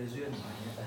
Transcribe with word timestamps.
duyên 0.00 0.32
của 0.32 0.48
anh 0.48 0.76
ta 0.76 0.82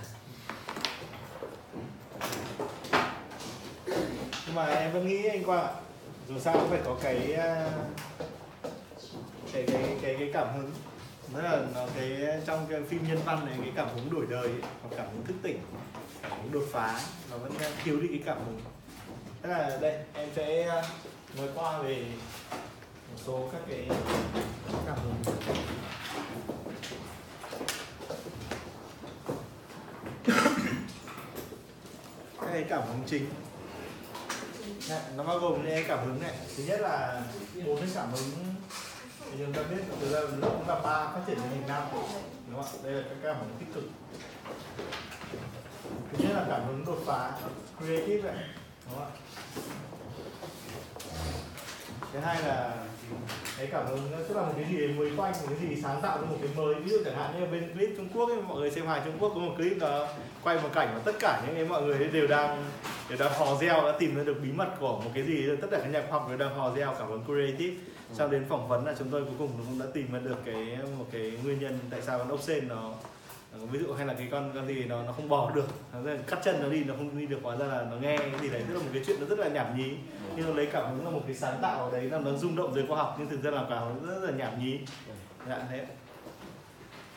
nhưng 4.46 4.56
mà 4.56 4.66
em 4.66 4.92
vẫn 4.92 5.08
nghĩ 5.08 5.26
anh 5.28 5.44
Quang 5.44 5.66
ạ 5.66 5.74
dù 6.30 6.40
sao 6.40 6.54
cũng 6.54 6.70
phải 6.70 6.80
có 6.86 6.98
cái 7.04 7.34
à, 7.34 7.70
cái 9.54 9.64
cái 9.68 9.98
cái 10.02 10.16
cái 10.20 10.30
cảm 10.34 10.48
hứng. 10.56 10.72
Rất 11.34 11.42
là 11.42 11.66
nó 11.76 11.88
cái 11.96 12.42
trong 12.46 12.68
cái 12.70 12.82
phim 12.90 13.08
nhân 13.08 13.20
văn 13.26 13.46
này 13.46 13.58
cái 13.62 13.72
cảm 13.76 13.88
hứng 13.96 14.14
đổi 14.14 14.26
đời 14.30 14.48
ấy, 14.48 14.62
hoặc 14.82 14.96
cảm 14.98 15.08
hứng 15.12 15.26
thức 15.26 15.36
tỉnh 15.42 15.60
cảm 16.22 16.32
hứng 16.42 16.52
đột 16.52 16.66
phá 16.72 17.02
nó 17.32 17.38
vẫn 17.38 17.52
thiếu 17.84 18.00
đi 18.00 18.08
cái 18.08 18.22
cảm 18.26 18.38
hứng. 18.46 18.60
Thế 19.44 19.50
là 19.50 19.78
đây 19.82 20.00
em 20.14 20.30
sẽ 20.36 20.64
à, 20.64 20.84
nói 21.38 21.48
qua 21.56 21.80
về 21.82 22.06
một 23.12 23.18
số 23.26 23.50
các 23.52 23.62
cái 23.70 23.88
cảm 24.86 24.98
hứng. 25.04 25.36
Cái 32.58 32.66
cảm 32.70 32.88
hứng 32.88 33.04
chính. 33.08 33.30
Này, 34.90 35.00
nó 35.16 35.24
bao 35.24 35.40
gồm 35.40 35.54
những 35.54 35.72
cái 35.72 35.86
cảm 35.88 36.00
hứng 36.06 36.22
này. 36.22 36.34
Thứ 36.58 36.64
nhất 36.64 36.82
là 36.82 37.22
bốn 37.66 37.78
cái 37.78 37.90
cảm 37.96 38.12
hứng. 38.12 38.56
Thì 39.32 39.38
chúng 39.38 39.54
ta 39.54 39.64
biết 39.64 39.84
từ 40.02 40.10
là 40.10 40.22
nó 40.38 40.48
cũng 40.50 40.68
là 40.68 40.76
ba 40.76 41.06
phát 41.06 41.22
triển 41.28 41.40
thành 41.40 41.50
hình 41.50 41.68
năm 41.68 41.84
đúng 42.48 42.64
không 42.64 42.66
ạ? 42.66 42.80
Đây 42.84 42.94
là 42.94 43.04
các 43.10 43.16
cảm 43.24 43.36
hứng 43.40 43.56
tích 43.60 43.74
cực. 43.74 43.84
Thứ 46.12 46.18
nhất 46.24 46.32
là 46.36 46.46
cảm 46.50 46.68
hứng 46.68 46.86
đột 46.86 47.00
phá 47.06 47.32
creative 47.78 48.34
này 48.34 48.50
đúng 48.86 49.00
không 49.00 49.04
ạ? 49.04 49.12
Thứ 52.14 52.20
hai 52.20 52.42
là 52.44 52.86
đấy 53.58 53.68
cảm 53.72 53.86
ơn. 53.86 54.00
Tức 54.28 54.36
là 54.36 54.42
một 54.42 54.54
cái 54.56 54.66
gì 54.72 54.88
mới 54.88 55.12
quanh 55.18 55.34
một 55.34 55.48
cái 55.50 55.70
gì 55.70 55.82
sáng 55.82 56.02
tạo 56.02 56.18
ra 56.18 56.26
một 56.30 56.38
cái 56.42 56.50
mới. 56.56 56.76
Ví 56.76 56.92
dụ 56.92 56.98
chẳng 57.06 57.16
hạn 57.16 57.40
như 57.40 57.46
bên 57.46 57.74
clip 57.74 57.90
Trung 57.98 58.08
Quốc 58.14 58.30
ấy, 58.30 58.42
mọi 58.42 58.60
người 58.60 58.72
xem 58.72 58.88
hài 58.88 59.02
Trung 59.06 59.18
Quốc 59.20 59.32
có 59.36 59.40
một 59.40 59.54
clip 59.58 59.82
là 59.82 60.08
quay 60.44 60.56
một 60.62 60.70
cảnh 60.74 60.90
mà 60.94 61.00
tất 61.06 61.16
cả 61.20 61.44
những 61.46 61.56
cái 61.56 61.66
mọi 61.66 61.84
người 61.84 62.08
đều 62.08 62.28
đang 62.28 62.64
đều 63.10 63.18
đang 63.20 63.34
hò 63.34 63.58
reo 63.62 63.82
đã 63.86 63.92
tìm 64.00 64.16
ra 64.16 64.24
được 64.24 64.38
bí 64.44 64.52
mật 64.52 64.70
của 64.80 65.00
một 65.00 65.12
cái 65.14 65.24
gì 65.24 65.50
tất 65.62 65.68
cả 65.72 65.80
các 65.84 65.88
nhà 65.88 66.04
khoa 66.10 66.20
học 66.20 66.30
đều 66.30 66.38
đang 66.38 66.56
hò 66.56 66.76
reo 66.76 66.96
cảm 67.00 67.10
ơn 67.10 67.24
creative. 67.26 67.76
Sau 68.14 68.28
đến 68.28 68.46
phỏng 68.50 68.68
vấn 68.68 68.86
là 68.86 68.96
chúng 69.00 69.10
tôi 69.10 69.24
cuối 69.24 69.34
cùng 69.38 69.52
cũng 69.58 69.80
đã 69.80 69.86
tìm 69.94 70.14
ra 70.14 70.20
được 70.20 70.36
cái 70.46 70.78
một 70.98 71.06
cái 71.12 71.34
nguyên 71.44 71.60
nhân 71.60 71.80
tại 71.90 72.02
sao 72.02 72.18
con 72.18 72.30
ốc 72.30 72.42
sên 72.42 72.68
nó 72.68 72.94
Ờ, 73.60 73.66
ví 73.66 73.80
dụ 73.80 73.94
hay 73.94 74.06
là 74.06 74.14
cái 74.14 74.28
con 74.32 74.52
con 74.56 74.68
gì 74.68 74.86
nó 74.86 75.04
nó 75.04 75.12
không 75.12 75.30
bò 75.30 75.52
được. 75.56 75.68
Nó 75.94 76.12
cắt 76.28 76.40
chân 76.44 76.64
nó 76.64 76.70
đi 76.70 76.84
nó 76.84 76.94
không 76.94 77.20
đi 77.20 77.26
được 77.26 77.40
hóa 77.44 77.56
ra 77.56 77.66
là 77.66 77.88
nó 77.92 77.98
nghe 77.98 78.18
cái 78.18 78.40
gì 78.42 78.50
đấy. 78.50 78.64
Tức 78.68 78.74
là 78.74 78.80
một 78.80 78.90
cái 78.94 79.04
chuyện 79.06 79.20
nó 79.20 79.26
rất 79.26 79.40
là 79.40 79.48
nhảm 79.48 79.78
nhí. 79.78 79.92
Nhưng 80.36 80.46
nó 80.48 80.54
lấy 80.54 80.66
cảm 80.66 80.92
hứng 80.92 81.06
là 81.06 81.12
một 81.12 81.22
cái 81.28 81.36
sáng 81.36 81.60
tạo 81.62 81.86
ở 81.86 81.92
đấy 81.92 82.02
là 82.02 82.20
nó 82.20 82.32
rung 82.32 82.56
động 82.56 82.74
giới 82.76 82.86
khoa 82.88 82.98
học 82.98 83.16
nhưng 83.20 83.30
thực 83.30 83.44
ra 83.44 83.52
là 83.52 83.66
cảm 83.70 83.84
hứng 83.88 84.08
rất 84.08 84.30
là 84.30 84.32
nhảm 84.38 84.60
nhí. 84.60 84.80
Dạ 85.50 85.60
thế 85.70 85.86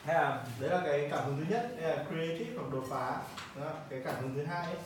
hay 0.04 0.14
là 0.14 0.44
đấy 0.60 0.70
là 0.70 0.80
cái 0.84 1.08
cảm 1.10 1.24
hứng 1.24 1.36
thứ 1.36 1.44
nhất 1.48 1.70
đây 1.80 1.96
là 1.96 2.04
creative 2.04 2.50
hoặc 2.56 2.72
đột 2.72 2.84
phá. 2.90 3.16
Đó. 3.60 3.70
cái 3.90 4.00
cảm 4.04 4.14
hứng 4.20 4.34
thứ 4.34 4.44
hai 4.44 4.66
ấy, 4.66 4.76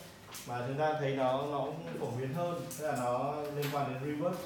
mà 0.49 0.65
chúng 0.69 0.79
ta 0.79 0.95
thấy 1.01 1.17
nó 1.17 1.43
nó 1.51 1.59
cũng 1.59 1.87
phổ 2.01 2.07
biến 2.19 2.35
hơn 2.35 2.61
tức 2.79 2.87
là 2.87 2.97
nó 2.97 3.35
liên 3.57 3.67
quan 3.73 3.87
đến 3.89 4.03
reverse. 4.05 4.43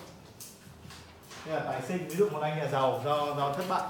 Tức 1.47 1.53
là 1.53 1.61
tái 1.61 1.83
sinh 1.89 2.09
ví 2.09 2.17
dụ 2.17 2.29
một 2.29 2.41
anh 2.41 2.59
nhà 2.59 2.69
giàu 2.73 3.01
do 3.05 3.35
do 3.37 3.53
thất 3.53 3.65
bại 3.69 3.83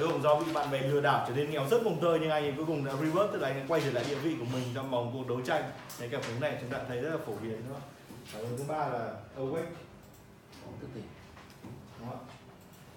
cuối 0.00 0.08
cùng 0.08 0.22
do 0.22 0.34
bị 0.34 0.52
bạn 0.54 0.70
bè 0.70 0.82
lừa 0.82 1.00
đảo 1.00 1.24
trở 1.28 1.34
nên 1.34 1.50
nghèo 1.50 1.68
rất 1.68 1.82
mồng 1.82 1.98
tơi 2.02 2.18
nhưng 2.20 2.30
anh 2.30 2.44
ấy 2.44 2.52
cuối 2.56 2.66
cùng 2.66 2.84
đã 2.84 2.92
reverse 2.92 3.32
tức 3.32 3.38
là 3.38 3.48
anh 3.48 3.56
ấy 3.56 3.64
quay 3.68 3.80
trở 3.84 3.90
lại 3.92 4.04
địa 4.08 4.14
vị 4.14 4.34
của 4.38 4.46
mình 4.52 4.62
trong 4.74 4.90
vòng 4.90 5.10
cuộc 5.14 5.28
đấu 5.28 5.40
tranh. 5.46 5.62
Cái 5.98 6.08
cảm 6.08 6.22
hứng 6.22 6.40
này 6.40 6.56
chúng 6.60 6.70
ta 6.70 6.78
thấy 6.88 7.00
rất 7.00 7.10
là 7.10 7.18
phổ 7.26 7.32
biến 7.42 7.52
đúng 7.52 7.72
không? 7.72 7.82
Cảm 8.32 8.42
hứng 8.42 8.58
thứ 8.58 8.64
ba 8.68 8.78
là 8.78 9.12
awake 9.38 9.70
đúng 12.00 12.08
không? 12.08 12.18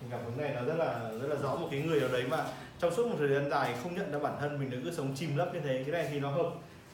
Thì 0.01 0.07
cảm 0.11 0.19
hứng 0.25 0.37
này 0.37 0.51
nó 0.55 0.61
rất 0.61 0.75
là 0.77 1.11
rất 1.21 1.27
là 1.27 1.35
rõ 1.35 1.55
một 1.55 1.67
cái 1.71 1.81
người 1.81 1.99
nào 1.99 2.09
đấy 2.11 2.23
mà 2.29 2.45
trong 2.79 2.93
suốt 2.95 3.07
một 3.07 3.15
thời 3.19 3.27
gian 3.27 3.49
dài 3.49 3.75
không 3.83 3.95
nhận 3.95 4.11
ra 4.11 4.19
bản 4.19 4.37
thân 4.39 4.59
mình 4.59 4.69
nó 4.71 4.77
cứ 4.83 4.91
sống 4.91 5.15
chìm 5.15 5.37
lấp 5.37 5.53
như 5.53 5.59
thế. 5.59 5.83
Cái 5.83 5.91
này 5.91 6.07
thì 6.11 6.19
nó 6.19 6.29
hợp 6.29 6.49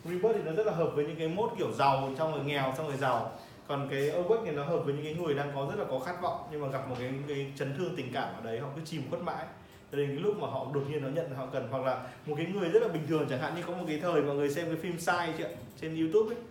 rebirth 0.06 0.36
thì 0.36 0.42
nó 0.46 0.52
rất 0.52 0.68
là 0.68 0.74
hợp 0.74 0.92
với 0.96 1.06
những 1.06 1.16
cái 1.16 1.28
mốt 1.28 1.52
kiểu 1.58 1.72
giàu 1.72 2.10
trong 2.18 2.32
người 2.32 2.44
nghèo 2.44 2.74
trong 2.78 2.88
người 2.88 2.98
giàu. 2.98 3.32
Còn 3.68 3.88
cái 3.92 4.00
awake 4.00 4.46
thì 4.46 4.52
nó 4.52 4.66
hợp 4.66 4.80
với 4.80 4.94
những 4.94 5.04
cái 5.04 5.14
người 5.14 5.34
đang 5.34 5.52
có 5.56 5.68
rất 5.70 5.80
là 5.80 5.86
có 5.90 6.00
khát 6.00 6.22
vọng 6.22 6.48
nhưng 6.52 6.62
mà 6.62 6.68
gặp 6.68 6.90
một 6.90 6.96
cái 7.00 7.14
cái 7.28 7.52
chấn 7.56 7.78
thương 7.78 7.96
tình 7.96 8.14
cảm 8.14 8.36
ở 8.36 8.42
đấy 8.44 8.60
họ 8.60 8.68
cứ 8.76 8.82
chìm 8.86 9.04
khuất 9.10 9.22
mãi 9.22 9.46
cho 9.94 10.00
đến 10.00 10.08
cái 10.08 10.18
lúc 10.18 10.38
mà 10.40 10.48
họ 10.48 10.68
đột 10.74 10.84
nhiên 10.90 11.02
họ 11.02 11.10
nhận, 11.10 11.36
họ 11.36 11.46
cần, 11.54 11.68
hoặc 11.72 11.84
là 11.84 12.02
một 12.26 12.36
cái 12.38 12.46
người 12.46 12.70
rất 12.70 12.82
là 12.82 12.88
bình 12.88 13.08
thường 13.08 13.28
chẳng 13.30 13.40
hạn, 13.40 13.56
như 13.56 13.62
có 13.68 13.74
một 13.74 13.84
cái 13.88 14.00
thời 14.02 14.22
mà 14.22 14.34
người 14.34 14.50
xem 14.50 14.66
cái 14.66 14.76
phim 14.76 15.00
sai 15.00 15.34
chuyện 15.38 15.52
trên 15.82 15.96
youtube 15.96 16.36
ấy. 16.36 16.44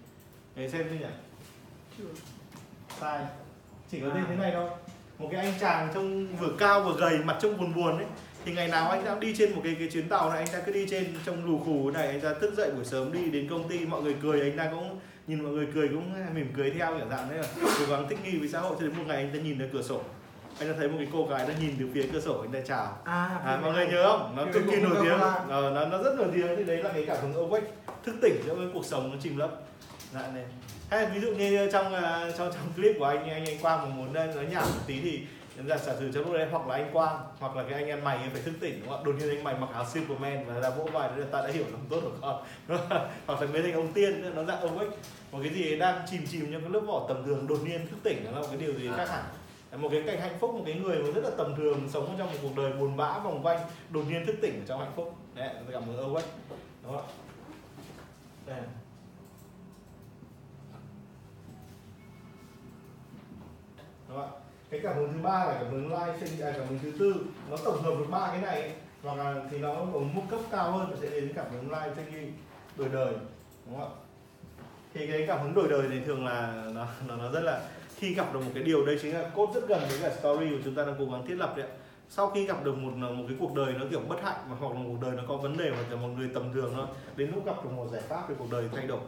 Người 0.57 0.69
xem 0.69 0.87
chưa 0.91 1.07
nhỉ? 1.07 1.13
Sai. 3.01 3.25
Chỉ 3.91 4.01
có 4.01 4.11
tên 4.15 4.25
thế 4.29 4.37
này 4.37 4.51
thôi. 4.55 4.71
Một 5.19 5.29
cái 5.33 5.45
anh 5.45 5.55
chàng 5.61 5.89
trông 5.95 6.37
vừa 6.37 6.53
cao 6.59 6.83
vừa 6.83 6.97
gầy, 7.01 7.19
mặt 7.19 7.37
trông 7.41 7.59
buồn 7.59 7.75
buồn 7.75 7.97
ấy. 7.97 8.07
Thì 8.45 8.53
ngày 8.53 8.69
nào 8.69 8.91
anh 8.91 9.05
đang 9.05 9.21
đi 9.21 9.35
trên 9.37 9.53
một 9.55 9.61
cái 9.65 9.77
cái 9.79 9.89
chuyến 9.93 10.09
tàu 10.09 10.31
này, 10.31 10.39
anh 10.39 10.49
ta 10.53 10.61
cứ 10.67 10.73
đi 10.73 10.87
trên 10.91 11.05
trong 11.27 11.47
lù 11.47 11.59
khù 11.59 11.91
này, 11.91 12.07
anh 12.07 12.21
ta 12.21 12.35
thức 12.35 12.55
dậy 12.57 12.71
buổi 12.71 12.85
sớm 12.85 13.13
đi 13.13 13.31
đến 13.31 13.49
công 13.49 13.69
ty, 13.69 13.87
mọi 13.87 14.03
người 14.03 14.17
cười, 14.23 14.41
anh 14.41 14.57
ta 14.57 14.69
cũng 14.71 15.01
nhìn 15.27 15.43
mọi 15.43 15.53
người 15.53 15.67
cười 15.75 15.89
cũng 15.89 16.35
mỉm 16.35 16.53
cười 16.57 16.71
theo 16.71 16.99
kiểu 16.99 17.09
dạng 17.11 17.29
đấy 17.31 17.39
là 17.39 17.49
cố 17.79 17.87
gắng 17.91 18.07
thích 18.09 18.19
nghi 18.25 18.39
với 18.39 18.49
xã 18.49 18.61
hội 18.61 18.77
cho 18.81 18.87
đến 18.87 18.97
một 18.97 19.05
ngày 19.07 19.17
anh 19.17 19.31
ta 19.33 19.39
nhìn 19.39 19.59
ra 19.59 19.67
cửa 19.73 19.83
sổ 19.83 20.01
anh 20.61 20.69
ta 20.69 20.75
thấy 20.79 20.89
một 20.89 20.95
cái 20.99 21.09
cô 21.13 21.27
gái 21.27 21.47
đang 21.49 21.61
nhìn 21.61 21.77
từ 21.79 21.89
phía 21.95 22.07
cửa 22.13 22.21
sổ 22.21 22.41
anh 22.41 22.53
ta 22.53 22.59
chào. 22.67 22.99
À, 23.05 23.41
à, 23.45 23.59
mọi 23.63 23.73
người 23.73 23.87
nhớ 23.87 24.09
không? 24.09 24.37
Nó 24.37 24.45
cực 24.53 24.63
kỳ 24.71 24.77
nổi 24.77 24.97
tiếng. 25.03 25.19
ờ, 25.49 25.71
nó 25.75 25.85
nó 25.85 26.03
rất 26.03 26.15
nổi 26.19 26.29
tiếng. 26.35 26.57
Thì 26.57 26.65
đấy 26.65 26.77
là 26.83 26.91
cái 26.95 27.05
cảm 27.07 27.17
hứng 27.23 27.51
awake 27.51 27.63
thức 28.05 28.15
tỉnh 28.23 28.43
trong 28.47 28.57
cái 28.57 28.67
cuộc 28.75 28.85
sống 28.85 29.11
nó 29.11 29.17
chìm 29.23 29.37
lấp. 29.37 29.51
Dạ 30.15 30.29
này. 30.35 30.45
Hay 30.91 31.07
ví 31.07 31.21
dụ 31.21 31.33
như 31.33 31.71
trong 31.73 31.93
ờ, 31.95 32.33
trong 32.39 32.51
trong 32.53 32.73
clip 32.77 32.97
của 32.99 33.05
anh 33.05 33.29
anh 33.31 33.45
anh 33.45 33.59
Quang 33.63 33.79
mà 33.81 33.97
muốn 33.97 34.15
ờ, 34.15 34.27
nói 34.27 34.47
nhảm 34.51 34.63
một 34.63 34.81
tí 34.87 35.01
thì 35.01 35.21
giả 35.67 35.79
sử 35.79 36.13
trong 36.13 36.25
lúc 36.25 36.33
đấy 36.35 36.47
hoặc 36.51 36.67
là 36.69 36.75
anh 36.75 36.91
Quang 36.93 37.19
hoặc 37.39 37.57
là 37.57 37.63
cái 37.63 37.73
anh 37.73 37.87
em 37.87 38.05
mày 38.05 38.19
phải 38.33 38.43
thức 38.43 38.55
tỉnh 38.61 38.81
đúng 38.81 38.89
không 38.89 38.99
ạ? 38.99 39.03
Đột 39.05 39.13
nhiên 39.19 39.29
anh 39.29 39.45
mày 39.45 39.55
mặc 39.55 39.69
áo 39.73 39.85
Superman 39.95 40.45
và 40.47 40.61
ra 40.61 40.71
vỗ 40.71 40.89
vai 40.93 41.11
là 41.17 41.27
ta 41.33 41.41
đã 41.43 41.49
hiểu 41.49 41.65
lòng 41.71 41.87
tốt 41.91 42.01
của 42.03 42.11
con 42.21 42.43
hoặc 43.27 43.41
là 43.41 43.47
mấy 43.53 43.63
anh 43.63 43.73
ông 43.73 43.93
tiên 43.93 44.35
nó 44.35 44.45
dạng 44.45 44.61
awake 44.63 44.91
một 45.33 45.39
cái 45.43 45.53
gì 45.55 45.71
ấy 45.73 45.79
đang 45.79 46.01
chìm 46.11 46.27
chìm 46.31 46.53
trong 46.53 46.61
cái 46.61 46.71
lớp 46.71 46.81
vỏ 46.81 47.05
tầm 47.09 47.25
thường 47.27 47.47
đột 47.47 47.59
nhiên 47.65 47.87
thức 47.87 47.97
tỉnh 48.03 48.25
nó 48.25 48.31
là 48.31 48.41
một 48.41 48.47
cái 48.51 48.61
điều 48.61 48.75
gì 48.75 48.91
khác 48.97 49.09
hẳn 49.09 49.23
một 49.79 49.89
cái 49.93 50.03
cảnh 50.07 50.21
hạnh 50.21 50.39
phúc 50.41 50.55
một 50.55 50.63
cái 50.67 50.75
người 50.75 51.03
mà 51.03 51.11
rất 51.15 51.25
là 51.25 51.31
tầm 51.37 51.55
thường 51.57 51.89
sống 51.89 52.15
trong 52.19 52.33
một 52.33 52.39
cuộc 52.43 52.57
đời 52.57 52.73
buồn 52.73 52.97
bã 52.97 53.19
vòng 53.19 53.43
quanh 53.43 53.59
đột 53.91 54.05
nhiên 54.09 54.27
thức 54.27 54.37
tỉnh 54.43 54.61
ở 54.61 54.67
trong 54.67 54.81
hạnh 54.81 54.93
phúc. 54.97 55.15
Đấy 55.35 55.55
cảm 55.73 55.83
ơn 55.83 55.97
Owen 55.97 56.23
đúng 56.83 56.93
không 56.93 56.97
ạ? 56.97 57.13
Đây 58.47 58.61
đúng 64.09 64.17
không 64.17 64.43
cái 64.71 64.81
cảm 64.83 64.97
hứng 64.97 65.13
thứ 65.13 65.19
ba 65.23 65.45
là 65.45 65.55
cảm 65.55 65.71
hứng 65.71 65.91
life 65.91 66.19
sinh 66.21 66.41
à, 66.41 66.53
cảm 66.57 66.67
hứng 66.67 66.79
thứ 66.83 66.93
tư 66.99 67.15
nó 67.51 67.57
tổng 67.65 67.83
hợp 67.83 67.95
được 67.99 68.07
ba 68.11 68.29
cái 68.29 68.41
này 68.41 68.61
ấy. 68.61 68.73
hoặc 69.03 69.15
là 69.15 69.43
thì 69.51 69.59
nó 69.59 69.73
ở 69.73 69.99
mức 70.15 70.23
cấp 70.31 70.41
cao 70.51 70.73
hơn 70.73 70.91
nó 70.91 70.97
sẽ 71.01 71.11
đến 71.11 71.33
cảm 71.35 71.47
hứng 71.53 71.71
life 71.71 71.95
sinh 71.95 72.33
đổi 72.77 72.89
đời. 72.89 73.15
Đúng 73.67 73.79
không 73.79 73.99
ạ? 73.99 74.12
Thì 74.95 75.07
cái 75.07 75.25
cảm 75.27 75.43
hứng 75.43 75.55
đổi 75.55 75.69
đời 75.69 75.89
này 75.89 76.03
thường 76.07 76.27
là 76.27 76.65
nó 76.75 76.87
nó, 77.09 77.17
nó 77.17 77.31
rất 77.31 77.41
là 77.41 77.61
khi 77.97 78.15
gặp 78.15 78.35
được 78.35 78.41
một 78.41 78.51
cái 78.55 78.63
điều 78.63 78.87
đây 78.87 78.99
chính 79.03 79.15
là 79.15 79.31
cốt 79.35 79.51
rất 79.55 79.69
gần 79.69 79.81
với 79.89 79.99
cả 80.03 80.17
story 80.19 80.51
của 80.51 80.63
chúng 80.65 80.75
ta 80.75 80.85
đang 80.85 80.95
cố 80.99 81.05
gắng 81.05 81.27
thiết 81.27 81.35
lập 81.35 81.57
đấy 81.57 81.67
ạ. 81.67 81.73
sau 82.09 82.31
khi 82.31 82.47
gặp 82.47 82.65
được 82.65 82.79
một 82.79 82.91
một 82.97 83.25
cái 83.29 83.37
cuộc 83.41 83.55
đời 83.55 83.75
nó 83.81 83.87
kiểu 83.91 84.01
bất 84.09 84.23
hạnh 84.23 84.37
mà 84.51 84.57
hoặc 84.61 84.75
là 84.75 84.81
cuộc 84.87 85.01
đời 85.03 85.13
nó 85.17 85.23
có 85.29 85.37
vấn 85.37 85.57
đề 85.57 85.71
hoặc 85.71 85.85
là 85.91 85.97
một 85.97 86.09
người 86.19 86.31
tầm 86.35 86.53
thường 86.53 86.77
nó 86.77 86.89
đến 87.17 87.31
lúc 87.35 87.47
gặp 87.47 87.65
được 87.65 87.71
một 87.77 87.89
giải 87.93 88.03
pháp 88.09 88.29
về 88.29 88.35
cuộc 88.39 88.51
đời 88.51 88.65
thay 88.77 88.87
đổi. 88.87 89.01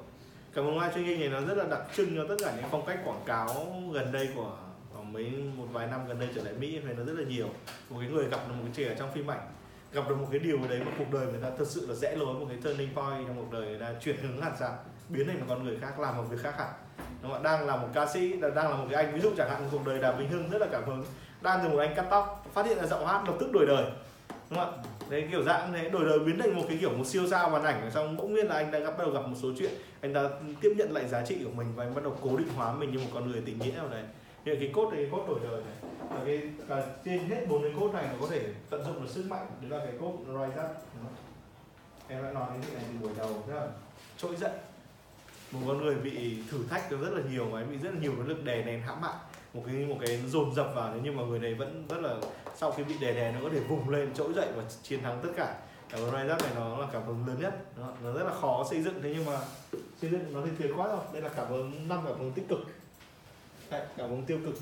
Cảm 0.55 0.65
hứng 0.65 0.81
live 0.81 1.03
nghiệp 1.03 1.17
này 1.17 1.29
nó 1.29 1.41
rất 1.41 1.59
là 1.59 1.65
đặc 1.65 1.83
trưng 1.97 2.17
cho 2.17 2.25
tất 2.29 2.37
cả 2.45 2.53
những 2.57 2.65
phong 2.71 2.87
cách 2.87 2.99
quảng 3.05 3.23
cáo 3.27 3.67
gần 3.93 4.13
đây 4.13 4.29
của 4.35 4.57
khoảng 4.93 5.13
mấy 5.13 5.33
một 5.57 5.67
vài 5.73 5.87
năm 5.87 6.01
gần 6.09 6.19
đây 6.19 6.29
trở 6.35 6.43
lại 6.43 6.55
Mỹ 6.61 6.81
này 6.85 6.95
nó 6.99 7.05
rất 7.05 7.19
là 7.19 7.25
nhiều. 7.29 7.49
Một 7.91 7.97
cái 8.01 8.09
người 8.09 8.25
gặp 8.25 8.41
được 8.49 8.55
một 8.55 8.63
cái 8.65 8.73
trẻ 8.75 8.89
ở 8.89 8.95
trong 8.99 9.13
phim 9.13 9.31
ảnh 9.31 9.41
gặp 9.93 10.09
được 10.09 10.19
một 10.19 10.29
cái 10.31 10.41
điều 10.41 10.59
đấy 10.69 10.81
mà 10.87 10.93
cuộc 10.99 11.13
đời 11.13 11.27
người 11.27 11.41
ta 11.43 11.51
thật 11.59 11.69
sự 11.69 11.87
là 11.89 11.95
rẽ 11.95 12.17
lối 12.17 12.35
một 12.35 12.47
cái 12.49 12.59
turning 12.63 12.95
point 12.95 13.27
trong 13.27 13.37
cuộc 13.37 13.53
đời 13.53 13.67
người 13.67 13.79
ta 13.79 13.95
chuyển 14.05 14.17
hướng 14.17 14.41
hẳn 14.41 14.53
sang 14.59 14.77
biến 15.09 15.27
thành 15.27 15.41
một 15.41 15.47
con 15.49 15.65
người 15.65 15.79
khác, 15.81 16.01
làm 16.01 16.17
một 16.17 16.23
việc 16.31 16.41
khác 16.43 16.55
hẳn. 16.59 16.73
Đúng 17.23 17.33
không 17.33 17.43
đang 17.43 17.67
là 17.67 17.77
một 17.77 17.89
ca 17.95 18.07
sĩ 18.07 18.33
đang 18.41 18.71
là 18.71 18.77
một 18.77 18.87
cái 18.91 19.05
anh, 19.05 19.15
ví 19.15 19.21
dụ 19.21 19.31
chẳng 19.37 19.51
hạn 19.51 19.69
cuộc 19.73 19.87
đời 19.87 19.99
đàm 19.99 20.19
vĩnh 20.19 20.31
hưng 20.31 20.51
rất 20.51 20.59
là 20.59 20.67
cảm 20.73 20.85
hứng. 20.85 21.05
Đang 21.41 21.61
từ 21.63 21.69
một 21.69 21.79
anh 21.79 21.95
cắt 21.95 22.07
tóc, 22.11 22.47
phát 22.53 22.67
hiện 22.67 22.79
ra 22.79 22.87
giọng 22.87 23.07
hát 23.07 23.23
lập 23.27 23.35
tức 23.41 23.53
đổi 23.53 23.67
đời. 23.67 23.85
Đúng 24.51 24.59
không 24.59 24.83
ạ? 24.83 24.89
Đấy, 25.09 25.29
kiểu 25.31 25.43
dạng 25.43 25.73
thế, 25.73 25.91
đổi 25.91 26.05
đời 26.05 26.19
biến 26.19 26.39
thành 26.39 26.57
một 26.57 26.63
cái 26.69 26.79
kiểu 26.81 26.91
một 26.91 27.05
siêu 27.07 27.27
sao 27.31 27.51
màn 27.51 27.65
ảnh. 27.65 27.91
Xong 27.91 28.17
bỗng 28.17 28.35
nhiên 28.35 28.47
là 28.47 28.55
anh 28.55 28.71
đã 28.71 28.79
gặp 28.79 28.91
bắt 28.91 28.99
đầu 28.99 29.11
gặp 29.11 29.21
một 29.21 29.37
số 29.43 29.49
chuyện. 29.59 29.73
Anh 30.01 30.15
ta 30.15 30.29
tiếp 30.61 30.75
nhận 30.77 30.93
lại 30.93 31.09
giá 31.09 31.23
trị 31.23 31.45
của 31.45 31.51
mình 31.51 31.73
và 31.75 31.85
anh 31.85 31.95
bắt 31.95 32.05
đầu 32.05 32.17
cố 32.23 32.37
định 32.37 32.49
hóa 32.57 32.73
mình 32.73 32.93
như 32.93 32.99
một 32.99 33.11
con 33.15 33.31
người 33.31 33.43
tình 33.47 33.59
nghĩa 33.59 33.73
nào 33.77 33.89
đấy. 33.89 34.03
Thì 34.45 34.57
cái 34.57 34.71
cốt 34.75 34.91
này 34.93 35.03
cái 35.03 35.09
cốt 35.13 35.25
đổi 35.29 35.41
đời 35.43 35.63
này. 35.63 35.93
Và 36.11 36.21
cái 36.27 36.43
cả 36.69 36.83
trên 37.05 37.19
hết 37.19 37.47
bốn 37.49 37.63
cái 37.63 37.73
cốt 37.81 37.91
này 37.95 38.05
nó 38.13 38.19
có 38.21 38.27
thể 38.31 38.47
tận 38.71 38.85
dụng 38.85 39.03
được 39.03 39.09
sức 39.09 39.25
mạnh. 39.29 39.47
Đấy 39.61 39.71
là 39.71 39.87
cái 39.87 39.95
cốt 40.01 40.13
rise 40.27 40.63
up 40.63 40.71
em 42.09 42.23
đã 42.23 42.31
nói 42.31 42.47
đến 42.53 42.63
cái 42.63 42.75
này 42.75 42.85
từ 42.89 43.07
buổi 43.07 43.17
đầu 43.19 43.45
rất 43.49 43.55
là 43.55 43.67
trỗi 44.17 44.37
dậy 44.37 44.51
một 45.55 45.67
con 45.69 45.79
người 45.79 45.95
bị 45.95 46.37
thử 46.51 46.59
thách 46.71 46.91
rất 46.91 47.11
là 47.13 47.21
nhiều 47.31 47.47
và 47.47 47.63
bị 47.63 47.77
rất 47.77 47.95
là 47.95 48.01
nhiều 48.01 48.13
cái 48.17 48.29
lực 48.29 48.45
đè 48.45 48.65
nén 48.65 48.83
hãm 48.83 49.03
hại. 49.03 49.15
Một 49.55 49.63
cái 49.67 49.75
một 49.75 49.97
cái 50.07 50.23
dồn 50.27 50.55
dập 50.55 50.67
vào 50.75 50.93
thế 50.95 51.01
nhưng 51.05 51.17
mà 51.17 51.23
người 51.23 51.39
này 51.39 51.55
vẫn 51.55 51.87
rất 51.89 52.01
là 52.01 52.17
sau 52.57 52.73
khi 52.73 52.85
bị 52.85 52.95
đè 53.01 53.13
nén 53.13 53.35
nó 53.35 53.41
có 53.43 53.49
thể 53.53 53.61
vùng 53.61 53.89
lên 53.89 54.15
trỗi 54.15 54.33
dậy 54.33 54.49
và 54.57 54.63
chiến 54.83 55.03
thắng 55.03 55.21
tất 55.23 55.29
cả. 55.37 55.57
Cảm 55.91 56.01
hứng 56.01 56.11
rise 56.11 56.35
up 56.35 56.43
này 56.43 56.51
nó 56.57 56.79
là 56.79 56.87
cảm 56.93 57.03
hứng 57.07 57.27
lớn 57.27 57.37
nhất. 57.41 57.55
Nó, 57.77 57.89
nó 58.05 58.13
rất 58.13 58.25
là 58.25 58.35
khó 58.41 58.65
xây 58.71 58.83
dựng 58.83 59.03
thế 59.03 59.13
nhưng 59.15 59.25
mà 59.25 59.39
xây 60.01 60.11
dựng 60.11 60.33
nó 60.33 60.41
thì 60.45 60.51
tuyệt 60.59 60.73
quá 60.77 60.87
rồi. 60.87 61.01
Đây 61.13 61.23
là 61.23 61.29
cảm 61.29 61.49
hứng 61.49 61.89
năm 61.89 62.01
cảm 62.07 62.19
hứng 62.19 62.33
tích 62.33 62.49
cực. 62.49 62.59
Đấy, 63.71 63.83
cảm 63.97 64.11
hứng 64.11 64.25
tiêu 64.25 64.39
cực. 64.45 64.55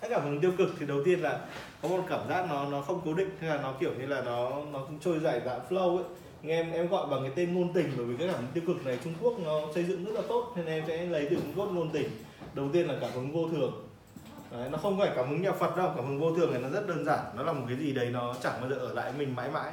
Cái 0.00 0.10
cảm 0.10 0.22
hứng 0.24 0.40
tiêu 0.40 0.52
cực 0.58 0.68
thì 0.78 0.86
đầu 0.86 1.04
tiên 1.04 1.20
là 1.20 1.46
có 1.82 1.88
một 1.88 2.02
cảm 2.08 2.28
giác 2.28 2.46
nó 2.48 2.64
nó 2.70 2.80
không 2.80 3.00
cố 3.04 3.14
định. 3.14 3.30
Hay 3.40 3.50
là 3.50 3.62
nó 3.62 3.74
kiểu 3.80 3.90
như 3.98 4.06
là 4.06 4.20
nó 4.20 4.62
nó 4.72 4.86
trôi 5.00 5.18
dải 5.18 5.40
dạng 5.44 5.60
flow 5.68 5.96
ấy 5.96 6.04
nhưng 6.42 6.52
em 6.52 6.72
em 6.72 6.88
gọi 6.88 7.06
bằng 7.10 7.22
cái 7.22 7.32
tên 7.34 7.54
ngôn 7.54 7.72
tình 7.72 7.92
bởi 7.96 8.06
vì 8.06 8.16
cái 8.16 8.28
cảm 8.28 8.36
hứng 8.36 8.52
tiêu 8.54 8.64
cực 8.66 8.86
này 8.86 8.98
Trung 9.04 9.14
Quốc 9.22 9.38
nó 9.44 9.60
xây 9.74 9.84
dựng 9.84 10.04
rất 10.04 10.12
là 10.14 10.22
tốt 10.28 10.52
nên 10.56 10.66
em 10.66 10.84
sẽ 10.86 11.06
lấy 11.06 11.26
từ 11.30 11.36
Trung 11.36 11.52
Quốc 11.56 11.66
ngôn 11.72 11.90
tình. 11.90 12.08
Đầu 12.54 12.68
tiên 12.72 12.88
là 12.88 12.94
cảm 13.00 13.10
hứng 13.14 13.32
vô 13.32 13.48
thường. 13.48 13.72
Đấy, 14.52 14.68
nó 14.72 14.78
không 14.78 14.98
phải 14.98 15.10
cảm 15.16 15.28
hứng 15.28 15.42
nhà 15.42 15.52
Phật 15.52 15.76
đâu 15.76 15.92
cảm 15.96 16.06
hứng 16.06 16.20
vô 16.20 16.34
thường 16.34 16.52
này 16.52 16.62
nó 16.62 16.68
rất 16.68 16.88
đơn 16.88 17.04
giản 17.04 17.20
nó 17.36 17.42
là 17.42 17.52
một 17.52 17.64
cái 17.68 17.76
gì 17.76 17.92
đấy 17.92 18.10
nó 18.10 18.34
chẳng 18.42 18.60
bao 18.60 18.70
giờ 18.70 18.76
ở 18.76 18.94
lại 18.94 19.12
mình 19.18 19.36
mãi 19.36 19.50
mãi. 19.50 19.72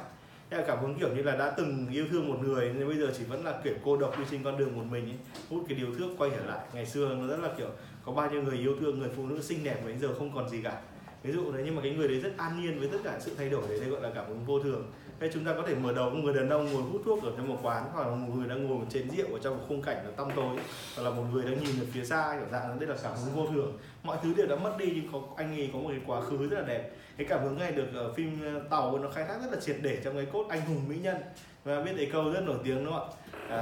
Hay 0.50 0.60
là 0.60 0.66
cảm 0.66 0.78
hứng 0.78 0.94
kiểu 1.00 1.08
như 1.16 1.22
là 1.22 1.36
đã 1.36 1.54
từng 1.56 1.86
yêu 1.92 2.06
thương 2.10 2.28
một 2.28 2.38
người 2.42 2.72
nên 2.74 2.88
bây 2.88 2.96
giờ 2.96 3.12
chỉ 3.18 3.24
vẫn 3.24 3.44
là 3.44 3.60
kiểu 3.64 3.74
cô 3.84 3.96
độc 3.96 4.18
đi 4.18 4.24
trên 4.30 4.42
con 4.42 4.58
đường 4.58 4.76
một 4.76 4.84
mình 4.90 5.04
ấy 5.04 5.16
hút 5.50 5.64
cái 5.68 5.78
điều 5.78 5.94
thước 5.94 6.08
quay 6.18 6.30
trở 6.30 6.44
lại. 6.44 6.66
Ngày 6.72 6.86
xưa 6.86 7.14
nó 7.14 7.26
rất 7.26 7.40
là 7.40 7.48
kiểu 7.58 7.68
có 8.04 8.12
bao 8.12 8.30
nhiêu 8.30 8.42
người 8.42 8.58
yêu 8.58 8.76
thương 8.80 8.98
người 8.98 9.10
phụ 9.16 9.26
nữ 9.26 9.42
xinh 9.42 9.64
đẹp 9.64 9.80
bây 9.84 9.98
giờ 9.98 10.08
không 10.18 10.34
còn 10.34 10.48
gì 10.48 10.62
cả. 10.62 10.80
Ví 11.22 11.32
dụ 11.32 11.52
đấy 11.52 11.62
nhưng 11.64 11.76
mà 11.76 11.82
cái 11.82 11.92
người 11.92 12.08
đấy 12.08 12.18
rất 12.18 12.36
an 12.36 12.62
nhiên 12.62 12.78
với 12.78 12.88
tất 12.88 12.98
cả 13.04 13.18
sự 13.20 13.32
thay 13.38 13.48
đổi 13.48 13.62
đấy 13.68 13.80
đây 13.80 13.88
gọi 13.88 14.00
là 14.00 14.10
cảm 14.14 14.28
hứng 14.28 14.44
vô 14.44 14.58
thường 14.58 14.84
hay 15.20 15.30
chúng 15.34 15.44
ta 15.44 15.52
có 15.56 15.62
thể 15.66 15.74
mở 15.74 15.92
đầu 15.92 16.10
một 16.10 16.18
người 16.22 16.34
đàn 16.34 16.48
ông 16.48 16.72
ngồi 16.72 16.82
hút 16.82 17.02
thuốc 17.04 17.24
ở 17.24 17.32
trong 17.36 17.48
một 17.48 17.58
quán 17.62 17.84
hoặc 17.92 18.06
là 18.06 18.14
một 18.14 18.34
người 18.34 18.48
đang 18.48 18.66
ngồi 18.66 18.78
trên 18.90 19.08
chén 19.08 19.16
rượu 19.16 19.32
ở 19.32 19.38
trong 19.42 19.58
một 19.58 19.64
khung 19.68 19.82
cảnh 19.82 19.96
là 19.96 20.10
tăm 20.16 20.28
tối 20.36 20.56
hoặc 20.96 21.02
là 21.02 21.10
một 21.10 21.22
người 21.32 21.44
đang 21.44 21.64
nhìn 21.64 21.80
về 21.80 21.86
phía 21.92 22.04
xa 22.04 22.36
kiểu 22.38 22.48
dạng 22.52 22.78
đây 22.78 22.88
là 22.88 22.96
cảm 23.02 23.12
hứng 23.24 23.34
vô 23.34 23.46
thường. 23.52 23.78
Mọi 24.02 24.18
thứ 24.22 24.34
đều 24.34 24.46
đã 24.46 24.56
mất 24.56 24.74
đi 24.78 24.92
nhưng 24.94 25.12
có 25.12 25.20
anh 25.36 25.56
ấy 25.58 25.70
có 25.72 25.78
một 25.78 25.88
cái 25.88 26.00
quá 26.06 26.20
khứ 26.20 26.48
rất 26.48 26.58
là 26.58 26.66
đẹp. 26.66 26.90
Cái 27.16 27.26
cảm 27.30 27.44
hứng 27.44 27.58
này 27.58 27.72
được 27.72 27.86
ở 27.94 28.12
phim 28.12 28.40
ờ, 28.44 28.60
tàu 28.70 28.98
nó 28.98 29.08
khai 29.10 29.24
thác 29.24 29.38
rất 29.42 29.52
là 29.52 29.60
triệt 29.60 29.76
để 29.82 29.98
trong 30.04 30.14
cái 30.14 30.26
cốt 30.32 30.46
anh 30.48 30.60
hùng 30.60 30.88
mỹ 30.88 30.96
nhân. 31.02 31.16
Và 31.64 31.82
biết 31.82 31.92
đấy 31.96 32.10
câu 32.12 32.30
rất 32.30 32.40
nổi 32.40 32.56
tiếng 32.64 32.84
đúng 32.84 32.94
không 32.94 33.08
ạ? 33.10 33.58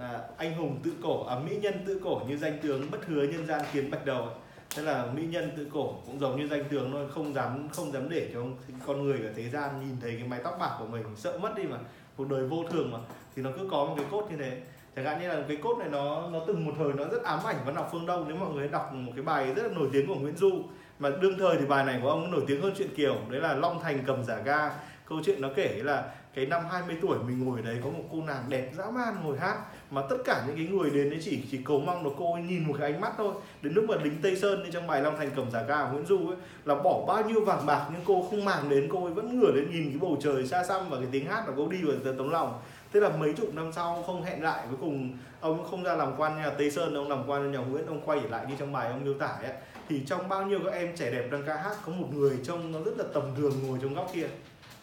À, 0.00 0.24
anh 0.36 0.54
hùng 0.54 0.80
tự 0.84 0.92
cổ 1.02 1.26
à, 1.26 1.36
mỹ 1.38 1.56
nhân 1.56 1.74
tự 1.86 2.00
cổ 2.04 2.20
như 2.28 2.36
danh 2.36 2.58
tướng 2.62 2.90
bất 2.90 3.06
hứa 3.06 3.22
nhân 3.22 3.46
gian 3.46 3.60
kiến 3.72 3.90
bạch 3.90 4.06
đầu 4.06 4.28
thế 4.76 4.82
là 4.82 5.06
mỹ 5.14 5.22
nhân 5.26 5.50
tự 5.56 5.66
cổ 5.72 5.94
cũng 6.06 6.20
giống 6.20 6.40
như 6.40 6.48
danh 6.48 6.64
tướng 6.70 6.92
thôi, 6.92 7.06
không 7.10 7.34
dám 7.34 7.68
không 7.72 7.92
dám 7.92 8.08
để 8.08 8.30
cho 8.34 8.40
con 8.86 9.02
người 9.02 9.18
ở 9.18 9.32
thế 9.36 9.48
gian 9.48 9.80
nhìn 9.80 9.96
thấy 10.00 10.16
cái 10.18 10.28
mái 10.28 10.40
tóc 10.44 10.56
bạc 10.60 10.76
của 10.78 10.86
mình, 10.86 11.04
sợ 11.16 11.38
mất 11.38 11.56
đi 11.56 11.62
mà, 11.62 11.76
cuộc 12.16 12.28
đời 12.28 12.46
vô 12.46 12.64
thường 12.70 12.92
mà. 12.92 12.98
Thì 13.36 13.42
nó 13.42 13.50
cứ 13.58 13.68
có 13.70 13.84
một 13.84 13.94
cái 13.96 14.06
cốt 14.10 14.26
như 14.30 14.36
thế. 14.36 14.60
Chẳng 14.96 15.04
hạn 15.04 15.20
như 15.20 15.28
là 15.28 15.42
cái 15.48 15.56
cốt 15.56 15.78
này 15.78 15.88
nó 15.88 16.28
nó 16.32 16.40
từng 16.46 16.64
một 16.64 16.72
thời 16.78 16.92
nó 16.92 17.04
rất 17.04 17.22
ám 17.22 17.40
ảnh 17.44 17.56
văn 17.66 17.74
học 17.74 17.88
phương 17.92 18.06
đông. 18.06 18.24
Nếu 18.28 18.36
mọi 18.36 18.50
người 18.54 18.68
đọc 18.68 18.92
một 18.92 19.12
cái 19.16 19.24
bài 19.24 19.54
rất 19.54 19.62
là 19.62 19.78
nổi 19.78 19.88
tiếng 19.92 20.06
của 20.06 20.14
nguyễn 20.14 20.36
du, 20.36 20.62
mà 20.98 21.10
đương 21.20 21.38
thời 21.38 21.56
thì 21.56 21.66
bài 21.66 21.84
này 21.84 22.00
của 22.02 22.10
ông 22.10 22.30
nổi 22.30 22.44
tiếng 22.46 22.62
hơn 22.62 22.72
chuyện 22.78 22.94
kiều. 22.96 23.16
Đấy 23.28 23.40
là 23.40 23.54
long 23.54 23.80
thành 23.82 23.98
cầm 24.06 24.24
giả 24.24 24.38
ga. 24.44 24.70
Câu 25.04 25.18
chuyện 25.24 25.40
nó 25.40 25.48
kể 25.56 25.80
là 25.82 26.14
cái 26.34 26.46
năm 26.46 26.62
20 26.70 26.96
tuổi 27.02 27.18
mình 27.26 27.44
ngồi 27.44 27.62
đấy 27.62 27.80
có 27.84 27.90
một 27.90 28.04
cô 28.12 28.22
nàng 28.22 28.44
đẹp 28.48 28.70
dã 28.76 28.84
man 28.90 29.14
ngồi 29.24 29.38
hát 29.38 29.56
mà 29.90 30.02
tất 30.02 30.16
cả 30.24 30.44
những 30.46 30.56
cái 30.56 30.66
người 30.66 30.90
đến 30.90 31.10
đấy 31.10 31.20
chỉ 31.24 31.42
chỉ 31.50 31.58
cầu 31.64 31.80
mong 31.80 32.06
là 32.06 32.12
cô 32.18 32.32
ấy 32.32 32.42
nhìn 32.42 32.68
một 32.68 32.74
cái 32.78 32.92
ánh 32.92 33.00
mắt 33.00 33.12
thôi. 33.16 33.32
Đến 33.62 33.72
lúc 33.72 33.84
mà 33.88 33.96
lính 34.04 34.16
tây 34.22 34.36
sơn 34.36 34.70
trong 34.72 34.86
bài 34.86 35.02
long 35.02 35.16
thành 35.18 35.30
cầm 35.36 35.50
giả 35.50 35.62
ca 35.68 35.82
của 35.82 35.92
nguyễn 35.92 36.06
du 36.06 36.28
ấy, 36.28 36.36
là 36.64 36.74
bỏ 36.74 37.04
bao 37.06 37.24
nhiêu 37.28 37.44
vàng 37.44 37.66
bạc 37.66 37.86
nhưng 37.92 38.00
cô 38.04 38.26
không 38.30 38.44
màng 38.44 38.68
đến, 38.68 38.88
cô 38.92 39.04
ấy 39.04 39.14
vẫn 39.14 39.40
ngửa 39.40 39.52
lên 39.52 39.70
nhìn 39.70 39.90
cái 39.90 39.98
bầu 40.00 40.16
trời 40.22 40.46
xa 40.46 40.64
xăm 40.64 40.90
và 40.90 40.96
cái 40.96 41.08
tiếng 41.12 41.26
hát 41.26 41.42
của 41.46 41.52
cô 41.56 41.68
đi 41.68 41.82
vào 41.82 42.14
tấm 42.18 42.30
lòng. 42.30 42.60
Thế 42.92 43.00
là 43.00 43.08
mấy 43.08 43.32
chục 43.32 43.54
năm 43.54 43.72
sau 43.72 44.02
không 44.06 44.22
hẹn 44.22 44.42
lại 44.42 44.64
cuối 44.68 44.78
cùng, 44.80 45.18
ông 45.40 45.64
không 45.70 45.82
ra 45.82 45.94
làm 45.94 46.12
quan 46.16 46.36
nhà 46.36 46.50
tây 46.50 46.70
sơn, 46.70 46.94
ông 46.94 47.08
làm 47.08 47.24
quan 47.26 47.52
nhà 47.52 47.58
nguyễn, 47.58 47.86
ông 47.86 48.00
quay 48.04 48.20
trở 48.22 48.28
lại 48.28 48.46
như 48.48 48.54
trong 48.58 48.72
bài 48.72 48.88
ông 48.90 49.04
miêu 49.04 49.14
tả 49.14 49.26
ấy 49.26 49.52
thì 49.88 50.00
trong 50.06 50.28
bao 50.28 50.46
nhiêu 50.46 50.58
các 50.64 50.72
em 50.72 50.96
trẻ 50.96 51.10
đẹp 51.10 51.28
đang 51.32 51.42
ca 51.46 51.56
hát, 51.56 51.76
có 51.86 51.92
một 51.92 52.06
người 52.14 52.38
trông 52.44 52.72
nó 52.72 52.78
rất 52.84 52.98
là 52.98 53.04
tầm 53.14 53.22
thường 53.36 53.52
ngồi 53.66 53.78
trong 53.82 53.94
góc 53.94 54.10
kia 54.14 54.26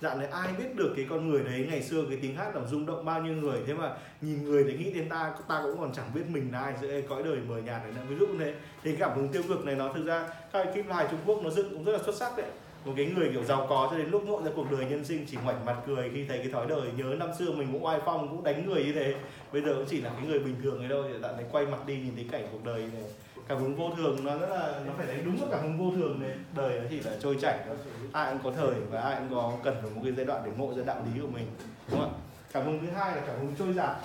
dạng 0.02 0.20
này, 0.20 0.28
ai 0.28 0.54
biết 0.58 0.76
được 0.76 0.94
cái 0.96 1.06
con 1.10 1.30
người 1.30 1.44
đấy, 1.44 1.68
ngày 1.70 1.82
xưa 1.82 2.04
cái 2.10 2.20
tiếng 2.22 2.36
hát 2.36 2.56
làm 2.56 2.68
rung 2.68 2.86
động 2.86 3.06
bao 3.06 3.22
nhiêu 3.22 3.34
người. 3.34 3.60
Thế 3.68 3.74
mà 3.74 3.94
nhìn 4.22 4.44
người 4.44 4.64
để 4.64 4.74
nghĩ 4.74 4.92
đến 4.92 5.10
ta 5.10 5.34
ta 5.48 5.62
cũng 5.64 5.80
còn 5.80 5.94
chẳng 5.94 6.12
biết 6.16 6.24
mình 6.30 6.50
là 6.52 6.60
ai. 6.60 6.74
Giữa 6.82 7.02
cõi 7.10 7.24
đời 7.24 7.38
mờ 7.48 7.58
nhạt 7.58 7.82
này 7.84 8.06
ví 8.10 8.16
dụ 8.20 8.28
thế 8.40 8.54
thì 8.84 8.96
cảm 8.96 9.16
hứng 9.16 9.30
tiêu 9.30 9.44
cực 9.48 9.66
này 9.66 9.76
nó 9.76 9.94
thực 9.94 10.06
ra, 10.06 10.28
các 10.54 10.68
phim 10.76 10.90
hài 10.90 11.08
Trung 11.12 11.20
Quốc 11.26 11.44
nó 11.44 11.50
dựng 11.50 11.70
cũng 11.70 11.84
rất 11.84 11.92
là 11.92 12.00
xuất 12.06 12.16
sắc 12.16 12.38
đấy. 12.38 12.48
Một 12.86 12.94
cái 12.98 13.06
người 13.06 13.30
kiểu 13.32 13.44
giàu 13.44 13.66
có 13.70 13.88
cho 13.92 13.98
đến 13.98 14.10
lúc 14.10 14.24
ngộ 14.26 14.42
ra 14.46 14.52
cuộc 14.56 14.72
đời 14.72 14.86
nhân 14.90 15.06
sinh 15.06 15.26
chỉ 15.30 15.38
ngoảnh 15.44 15.66
mặt 15.66 15.76
cười 15.88 16.10
khi 16.14 16.26
thấy 16.26 16.38
cái 16.38 16.48
thói 16.48 16.66
đời 16.68 16.90
nhớ 16.98 17.16
năm 17.20 17.30
xưa 17.40 17.52
mình 17.52 17.68
cũng 17.72 17.86
oai 17.86 18.00
phong, 18.06 18.30
cũng 18.30 18.44
đánh 18.44 18.70
người 18.70 18.84
như 18.84 18.94
thế. 18.94 19.16
Bây 19.54 19.62
giờ 19.62 19.74
cũng 19.74 19.86
chỉ 19.90 20.02
là 20.02 20.10
cái 20.10 20.28
người 20.28 20.40
bình 20.40 20.56
thường 20.64 20.80
ấy 20.80 20.88
thôi. 20.90 21.10
Dạ, 21.14 21.20
dạo 21.22 21.36
này 21.38 21.46
quay 21.52 21.66
mặt 21.66 21.86
đi 21.88 21.96
nhìn 21.98 22.16
thấy 22.16 22.26
cảnh 22.32 22.48
cuộc 22.52 22.66
đời 22.66 22.82
này 22.82 23.04
cảm 23.48 23.58
hứng 23.58 23.76
vô 23.76 23.92
thường 23.98 24.26
nó 24.26 24.38
rất 24.38 24.50
là 24.50 24.80
nó 24.86 24.94
phải 24.98 25.08
đánh 25.08 25.26
đúng 25.26 25.38
với 25.38 25.48
cảm 25.52 25.62
hứng 25.62 25.78
vô 25.78 25.92
thường 25.96 26.20
này. 26.22 26.38
Đời 26.56 26.80
nó 26.80 26.86
chỉ 26.90 27.00
là 27.00 27.12
trôi 27.20 27.38
chảy 27.42 27.60
thôi. 27.68 27.78
Ai 28.14 28.34
cũng 28.34 28.44
có 28.44 28.52
thời 28.62 28.76
và 28.90 29.02
ai 29.02 29.16
cũng 29.16 29.38
có 29.38 29.52
cần 29.64 29.76
phải 29.82 29.92
một 29.92 30.02
cái 30.04 30.14
giai 30.14 30.26
đoạn 30.26 30.42
để 30.46 30.52
ngộ 30.58 30.74
ra 30.74 30.84
đạo 30.86 30.98
lý 31.06 31.22
của 31.22 31.28
mình. 31.28 31.48
Đúng 31.92 32.00
không 32.00 32.14
ạ? 32.14 32.18
Cảm 32.52 32.66
hứng 32.66 32.80
thứ 32.82 32.88
hai 32.92 33.16
là 33.16 33.22
cảm 33.28 33.36
hứng 33.40 33.56
trôi 33.60 33.74
giạt. 33.74 33.96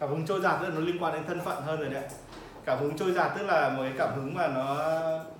Cảm 0.00 0.08
hứng 0.08 0.26
trôi 0.26 0.40
giạt 0.40 0.60
tức 0.60 0.68
là 0.68 0.74
nó 0.74 0.80
liên 0.80 0.98
quan 1.02 1.12
đến 1.14 1.22
thân 1.26 1.40
phận 1.44 1.62
hơn 1.62 1.80
rồi 1.80 1.88
đấy 1.88 2.04
cảm 2.64 2.78
hứng 2.78 2.96
trôi 2.96 3.12
giạt 3.12 3.32
tức 3.38 3.46
là 3.46 3.68
một 3.68 3.82
cái 3.82 3.92
cảm 3.98 4.14
hứng 4.16 4.34
mà 4.34 4.48
nó 4.48 4.76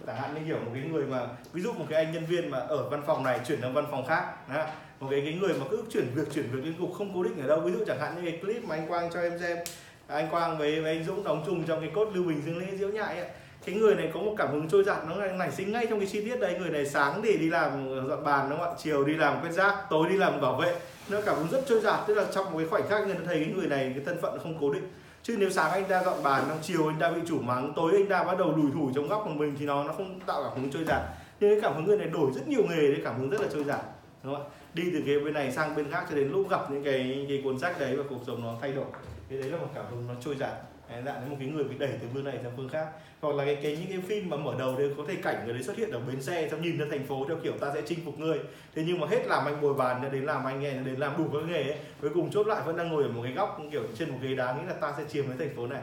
chẳng 0.06 0.16
hạn 0.16 0.34
như 0.34 0.40
kiểu 0.46 0.58
một 0.58 0.70
cái 0.74 0.82
người 0.82 1.06
mà 1.06 1.26
ví 1.52 1.62
dụ 1.62 1.72
một 1.72 1.84
cái 1.88 2.04
anh 2.04 2.12
nhân 2.12 2.26
viên 2.26 2.50
mà 2.50 2.58
ở 2.58 2.88
văn 2.88 3.02
phòng 3.06 3.24
này 3.24 3.40
chuyển 3.46 3.60
sang 3.60 3.74
văn 3.74 3.86
phòng 3.90 4.06
khác, 4.06 4.48
đó 4.54 4.66
một 5.00 5.08
cái 5.10 5.20
cái 5.24 5.34
người 5.34 5.54
mà 5.60 5.66
cứ 5.70 5.82
chuyển 5.90 6.06
việc 6.14 6.34
chuyển 6.34 6.44
việc 6.52 6.64
liên 6.64 6.74
tục 6.78 6.90
không 6.98 7.14
cố 7.14 7.22
định 7.22 7.40
ở 7.40 7.48
đâu. 7.48 7.60
Ví 7.60 7.72
dụ 7.72 7.78
chẳng 7.86 8.00
hạn 8.00 8.14
như 8.16 8.30
cái 8.30 8.40
clip 8.40 8.64
mà 8.64 8.74
anh 8.74 8.88
Quang 8.88 9.10
cho 9.14 9.20
em 9.20 9.38
xem. 9.38 9.58
Anh 10.06 10.28
Quang 10.30 10.58
với, 10.58 10.80
với 10.80 10.96
anh 10.96 11.04
Dũng 11.04 11.24
đóng 11.24 11.42
chung 11.46 11.64
trong 11.64 11.80
cái 11.80 11.90
cốt 11.94 12.08
lưu 12.14 12.24
bình 12.24 12.42
dương 12.46 12.58
lễ 12.58 12.66
diễu 12.76 12.88
nhại 12.88 13.16
ấy. 13.18 13.28
cái 13.66 13.74
người 13.74 13.94
này 13.94 14.10
có 14.14 14.20
một 14.20 14.34
cảm 14.38 14.52
hứng 14.52 14.68
trôi 14.68 14.84
giạt 14.84 14.98
nó 15.08 15.26
nảy 15.26 15.50
sinh 15.50 15.72
ngay 15.72 15.86
trong 15.90 15.98
cái 15.98 16.08
chi 16.08 16.20
tiết 16.20 16.40
đấy. 16.40 16.56
Người 16.60 16.70
này 16.70 16.86
sáng 16.86 17.22
thì 17.22 17.36
đi 17.36 17.50
làm 17.50 17.88
dọn 18.08 18.24
bàn 18.24 18.50
đúng 18.50 18.58
không 18.58 18.68
ạ? 18.68 18.76
Chiều 18.78 19.04
đi 19.04 19.14
làm 19.14 19.40
quét 19.42 19.52
rác 19.52 19.76
tối 19.90 20.08
đi 20.08 20.16
làm 20.16 20.40
bảo 20.40 20.56
vệ. 20.56 20.74
Nó 21.08 21.20
cảm 21.26 21.36
hứng 21.36 21.48
rất 21.50 21.64
trôi 21.68 21.80
dạt. 21.80 22.00
Tức 22.06 22.14
là 22.14 22.24
trong 22.34 22.52
một 22.52 22.58
cái 22.58 22.66
khoảnh 22.68 22.88
khắc 22.88 23.06
người 23.06 23.14
ta 23.14 23.20
thấy 23.26 23.44
cái 23.44 23.54
người 23.56 23.66
này 23.66 23.92
cái 23.94 24.04
thân 24.04 24.18
phận 24.22 24.38
không 24.38 24.58
cố 24.60 24.72
định. 24.72 24.90
Chứ 25.22 25.36
nếu 25.38 25.50
sáng 25.50 25.70
anh 25.70 25.84
ta 25.84 26.02
dọn 26.04 26.22
bàn 26.22 26.44
trong 26.48 26.58
chiều 26.62 26.88
anh 26.88 26.98
ta 26.98 27.10
bị 27.10 27.20
chủ 27.28 27.38
mắng 27.40 27.72
tối 27.76 27.92
anh 27.94 28.06
ta 28.06 28.24
bắt 28.24 28.38
đầu 28.38 28.56
lùi 28.56 28.70
thủi 28.74 28.92
trong 28.94 29.08
góc 29.08 29.22
của 29.24 29.34
mình 29.34 29.56
thì 29.58 29.66
nó 29.66 29.84
nó 29.84 29.92
không 29.92 30.20
tạo 30.26 30.42
cảm 30.42 30.62
hứng 30.62 30.70
trôi 30.70 30.84
dạt. 30.84 31.02
Nhưng 31.40 31.50
cái 31.50 31.60
cảm 31.60 31.74
hứng 31.74 31.84
người 31.84 31.98
này 31.98 32.08
đổi 32.08 32.30
rất 32.34 32.48
nhiều 32.48 32.62
nghề 32.68 32.92
để 32.92 32.96
cảm 33.04 33.18
hứng 33.18 33.30
rất 33.30 33.40
là 33.40 33.46
trôi 33.52 33.64
dạt 33.64 33.80
đúng 34.22 34.34
không 34.34 34.42
ạ? 34.42 34.50
Đi 34.76 34.90
từ 34.92 35.02
cái 35.06 35.18
bên 35.18 35.34
này 35.34 35.52
sang 35.52 35.76
bên 35.76 35.90
khác 35.90 36.04
cho 36.10 36.16
đến 36.16 36.28
lúc 36.32 36.50
gặp 36.50 36.70
những 36.70 36.84
cái 36.84 37.26
cái 37.28 37.40
cuốn 37.44 37.58
sách 37.58 37.80
đấy 37.80 37.96
và 37.96 38.04
cuộc 38.08 38.20
sống 38.26 38.42
nó 38.42 38.54
thay 38.60 38.72
đổi. 38.72 38.84
Thế 39.30 39.40
đấy 39.40 39.50
là 39.50 39.58
một 39.58 39.68
cảm 39.74 39.84
hứng 39.90 40.06
nó 40.08 40.14
trôi 40.24 40.36
dạt, 40.36 40.52
dạng 40.90 41.20
đến 41.20 41.30
một 41.30 41.36
cái 41.38 41.48
người 41.48 41.64
bị 41.64 41.78
đẩy 41.78 41.90
từ 42.00 42.06
phương 42.14 42.24
này 42.24 42.38
sang 42.42 42.52
phương 42.56 42.68
khác. 42.68 42.86
Hoặc 43.20 43.34
là 43.34 43.44
cái, 43.44 43.58
cái 43.62 43.76
những 43.76 43.88
cái 43.88 44.00
phim 44.08 44.30
mà 44.30 44.36
mở 44.36 44.54
đầu 44.58 44.78
đều 44.78 44.90
có 44.96 45.04
thể 45.08 45.14
cảnh 45.14 45.42
người 45.44 45.54
đấy 45.54 45.62
xuất 45.62 45.76
hiện 45.76 45.90
ở 45.90 46.00
bến 46.00 46.22
xe 46.22 46.48
trong 46.50 46.62
nhìn 46.62 46.78
ra 46.78 46.86
thành 46.90 47.06
phố 47.06 47.24
theo 47.28 47.36
kiểu 47.42 47.52
ta 47.52 47.70
sẽ 47.74 47.82
chinh 47.86 47.98
phục 48.04 48.18
người, 48.18 48.38
thế 48.74 48.84
nhưng 48.86 49.00
mà 49.00 49.06
hết 49.06 49.26
làm 49.26 49.44
anh 49.44 49.60
bồi 49.60 49.74
bàn 49.74 50.08
đến 50.12 50.24
làm 50.24 50.44
anh 50.44 50.60
nghề, 50.60 50.72
đến 50.72 50.94
làm 50.94 51.16
đủ 51.18 51.24
các 51.32 51.48
nghề 51.48 51.62
ấy 51.62 51.78
cuối 52.00 52.10
cùng 52.14 52.30
chốt 52.30 52.46
lại 52.46 52.62
vẫn 52.66 52.76
đang 52.76 52.88
ngồi 52.88 53.02
ở 53.02 53.08
một 53.08 53.22
cái 53.24 53.32
góc 53.32 53.60
kiểu 53.72 53.82
trên 53.98 54.10
một 54.10 54.18
ghế 54.22 54.34
đá 54.34 54.54
nghĩ 54.54 54.62
là 54.68 54.74
ta 54.74 54.94
sẽ 54.98 55.04
chiếm 55.08 55.26
cái 55.28 55.36
thành 55.38 55.56
phố 55.56 55.66
này 55.66 55.82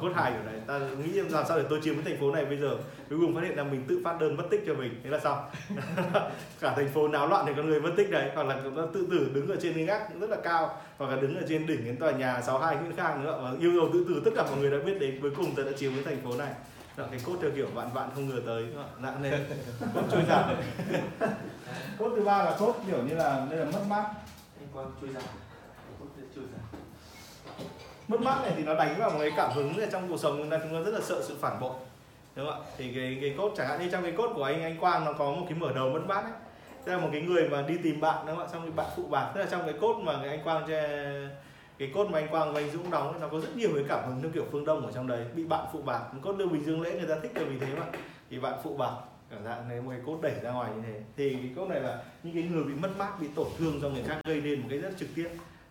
cốt 0.00 0.12
hài 0.14 0.32
của 0.32 0.50
này. 0.50 0.60
Ta 0.66 0.78
nghĩ 0.78 1.12
làm 1.12 1.44
sao 1.48 1.58
để 1.58 1.64
tôi 1.70 1.80
chiếm 1.82 1.94
cái 1.94 2.04
thành 2.04 2.20
phố 2.20 2.32
này 2.32 2.44
bây 2.44 2.58
giờ? 2.58 2.76
Cuối 3.10 3.18
cùng 3.20 3.34
phát 3.34 3.40
hiện 3.44 3.56
là 3.56 3.64
mình 3.64 3.84
tự 3.88 4.00
phát 4.04 4.20
đơn 4.20 4.36
mất 4.36 4.44
tích 4.50 4.64
cho 4.66 4.74
mình. 4.74 5.00
Thế 5.04 5.10
là 5.10 5.18
sao 5.18 5.50
cả 6.60 6.72
thành 6.76 6.88
phố 6.88 7.08
náo 7.08 7.28
loạn 7.28 7.44
thì 7.46 7.52
con 7.56 7.66
người 7.66 7.80
mất 7.80 7.90
tích 7.96 8.10
đấy. 8.10 8.30
Hoặc 8.34 8.46
là 8.46 8.60
nó 8.74 8.86
tự 8.86 9.06
tử 9.10 9.30
đứng 9.34 9.48
ở 9.48 9.56
trên 9.62 9.74
cái 9.74 9.84
gác 9.84 10.20
rất 10.20 10.30
là 10.30 10.36
cao. 10.44 10.76
Hoặc 10.98 11.10
là 11.10 11.16
đứng 11.16 11.36
ở 11.36 11.42
trên 11.48 11.66
đỉnh 11.66 11.84
cái 11.84 11.96
tòa 12.00 12.12
nhà 12.12 12.40
62 12.40 12.76
Nguyễn 12.76 12.96
Khang 12.96 13.24
nữa. 13.24 13.40
Và 13.42 13.50
yêu 13.60 13.72
cầu 13.80 13.90
tự 13.92 14.04
tử 14.08 14.22
tất 14.24 14.30
cả 14.36 14.42
mọi 14.42 14.60
người 14.60 14.70
đã 14.70 14.78
biết 14.86 14.98
đến. 15.00 15.18
Cuối 15.22 15.30
cùng 15.36 15.54
ta 15.54 15.62
đã 15.62 15.72
chiếm 15.76 15.92
cái 15.94 16.04
thành 16.04 16.20
phố 16.24 16.36
này. 16.36 16.52
Là 16.96 17.06
cái 17.10 17.20
cốt 17.26 17.36
theo 17.42 17.50
kiểu 17.56 17.66
vạn 17.74 17.88
vạn 17.94 18.10
không 18.14 18.28
ngờ 18.28 18.40
tới. 18.46 18.64
Nặng 18.98 19.22
lên 19.22 19.44
cốt 19.94 20.02
trôi 20.10 20.22
giạt 20.28 20.44
cốt 21.98 22.12
thứ 22.16 22.22
ba 22.22 22.44
là 22.44 22.56
cốt 22.58 22.74
kiểu 22.86 23.02
như 23.02 23.14
là 23.14 23.46
đây 23.50 23.58
là 23.58 23.64
mất 23.64 23.82
mát. 23.88 24.04
Anh 24.60 24.68
quang 24.72 24.90
chui 25.00 25.10
giạt 25.10 25.22
cốt 26.00 26.06
chui 26.34 26.44
giạt 26.52 26.79
mất 28.10 28.20
mát 28.20 28.42
này 28.42 28.52
thì 28.56 28.64
nó 28.64 28.74
đánh 28.74 28.94
vào 28.98 29.10
một 29.10 29.18
cái 29.20 29.30
cảm 29.36 29.52
hứng 29.52 29.72
trong 29.92 30.08
cuộc 30.08 30.16
sống, 30.16 30.38
chúng 30.38 30.50
ta 30.50 30.58
chúng 30.62 30.72
ta 30.72 30.90
rất 30.90 30.98
là 30.98 31.00
sợ 31.00 31.22
sự 31.22 31.36
phản 31.40 31.60
bội, 31.60 31.74
đúng 32.36 32.46
không 32.46 32.62
ạ? 32.62 32.66
Thì 32.78 32.92
cái 32.94 33.18
cái 33.20 33.34
cốt, 33.38 33.52
chẳng 33.56 33.68
hạn 33.68 33.80
như 33.80 33.90
trong 33.90 34.02
cái 34.02 34.12
cốt 34.12 34.32
của 34.34 34.44
anh 34.44 34.62
anh 34.62 34.76
Quang 34.80 35.04
nó 35.04 35.12
có 35.12 35.30
một 35.30 35.46
cái 35.48 35.58
mở 35.58 35.72
đầu 35.74 35.90
mất 35.90 36.00
mát 36.06 36.22
ấy. 36.22 36.32
Tức 36.84 36.92
là 36.92 36.98
một 36.98 37.08
cái 37.12 37.20
người 37.20 37.48
mà 37.48 37.62
đi 37.62 37.78
tìm 37.82 38.00
bạn, 38.00 38.26
đúng 38.26 38.36
không 38.36 38.46
ạ? 38.46 38.50
Xong 38.52 38.62
cái 38.62 38.70
bạn 38.70 38.86
phụ 38.96 39.02
bạc. 39.10 39.32
Tức 39.34 39.40
là 39.40 39.46
trong 39.50 39.62
cái 39.64 39.74
cốt 39.80 39.94
mà 40.02 40.12
cái 40.22 40.28
anh 40.28 40.44
Quang 40.44 40.68
che, 40.68 40.88
cái 41.78 41.90
cốt 41.94 42.10
mà 42.10 42.18
anh 42.18 42.28
Quang 42.28 42.52
và 42.52 42.60
anh 42.60 42.70
Dũng 42.70 42.90
đóng 42.90 43.20
nó 43.20 43.28
có 43.28 43.40
rất 43.40 43.56
nhiều 43.56 43.70
cái 43.74 43.84
cảm 43.88 44.08
hứng 44.08 44.22
theo 44.22 44.30
kiểu 44.34 44.44
phương 44.52 44.64
Đông 44.64 44.86
ở 44.86 44.92
trong 44.92 45.06
đấy. 45.06 45.24
Bị 45.34 45.44
bạn 45.44 45.66
phụ 45.72 45.82
bạc, 45.82 46.00
cốt 46.22 46.32
Lưu 46.38 46.48
Bình 46.48 46.64
Dương 46.64 46.80
lễ 46.80 46.92
người 46.92 47.08
ta 47.08 47.14
thích 47.22 47.32
là 47.34 47.42
vì 47.44 47.58
thế 47.58 47.74
mà 47.74 47.86
thì 48.30 48.38
bạn 48.38 48.54
phụ 48.62 48.76
bạc. 48.76 48.92
Cảm 49.30 49.44
giác 49.44 49.56
này 49.68 49.80
một 49.80 49.90
cái 49.90 50.00
cốt 50.06 50.18
đẩy 50.22 50.34
ra 50.42 50.50
ngoài 50.50 50.70
như 50.76 50.82
thế. 50.86 51.00
Thì 51.16 51.32
cái 51.32 51.50
cốt 51.56 51.68
này 51.68 51.80
là 51.80 51.98
những 52.22 52.34
cái 52.34 52.42
người 52.42 52.64
bị 52.64 52.74
mất 52.74 52.90
mát, 52.98 53.20
bị 53.20 53.26
tổn 53.34 53.46
thương 53.58 53.80
do 53.80 53.88
người 53.88 54.02
khác 54.06 54.20
gây 54.24 54.40
nên 54.40 54.60
một 54.60 54.66
cái 54.70 54.78
rất 54.78 54.90
trực 54.98 55.08
tiếp. 55.16 55.28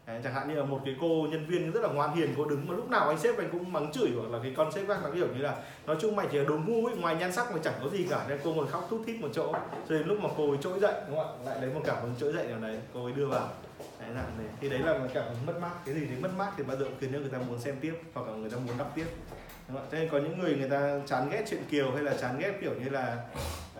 Đấy, 0.09 0.21
chẳng 0.23 0.33
hạn 0.33 0.49
như 0.49 0.55
là 0.55 0.63
một 0.63 0.81
cái 0.85 0.95
cô 1.01 1.27
nhân 1.31 1.45
viên 1.45 1.71
rất 1.71 1.83
là 1.83 1.89
ngoan 1.89 2.15
hiền 2.15 2.33
cô 2.37 2.45
đứng 2.45 2.67
mà 2.67 2.75
lúc 2.75 2.89
nào 2.89 3.07
anh 3.07 3.19
sếp 3.19 3.37
anh 3.37 3.49
cũng 3.51 3.73
mắng 3.73 3.91
chửi 3.91 4.09
hoặc 4.15 4.31
là 4.31 4.39
cái 4.43 4.53
con 4.57 4.71
sếp 4.71 4.87
khác 4.87 4.97
nó 5.03 5.09
kiểu 5.15 5.27
như 5.27 5.41
là 5.41 5.55
nói 5.85 5.97
chung 6.01 6.15
mày 6.15 6.27
chỉ 6.31 6.37
là 6.37 6.43
đồ 6.43 6.57
ngu 6.57 6.85
ấy 6.85 6.95
ngoài 6.95 7.15
nhan 7.15 7.31
sắc 7.31 7.51
mà 7.51 7.59
chẳng 7.63 7.73
có 7.83 7.89
gì 7.89 8.07
cả 8.09 8.25
nên 8.29 8.39
cô 8.43 8.53
ngồi 8.53 8.67
khóc 8.67 8.87
thút 8.89 9.01
thít 9.05 9.21
một 9.21 9.27
chỗ. 9.33 9.53
Cho 9.89 9.95
đến 9.95 10.07
lúc 10.07 10.19
mà 10.19 10.29
cô 10.37 10.49
ấy 10.49 10.57
trỗi 10.61 10.79
dậy 10.79 10.93
đúng 11.07 11.17
không 11.17 11.45
ạ? 11.45 11.45
Lại 11.45 11.61
lấy 11.61 11.73
một 11.73 11.81
cảm 11.85 12.01
hứng 12.01 12.15
trỗi 12.19 12.33
dậy 12.33 12.47
nào 12.47 12.59
đấy 12.59 12.79
cô 12.93 13.03
ấy 13.03 13.13
đưa 13.13 13.25
vào. 13.25 13.49
Đấy, 13.99 14.09
dạng 14.15 14.37
này 14.37 14.47
thì 14.61 14.69
đấy 14.69 14.79
là 14.79 14.97
một 14.97 15.07
cảm 15.13 15.23
hứng 15.23 15.45
mất 15.45 15.53
mát. 15.61 15.71
Cái 15.85 15.95
gì 15.95 16.05
thì 16.09 16.15
mất 16.21 16.31
mát 16.37 16.51
thì 16.57 16.63
bao 16.63 16.77
giờ 16.77 16.85
khiến 16.99 17.09
cho 17.13 17.19
người 17.19 17.29
ta 17.29 17.37
muốn 17.37 17.59
xem 17.59 17.75
tiếp 17.81 17.93
hoặc 18.13 18.27
là 18.27 18.33
người 18.33 18.49
ta 18.49 18.57
muốn 18.57 18.77
đọc 18.77 18.91
tiếp. 18.95 19.05
Đúng 19.67 19.77
không? 19.77 19.87
thế 19.91 19.99
nên 19.99 20.09
có 20.09 20.17
những 20.17 20.39
người 20.39 20.55
người 20.55 20.69
ta 20.69 20.99
chán 21.05 21.29
ghét 21.31 21.43
chuyện 21.49 21.61
kiều 21.69 21.91
hay 21.91 22.03
là 22.03 22.13
chán 22.21 22.39
ghét 22.39 22.53
kiểu 22.61 22.73
như 22.83 22.89
là 22.89 23.17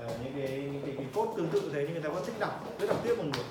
uh, 0.06 0.12
những 0.24 0.34
cái 0.36 0.58
những 0.58 0.82
cái, 0.86 0.96
cái 0.98 1.06
cốt 1.14 1.34
tương 1.38 1.48
tự 1.48 1.72
thế 1.74 1.84
nhưng 1.84 1.94
người 1.94 2.02
ta 2.02 2.10
vẫn 2.10 2.24
thích 2.26 2.36
đọc 2.40 2.66
cứ 2.80 2.88
đọc 2.88 2.98
tiếp 3.04 3.16
một 3.18 3.24
người 3.24 3.46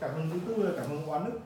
cảm 0.00 0.10
hứng 0.14 0.30
thứ 0.30 0.38
tư 0.46 0.62
là 0.62 0.70
cảm 0.76 0.86
hứng 0.90 1.06
oán 1.06 1.24
ức 1.24 1.40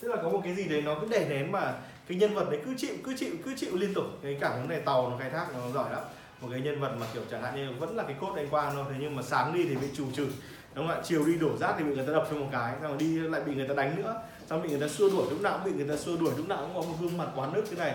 tức 0.00 0.08
là 0.08 0.16
có 0.22 0.28
một 0.28 0.40
cái 0.44 0.54
gì 0.54 0.64
đấy 0.64 0.82
nó 0.82 0.96
cứ 1.00 1.08
đè 1.10 1.28
nén 1.28 1.52
mà 1.52 1.74
cái 2.08 2.18
nhân 2.18 2.34
vật 2.34 2.50
đấy 2.50 2.60
cứ 2.64 2.74
chịu 2.76 2.94
cứ 3.04 3.14
chịu 3.16 3.30
cứ 3.44 3.54
chịu 3.56 3.76
liên 3.76 3.94
tục. 3.94 4.04
Cái 4.22 4.38
cảm 4.40 4.52
hứng 4.52 4.68
này, 4.68 4.80
tàu 4.80 5.10
nó 5.10 5.16
khai 5.16 5.30
thác 5.30 5.46
nó 5.54 5.70
giỏi 5.70 5.92
lắm. 5.92 6.02
Một 6.40 6.48
cái 6.50 6.60
nhân 6.60 6.80
vật 6.80 6.96
mà, 7.00 7.06
kiểu, 7.14 7.22
chẳng 7.30 7.42
hạn 7.42 7.56
như 7.56 7.72
vẫn 7.78 7.96
là 7.96 8.02
cái 8.02 8.16
cốt 8.20 8.32
anh 8.36 8.48
quang 8.48 8.74
thôi, 8.74 8.84
thế 8.90 8.96
nhưng 9.00 9.16
mà 9.16 9.22
sáng 9.22 9.54
đi 9.54 9.64
thì 9.64 9.76
bị 9.76 9.86
trù 9.96 10.06
trừ. 10.16 10.28
Đúng 10.74 10.88
không 10.88 10.96
ạ? 10.96 11.02
Chiều 11.04 11.26
đi 11.26 11.38
đổ 11.38 11.56
rác 11.56 11.74
thì 11.78 11.84
bị 11.84 11.94
người 11.94 12.06
ta 12.06 12.12
đập 12.12 12.26
cho 12.30 12.36
một 12.36 12.46
cái, 12.52 12.72
xong 12.82 12.90
rồi 12.90 12.98
đi 12.98 13.18
lại 13.18 13.40
bị 13.40 13.54
người 13.54 13.68
ta 13.68 13.74
đánh 13.74 13.96
nữa. 13.96 14.22
Xong 14.50 14.62
bị 14.62 14.68
người 14.68 14.80
ta 14.80 14.88
xua 14.88 15.10
đuổi 15.10 15.26
lúc 15.30 15.40
nào 15.40 15.58
cũng 15.58 15.72
bị 15.72 15.78
người 15.78 15.96
ta 15.96 16.02
xua 16.02 16.16
đuổi, 16.16 16.32
lúc 16.36 16.48
nào 16.48 16.58
cũng 16.60 16.74
có 16.74 16.90
một 16.90 16.96
gương 17.00 17.16
mặt 17.16 17.28
oán 17.36 17.52
nước 17.52 17.64
thế 17.70 17.76
này. 17.76 17.94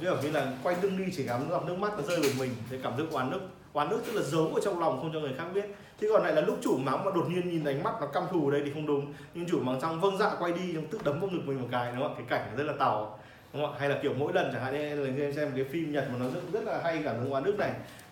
Kiểu 0.00 0.16
như 0.22 0.30
là 0.30 0.52
quay 0.62 0.76
lưng 0.82 0.98
đi 0.98 1.12
chỉ 1.16 1.26
cảm 1.26 1.50
giọt 1.50 1.64
nước 1.66 1.78
mắt 1.78 1.92
nó 1.96 2.02
rơi 2.02 2.20
vào 2.20 2.30
mình 2.38 2.50
thế 2.70 2.78
cảm 2.82 2.98
giác 2.98 3.04
oán 3.10 3.30
nước 3.30 3.40
oán 3.72 3.90
nước 3.90 4.00
tức 4.06 4.12
là 4.12 4.22
giấu 4.22 4.52
ở 4.54 4.60
trong 4.64 4.80
lòng 4.80 5.00
không 5.00 5.10
cho 5.12 5.20
người 5.20 5.32
khác 5.38 5.44
biết. 5.54 5.64
Thế 6.00 6.08
còn 6.12 6.22
lại 6.22 6.32
là 6.32 6.40
lúc 6.40 6.58
chủ 6.62 6.76
mắng 6.76 7.04
mà 7.04 7.10
đột 7.14 7.26
nhiên 7.28 7.50
nhìn 7.50 7.64
ánh 7.64 7.82
mắt 7.82 7.94
nó 8.00 8.06
căm 8.06 8.22
thù 8.30 8.48
ở 8.48 8.52
đây 8.52 8.62
thì 8.64 8.70
không 8.74 8.86
đúng. 8.86 9.12
Nhưng 9.34 9.46
chủ 9.48 9.60
mắng 9.60 9.80
xong 9.80 10.00
vâng 10.00 10.18
dạ 10.18 10.30
quay 10.38 10.52
đi 10.52 10.74
tự 10.90 10.98
đấm 11.04 11.20
vào 11.20 11.30
ngực 11.30 11.40
mình 11.44 11.60
một 11.60 11.68
cái 11.70 11.92
đúng 11.92 12.02
không 12.02 12.14
cái 12.14 12.26
cảnh 12.28 12.56
rất 12.56 12.64
là 12.64 12.72
tàu 12.78 13.18
đúng 13.52 13.66
không 13.66 13.74
hay 13.78 13.88
là 13.88 13.98
kiểu 14.02 14.12
mỗi 14.18 14.32
lần 14.32 14.50
chẳng 14.52 14.62
hạn 14.62 14.74
như 14.74 15.06
là 15.06 15.32
xem 15.32 15.50
cái 15.56 15.64
phim 15.64 15.92
nhật 15.92 16.04
mà 16.12 16.18
nó 16.18 16.24
rất, 16.34 16.40
rất 16.52 16.64
là 16.64 16.80
hay 16.84 17.00
cả 17.04 17.12
hướng 17.12 17.32
oán 17.32 17.44
nước 17.44 17.58
này. 17.58 17.70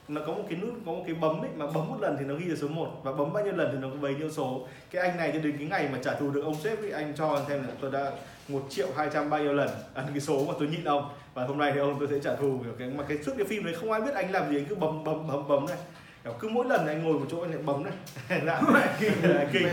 Nó 0.08 0.20
có 0.26 0.32
một 0.32 0.42
cái 0.48 0.58
nút 0.58 0.74
có 0.86 0.92
một 0.92 1.02
cái 1.06 1.14
bấm 1.14 1.40
ấy 1.40 1.50
mà 1.56 1.66
bấm 1.66 1.88
một 1.88 1.96
lần 2.00 2.16
thì 2.18 2.24
nó 2.24 2.34
ghi 2.34 2.44
được 2.44 2.56
số 2.60 2.68
1 2.68 2.88
và 3.02 3.12
bấm 3.12 3.32
bao 3.32 3.44
nhiêu 3.44 3.56
lần 3.56 3.68
thì 3.72 3.78
nó 3.78 3.88
có 3.88 3.96
bấy 4.00 4.14
nhiêu 4.14 4.30
số. 4.30 4.66
Cái 4.90 5.08
anh 5.08 5.16
này 5.16 5.30
cho 5.34 5.38
đến 5.38 5.56
cái 5.58 5.66
ngày 5.66 5.88
mà 5.92 5.98
trả 6.04 6.14
thù 6.14 6.30
được 6.30 6.42
ông 6.44 6.54
sếp 6.54 6.78
thì 6.82 6.90
anh 6.90 7.12
cho 7.16 7.28
anh 7.28 7.44
xem 7.48 7.62
là 7.62 7.68
tôi 7.80 7.90
đã 7.90 8.12
một 8.48 8.62
triệu 8.68 8.86
hai 8.96 9.08
trăm 9.12 9.30
bao 9.30 9.40
nhiêu 9.40 9.52
lần 9.52 9.68
ăn 9.94 10.06
cái 10.10 10.20
số 10.20 10.44
mà 10.48 10.54
tôi 10.58 10.68
nhịn 10.68 10.84
ông 10.84 11.08
và 11.34 11.44
hôm 11.44 11.58
nay 11.58 11.70
thì 11.74 11.80
ông 11.80 11.96
tôi 11.98 12.08
sẽ 12.10 12.18
trả 12.24 12.36
thù 12.36 12.58
kiểu 12.64 12.72
cái 12.78 12.88
mà 12.88 13.04
cái 13.08 13.18
suốt 13.22 13.32
cái 13.38 13.46
phim 13.46 13.64
đấy 13.64 13.74
không 13.80 13.92
ai 13.92 14.00
biết 14.00 14.14
anh 14.14 14.32
làm 14.32 14.50
gì 14.50 14.56
anh 14.56 14.64
cứ 14.64 14.74
bấm 14.74 15.04
bấm 15.04 15.26
bấm 15.26 15.48
bấm 15.48 15.66
này. 15.66 15.78
Kiểu 16.24 16.32
cứ 16.38 16.48
mỗi 16.48 16.66
lần 16.66 16.86
anh 16.86 17.04
ngồi 17.04 17.12
một 17.12 17.26
chỗ 17.30 17.40
anh 17.40 17.50
lại 17.50 17.62
bấm 17.64 17.84
này. 17.84 17.92
Lại 18.44 18.88
kinh. 19.00 19.12
kinh 19.52 19.68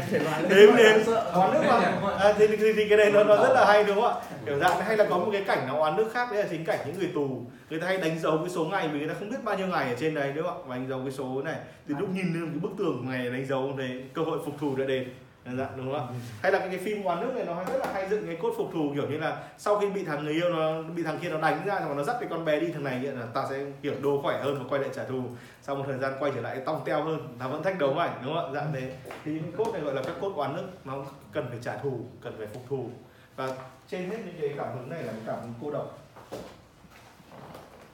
đếm 0.50 0.76
đếm. 0.78 1.14
Oán 1.34 1.54
nước 1.54 1.62
mà 2.02 2.12
à, 2.20 2.34
thì, 2.38 2.48
thì, 2.48 2.74
thì 2.74 2.90
cái 2.90 2.98
này 2.98 3.12
nó, 3.12 3.24
nó 3.24 3.36
rất 3.36 3.54
là 3.54 3.66
hay 3.66 3.84
đúng 3.84 4.02
không 4.02 4.14
ạ? 4.14 4.22
Kiểu 4.46 4.60
dạng 4.60 4.82
hay 4.82 4.98
là 4.98 5.06
có 5.10 5.18
một 5.18 5.30
cái 5.32 5.44
cảnh 5.44 5.68
nó 5.68 5.80
oán 5.80 5.96
nước 5.96 6.12
khác 6.14 6.32
đấy 6.32 6.44
là 6.44 6.48
chính 6.50 6.66
cảnh 6.66 6.80
những 6.86 7.00
người 7.00 7.12
tù. 7.14 7.42
Người 7.70 7.80
ta 7.80 7.88
hay 7.88 7.98
đánh 7.98 8.20
dấu 8.20 8.38
cái 8.38 8.50
số 8.50 8.66
ngày 8.66 8.88
vì 8.88 9.00
người 9.00 9.08
ta 9.08 9.14
không 9.20 9.30
biết 9.30 9.38
bao 9.44 9.58
nhiêu 9.58 9.68
ngày 9.68 9.90
ở 9.90 9.96
trên 10.00 10.16
đấy 10.16 10.32
đúng 10.36 10.46
không 10.46 10.62
ạ? 10.62 10.66
Và 10.68 10.76
đánh 10.76 10.88
dấu 10.90 11.00
cái 11.00 11.12
số 11.12 11.42
này. 11.42 11.56
Thì 11.88 11.96
lúc 12.00 12.10
nhìn 12.10 12.34
lên 12.34 12.50
cái 12.52 12.60
bức 12.60 12.72
tường 12.78 13.06
ngày 13.10 13.30
đánh 13.30 13.46
dấu 13.46 13.74
thì 13.78 14.02
cơ 14.14 14.22
hội 14.22 14.40
phục 14.46 14.60
thù 14.60 14.76
đã 14.76 14.86
đến 14.86 15.10
Dạ, 15.48 15.54
dạ 15.58 15.70
đúng 15.78 15.92
không 15.94 16.08
ạ? 16.08 16.14
Hay 16.42 16.52
là 16.52 16.60
cái, 16.60 16.78
phim 16.78 17.04
oán 17.04 17.22
nước 17.22 17.32
này 17.36 17.46
nó 17.46 17.64
rất 17.64 17.78
là 17.78 17.94
hay 17.94 18.10
dựng 18.10 18.28
cái 18.28 18.38
cốt 18.42 18.54
phục 18.58 18.70
thù 18.74 18.92
kiểu 18.96 19.10
như 19.10 19.18
là 19.18 19.44
sau 19.58 19.80
khi 19.80 19.90
bị 19.90 20.04
thằng 20.04 20.24
người 20.24 20.34
yêu 20.34 20.50
nó 20.50 20.82
bị 20.82 21.04
thằng 21.04 21.20
kia 21.22 21.30
nó 21.30 21.42
đánh 21.42 21.66
ra 21.66 21.80
mà 21.80 21.94
nó 21.94 22.04
dắt 22.04 22.16
cái 22.20 22.30
con 22.30 22.46
bé 22.46 22.60
đi 22.60 22.72
thằng 22.72 22.84
này 22.84 23.00
hiện 23.00 23.20
là 23.20 23.26
ta 23.26 23.46
sẽ 23.50 23.66
kiểu 23.82 23.94
đồ 24.02 24.22
khỏe 24.24 24.42
hơn 24.44 24.60
và 24.60 24.66
quay 24.70 24.82
lại 24.82 24.90
trả 24.96 25.04
thù. 25.04 25.24
Sau 25.62 25.76
một 25.76 25.84
thời 25.88 25.98
gian 25.98 26.14
quay 26.20 26.32
trở 26.36 26.42
lại 26.42 26.62
tong 26.66 26.82
teo 26.86 27.04
hơn 27.04 27.36
là 27.40 27.48
vẫn 27.48 27.64
thách 27.64 27.80
đấu 27.80 27.94
mày 27.94 28.10
đúng 28.24 28.34
không 28.34 28.46
ạ? 28.46 28.52
Dạng 28.54 28.74
thế 28.74 28.96
thì 29.26 29.32
những 29.32 29.52
cốt 29.58 29.72
này 29.74 29.82
gọi 29.82 29.94
là 29.94 30.02
các 30.04 30.16
cốt 30.22 30.34
oán 30.36 30.56
nước 30.56 30.68
nó 30.86 31.06
cần 31.32 31.46
phải 31.50 31.60
trả 31.62 31.78
thù 31.78 32.00
cần 32.22 32.34
phải 32.38 32.48
phục 32.48 32.64
thù. 32.70 32.90
Và 33.36 33.50
trên 33.88 34.10
hết 34.10 34.18
những 34.26 34.36
cái 34.42 34.54
cảm 34.58 34.68
hứng 34.78 34.90
này 34.90 35.04
là 35.04 35.12
cái 35.12 35.22
cảm 35.26 35.40
hứng 35.42 35.54
cô 35.62 35.72
độc. 35.72 36.00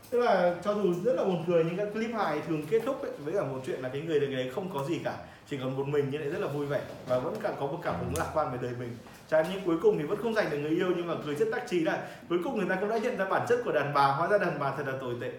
Tức 0.10 0.20
là 0.20 0.56
cho 0.64 0.74
dù 0.74 0.94
rất 1.04 1.14
là 1.16 1.24
buồn 1.24 1.44
cười 1.48 1.64
nhưng 1.64 1.78
các 1.78 1.88
clip 1.94 2.12
hài 2.16 2.42
thường 2.42 2.66
kết 2.70 2.82
thúc 2.86 3.02
ấy, 3.02 3.12
với 3.20 3.34
cả 3.34 3.44
một 3.44 3.62
chuyện 3.66 3.80
là 3.82 3.90
cái 3.90 4.02
người 4.02 4.20
đấy 4.20 4.52
không 4.56 4.70
có 4.74 4.84
gì 4.84 5.00
cả 5.04 5.18
chỉ 5.54 5.60
còn 5.64 5.78
một 5.78 5.88
mình 5.88 6.10
như 6.10 6.18
lại 6.18 6.30
rất 6.30 6.40
là 6.40 6.48
vui 6.48 6.66
vẻ 6.66 6.82
và 7.08 7.20
vẫn 7.20 7.36
cả 7.44 7.52
có 7.60 7.66
một 7.66 7.80
cảm 7.84 7.96
hứng 8.00 8.14
lạc 8.18 8.28
quan 8.34 8.52
về 8.52 8.58
đời 8.62 8.72
mình. 8.80 8.98
Chả 9.30 9.44
nhưng 9.54 9.66
cuối 9.66 9.78
cùng 9.82 9.98
thì 9.98 10.04
vẫn 10.04 10.18
không 10.24 10.34
giành 10.34 10.50
được 10.50 10.58
người 10.58 10.72
yêu 10.72 10.88
nhưng 10.96 11.08
mà 11.08 11.14
cười 11.26 11.36
rất 11.36 11.48
đắc 11.52 11.64
chí 11.70 11.80
là 11.80 12.08
cuối 12.30 12.40
cùng 12.44 12.58
người 12.58 12.66
ta 12.70 12.76
cũng 12.76 12.90
đã 12.90 12.98
nhận 12.98 13.18
ra 13.18 13.26
bản 13.26 13.46
chất 13.50 13.60
của 13.66 13.72
đàn 13.72 13.94
bà 13.94 14.08
hóa 14.08 14.28
ra 14.28 14.38
đàn 14.38 14.60
bà 14.60 14.74
thật 14.78 14.84
là 14.88 14.94
tồi 15.02 15.14
tệ. 15.22 15.32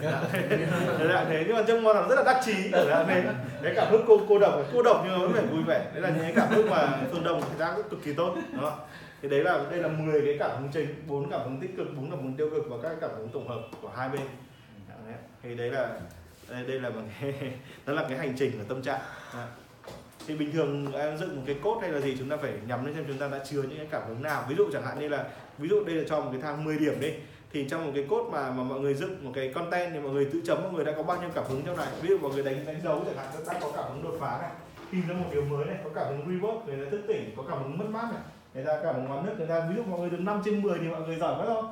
Là 0.00 1.24
thế 1.28 1.44
nhưng 1.46 1.56
mà 1.56 1.62
trong 1.68 1.82
món 1.82 2.08
rất 2.08 2.14
là 2.16 2.22
đắc 2.22 2.40
chí. 2.44 2.68
Là 2.72 3.04
thế. 3.08 3.24
Cái 3.62 3.72
cảm 3.76 3.90
hứng 3.90 4.04
cô 4.06 4.20
cô 4.28 4.38
độc 4.38 4.54
cô 4.72 4.82
độc 4.82 5.02
nhưng 5.04 5.12
mà 5.12 5.18
vẫn 5.18 5.32
phải 5.32 5.46
vui 5.46 5.62
vẻ. 5.66 5.90
Đấy 5.92 6.02
là 6.02 6.08
những 6.08 6.22
cái 6.22 6.32
cảm 6.36 6.48
hứng 6.48 6.70
mà 6.70 6.98
phương 7.12 7.24
đông 7.24 7.40
người 7.40 7.58
ta 7.58 7.72
cũng 7.76 7.88
cực 7.90 8.04
kỳ 8.04 8.12
tốt 8.12 8.34
đó 8.60 8.78
thì 9.22 9.28
đấy 9.28 9.44
là 9.44 9.64
đây 9.70 9.80
là 9.80 9.88
10 9.88 10.22
cái 10.24 10.36
cảm 10.38 10.50
hứng 10.50 10.68
chính 10.72 10.94
bốn 11.06 11.30
cảm 11.30 11.40
hứng 11.40 11.60
tích 11.60 11.76
cực 11.76 11.96
bốn 11.96 12.10
cảm 12.10 12.22
hứng 12.22 12.34
tiêu 12.34 12.50
cực 12.50 12.66
và 12.68 12.76
các 12.82 12.96
cảm 13.00 13.10
hứng 13.16 13.28
tổng 13.28 13.48
hợp 13.48 13.60
của 13.82 13.90
hai 13.96 14.08
bên. 14.08 14.22
Thì 15.42 15.54
đấy 15.54 15.70
là 15.70 15.88
đây, 16.50 16.62
đây 16.66 16.80
là 16.80 16.90
một 16.90 17.00
cái 17.20 17.34
đó 17.86 17.92
là 17.92 18.04
cái 18.08 18.18
hành 18.18 18.34
trình 18.38 18.52
của 18.58 18.64
tâm 18.68 18.82
trạng 18.82 19.00
thì 20.26 20.36
bình 20.36 20.52
thường 20.52 20.92
em 20.92 21.18
dựng 21.18 21.36
một 21.36 21.42
cái 21.46 21.56
cốt 21.62 21.78
hay 21.82 21.90
là 21.90 22.00
gì 22.00 22.16
chúng 22.18 22.28
ta 22.28 22.36
phải 22.36 22.52
nhắm 22.66 22.86
đến 22.86 22.94
xem 22.94 23.04
chúng 23.08 23.18
ta 23.18 23.28
đã 23.28 23.38
chứa 23.50 23.62
những 23.62 23.76
cái 23.76 23.86
cảm 23.90 24.02
hứng 24.08 24.22
nào. 24.22 24.44
Ví 24.48 24.54
dụ 24.54 24.64
chẳng 24.72 24.82
hạn 24.82 25.00
như 25.00 25.08
là 25.08 25.24
ví 25.58 25.68
dụ 25.68 25.84
đây 25.84 25.94
là 25.94 26.04
cho 26.08 26.20
một 26.20 26.28
cái 26.32 26.40
thang 26.42 26.64
10 26.64 26.78
điểm 26.78 27.00
đi. 27.00 27.12
Thì 27.52 27.68
trong 27.68 27.86
một 27.86 27.92
cái 27.94 28.06
cốt 28.10 28.28
mà 28.32 28.50
mà 28.50 28.62
mọi 28.62 28.80
người 28.80 28.94
dựng 28.94 29.24
một 29.24 29.30
cái 29.34 29.52
content 29.52 29.92
thì 29.92 30.00
mọi 30.00 30.12
người 30.12 30.24
tự 30.32 30.40
chấm 30.46 30.62
mọi 30.62 30.72
người 30.72 30.84
đã 30.84 30.92
có 30.92 31.02
bao 31.02 31.20
nhiêu 31.20 31.30
cảm 31.34 31.44
hứng 31.48 31.62
trong 31.66 31.76
này. 31.76 31.88
Ví 32.02 32.08
dụ 32.08 32.18
mọi 32.18 32.32
người 32.32 32.42
đánh 32.42 32.66
đánh 32.66 32.80
dấu 32.84 33.02
chẳng 33.06 33.16
hạn 33.16 33.26
đã 33.46 33.58
có 33.60 33.72
cảm 33.76 33.84
hứng 33.92 34.02
đột 34.02 34.16
phá 34.20 34.38
này 34.42 34.50
tìm 34.92 35.08
ra 35.08 35.14
một 35.14 35.26
điều 35.32 35.44
mới 35.44 35.64
này 35.64 35.76
có 35.84 35.90
cảm 35.94 36.06
hứng 36.06 36.40
rework 36.40 36.64
người 36.66 36.84
ta 36.84 36.90
thức 36.90 37.00
tỉnh 37.08 37.34
có 37.36 37.42
cảm 37.48 37.62
hứng 37.62 37.78
mất 37.78 37.86
mát 37.90 38.08
này 38.12 38.22
người 38.54 38.64
ta 38.64 38.80
cảm 38.82 38.94
hứng 38.94 39.06
oán 39.06 39.26
nước 39.26 39.34
người 39.38 39.46
ta 39.46 39.66
ví 39.70 39.76
dụ 39.76 39.82
mọi 39.82 40.00
người 40.00 40.10
được 40.10 40.20
5 40.20 40.42
trên 40.44 40.62
10 40.62 40.78
thì 40.78 40.88
mọi 40.88 41.00
người 41.00 41.16
giỏi 41.16 41.34
quá 41.38 41.46
rồi. 41.46 41.62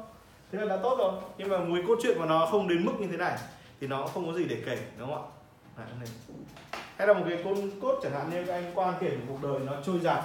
Thế 0.53 0.59
là 0.59 0.77
đã 0.77 0.83
tốt 0.83 0.97
rồi. 0.99 1.13
Nhưng 1.39 1.49
mà 1.49 1.59
một 1.59 1.77
cốt 1.89 1.99
truyện 2.03 2.19
mà 2.19 2.27
nó 2.27 2.47
không 2.47 2.69
đến 2.69 2.87
mức 2.87 2.93
như 2.99 3.07
thế 3.11 3.17
này 3.17 3.39
thì 3.81 3.87
nó 3.87 4.07
không 4.07 4.27
có 4.27 4.33
gì 4.33 4.45
để 4.45 4.57
kể 4.67 4.79
đúng 4.99 5.15
không 5.15 5.31
ạ? 5.77 5.85
Đấy, 6.01 6.09
hay 6.99 7.09
là 7.09 7.15
một 7.15 7.25
cái 7.29 7.39
cốt 7.45 7.55
cốt 7.83 8.01
chẳng 8.03 8.13
hạn 8.13 8.31
như 8.31 8.47
anh 8.47 8.73
quan 8.75 8.95
kể 9.01 9.11
cuộc 9.29 9.39
đời 9.43 9.61
nó 9.67 9.73
trôi 9.87 9.99
giạt 9.99 10.21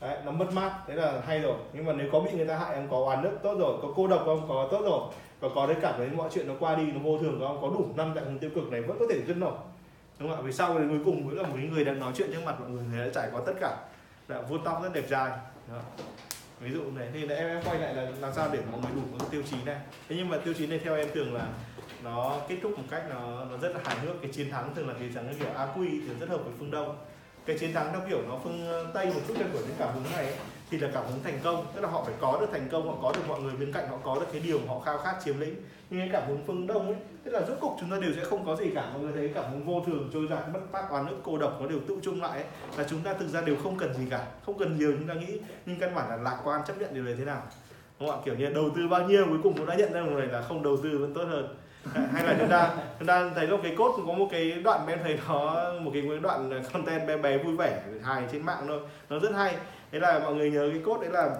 Đấy, 0.00 0.18
nó 0.24 0.32
mất 0.32 0.52
mát 0.52 0.72
thế 0.86 0.94
là 0.94 1.22
hay 1.26 1.40
rồi. 1.40 1.56
Nhưng 1.72 1.84
mà 1.84 1.92
nếu 1.92 2.08
có 2.12 2.20
bị 2.20 2.30
người 2.32 2.46
ta 2.46 2.58
hại 2.58 2.74
em 2.74 2.88
có 2.90 2.98
oán 3.04 3.22
nước 3.22 3.38
tốt 3.42 3.54
rồi 3.58 3.78
có 3.82 3.88
cô 3.96 4.06
độc 4.06 4.22
không 4.24 4.48
có 4.48 4.68
tốt 4.70 4.80
rồi 4.84 5.00
và 5.40 5.48
có 5.54 5.66
đấy 5.66 5.76
cảm 5.82 5.94
thấy 5.96 6.08
mọi 6.08 6.28
chuyện 6.32 6.48
nó 6.48 6.54
qua 6.60 6.74
đi 6.74 6.92
nó 6.92 7.00
vô 7.00 7.18
thường 7.18 7.40
không 7.40 7.62
có 7.62 7.68
đủ 7.68 7.86
năm 7.96 8.12
dạng 8.14 8.24
hướng 8.24 8.38
tiêu 8.38 8.50
cực 8.54 8.72
này 8.72 8.82
vẫn 8.82 8.98
có 8.98 9.06
thể 9.10 9.22
dứt 9.26 9.36
nổi. 9.36 9.54
Đúng 10.18 10.28
không 10.28 10.38
ạ? 10.38 10.42
Vì 10.44 10.52
sau 10.52 10.78
thì 10.78 10.84
cuối 10.88 11.00
cùng 11.04 11.26
mới 11.26 11.36
là 11.36 11.42
một 11.42 11.56
người 11.70 11.84
đang 11.84 12.00
nói 12.00 12.12
chuyện 12.16 12.30
trước 12.32 12.42
mặt 12.44 12.60
mọi 12.60 12.70
người 12.70 12.82
người 12.90 13.06
đã 13.06 13.12
trải 13.14 13.28
qua 13.32 13.40
tất 13.46 13.52
cả. 13.60 13.76
Là 14.28 14.42
vuốt 14.42 14.58
tóc 14.64 14.82
rất 14.82 14.92
đẹp 14.92 15.04
dài. 15.08 15.30
ví 16.60 16.70
dụ 16.70 16.82
này 16.94 17.08
thì 17.12 17.28
em, 17.28 17.48
em 17.48 17.62
quay 17.64 17.78
lại 17.78 17.94
là 17.94 18.10
làm 18.20 18.32
sao 18.32 18.48
để 18.52 18.58
mọi 18.72 18.80
người 18.80 18.90
đủ 18.94 19.18
cái 19.18 19.28
tiêu 19.30 19.42
chí 19.50 19.56
này. 19.66 19.76
Thế 20.08 20.16
nhưng 20.16 20.28
mà 20.28 20.38
tiêu 20.38 20.54
chí 20.54 20.66
này 20.66 20.80
theo 20.84 20.96
em 20.96 21.08
thường 21.14 21.34
là 21.34 21.46
nó 22.04 22.36
kết 22.48 22.56
thúc 22.62 22.78
một 22.78 22.84
cách 22.90 23.02
nó 23.10 23.44
nó 23.44 23.56
rất 23.56 23.72
là 23.74 23.80
hài 23.84 23.98
hước. 23.98 24.22
Cái 24.22 24.30
chiến 24.32 24.50
thắng 24.50 24.74
thường 24.74 24.88
là 24.88 24.94
cái 24.98 25.10
dạng 25.10 25.34
kiểu 25.38 25.48
a 25.56 25.66
quy 25.76 25.88
thì 25.88 26.14
rất 26.20 26.28
hợp 26.28 26.44
với 26.44 26.52
phương 26.58 26.70
đông. 26.70 26.96
Cái 27.46 27.58
chiến 27.58 27.72
thắng 27.72 27.92
theo 27.92 28.00
kiểu 28.08 28.22
nó 28.28 28.38
phương 28.44 28.66
ờ, 28.66 28.86
tây 28.94 29.06
một 29.06 29.20
chút 29.28 29.34
theo 29.36 29.48
kiểu 29.52 29.62
những 29.62 29.76
cảm 29.78 29.94
hứng 29.94 30.04
này 30.12 30.24
ấy, 30.24 30.36
thì 30.70 30.78
là 30.78 30.88
cảm 30.94 31.04
hứng 31.04 31.22
thành 31.24 31.38
công. 31.44 31.66
Tức 31.74 31.80
là 31.80 31.88
họ 31.88 32.04
phải 32.04 32.14
có 32.20 32.38
được 32.40 32.46
thành 32.52 32.68
công 32.72 32.88
họ 32.88 32.94
có 33.02 33.12
được 33.12 33.22
mọi 33.28 33.40
người 33.40 33.54
bên 33.56 33.72
cạnh 33.72 33.88
họ 33.88 33.96
có 34.04 34.14
được 34.14 34.26
cái 34.32 34.40
điều 34.40 34.58
mà 34.58 34.64
họ 34.68 34.80
khao 34.80 34.98
khát 34.98 35.14
chiếm 35.24 35.40
lĩnh. 35.40 35.54
Nhưng 35.90 36.00
cái 36.00 36.08
cảm 36.12 36.28
hứng 36.28 36.42
phương 36.46 36.66
đông 36.66 36.86
ấy 36.86 36.96
tức 37.24 37.30
là 37.30 37.40
rốt 37.48 37.58
cục 37.60 37.76
chúng 37.80 37.90
ta 37.90 37.96
đều 38.00 38.12
sẽ 38.16 38.24
không 38.24 38.46
có 38.46 38.56
gì 38.56 38.70
cả. 38.74 38.90
Mọi 38.92 39.02
người 39.02 39.12
thấy 39.12 39.30
cảm 39.34 39.44
hứng 39.50 39.64
vô 39.64 39.82
thường 39.86 40.10
trôi 40.12 40.26
dạt 40.30 40.48
mất 40.52 40.60
mát 40.72 40.84
oán 40.90 41.06
nước 41.06 41.16
cô 41.22 41.38
độc 41.38 41.60
nó 41.60 41.66
đều 41.66 41.78
tự 41.88 41.98
chung 42.02 42.22
lại 42.22 42.30
ấy, 42.30 42.44
là 42.76 42.84
chúng 42.90 43.00
ta 43.00 43.14
thực 43.14 43.28
ra 43.28 43.40
đều 43.40 43.56
không 43.62 43.78
cần 43.78 43.94
gì 43.94 44.04
cả. 44.10 44.26
Không 44.46 44.58
cần 44.58 44.78
nhiều 44.78 44.92
chúng 44.98 45.08
ta 45.08 45.14
nghĩ 45.14 45.38
nhưng 45.66 45.78
căn 45.78 45.94
bản 45.94 46.08
là 46.08 46.16
lạc 46.16 46.40
quan 46.44 46.60
chấp 46.66 46.78
nhận 46.78 46.94
điều 46.94 47.04
này 47.04 47.14
thế 47.18 47.24
nào. 47.24 47.42
Đúng 48.00 48.08
không 48.08 48.20
ạ? 48.20 48.22
Kiểu 48.24 48.34
như 48.34 48.46
đầu 48.46 48.70
tư 48.76 48.88
bao 48.88 49.08
nhiêu 49.08 49.26
cuối 49.28 49.38
cùng 49.42 49.56
cũng 49.56 49.66
đã 49.66 49.74
nhận 49.74 49.92
ra 49.92 50.02
một 50.02 50.10
người 50.10 50.26
là 50.26 50.42
không 50.42 50.62
đầu 50.62 50.76
tư 50.82 50.98
vẫn 50.98 51.14
tốt 51.14 51.24
hơn. 51.28 51.56
hay 52.12 52.24
là 52.24 52.36
chúng 52.38 52.48
ta 52.48 52.70
chúng 52.98 53.08
ta 53.08 53.30
thấy 53.34 53.46
là 53.46 53.56
cái 53.62 53.74
cốt 53.78 53.94
có 54.06 54.12
một 54.12 54.28
cái 54.30 54.50
đoạn 54.50 54.86
em 54.86 54.98
thấy 55.02 55.18
nó 55.28 55.72
một 55.80 55.90
cái 55.94 56.02
đoạn 56.22 56.62
content 56.72 57.06
bé 57.08 57.16
bé 57.16 57.38
vui 57.38 57.56
vẻ 57.56 57.82
hài 58.02 58.22
trên 58.32 58.42
mạng 58.42 58.64
thôi. 58.68 58.80
Nó 59.10 59.18
rất 59.18 59.32
hay. 59.34 59.56
Thế 59.92 59.98
là 59.98 60.18
mọi 60.18 60.34
người 60.34 60.50
nhớ 60.50 60.68
cái 60.72 60.82
cốt 60.84 61.00
đấy 61.00 61.10
là 61.10 61.30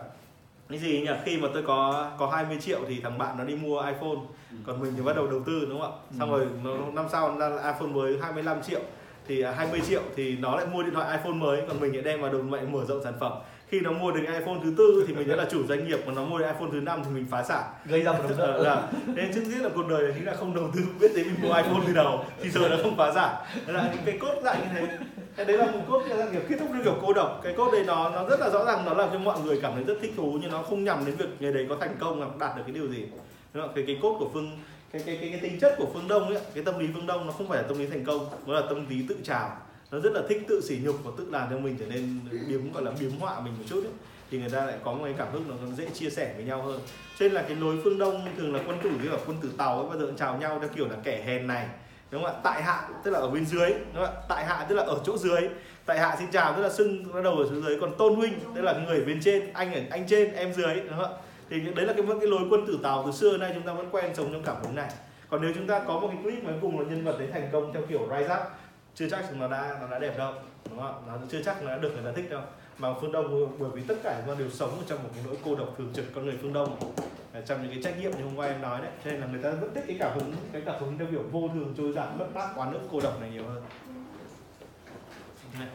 cái 0.68 0.78
gì 0.78 1.00
nhỉ? 1.00 1.10
Khi 1.24 1.36
mà 1.36 1.48
tôi 1.54 1.62
có 1.62 2.10
có 2.18 2.26
20 2.26 2.58
triệu 2.60 2.80
thì 2.88 3.00
thằng 3.00 3.18
bạn 3.18 3.38
nó 3.38 3.44
đi 3.44 3.54
mua 3.54 3.80
iPhone. 3.80 4.18
Còn 4.66 4.80
mình 4.80 4.92
thì 4.96 5.02
bắt 5.02 5.16
đầu 5.16 5.26
đầu 5.26 5.42
tư 5.46 5.66
đúng 5.68 5.80
không 5.80 5.92
ạ? 5.92 5.98
Xong 6.18 6.30
rồi 6.30 6.46
nó, 6.64 6.70
năm 6.92 7.06
sau 7.12 7.34
nó 7.34 7.50
ra 7.50 7.56
iPhone 7.56 7.88
mới 7.88 8.18
25 8.22 8.62
triệu. 8.62 8.80
Thì 9.28 9.42
20 9.42 9.80
triệu 9.88 10.02
thì 10.16 10.36
nó 10.36 10.56
lại 10.56 10.66
mua 10.66 10.82
điện 10.82 10.94
thoại 10.94 11.18
iPhone 11.18 11.32
mới. 11.32 11.62
Còn 11.68 11.80
mình 11.80 11.92
lại 11.92 12.02
đem 12.02 12.20
vào 12.20 12.32
đồng 12.32 12.50
mạnh 12.50 12.72
mở 12.72 12.84
rộng 12.84 13.04
sản 13.04 13.14
phẩm 13.20 13.32
khi 13.68 13.80
nó 13.80 13.92
mua 13.92 14.10
được 14.10 14.20
iPhone 14.20 14.56
thứ 14.64 14.74
tư 14.78 15.04
thì 15.08 15.14
mình 15.14 15.28
đã 15.28 15.36
là 15.36 15.46
chủ 15.50 15.66
doanh 15.66 15.88
nghiệp 15.88 15.98
mà 16.06 16.12
nó 16.12 16.24
mua 16.24 16.38
được 16.38 16.46
iPhone 16.46 16.68
thứ 16.72 16.80
năm 16.80 17.02
thì 17.04 17.10
mình 17.10 17.26
phá 17.30 17.42
sản. 17.42 17.64
Gây 17.84 18.02
ra 18.02 18.12
một 18.12 18.18
đống 18.28 18.38
nợ. 18.38 18.62
Là 18.62 18.88
nên 19.06 19.34
trước 19.34 19.40
hết 19.40 19.60
là 19.62 19.68
cuộc 19.74 19.88
đời 19.88 20.12
chính 20.14 20.26
là 20.26 20.34
không 20.34 20.54
đầu 20.54 20.70
tư 20.76 20.82
biết 21.00 21.08
đến 21.16 21.26
mình 21.26 21.36
mua 21.42 21.54
iPhone 21.54 21.82
từ 21.86 21.92
đầu 21.92 22.24
thì 22.42 22.50
giờ 22.50 22.68
nó 22.68 22.76
không 22.82 22.96
phá 22.96 23.12
sản. 23.14 23.34
Đó 23.66 23.72
là 23.72 23.90
những 23.94 24.02
cái 24.04 24.18
cốt 24.18 24.34
dạng 24.44 24.60
như 24.60 24.66
thế. 24.74 24.98
Cái 25.36 25.46
đấy 25.46 25.58
là 25.58 25.66
một 25.66 25.80
cốt 25.88 26.02
là 26.08 26.26
kiểu 26.32 26.40
kết 26.48 26.56
thúc 26.60 26.70
như 26.70 26.84
kiểu 26.84 26.94
cô 27.02 27.12
độc. 27.12 27.40
Cái 27.44 27.54
cốt 27.56 27.70
đấy 27.72 27.84
nó 27.86 28.10
nó 28.10 28.28
rất 28.28 28.40
là 28.40 28.50
rõ 28.50 28.64
ràng 28.64 28.84
nó 28.84 28.94
làm 28.94 29.08
cho 29.12 29.18
mọi 29.18 29.40
người 29.40 29.60
cảm 29.62 29.72
thấy 29.74 29.84
rất 29.84 29.94
thích 30.02 30.12
thú 30.16 30.38
nhưng 30.42 30.50
nó 30.50 30.62
không 30.62 30.84
nhằm 30.84 31.06
đến 31.06 31.16
việc 31.16 31.28
người 31.40 31.52
đấy 31.52 31.66
có 31.68 31.76
thành 31.80 31.96
công 31.98 32.20
là 32.20 32.26
đạt 32.40 32.56
được 32.56 32.62
cái 32.66 32.74
điều 32.74 32.88
gì. 32.88 33.06
Đúng 33.54 33.62
không? 33.62 33.72
cái 33.74 33.84
cái 33.86 33.98
cốt 34.02 34.16
của 34.18 34.30
phương 34.32 34.50
cái 34.92 35.02
cái 35.06 35.18
cái, 35.20 35.28
cái 35.30 35.40
tính 35.40 35.60
chất 35.60 35.74
của 35.78 35.86
phương 35.94 36.08
đông 36.08 36.28
ấy 36.28 36.38
cái 36.54 36.64
tâm 36.64 36.78
lý 36.78 36.86
phương 36.94 37.06
đông 37.06 37.26
nó 37.26 37.32
không 37.32 37.48
phải 37.48 37.62
là 37.62 37.68
tâm 37.68 37.78
lý 37.78 37.86
thành 37.86 38.04
công 38.04 38.28
nó 38.46 38.54
là 38.54 38.62
tâm 38.68 38.88
lý 38.88 39.04
tự 39.08 39.16
trào 39.24 39.56
nó 39.90 39.98
rất 40.00 40.12
là 40.12 40.22
thích 40.28 40.42
tự 40.48 40.60
sỉ 40.60 40.78
nhục 40.84 41.04
và 41.04 41.10
tự 41.18 41.26
làm 41.30 41.48
cho 41.50 41.58
mình 41.58 41.76
trở 41.80 41.86
nên 41.86 42.20
biếm, 42.48 42.72
gọi 42.72 42.82
là 42.82 42.90
biếm 43.00 43.10
họa 43.10 43.40
mình 43.40 43.54
một 43.58 43.64
chút 43.68 43.84
ấy. 43.84 43.92
thì 44.30 44.38
người 44.38 44.48
ta 44.48 44.66
lại 44.66 44.76
có 44.84 44.92
một 44.92 45.04
cái 45.04 45.14
cảm 45.18 45.28
xúc 45.32 45.42
nó 45.48 45.54
dễ 45.76 45.90
chia 45.90 46.10
sẻ 46.10 46.32
với 46.36 46.44
nhau 46.44 46.62
hơn. 46.62 46.80
Cho 47.18 47.24
nên 47.24 47.32
là 47.32 47.42
cái 47.42 47.56
lối 47.56 47.76
phương 47.84 47.98
đông 47.98 48.26
thường 48.36 48.54
là 48.54 48.60
quân 48.66 48.78
tử 48.82 48.90
với 49.00 49.08
cả 49.08 49.24
quân 49.26 49.36
tử 49.42 49.52
tàu 49.56 49.80
ấy, 49.80 49.88
bao 49.88 49.98
giờ 49.98 50.12
chào 50.18 50.36
nhau 50.36 50.58
theo 50.60 50.68
kiểu 50.76 50.88
là 50.88 50.96
kẻ 51.04 51.22
hèn 51.26 51.46
này, 51.46 51.66
đúng 52.10 52.22
không 52.22 52.32
ạ? 52.34 52.40
Tại 52.42 52.62
hạ, 52.62 52.88
tức 53.04 53.10
là 53.10 53.18
ở 53.18 53.30
bên 53.30 53.46
dưới, 53.46 53.70
đúng 53.70 53.94
không 53.94 54.04
ạ? 54.04 54.22
Tại 54.28 54.44
hạ, 54.44 54.66
tức 54.68 54.74
là 54.74 54.82
ở 54.82 55.00
chỗ 55.04 55.18
dưới. 55.18 55.40
Tại 55.86 55.98
hạ 55.98 56.16
xin 56.18 56.30
chào, 56.32 56.54
tức 56.56 56.62
là 56.62 56.70
xưng 56.70 57.12
bắt 57.14 57.24
đầu 57.24 57.36
ở 57.36 57.46
xuống 57.48 57.62
dưới. 57.62 57.80
Còn 57.80 57.96
tôn 57.98 58.14
huynh, 58.14 58.32
tức 58.54 58.62
là 58.62 58.84
người 58.86 59.00
bên 59.00 59.20
trên, 59.22 59.52
anh 59.52 59.74
ở, 59.74 59.80
anh 59.90 60.06
trên, 60.08 60.32
em 60.32 60.52
dưới, 60.52 60.74
đúng 60.74 60.98
không 61.00 61.12
ạ? 61.14 61.18
Thì 61.50 61.60
đấy 61.60 61.86
là 61.86 61.92
cái 61.92 62.04
cái 62.20 62.28
lối 62.28 62.40
quân 62.50 62.66
tử 62.66 62.78
tàu 62.82 63.02
từ 63.06 63.12
xưa 63.12 63.36
nay 63.36 63.50
chúng 63.54 63.62
ta 63.62 63.72
vẫn 63.72 63.88
quen 63.90 64.14
sống 64.14 64.32
trong 64.32 64.42
cảm 64.42 64.56
hứng 64.62 64.74
này. 64.74 64.90
Còn 65.30 65.42
nếu 65.42 65.52
chúng 65.54 65.66
ta 65.66 65.78
có 65.78 66.00
một 66.00 66.08
cái 66.12 66.22
clip 66.22 66.44
mà 66.44 66.52
cùng 66.60 66.80
là 66.80 66.86
nhân 66.88 67.04
vật 67.04 67.18
đấy 67.18 67.28
thành 67.32 67.48
công 67.52 67.72
theo 67.72 67.82
kiểu 67.88 68.08
rise 68.10 68.34
up 68.34 68.40
chưa 68.96 69.08
chắc 69.08 69.24
chúng 69.30 69.40
nó 69.40 69.48
đã 69.48 69.78
nó 69.80 69.86
đã 69.86 69.98
đẹp 69.98 70.18
đâu 70.18 70.34
đúng 70.70 70.78
không 70.78 71.02
nó 71.06 71.18
chưa 71.30 71.42
chắc 71.42 71.62
nó 71.62 71.70
đã 71.70 71.78
được 71.78 71.92
người 71.94 72.04
ta 72.04 72.12
thích 72.16 72.30
đâu. 72.30 72.42
Mà 72.78 72.88
phương 73.00 73.12
đông 73.12 73.56
bởi 73.58 73.70
vì 73.74 73.82
tất 73.88 73.94
cả 74.02 74.16
chúng 74.18 74.34
ta 74.34 74.40
đều 74.40 74.50
sống 74.50 74.70
ở 74.70 74.84
trong 74.88 75.02
một 75.02 75.08
cái 75.14 75.24
nỗi 75.26 75.36
cô 75.44 75.54
độc 75.54 75.74
thường 75.78 75.90
trực 75.94 76.04
con 76.14 76.24
người 76.24 76.38
phương 76.42 76.52
đông. 76.52 76.78
Trong 77.46 77.62
những 77.62 77.70
cái 77.70 77.82
trách 77.82 78.00
nhiệm 78.00 78.10
như 78.10 78.24
hôm 78.24 78.36
qua 78.36 78.46
em 78.46 78.62
nói 78.62 78.80
đấy 78.82 78.90
cho 79.04 79.10
nên 79.10 79.20
là 79.20 79.26
người 79.26 79.42
ta 79.42 79.50
vẫn 79.50 79.74
thích 79.74 79.84
cái 79.86 79.96
cảm 79.98 80.18
hứng 80.18 80.32
cái 80.52 80.62
cảm 80.66 80.80
hứng 80.80 80.98
theo 80.98 81.08
kiểu 81.10 81.22
vô 81.32 81.48
thường 81.54 81.74
trôi 81.76 81.92
dạt 81.92 82.08
mất 82.18 82.26
mát 82.34 82.48
quá 82.54 82.70
nước 82.72 82.80
cô 82.90 83.00
độc 83.00 83.20
này 83.20 83.30
nhiều 83.30 83.44
hơn. 83.44 83.62
Này. 85.58 85.68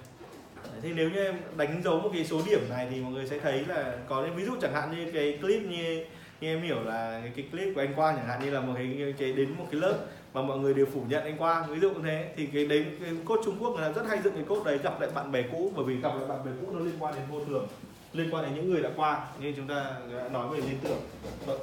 nếu 0.84 1.10
như 1.10 1.26
em 1.26 1.38
đánh 1.58 1.82
dấu 1.84 2.00
một 2.00 2.10
cái 2.14 2.26
số 2.26 2.42
điểm 2.46 2.70
này 2.70 2.88
thì 2.92 3.02
mọi 3.02 3.12
người 3.12 3.28
sẽ 3.28 3.40
thấy 3.40 3.66
là 3.66 3.98
có 4.08 4.26
những 4.26 4.36
ví 4.36 4.46
dụ 4.46 4.52
chẳng 4.62 4.74
hạn 4.74 4.92
như 4.92 5.12
cái 5.12 5.38
clip 5.42 5.62
như 5.62 6.06
như 6.42 6.48
em 6.48 6.62
hiểu 6.62 6.84
là 6.84 7.20
cái, 7.24 7.32
cái 7.36 7.46
clip 7.52 7.76
của 7.76 7.82
anh 7.82 7.94
Quang 7.94 8.16
chẳng 8.16 8.28
hạn 8.28 8.44
như 8.44 8.52
là 8.52 8.60
một 8.62 8.74
cái, 8.76 9.14
cái 9.18 9.34
đến 9.34 9.56
một 9.58 9.66
cái 9.72 9.82
lớp 9.82 9.98
mà 10.34 10.42
mọi 10.42 10.58
người 10.58 10.74
đều 10.74 10.86
phủ 10.94 11.04
nhận 11.08 11.24
anh 11.24 11.38
Quang, 11.38 11.74
ví 11.74 11.80
dụ 11.80 11.92
như 11.92 12.02
thế. 12.04 12.34
Thì 12.36 12.46
cái 12.46 12.66
đấy, 12.66 12.86
cái 13.02 13.12
cốt 13.26 13.40
Trung 13.46 13.58
Quốc 13.60 13.70
người 13.70 13.82
ta 13.82 13.92
rất 13.92 14.10
hay 14.10 14.22
dựng 14.24 14.34
cái 14.34 14.44
cốt 14.48 14.64
đấy, 14.66 14.80
gặp 14.84 15.02
lại 15.02 15.10
bạn 15.16 15.32
bè 15.32 15.44
cũ. 15.52 15.72
Bởi 15.76 15.86
vì 15.86 15.96
gặp 15.96 16.12
lại 16.16 16.28
bạn 16.30 16.46
bè 16.46 16.52
cũ 16.62 16.74
nó 16.74 16.80
liên 16.80 16.96
quan 17.00 17.16
đến 17.16 17.24
vô 17.30 17.46
thường, 17.46 17.68
liên 18.14 18.34
quan 18.34 18.46
đến 18.46 18.56
những 18.56 18.72
người 18.72 18.82
đã 18.82 18.90
qua, 18.96 19.28
như 19.40 19.54
chúng 19.58 19.68
ta 19.68 19.96
đã 20.14 20.30
nói 20.30 20.48
về 20.48 20.58
liên 20.58 20.78
tưởng. 20.84 21.00
Vâng. 21.46 21.60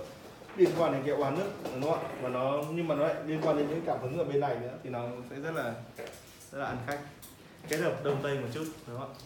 Liên 0.56 0.70
quan 0.78 0.92
đến 0.92 1.02
cái 1.06 1.14
oán 1.14 1.34
nước, 1.34 1.50
đúng 1.74 1.82
không 1.82 2.02
ạ? 2.02 2.08
Và 2.22 2.28
nó, 2.28 2.62
nhưng 2.70 2.88
mà 2.88 2.94
nó 2.94 3.06
lại 3.06 3.14
liên 3.26 3.40
quan 3.42 3.58
đến 3.58 3.68
những 3.68 3.82
cảm 3.86 3.98
hứng 4.02 4.18
ở 4.18 4.24
bên 4.24 4.40
này 4.40 4.56
nữa, 4.62 4.72
thì 4.84 4.90
nó 4.90 5.02
sẽ 5.30 5.36
rất 5.36 5.54
là 5.54 5.74
rất 6.52 6.58
là 6.58 6.66
ăn 6.66 6.76
khách. 6.86 6.98
Kết 7.68 7.76
hợp 7.76 8.04
đông 8.04 8.16
tây 8.22 8.34
một 8.34 8.48
chút, 8.54 8.64
đúng 8.86 8.98
không 8.98 9.14
ạ? 9.14 9.18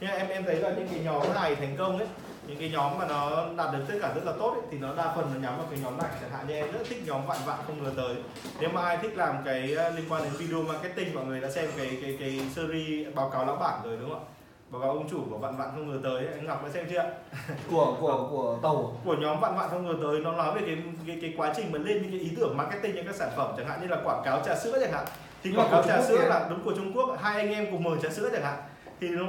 Nhưng 0.00 0.10
em 0.10 0.28
em 0.28 0.44
thấy 0.44 0.56
là 0.56 0.70
những 0.70 0.88
cái 0.88 1.00
nhóm 1.04 1.34
này 1.34 1.56
thành 1.56 1.76
công 1.78 1.98
ấy 1.98 2.06
những 2.50 2.58
cái 2.58 2.70
nhóm 2.70 2.98
mà 2.98 3.06
nó 3.08 3.46
đạt 3.56 3.72
được 3.72 3.84
tất 3.88 3.94
cả 4.02 4.12
rất 4.14 4.24
là 4.24 4.32
tốt 4.38 4.50
ấy, 4.50 4.62
thì 4.70 4.78
nó 4.78 4.94
đa 4.94 5.12
phần 5.16 5.30
nó 5.34 5.40
nhắm 5.40 5.56
vào 5.56 5.66
cái 5.70 5.78
nhóm 5.82 5.98
này 5.98 6.10
chẳng 6.20 6.30
hạn. 6.30 6.46
Như 6.48 6.54
em 6.54 6.72
rất 6.72 6.80
thích 6.88 7.02
nhóm 7.06 7.26
vạn 7.26 7.38
vạn 7.46 7.58
không 7.66 7.84
ngờ 7.84 7.90
tới. 7.96 8.14
Nếu 8.60 8.70
mà 8.70 8.82
ai 8.82 8.96
thích 8.96 9.16
làm 9.16 9.36
cái 9.44 9.62
liên 9.68 10.04
quan 10.08 10.22
đến 10.22 10.32
video 10.38 10.62
marketing 10.62 11.14
mọi 11.14 11.24
người 11.24 11.40
đã 11.40 11.50
xem 11.50 11.70
cái 11.76 11.98
cái 12.02 12.16
cái 12.20 12.40
series 12.54 13.14
báo 13.14 13.30
cáo 13.30 13.46
lão 13.46 13.56
bản 13.56 13.80
rồi 13.84 13.96
đúng 14.00 14.10
không 14.10 14.18
ạ? 14.18 14.28
Báo 14.70 14.82
cáo 14.82 14.90
ông 14.90 15.08
chủ 15.10 15.18
của 15.30 15.38
vạn 15.38 15.56
vạn 15.56 15.70
không 15.70 15.92
ngờ 15.92 15.98
tới 16.02 16.26
anh 16.32 16.46
ngọc 16.46 16.64
đã 16.64 16.70
xem 16.70 16.86
chưa? 16.90 17.10
Của 17.70 17.96
của 18.00 18.28
của 18.30 18.58
tàu 18.62 18.96
của 19.04 19.16
nhóm 19.16 19.40
vạn 19.40 19.56
vạn 19.56 19.70
không 19.70 19.86
ngờ 19.86 19.94
tới 20.02 20.20
nó 20.20 20.32
nói 20.32 20.54
về 20.54 20.62
cái 20.66 20.76
cái 21.06 21.18
cái 21.22 21.34
quá 21.36 21.52
trình 21.56 21.72
mà 21.72 21.78
lên 21.78 22.02
những 22.02 22.10
cái 22.10 22.20
ý 22.20 22.30
tưởng 22.36 22.56
marketing 22.56 22.94
những 22.94 23.06
các 23.06 23.14
sản 23.14 23.30
phẩm 23.36 23.54
chẳng 23.56 23.68
hạn 23.68 23.80
như 23.80 23.86
là 23.86 23.96
quảng 24.04 24.22
cáo 24.24 24.42
trà 24.46 24.56
sữa 24.56 24.78
chẳng 24.80 24.92
hạn. 24.92 25.04
Thì 25.42 25.52
quảng 25.56 25.70
cáo 25.70 25.82
trà 25.82 26.02
sữa 26.02 26.24
là 26.28 26.46
đúng 26.50 26.64
của 26.64 26.72
Trung 26.76 26.92
Quốc 26.96 27.18
hai 27.20 27.36
anh 27.36 27.52
em 27.52 27.70
cùng 27.70 27.82
mở 27.82 27.96
trà 28.02 28.08
sữa 28.08 28.28
chẳng 28.32 28.42
hạn 28.42 28.58
thì 29.00 29.08
nó 29.08 29.26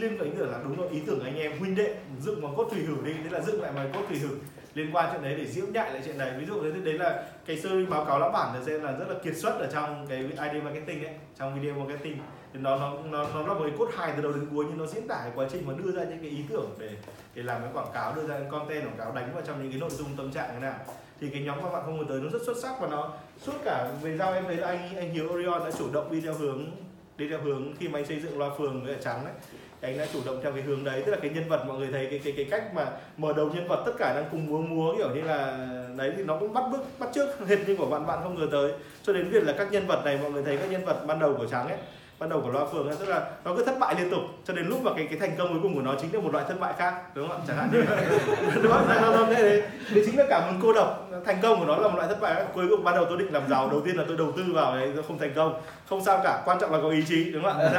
liên 0.00 0.18
quan 0.18 0.30
ý 0.30 0.30
tưởng 0.38 0.50
là 0.50 0.58
đúng 0.64 0.76
rồi, 0.76 0.88
ý 0.90 1.00
tưởng 1.06 1.24
anh 1.24 1.36
em 1.36 1.58
huynh 1.58 1.74
đệ 1.74 1.94
dựng 2.20 2.40
vào 2.42 2.54
cốt 2.56 2.68
thủy 2.70 2.82
hử 2.82 2.94
đi, 3.04 3.12
thế 3.24 3.30
là 3.30 3.40
dựng 3.40 3.62
lại 3.62 3.72
bằng 3.72 3.92
cốt 3.94 4.02
thủy 4.08 4.18
hử 4.18 4.28
liên 4.74 4.90
quan 4.92 5.08
chuyện 5.12 5.22
đấy 5.22 5.34
để 5.38 5.46
diễu 5.46 5.66
nhại 5.66 5.92
lại 5.92 6.02
chuyện 6.04 6.18
đấy. 6.18 6.32
Ví 6.38 6.46
dụ 6.46 6.62
thế 6.62 6.80
đấy 6.84 6.94
là 6.94 7.26
cái 7.46 7.58
sơ 7.58 7.86
báo 7.86 8.04
cáo 8.04 8.18
lão 8.18 8.30
bản 8.30 8.54
là 8.54 8.60
sẽ 8.66 8.72
là 8.72 8.92
rất 8.92 9.08
là 9.08 9.14
kiệt 9.24 9.36
xuất 9.36 9.58
ở 9.58 9.68
trong 9.72 10.06
cái 10.08 10.18
ID 10.18 10.62
marketing 10.64 11.04
ấy, 11.04 11.14
trong 11.38 11.60
video 11.60 11.74
marketing. 11.74 12.18
Thì 12.52 12.60
nó 12.60 12.78
nó 12.78 12.92
nó 13.10 13.26
nó 13.34 13.46
là 13.46 13.54
một 13.54 13.60
cái 13.62 13.72
cốt 13.78 13.88
hài 13.96 14.12
từ 14.16 14.22
đầu 14.22 14.32
đến 14.32 14.46
cuối 14.54 14.64
nhưng 14.68 14.78
nó 14.78 14.86
diễn 14.86 15.08
tả 15.08 15.20
cái 15.22 15.32
quá 15.34 15.46
trình 15.52 15.66
mà 15.66 15.74
đưa 15.84 15.92
ra 15.92 16.04
những 16.04 16.18
cái 16.18 16.30
ý 16.30 16.44
tưởng 16.48 16.70
để 16.78 16.90
để 17.34 17.42
làm 17.42 17.62
cái 17.62 17.70
quảng 17.72 17.90
cáo, 17.94 18.14
đưa 18.14 18.26
ra 18.26 18.38
cái 18.38 18.48
content 18.50 18.84
quảng 18.84 18.98
cáo, 18.98 19.12
đánh 19.12 19.30
vào 19.34 19.42
trong 19.46 19.62
những 19.62 19.72
cái 19.72 19.80
nội 19.80 19.90
dung 19.90 20.08
tâm 20.16 20.32
trạng 20.32 20.50
thế 20.52 20.60
nào. 20.60 20.74
Thì 21.20 21.28
cái 21.28 21.42
nhóm 21.42 21.62
các 21.62 21.70
bạn 21.72 21.82
không 21.84 21.96
muốn 21.96 22.06
tới 22.08 22.20
nó 22.20 22.28
rất 22.30 22.42
xuất 22.46 22.56
sắc 22.62 22.80
và 22.80 22.88
nó 22.88 23.12
suốt 23.42 23.52
cả 23.64 23.90
về 24.02 24.16
giao 24.16 24.32
em 24.32 24.44
thấy 24.44 24.56
là 24.56 24.66
anh 24.66 24.96
anh 24.96 25.10
Hiếu 25.10 25.28
Orion 25.28 25.64
đã 25.64 25.70
chủ 25.78 25.92
động 25.92 26.12
đi 26.12 26.20
theo 26.20 26.34
hướng 26.34 26.66
đi 27.20 27.28
theo 27.28 27.40
hướng 27.40 27.74
khi 27.78 27.88
mà 27.88 27.98
anh 27.98 28.06
xây 28.06 28.20
dựng 28.20 28.38
loa 28.38 28.50
phường 28.58 28.84
với 28.84 28.96
trắng 29.00 29.24
đấy 29.24 29.34
anh 29.80 29.98
đã 29.98 30.06
chủ 30.12 30.20
động 30.26 30.40
theo 30.42 30.52
cái 30.52 30.62
hướng 30.62 30.84
đấy. 30.84 31.02
Tức 31.06 31.12
là 31.12 31.18
cái 31.22 31.30
nhân 31.30 31.48
vật 31.48 31.64
mọi 31.66 31.78
người 31.78 31.88
thấy, 31.92 32.06
cái 32.10 32.20
cái 32.24 32.32
cái 32.36 32.46
cách 32.50 32.74
mà 32.74 32.86
mở 33.16 33.32
đầu 33.36 33.50
nhân 33.54 33.68
vật 33.68 33.82
tất 33.86 33.92
cả 33.98 34.14
đang 34.14 34.24
cùng 34.30 34.46
múa 34.46 34.58
múa, 34.58 34.94
kiểu 34.98 35.14
như 35.14 35.20
là, 35.20 35.68
đấy, 35.96 36.12
thì 36.16 36.22
nó 36.22 36.36
cũng 36.36 36.52
bắt 36.52 36.64
bước, 36.72 36.80
bắt 36.98 37.08
trước 37.14 37.28
hệt 37.48 37.58
như 37.68 37.76
của 37.76 37.86
bạn 37.86 38.06
bạn 38.06 38.18
không 38.22 38.38
ngờ 38.38 38.48
tới. 38.52 38.72
Cho 39.02 39.12
đến 39.12 39.28
việc 39.28 39.44
là 39.44 39.52
các 39.58 39.72
nhân 39.72 39.86
vật 39.86 40.02
này, 40.04 40.18
mọi 40.22 40.30
người 40.30 40.42
thấy 40.42 40.56
các 40.56 40.70
nhân 40.70 40.84
vật 40.84 41.04
ban 41.06 41.18
đầu 41.18 41.34
của 41.38 41.46
trắng 41.46 41.68
ấy 41.68 41.78
ban 42.20 42.28
đầu 42.28 42.40
của 42.40 42.50
loa 42.50 42.64
phường 42.64 42.96
tức 43.00 43.08
là 43.08 43.30
nó 43.44 43.54
cứ 43.56 43.64
thất 43.64 43.78
bại 43.78 43.94
liên 43.98 44.10
tục 44.10 44.20
cho 44.44 44.54
đến 44.54 44.66
lúc 44.66 44.82
mà 44.82 44.90
cái 44.96 45.06
cái 45.10 45.18
thành 45.18 45.36
công 45.38 45.48
cuối 45.48 45.58
cùng 45.62 45.74
của 45.74 45.80
nó 45.80 45.94
chính 46.00 46.14
là 46.14 46.20
một 46.20 46.32
loại 46.32 46.44
thất 46.48 46.60
bại 46.60 46.74
khác 46.78 46.94
đúng 47.14 47.28
không 47.28 47.36
ạ? 47.36 47.44
Chẳng 47.48 47.56
hạn 47.56 47.68
như 47.72 47.84
đúng 48.62 48.72
không 48.72 48.88
nó, 48.88 49.10
nó, 49.10 49.26
đấy, 49.26 49.62
đấy 49.94 50.02
chính 50.06 50.18
là 50.18 50.24
cảm 50.28 50.42
hứng 50.46 50.60
cô 50.62 50.72
độc 50.72 51.08
thành 51.26 51.38
công 51.42 51.58
của 51.58 51.66
nó 51.66 51.76
là 51.76 51.88
một 51.88 51.96
loại 51.96 52.08
thất 52.08 52.20
bại. 52.20 52.44
Cuối 52.54 52.66
cùng 52.70 52.84
ban 52.84 52.94
đầu 52.94 53.04
tôi 53.08 53.18
định 53.18 53.32
làm 53.32 53.42
giàu 53.50 53.68
đầu 53.70 53.80
tiên 53.80 53.96
là 53.96 54.04
tôi 54.08 54.16
đầu 54.16 54.32
tư 54.36 54.42
vào 54.52 54.76
đấy 54.76 54.92
không 55.08 55.18
thành 55.18 55.32
công. 55.34 55.60
Không 55.88 56.04
sao 56.04 56.20
cả 56.24 56.42
quan 56.44 56.58
trọng 56.60 56.72
là 56.72 56.78
có 56.82 56.88
ý 56.90 57.02
chí 57.08 57.30
đúng 57.32 57.42
không 57.42 57.58
ạ? 57.58 57.70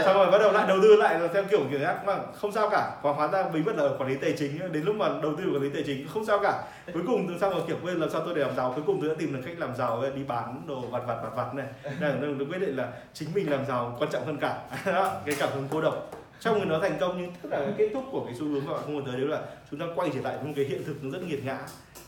Xong 0.04 0.16
rồi 0.16 0.30
bắt 0.30 0.38
đầu 0.38 0.52
lại 0.52 0.64
đầu 0.68 0.78
tư 0.82 0.96
lại 0.96 1.18
theo 1.34 1.44
kiểu 1.44 1.60
kiểu 1.70 1.80
khác. 1.82 1.96
Mà 2.06 2.16
không 2.40 2.52
sao 2.52 2.68
cả 2.70 2.90
còn 3.02 3.16
hóa 3.16 3.28
ra 3.28 3.42
bí 3.42 3.60
mật 3.62 3.76
là 3.76 3.88
quản 3.98 4.08
lý 4.10 4.16
tài 4.16 4.34
chính 4.38 4.72
đến 4.72 4.84
lúc 4.84 4.96
mà 4.96 5.08
đầu 5.22 5.32
tư 5.38 5.44
quản 5.52 5.62
lý 5.62 5.68
tài 5.74 5.82
chính 5.86 6.06
không 6.14 6.24
sao 6.24 6.38
cả 6.38 6.62
cuối 6.92 7.02
cùng 7.06 7.28
từ 7.28 7.34
sau 7.40 7.50
rồi 7.50 7.62
kiểu 7.66 7.76
quên 7.82 7.96
làm 7.96 8.10
sao 8.10 8.20
tôi 8.24 8.34
để 8.34 8.40
làm 8.40 8.56
giàu 8.56 8.72
cuối 8.72 8.84
cùng 8.86 9.00
tôi 9.00 9.08
đã 9.08 9.14
tìm 9.18 9.32
được 9.32 9.40
cách 9.46 9.58
làm 9.58 9.76
giàu 9.76 10.04
đi 10.14 10.24
bán 10.24 10.62
đồ 10.66 10.80
vặt 10.80 11.02
vặt 11.06 11.18
vặt 11.22 11.30
vặt 11.36 11.54
này. 11.54 11.66
Nên 12.00 12.34
tôi 12.38 12.46
quyết 12.46 12.58
định 12.58 12.76
là 12.76 12.92
chính 13.12 13.28
mình 13.34 13.50
làm 13.50 13.66
giàu 13.66 13.96
quan 13.98 14.10
trọng 14.10 14.26
hơn 14.26 14.38
cả. 14.40 14.62
Cái 15.26 15.34
cảm 15.38 15.48
hứng 15.54 15.68
cô 15.70 15.80
độc. 15.80 16.10
Trong 16.40 16.58
người 16.58 16.66
nó 16.66 16.78
thành 16.80 16.96
công 17.00 17.20
nhưng 17.20 17.32
tất 17.42 17.48
cả 17.50 17.58
cái 17.58 17.74
kết 17.78 17.90
thúc 17.94 18.04
của 18.12 18.24
cái 18.24 18.34
xu 18.34 18.44
hướng 18.44 18.66
mà 18.66 18.72
bạn 18.72 18.82
không 18.84 18.96
ngờ 18.96 19.02
tới 19.06 19.20
đấy 19.20 19.28
là 19.28 19.40
chúng 19.70 19.80
ta 19.80 19.86
quay 19.96 20.10
trở 20.14 20.20
lại 20.20 20.36
một 20.44 20.52
cái 20.56 20.64
hiện 20.64 20.82
thực 20.86 21.04
nó 21.04 21.10
rất 21.10 21.26
nghiệt 21.26 21.44
ngã 21.44 21.58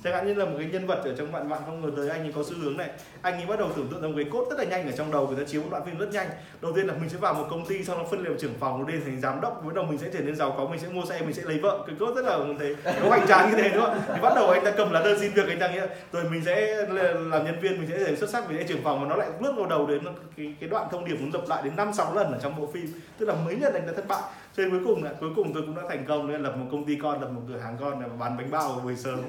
chẳng 0.05 0.15
hạn 0.15 0.27
như 0.27 0.35
là 0.35 0.45
một 0.45 0.55
cái 0.59 0.69
nhân 0.73 0.87
vật 0.87 1.01
ở 1.05 1.15
trong 1.19 1.33
vạn 1.33 1.49
vạn 1.49 1.61
không 1.67 1.83
ngờ 1.83 1.91
tới, 1.97 2.09
anh 2.09 2.21
ấy 2.21 2.33
có 2.37 2.43
xu 2.43 2.55
hướng 2.63 2.77
này. 2.77 2.89
Anh 3.23 3.35
ấy 3.35 3.47
bắt 3.47 3.59
đầu 3.59 3.69
tưởng 3.77 3.89
tượng 3.91 4.03
ra 4.03 4.09
một 4.09 4.15
cái 4.17 4.27
cốt 4.33 4.47
rất 4.51 4.59
là 4.59 4.65
nhanh 4.65 4.87
ở 4.87 4.93
trong 4.93 5.13
đầu, 5.13 5.27
người 5.27 5.37
ta 5.37 5.51
chiếu 5.51 5.63
một 5.63 5.69
đoạn 5.71 5.85
phim 5.87 5.99
rất 5.99 6.13
nhanh. 6.13 6.29
Đầu 6.61 6.73
tiên 6.73 6.87
là 6.87 6.95
mình 6.95 7.09
sẽ 7.09 7.19
vào 7.19 7.35
một 7.35 7.47
công 7.51 7.67
ty, 7.67 7.85
sau 7.85 7.99
đó 7.99 8.05
phân 8.11 8.25
liệu 8.25 8.35
trưởng 8.41 8.55
phòng 8.61 8.87
lên 8.87 9.01
thành 9.05 9.21
giám 9.21 9.41
đốc 9.41 9.65
bắt 9.65 9.75
đầu 9.75 9.85
mình 9.85 9.99
sẽ 9.99 10.07
trở 10.13 10.21
nên 10.21 10.37
giàu 10.37 10.55
có, 10.57 10.65
mình 10.65 10.81
sẽ 10.81 10.89
mua 10.89 11.05
xe, 11.05 11.21
mình 11.21 11.33
sẽ 11.33 11.43
lấy 11.43 11.59
vợ. 11.59 11.85
Cái 11.87 11.97
cốt 12.01 12.15
rất 12.17 12.25
là 12.25 12.39
mình 12.39 12.59
thấy 12.59 12.77
nó 13.03 13.09
hoành 13.09 13.27
tráng 13.27 13.51
như 13.51 13.57
thế, 13.63 13.69
đúng 13.75 13.83
không? 13.83 14.01
Thì 14.09 14.21
bắt 14.23 14.33
đầu 14.35 14.51
anh 14.51 14.65
ta 14.65 14.71
cầm 14.71 14.93
lá 14.93 15.01
đơn 15.01 15.19
xin 15.21 15.33
việc, 15.33 15.49
anh 15.49 15.59
ta 15.59 15.69
nghĩ 15.69 15.81
rồi 16.13 16.25
mình 16.31 16.43
sẽ 16.45 16.87
làm 16.91 17.45
nhân 17.45 17.61
viên, 17.61 17.81
mình 17.81 17.91
sẽ 17.91 17.97
để 18.07 18.17
xuất 18.17 18.31
sắc 18.31 18.49
mình 18.49 18.59
sẽ 18.59 18.65
trưởng 18.65 18.83
phòng. 18.83 19.01
Và 19.01 19.09
nó 19.09 19.17
lại 19.17 19.29
lướt 19.41 19.53
vào 19.57 19.67
đầu 19.67 19.87
đến 19.87 20.05
cái 20.37 20.55
cái 20.61 20.69
đoạn 20.69 20.89
thông 20.91 21.05
điệp 21.05 21.15
muốn 21.21 21.33
dập 21.33 21.43
lại 21.49 21.63
đến 21.63 21.77
năm, 21.77 21.93
sáu 21.93 22.15
lần 22.15 22.33
ở 22.33 22.39
trong 22.43 22.61
bộ 22.61 22.67
phim. 22.67 22.87
Tức 23.19 23.27
là 23.27 23.35
mấy 23.45 23.57
lần 23.57 23.75
anh 23.75 23.87
ta 23.87 23.93
thất 23.97 24.09
bại. 24.09 24.23
Cho 24.57 24.63
nên 24.63 24.71
cuối 24.71 24.81
cùng 24.85 25.05
là, 25.05 25.11
cuối 25.21 25.31
cùng 25.37 25.55
tôi 25.55 25.63
cũng 25.67 25.77
đã 25.77 25.83
thành 25.89 26.05
công, 26.09 26.33
nên 26.33 26.43
lập 26.43 26.57
một 26.57 26.67
công 26.71 26.85
ty 26.85 26.99
con, 27.03 27.21
lập 27.21 27.29
một 27.33 27.41
cửa 27.49 27.59
hàng 27.59 27.77
con 27.81 28.01
là 28.01 28.09
bán 28.19 28.37
bánh 28.37 28.51
bao 28.51 28.81
buổi 28.85 28.97
sớm 28.97 29.21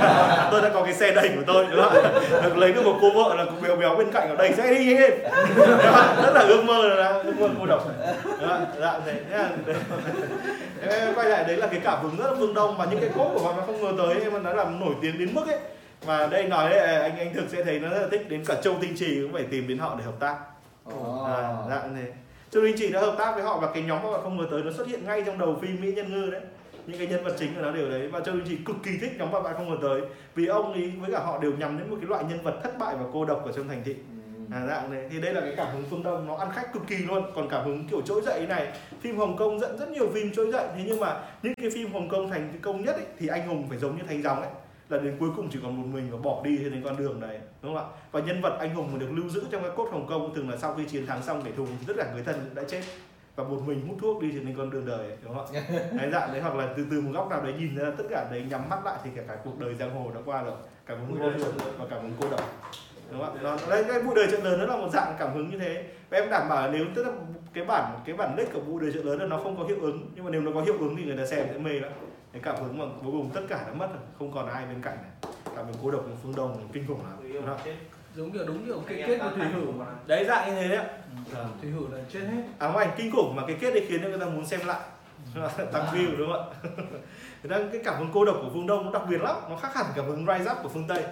tôi 0.50 0.62
đã 0.62 0.70
có 0.74 0.82
cái 0.84 0.94
xe 0.94 1.10
đẩy 1.10 1.28
của 1.28 1.42
tôi 1.46 1.66
đúng 1.70 1.82
không? 1.82 2.02
Được 2.42 2.56
lấy 2.56 2.72
được 2.72 2.84
một 2.84 2.98
cô 3.00 3.10
vợ 3.10 3.34
là 3.34 3.44
cũng 3.44 3.62
béo 3.62 3.76
béo 3.76 3.96
bên 3.96 4.12
cạnh 4.12 4.28
ở 4.28 4.36
đây 4.36 4.52
sẽ 4.56 4.74
đi 4.74 4.94
hết. 4.94 5.10
Rất 6.22 6.34
là 6.34 6.40
ước 6.40 6.64
mơ 6.64 6.88
là 6.88 7.08
ước 7.08 7.40
mơ 7.40 7.48
cô 7.60 7.66
độc. 7.66 7.88
Dạ 8.80 9.00
thế 9.06 9.20
em 10.90 11.14
quay 11.14 11.28
lại 11.28 11.44
đấy 11.44 11.56
là 11.56 11.66
cái 11.66 11.80
cảm 11.84 12.02
hứng 12.02 12.16
rất 12.16 12.30
là 12.30 12.36
phương 12.38 12.54
đông 12.54 12.76
và 12.78 12.84
những 12.90 13.00
cái 13.00 13.10
cốt 13.16 13.30
của 13.34 13.44
bạn 13.44 13.66
không 13.66 13.82
ngờ 13.82 13.92
tới 13.98 14.22
em 14.22 14.42
nó 14.42 14.52
làm 14.52 14.80
nổi 14.80 14.94
tiếng 15.02 15.18
đến 15.18 15.28
mức 15.34 15.46
ấy. 15.46 15.58
Mà 16.06 16.26
đây 16.26 16.44
nói 16.44 16.70
đấy, 16.70 16.78
anh 17.00 17.18
anh 17.18 17.34
thực 17.34 17.44
sẽ 17.48 17.64
thấy 17.64 17.78
nó 17.80 17.88
rất 17.88 18.00
là 18.00 18.08
thích 18.10 18.28
đến 18.28 18.44
cả 18.44 18.54
châu 18.62 18.74
tinh 18.80 18.94
trì 18.98 19.22
cũng 19.22 19.32
phải 19.32 19.44
tìm 19.50 19.68
đến 19.68 19.78
họ 19.78 19.94
để 19.98 20.04
hợp 20.04 20.20
tác. 20.20 20.36
À, 21.26 21.54
dạ 21.70 21.80
thế. 21.96 22.12
Châu 22.50 22.62
Linh 22.62 22.76
Chỉ 22.78 22.92
đã 22.92 23.00
hợp 23.00 23.14
tác 23.18 23.34
với 23.34 23.42
họ 23.42 23.58
và 23.58 23.68
cái 23.74 23.82
nhóm 23.82 24.02
mà 24.02 24.20
không 24.22 24.36
ngờ 24.36 24.44
tới 24.50 24.62
nó 24.62 24.70
xuất 24.76 24.86
hiện 24.86 25.06
ngay 25.06 25.22
trong 25.26 25.38
đầu 25.38 25.58
phim 25.62 25.80
Mỹ 25.80 25.92
Nhân 25.92 26.12
Ngư 26.12 26.30
đấy 26.30 26.40
những 26.86 26.98
cái 26.98 27.06
nhân 27.06 27.24
vật 27.24 27.36
chính 27.38 27.54
của 27.54 27.62
nó 27.62 27.70
đều 27.70 27.90
đấy. 27.90 28.08
Và 28.08 28.20
Châu 28.20 28.34
Linh 28.34 28.44
Chỉ 28.48 28.56
cực 28.56 28.76
kỳ 28.82 28.90
thích 29.00 29.12
nhóm 29.18 29.30
mà 29.30 29.40
bạn 29.40 29.54
không 29.56 29.70
ngờ 29.70 29.76
tới. 29.82 30.00
Vì 30.34 30.46
ông 30.46 30.72
ấy 30.72 30.92
với 31.00 31.12
cả 31.12 31.18
họ 31.18 31.38
đều 31.38 31.52
nhằm 31.52 31.78
đến 31.78 31.90
một 31.90 31.96
cái 32.00 32.08
loại 32.08 32.24
nhân 32.28 32.42
vật 32.42 32.60
thất 32.62 32.78
bại 32.78 32.94
và 32.98 33.04
cô 33.12 33.24
độc 33.24 33.44
ở 33.46 33.52
trong 33.52 33.68
thành 33.68 33.82
thị. 33.84 33.94
Ừ. 33.94 34.56
à, 34.56 34.66
dạng 34.66 34.92
này 34.92 35.08
thì 35.10 35.20
đây 35.20 35.34
là 35.34 35.40
cái 35.40 35.54
cảm 35.56 35.66
hứng 35.72 35.84
phương 35.90 36.02
đông 36.02 36.26
nó 36.26 36.36
ăn 36.36 36.48
khách 36.54 36.72
cực 36.72 36.82
kỳ 36.86 36.96
luôn. 36.96 37.22
Còn 37.34 37.48
cảm 37.48 37.64
hứng 37.64 37.86
kiểu 37.90 38.00
trỗi 38.00 38.22
dậy 38.22 38.46
này 38.48 38.72
phim 39.00 39.16
hồng 39.16 39.36
kông 39.36 39.60
dẫn 39.60 39.78
rất 39.78 39.88
nhiều 39.88 40.10
phim 40.14 40.32
trỗi 40.32 40.52
dậy. 40.52 40.68
Thế 40.76 40.84
nhưng 40.86 41.00
mà 41.00 41.20
những 41.42 41.54
cái 41.54 41.70
phim 41.70 41.92
hồng 41.92 42.08
kông 42.08 42.30
thành 42.30 42.52
công 42.62 42.84
nhất 42.84 42.94
ấy, 42.94 43.06
thì 43.18 43.26
anh 43.28 43.48
hùng 43.48 43.66
phải 43.68 43.78
giống 43.78 43.96
như 43.96 44.02
thành 44.08 44.22
dòng 44.22 44.40
ấy. 44.40 44.50
Là 44.88 44.98
đến 44.98 45.16
cuối 45.20 45.28
cùng 45.36 45.48
chỉ 45.52 45.58
còn 45.62 45.82
một 45.82 45.98
mình 45.98 46.10
và 46.10 46.18
bỏ 46.18 46.40
đi 46.44 46.58
trên 46.58 46.82
con 46.84 46.96
đường 46.96 47.20
này 47.20 47.40
đúng 47.62 47.74
không 47.74 47.84
ạ? 47.84 47.96
Và 48.12 48.20
nhân 48.20 48.40
vật 48.40 48.56
anh 48.60 48.74
hùng 48.74 48.88
mà 48.92 48.98
được 48.98 49.10
lưu 49.10 49.28
giữ 49.28 49.44
trong 49.50 49.62
cái 49.62 49.70
cốt 49.76 49.88
hồng 49.92 50.06
kông 50.08 50.34
thường 50.34 50.50
là 50.50 50.56
sau 50.56 50.74
khi 50.74 50.84
chiến 50.84 51.06
thắng 51.06 51.22
xong 51.22 51.42
kẻ 51.44 51.50
thù 51.56 51.66
tất 51.86 51.94
cả 51.96 52.10
người 52.12 52.22
thân 52.22 52.50
đã 52.54 52.62
chết 52.68 52.80
và 53.36 53.44
một 53.44 53.60
mình 53.66 53.86
hút 53.88 53.96
thuốc 54.00 54.22
đi 54.22 54.30
trên 54.32 54.54
con 54.56 54.70
đường 54.70 54.86
đời 54.86 55.16
đúng 55.22 55.34
không 55.34 55.46
ạ? 55.54 55.62
Đấy 55.92 56.10
dạng 56.12 56.32
đấy 56.32 56.40
hoặc 56.40 56.54
là 56.54 56.68
từ 56.76 56.86
từ 56.90 57.00
một 57.00 57.10
góc 57.14 57.30
nào 57.30 57.42
đấy 57.42 57.54
nhìn 57.58 57.76
ra 57.76 57.90
tất 57.98 58.04
cả 58.10 58.28
đấy 58.30 58.44
nhắm 58.50 58.68
mắt 58.68 58.84
lại 58.84 58.96
thì 59.04 59.10
cả, 59.16 59.22
cả 59.28 59.36
cuộc 59.44 59.58
đời 59.58 59.74
giang 59.74 59.94
hồ 59.94 60.10
đã 60.14 60.20
qua 60.24 60.42
rồi. 60.42 60.54
Cảm 60.86 60.98
hứng 60.98 61.18
vô 61.20 61.30
lượng 61.30 61.54
và 61.78 61.86
cảm 61.90 62.02
hứng 62.02 62.12
cô 62.20 62.30
độc 62.30 62.40
đúng 63.10 63.20
không 63.20 63.34
ạ? 63.34 63.40
Nó 63.42 63.56
đấy 63.70 63.84
cái 63.88 64.02
vụ 64.02 64.14
đời 64.14 64.26
chợ 64.30 64.40
lớn 64.40 64.58
nó 64.58 64.66
là 64.66 64.76
một 64.76 64.88
dạng 64.92 65.14
cảm 65.18 65.34
hứng 65.34 65.50
như 65.50 65.58
thế. 65.58 65.84
Và 66.10 66.18
em 66.18 66.30
đảm 66.30 66.48
bảo 66.48 66.70
nếu 66.72 66.86
tức 66.94 67.06
là 67.06 67.12
cái 67.52 67.64
bản 67.64 68.00
cái 68.04 68.16
bản 68.16 68.36
đích 68.36 68.52
của 68.52 68.60
vụ 68.60 68.78
đời 68.78 68.92
chợ 68.94 69.02
lớn 69.02 69.20
là 69.20 69.26
nó 69.26 69.36
không 69.36 69.56
có 69.56 69.64
hiệu 69.64 69.78
ứng 69.80 70.10
nhưng 70.14 70.24
mà 70.24 70.30
nếu 70.30 70.40
nó 70.40 70.52
có 70.54 70.60
hiệu 70.60 70.78
ứng 70.78 70.96
thì 70.96 71.04
người 71.04 71.16
ta 71.16 71.26
xem 71.26 71.46
sẽ 71.52 71.58
mê 71.58 71.72
lắm. 71.72 71.92
Cái 72.32 72.42
cảm 72.42 72.56
hứng 72.56 72.78
mà 72.78 72.84
cuối 73.02 73.12
cùng 73.12 73.30
tất 73.34 73.42
cả 73.48 73.64
đã 73.66 73.74
mất 73.74 73.88
rồi 73.92 74.02
không 74.18 74.32
còn 74.32 74.48
ai 74.48 74.66
bên 74.66 74.82
cạnh 74.82 74.96
này. 74.96 75.32
Cảm 75.56 75.66
hứng 75.66 75.76
cô 75.82 75.90
độc 75.90 76.02
của 76.04 76.16
phương 76.22 76.34
đông 76.36 76.68
kinh 76.72 76.86
khủng 76.88 77.00
lắm 77.04 77.56
giống 78.16 78.32
kiểu 78.32 78.44
đúng 78.46 78.66
kiểu 78.66 78.82
cái 78.86 79.02
kết 79.06 79.18
của 79.18 79.30
thủy 79.36 79.46
hử 79.46 79.70
mà 79.70 79.86
đấy 80.06 80.24
dạng 80.24 80.48
như 80.48 80.62
thế 80.62 80.68
đấy 80.68 80.86
ừ. 81.34 81.44
thủy 81.62 81.70
hử 81.70 81.96
là 81.96 82.02
chết 82.12 82.20
hết. 82.20 82.42
Ám 82.58 82.74
ảnh 82.74 82.90
kinh 82.96 83.12
khủng 83.12 83.36
mà 83.36 83.42
cái 83.46 83.56
kết 83.60 83.74
đấy 83.74 83.84
khiến 83.88 84.02
cho 84.02 84.08
người 84.08 84.18
ta 84.18 84.26
muốn 84.26 84.46
xem 84.46 84.60
lại. 84.66 84.80
Tăng 85.72 85.86
view 85.86 86.16
đúng 86.18 86.32
không 86.32 86.52
ạ? 86.52 86.70
Người 87.42 87.50
ta 87.50 87.68
cái 87.72 87.80
cảm 87.84 87.98
hứng 87.98 88.10
cô 88.14 88.24
độc 88.24 88.36
của 88.42 88.50
phương 88.52 88.66
đông 88.66 88.84
nó 88.84 88.92
đặc 88.92 89.02
biệt 89.10 89.20
lắm. 89.20 89.36
Nó 89.50 89.56
khác 89.56 89.74
hẳn 89.74 89.86
cảm 89.96 90.06
hứng 90.06 90.26
rise 90.26 90.50
up 90.50 90.58
của 90.62 90.68
phương 90.68 90.86
tây. 90.88 91.02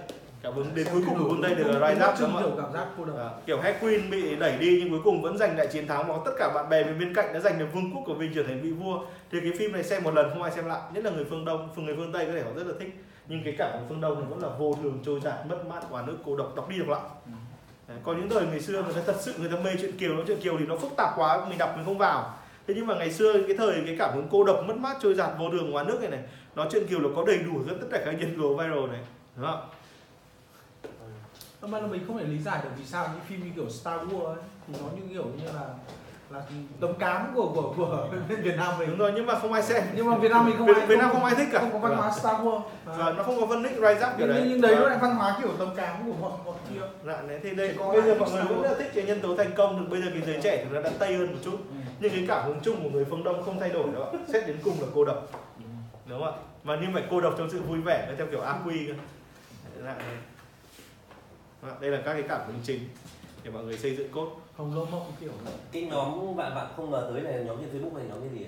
Cả 0.42 0.50
vâng 0.50 0.66
đến 0.74 0.86
cuối 0.92 1.02
cùng 1.06 1.18
của 1.18 1.28
quân 1.28 1.42
tây 1.42 1.54
đều 1.54 1.66
là 1.72 1.88
rise 1.88 2.06
up 2.08 2.14
đúng 2.20 2.42
không 2.42 2.60
cảm 2.62 2.72
giác 2.72 2.86
cô 2.98 3.04
độc. 3.04 3.16
À, 3.18 3.28
kiểu 3.46 3.60
Head 3.60 3.76
Queen 3.80 4.10
bị 4.10 4.36
đẩy 4.36 4.58
đi 4.58 4.80
nhưng 4.80 4.90
cuối 4.90 5.00
cùng 5.04 5.22
vẫn 5.22 5.38
giành 5.38 5.56
lại 5.56 5.66
chiến 5.72 5.86
thắng 5.86 6.08
mà 6.08 6.14
tất 6.24 6.32
cả 6.38 6.52
bạn 6.54 6.68
bè 6.68 6.84
bên 6.84 7.14
cạnh 7.14 7.32
đã 7.34 7.40
giành 7.40 7.58
được 7.58 7.66
vương 7.74 7.94
quốc 7.94 8.02
của 8.06 8.14
mình 8.14 8.32
trở 8.34 8.42
thành 8.42 8.60
vị 8.62 8.70
vua. 8.70 9.00
Thì 9.32 9.40
cái 9.40 9.52
phim 9.58 9.72
này 9.72 9.82
xem 9.82 10.04
một 10.04 10.14
lần 10.14 10.30
không 10.30 10.42
ai 10.42 10.52
xem 10.52 10.66
lại. 10.66 10.80
Nhất 10.94 11.04
là 11.04 11.10
người 11.10 11.24
phương 11.30 11.44
đông 11.44 11.68
phương 11.76 11.84
người 11.84 11.96
phương 11.96 12.12
tây 12.12 12.26
có 12.26 12.32
thể 12.32 12.42
họ 12.42 12.50
rất 12.56 12.66
là 12.66 12.74
thích 12.80 13.04
nhưng 13.28 13.44
cái 13.44 13.54
cảm 13.58 13.72
của 13.72 13.84
phương 13.88 14.00
đông 14.00 14.20
nó 14.20 14.26
vẫn 14.26 14.42
là 14.42 14.48
vô 14.58 14.74
thường 14.82 14.98
trôi 15.04 15.20
dạt 15.20 15.46
mất 15.46 15.66
mát 15.66 15.80
quả 15.90 16.02
nước 16.02 16.16
cô 16.24 16.36
độc 16.36 16.56
đọc 16.56 16.68
đi 16.68 16.78
đọc 16.78 16.88
lại. 16.88 17.00
Ừ. 17.88 17.94
còn 18.02 18.20
những 18.20 18.28
đời 18.28 18.46
ngày 18.46 18.60
xưa 18.60 18.82
người 18.82 18.94
ta 18.94 19.00
thật 19.06 19.16
sự 19.20 19.34
người 19.38 19.50
ta 19.50 19.56
mê 19.64 19.70
chuyện 19.80 19.96
kiều 19.98 20.16
nó 20.16 20.22
chuyện 20.26 20.40
kiều 20.40 20.58
thì 20.58 20.66
nó 20.66 20.76
phức 20.76 20.90
tạp 20.96 21.12
quá 21.16 21.46
mình 21.48 21.58
đọc 21.58 21.72
mình 21.76 21.84
không 21.84 21.98
vào. 21.98 22.34
Thế 22.66 22.74
nhưng 22.76 22.86
mà 22.86 22.94
ngày 22.94 23.12
xưa 23.12 23.32
cái 23.46 23.56
thời 23.56 23.82
cái 23.86 23.96
cảm 23.98 24.14
hứng 24.14 24.28
cô 24.30 24.44
độc 24.44 24.64
mất 24.66 24.76
mát 24.76 24.96
trôi 25.02 25.14
giạt 25.14 25.30
vô 25.38 25.50
đường 25.50 25.72
hóa 25.72 25.84
nước 25.84 26.00
này 26.00 26.10
này 26.10 26.22
nói 26.54 26.68
chuyện 26.70 26.86
kiều 26.86 27.00
là 27.00 27.08
có 27.16 27.24
đầy 27.24 27.38
đủ 27.38 27.62
rất 27.66 27.74
tất 27.80 27.86
cả 27.90 28.02
các 28.04 28.12
nhân 28.12 28.34
tố 28.38 28.54
viral 28.54 28.86
này. 28.92 29.00
Đúng 29.36 29.46
không? 29.46 29.68
Ra 31.62 31.80
là 31.80 31.86
mình 31.86 32.04
không 32.06 32.18
thể 32.18 32.24
lý 32.24 32.38
giải 32.38 32.60
được 32.64 32.70
vì 32.78 32.84
sao 32.84 33.08
những 33.12 33.24
phim 33.24 33.44
như 33.44 33.50
kiểu 33.56 33.70
Star 33.70 34.00
Wars 34.00 34.24
ấy 34.26 34.36
thì 34.66 34.74
nó 34.80 34.86
như 34.96 35.02
kiểu 35.14 35.24
như 35.24 35.52
là 35.52 35.74
là 36.30 36.42
tấm 36.80 36.94
cám 36.98 37.32
của 37.34 37.52
của 37.54 37.74
của 37.76 38.08
Việt 38.42 38.56
Nam 38.56 38.78
mình. 38.78 38.88
Đúng 38.88 38.98
rồi 38.98 39.12
nhưng 39.14 39.26
mà 39.26 39.38
không 39.38 39.52
ai 39.52 39.62
xem. 39.62 39.82
Nhưng 39.96 40.10
mà 40.10 40.16
Việt 40.18 40.30
Nam 40.30 40.46
mình 40.46 40.54
không 40.58 40.66
Việt, 40.66 40.76
ai 40.76 40.86
Việt 40.86 40.98
Nam 40.98 41.10
không 41.12 41.24
ai 41.24 41.34
thích 41.34 41.48
cả. 41.52 41.58
không 41.60 41.72
có 41.72 41.78
văn 41.78 41.96
hóa 41.96 42.10
Star 42.10 42.40
Wars. 42.40 42.60
Và 42.84 43.12
nó 43.16 43.22
không 43.22 43.40
có 43.40 43.46
phân 43.46 43.62
định 43.62 43.72
rise 43.74 44.06
up 44.06 44.18
kiểu 44.18 44.26
đấy. 44.26 44.46
nhưng, 44.48 44.60
đấy 44.60 44.74
nó 44.76 44.82
Và- 44.82 44.88
lại 44.88 44.98
văn 45.02 45.14
hóa 45.16 45.36
kiểu 45.42 45.50
tấm 45.58 45.68
cám 45.76 45.96
của 46.06 46.12
bọn 46.28 46.32
bọn 46.46 46.54
kia. 46.70 46.80
Dạ, 47.06 47.22
đấy, 47.28 47.40
thì 47.42 47.54
đây 47.54 47.74
Có 47.78 47.92
bây 47.92 48.02
giờ 48.02 48.14
mọi 48.20 48.30
người 48.30 48.42
sao? 48.48 48.62
rất 48.62 48.78
thích 48.78 48.90
cái 48.94 49.04
nhân 49.04 49.20
tố 49.20 49.36
thành 49.36 49.50
công 49.56 49.80
được 49.80 49.86
bây 49.90 50.02
giờ 50.02 50.08
cái 50.12 50.22
giới 50.26 50.40
trẻ 50.42 50.64
chúng 50.64 50.74
ta 50.74 50.90
đã 50.90 50.96
tây 50.98 51.16
hơn 51.16 51.32
một 51.32 51.38
chút. 51.44 51.58
Nhưng 52.00 52.10
cái 52.12 52.24
cảm 52.28 52.44
hứng 52.46 52.60
chung 52.62 52.82
của 52.82 52.90
người 52.90 53.04
phương 53.10 53.24
đông 53.24 53.42
không 53.44 53.60
thay 53.60 53.70
đổi 53.70 53.84
đâu 53.94 54.02
ạ. 54.02 54.10
Xét 54.32 54.46
đến 54.46 54.56
cùng 54.64 54.80
là 54.80 54.86
cô 54.94 55.04
độc. 55.04 55.28
Đúng 56.06 56.20
không 56.20 56.32
ạ? 56.34 56.38
Và 56.64 56.78
nhưng 56.82 56.92
phải 56.94 57.02
cô 57.10 57.20
độc 57.20 57.34
trong 57.38 57.50
sự 57.50 57.60
vui 57.62 57.80
vẻ 57.80 58.08
theo 58.18 58.26
kiểu 58.26 58.40
ác 58.40 58.56
quy 58.66 58.86
cơ. 58.86 58.92
Dạ, 59.84 59.94
đây 61.80 61.90
là 61.90 61.98
các 62.04 62.12
cái 62.12 62.22
cảm 62.28 62.40
hứng 62.46 62.58
chính 62.62 62.80
để 63.44 63.50
mọi 63.50 63.64
người 63.64 63.78
xây 63.78 63.96
dựng 63.96 64.08
cốt 64.12 64.28
hồng 64.58 64.74
lô 64.74 64.84
mộng 64.84 65.12
kiểu 65.20 65.30
cái 65.72 65.82
nhóm 65.82 66.36
bạn 66.36 66.54
bạn 66.54 66.66
không 66.76 66.90
ngờ 66.90 67.10
tới 67.12 67.22
này 67.22 67.44
nhóm 67.46 67.56
trên 67.56 67.82
Facebook 67.82 67.96
hay 67.96 68.04
nhóm 68.08 68.20
cái 68.20 68.30
gì? 68.38 68.46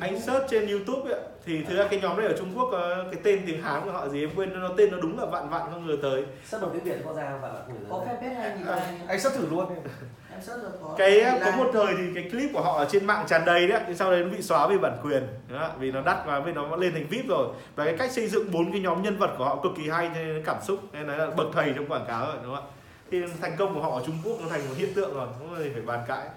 Anh 0.00 0.20
search 0.20 0.50
trên 0.50 0.68
youtube 0.68 1.10
ấy, 1.10 1.20
thì 1.46 1.64
thực 1.64 1.76
ra 1.76 1.86
cái 1.90 2.00
nhóm 2.00 2.16
này 2.16 2.26
ở 2.26 2.34
trung 2.38 2.52
quốc 2.56 2.68
có 2.72 3.04
cái 3.12 3.20
tên 3.24 3.42
tiếng 3.46 3.62
hán 3.62 3.84
của 3.84 3.90
họ 3.90 4.08
gì 4.08 4.24
em 4.24 4.30
quên 4.36 4.60
nó 4.60 4.68
tên 4.76 4.90
nó 4.90 4.98
đúng 5.02 5.18
là 5.18 5.26
vạn 5.26 5.48
vạn 5.50 5.62
không 5.70 5.86
ngờ 5.86 5.96
tới. 6.02 6.24
Sắp 6.44 6.60
bằng 6.62 6.70
tiếng 6.72 6.84
Việt 6.84 7.02
có 7.04 7.12
ra 7.12 7.38
bạn 7.42 7.52
bạn 7.52 7.62
không 7.66 7.74
ngờ 7.74 7.86
có 7.90 8.04
tới 8.06 8.30
fanpage 8.30 8.40
hay 8.40 8.56
nhìn 8.58 8.66
lại 8.66 8.80
anh 9.06 9.20
sắp 9.20 9.32
thử 9.36 9.46
luôn. 9.50 9.68
Đi 9.68 9.90
em 10.32 10.42
search 10.42 10.62
được 10.62 10.78
có 10.82 10.94
cái 10.98 11.14
nhìn 11.14 11.42
có 11.44 11.50
một 11.50 11.70
thời 11.72 11.94
thì 11.98 12.04
cái 12.14 12.30
clip 12.30 12.50
của 12.52 12.62
họ 12.62 12.78
ở 12.78 12.86
trên 12.90 13.06
mạng 13.06 13.24
tràn 13.28 13.44
đầy 13.44 13.68
đấy 13.68 13.80
nhưng 13.86 13.96
sau 13.96 14.10
đấy 14.10 14.24
nó 14.24 14.28
bị 14.28 14.42
xóa 14.42 14.66
vì 14.66 14.78
bản 14.78 14.96
quyền. 15.02 15.26
Đó, 15.48 15.70
vì 15.78 15.92
nó 15.92 16.00
đắt 16.02 16.16
quá 16.26 16.40
vì 16.40 16.52
nó 16.52 16.76
lên 16.76 16.92
thành 16.92 17.06
vip 17.10 17.28
rồi. 17.28 17.48
Và 17.76 17.84
cái 17.84 17.96
cách 17.98 18.10
xây 18.10 18.26
dựng 18.26 18.52
bốn 18.52 18.72
cái 18.72 18.80
nhóm 18.80 19.02
nhân 19.02 19.18
vật 19.18 19.30
của 19.38 19.44
họ 19.44 19.60
cực 19.62 19.72
kỳ 19.76 19.88
hay 19.88 20.10
cảm 20.44 20.56
xúc. 20.62 20.78
Nên 20.92 21.06
là 21.06 21.30
bậc 21.36 21.46
thầy 21.52 21.72
trong 21.76 21.86
quảng 21.86 22.04
cáo 22.08 22.26
rồi 22.26 22.36
đúng 22.42 22.54
không 22.54 22.64
ạ 22.64 22.70
thì 23.10 23.18
thành 23.40 23.56
công 23.58 23.74
của 23.74 23.80
họ 23.80 23.90
ở 23.90 24.02
Trung 24.06 24.18
Quốc 24.24 24.38
nó 24.42 24.48
thành 24.48 24.68
một 24.68 24.74
hiện 24.76 24.94
tượng 24.94 25.14
rồi 25.14 25.28
không 25.38 25.48
có 25.50 25.56
phải 25.72 25.82
bàn 25.82 26.00
cãi. 26.08 26.28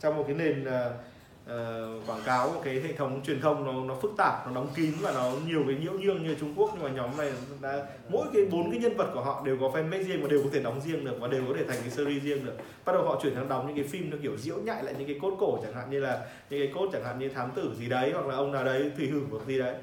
Trong 0.00 0.16
một 0.16 0.24
cái 0.26 0.36
nền 0.36 0.64
uh, 0.64 2.08
quảng 2.08 2.22
cáo 2.24 2.48
một 2.48 2.60
cái 2.64 2.80
hệ 2.80 2.92
thống 2.92 3.20
truyền 3.26 3.40
thông 3.40 3.66
nó 3.66 3.72
nó 3.72 4.00
phức 4.02 4.10
tạp 4.16 4.46
nó 4.46 4.54
đóng 4.54 4.68
kín 4.74 4.92
và 5.00 5.12
nó 5.12 5.32
nhiều 5.46 5.62
cái 5.66 5.76
nhiễu 5.80 5.92
nhương 5.92 6.22
như 6.22 6.34
Trung 6.40 6.54
Quốc. 6.56 6.70
Nhưng 6.74 6.82
mà 6.82 6.90
nhóm 6.90 7.16
này 7.16 7.32
đã 7.60 7.86
mỗi 8.08 8.26
cái 8.34 8.44
bốn 8.50 8.70
cái 8.70 8.80
nhân 8.80 8.96
vật 8.96 9.10
của 9.14 9.20
họ 9.20 9.42
đều 9.46 9.56
có 9.60 9.68
fanpage 9.68 10.04
riêng 10.04 10.22
và 10.22 10.28
đều 10.28 10.42
có 10.42 10.48
thể 10.52 10.62
đóng 10.62 10.80
riêng 10.80 11.04
được 11.04 11.16
và 11.20 11.28
đều 11.28 11.42
có 11.48 11.54
thể 11.58 11.64
thành 11.64 11.78
cái 11.80 11.90
series 11.90 12.22
riêng 12.22 12.44
được. 12.44 12.56
Bắt 12.84 12.92
đầu 12.92 13.02
họ 13.02 13.20
chuyển 13.22 13.34
sang 13.34 13.48
đóng 13.48 13.66
những 13.66 13.76
cái 13.76 13.84
phim 13.84 14.10
nó 14.10 14.16
kiểu 14.22 14.36
diễu 14.36 14.56
nhại 14.56 14.84
lại 14.84 14.94
những 14.98 15.06
cái 15.06 15.18
cốt 15.22 15.36
cổ 15.40 15.58
chẳng 15.62 15.74
hạn 15.74 15.90
như 15.90 16.00
là 16.00 16.26
những 16.50 16.60
cái 16.60 16.72
cốt 16.74 16.88
chẳng 16.92 17.04
hạn 17.04 17.18
như 17.18 17.28
thám 17.28 17.50
tử 17.50 17.74
gì 17.78 17.88
đấy 17.88 18.12
hoặc 18.14 18.26
là 18.26 18.34
ông 18.34 18.52
nào 18.52 18.64
đấy 18.64 18.92
thủy 18.96 19.06
hử 19.06 19.20
hoặc 19.30 19.46
gì 19.46 19.58
đấy. 19.58 19.74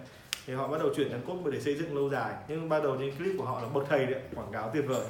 Thì 0.47 0.53
họ 0.53 0.67
bắt 0.67 0.77
đầu 0.79 0.89
chuyển 0.95 1.09
sang 1.09 1.21
cốt 1.27 1.51
để 1.51 1.59
xây 1.59 1.75
dựng 1.75 1.95
lâu 1.95 2.09
dài. 2.09 2.33
Nhưng 2.47 2.69
ban 2.69 2.83
đầu 2.83 2.95
những 2.95 3.15
clip 3.15 3.35
của 3.37 3.45
họ 3.45 3.61
là 3.61 3.67
bậc 3.73 3.85
thầy 3.89 4.05
đấy 4.05 4.21
quảng 4.35 4.51
cáo 4.51 4.71
tuyệt 4.73 4.83
vời 4.87 5.01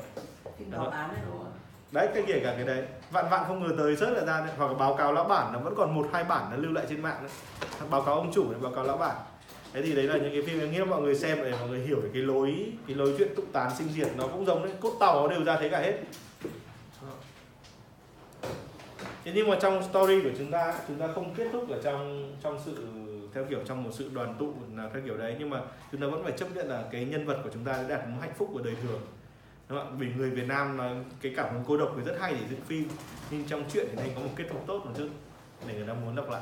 đó. 0.72 0.90
án 0.92 1.10
đấy 1.10 1.20
đúng 1.30 1.38
không? 1.38 1.52
Đấy 1.92 2.10
cái 2.14 2.24
kể 2.28 2.42
cả 2.44 2.54
cái 2.58 2.66
đấy. 2.66 2.84
Vạn 3.12 3.26
vạn 3.30 3.44
không 3.48 3.64
ngờ 3.64 3.74
tới 3.78 3.96
rất 3.96 4.10
là 4.10 4.26
ra 4.26 4.40
đấy. 4.40 4.56
Hoặc 4.58 4.68
là 4.68 4.74
báo 4.74 4.94
cáo 4.94 5.14
lão 5.14 5.24
bản 5.24 5.54
nó 5.54 5.60
vẫn 5.60 5.74
còn 5.78 5.96
một 5.96 6.08
hai 6.14 6.24
bản 6.24 6.48
nó 6.52 6.58
lưu 6.58 6.72
lại 6.72 6.86
trên 6.90 7.02
mạng 7.02 7.18
đấy. 7.22 7.32
Báo 7.90 8.02
cáo 8.02 8.16
ông 8.16 8.32
chủ 8.34 8.52
này 8.52 8.60
báo 8.62 8.72
cáo 8.72 8.84
lão 8.84 8.98
bản. 8.98 9.16
Thế 9.74 9.82
thì 9.82 9.96
đấy 9.96 10.06
là 10.06 10.18
những 10.18 10.32
cái 10.32 10.42
phim 10.42 10.60
em 10.60 10.72
nghĩ 10.72 10.78
là 10.78 10.86
mọi 10.86 11.02
người 11.02 11.16
xem 11.16 11.38
để 11.44 11.52
mọi 11.52 11.70
người 11.70 11.80
hiểu 11.80 11.98
cái 12.14 12.22
lối 12.22 12.72
cái 12.88 12.96
lối 12.96 13.16
chuyện 13.18 13.36
tụng 13.36 13.52
tán 13.54 13.72
sinh 13.78 13.88
diệt 13.90 14.08
nó 14.18 14.28
cũng 14.28 14.46
giống 14.46 14.64
đấy. 14.64 14.74
Cốt 14.80 14.94
tàu 15.00 15.22
nó 15.22 15.28
đều 15.28 15.44
ra 15.44 15.58
thế 15.60 15.70
cả 15.70 15.80
hết. 15.80 15.94
Thế 19.26 19.32
nhưng 19.36 19.50
mà 19.50 19.58
trong 19.62 19.84
story 19.84 20.22
của 20.22 20.30
chúng 20.38 20.52
ta 20.52 20.74
chúng 20.88 21.00
ta 21.00 21.08
không 21.16 21.34
kết 21.34 21.48
thúc 21.54 21.70
ở 21.70 21.82
trong 21.84 22.34
trong 22.44 22.60
sự 22.66 22.88
theo 23.34 23.46
kiểu 23.50 23.60
trong 23.66 23.84
một 23.84 23.90
sự 23.94 24.10
đoàn 24.14 24.36
tụ 24.40 24.54
là 24.76 24.90
theo 24.94 25.02
kiểu 25.06 25.18
đấy. 25.18 25.36
Nhưng 25.40 25.50
mà 25.50 25.62
chúng 25.92 26.02
ta 26.02 26.08
vẫn 26.08 26.24
phải 26.24 26.34
chấp 26.38 26.56
nhận 26.56 26.70
là 26.70 26.84
cái 26.92 27.06
nhân 27.06 27.26
vật 27.26 27.38
của 27.44 27.50
chúng 27.54 27.64
ta 27.64 27.72
đã 27.72 27.84
đạt 27.88 28.08
một 28.08 28.18
hạnh 28.22 28.34
phúc 28.38 28.50
của 28.54 28.62
đời 28.62 28.76
thường 28.84 29.02
đúng 29.70 29.80
không 29.80 29.98
vì 29.98 30.08
người 30.18 30.30
Việt 30.30 30.48
Nam 30.48 30.78
là 30.78 30.96
cái 31.22 31.34
cảm 31.36 31.54
hứng 31.54 31.64
cô 31.68 31.78
độc 31.78 31.94
thì 31.98 32.04
rất 32.04 32.18
hay 32.22 32.34
để 32.34 32.48
dựng 32.50 32.62
phim. 32.62 32.88
Nhưng 33.32 33.44
trong 33.48 33.64
chuyện 33.74 33.88
thì 33.92 33.96
nên 34.04 34.16
có 34.16 34.22
một 34.22 34.30
kết 34.36 34.46
thúc 34.50 34.64
tốt 34.68 34.82
một 34.86 34.92
chút 34.98 35.08
để 35.68 35.74
người 35.74 35.88
ta 35.88 35.94
muốn 35.94 36.16
đọc 36.16 36.30
lại. 36.30 36.42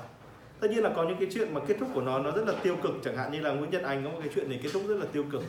Tất 0.60 0.72
nhiên 0.72 0.84
là 0.84 0.90
có 0.96 1.04
những 1.04 1.18
cái 1.20 1.28
chuyện 1.34 1.54
mà 1.54 1.62
kết 1.68 1.76
thúc 1.80 1.90
của 1.94 2.02
nó 2.02 2.20
nó 2.20 2.32
rất 2.32 2.48
là 2.48 2.54
tiêu 2.64 2.76
cực. 2.84 2.92
Chẳng 3.04 3.18
hạn 3.18 3.32
như 3.32 3.40
là 3.42 3.52
Nguyễn 3.52 3.72
Nhật 3.72 3.84
Anh 3.84 4.04
có 4.04 4.10
một 4.10 4.20
cái 4.20 4.30
chuyện 4.36 4.50
này 4.50 4.60
kết 4.64 4.70
thúc 4.74 4.84
rất 4.88 4.96
là 4.96 5.06
tiêu 5.12 5.26
cực. 5.32 5.44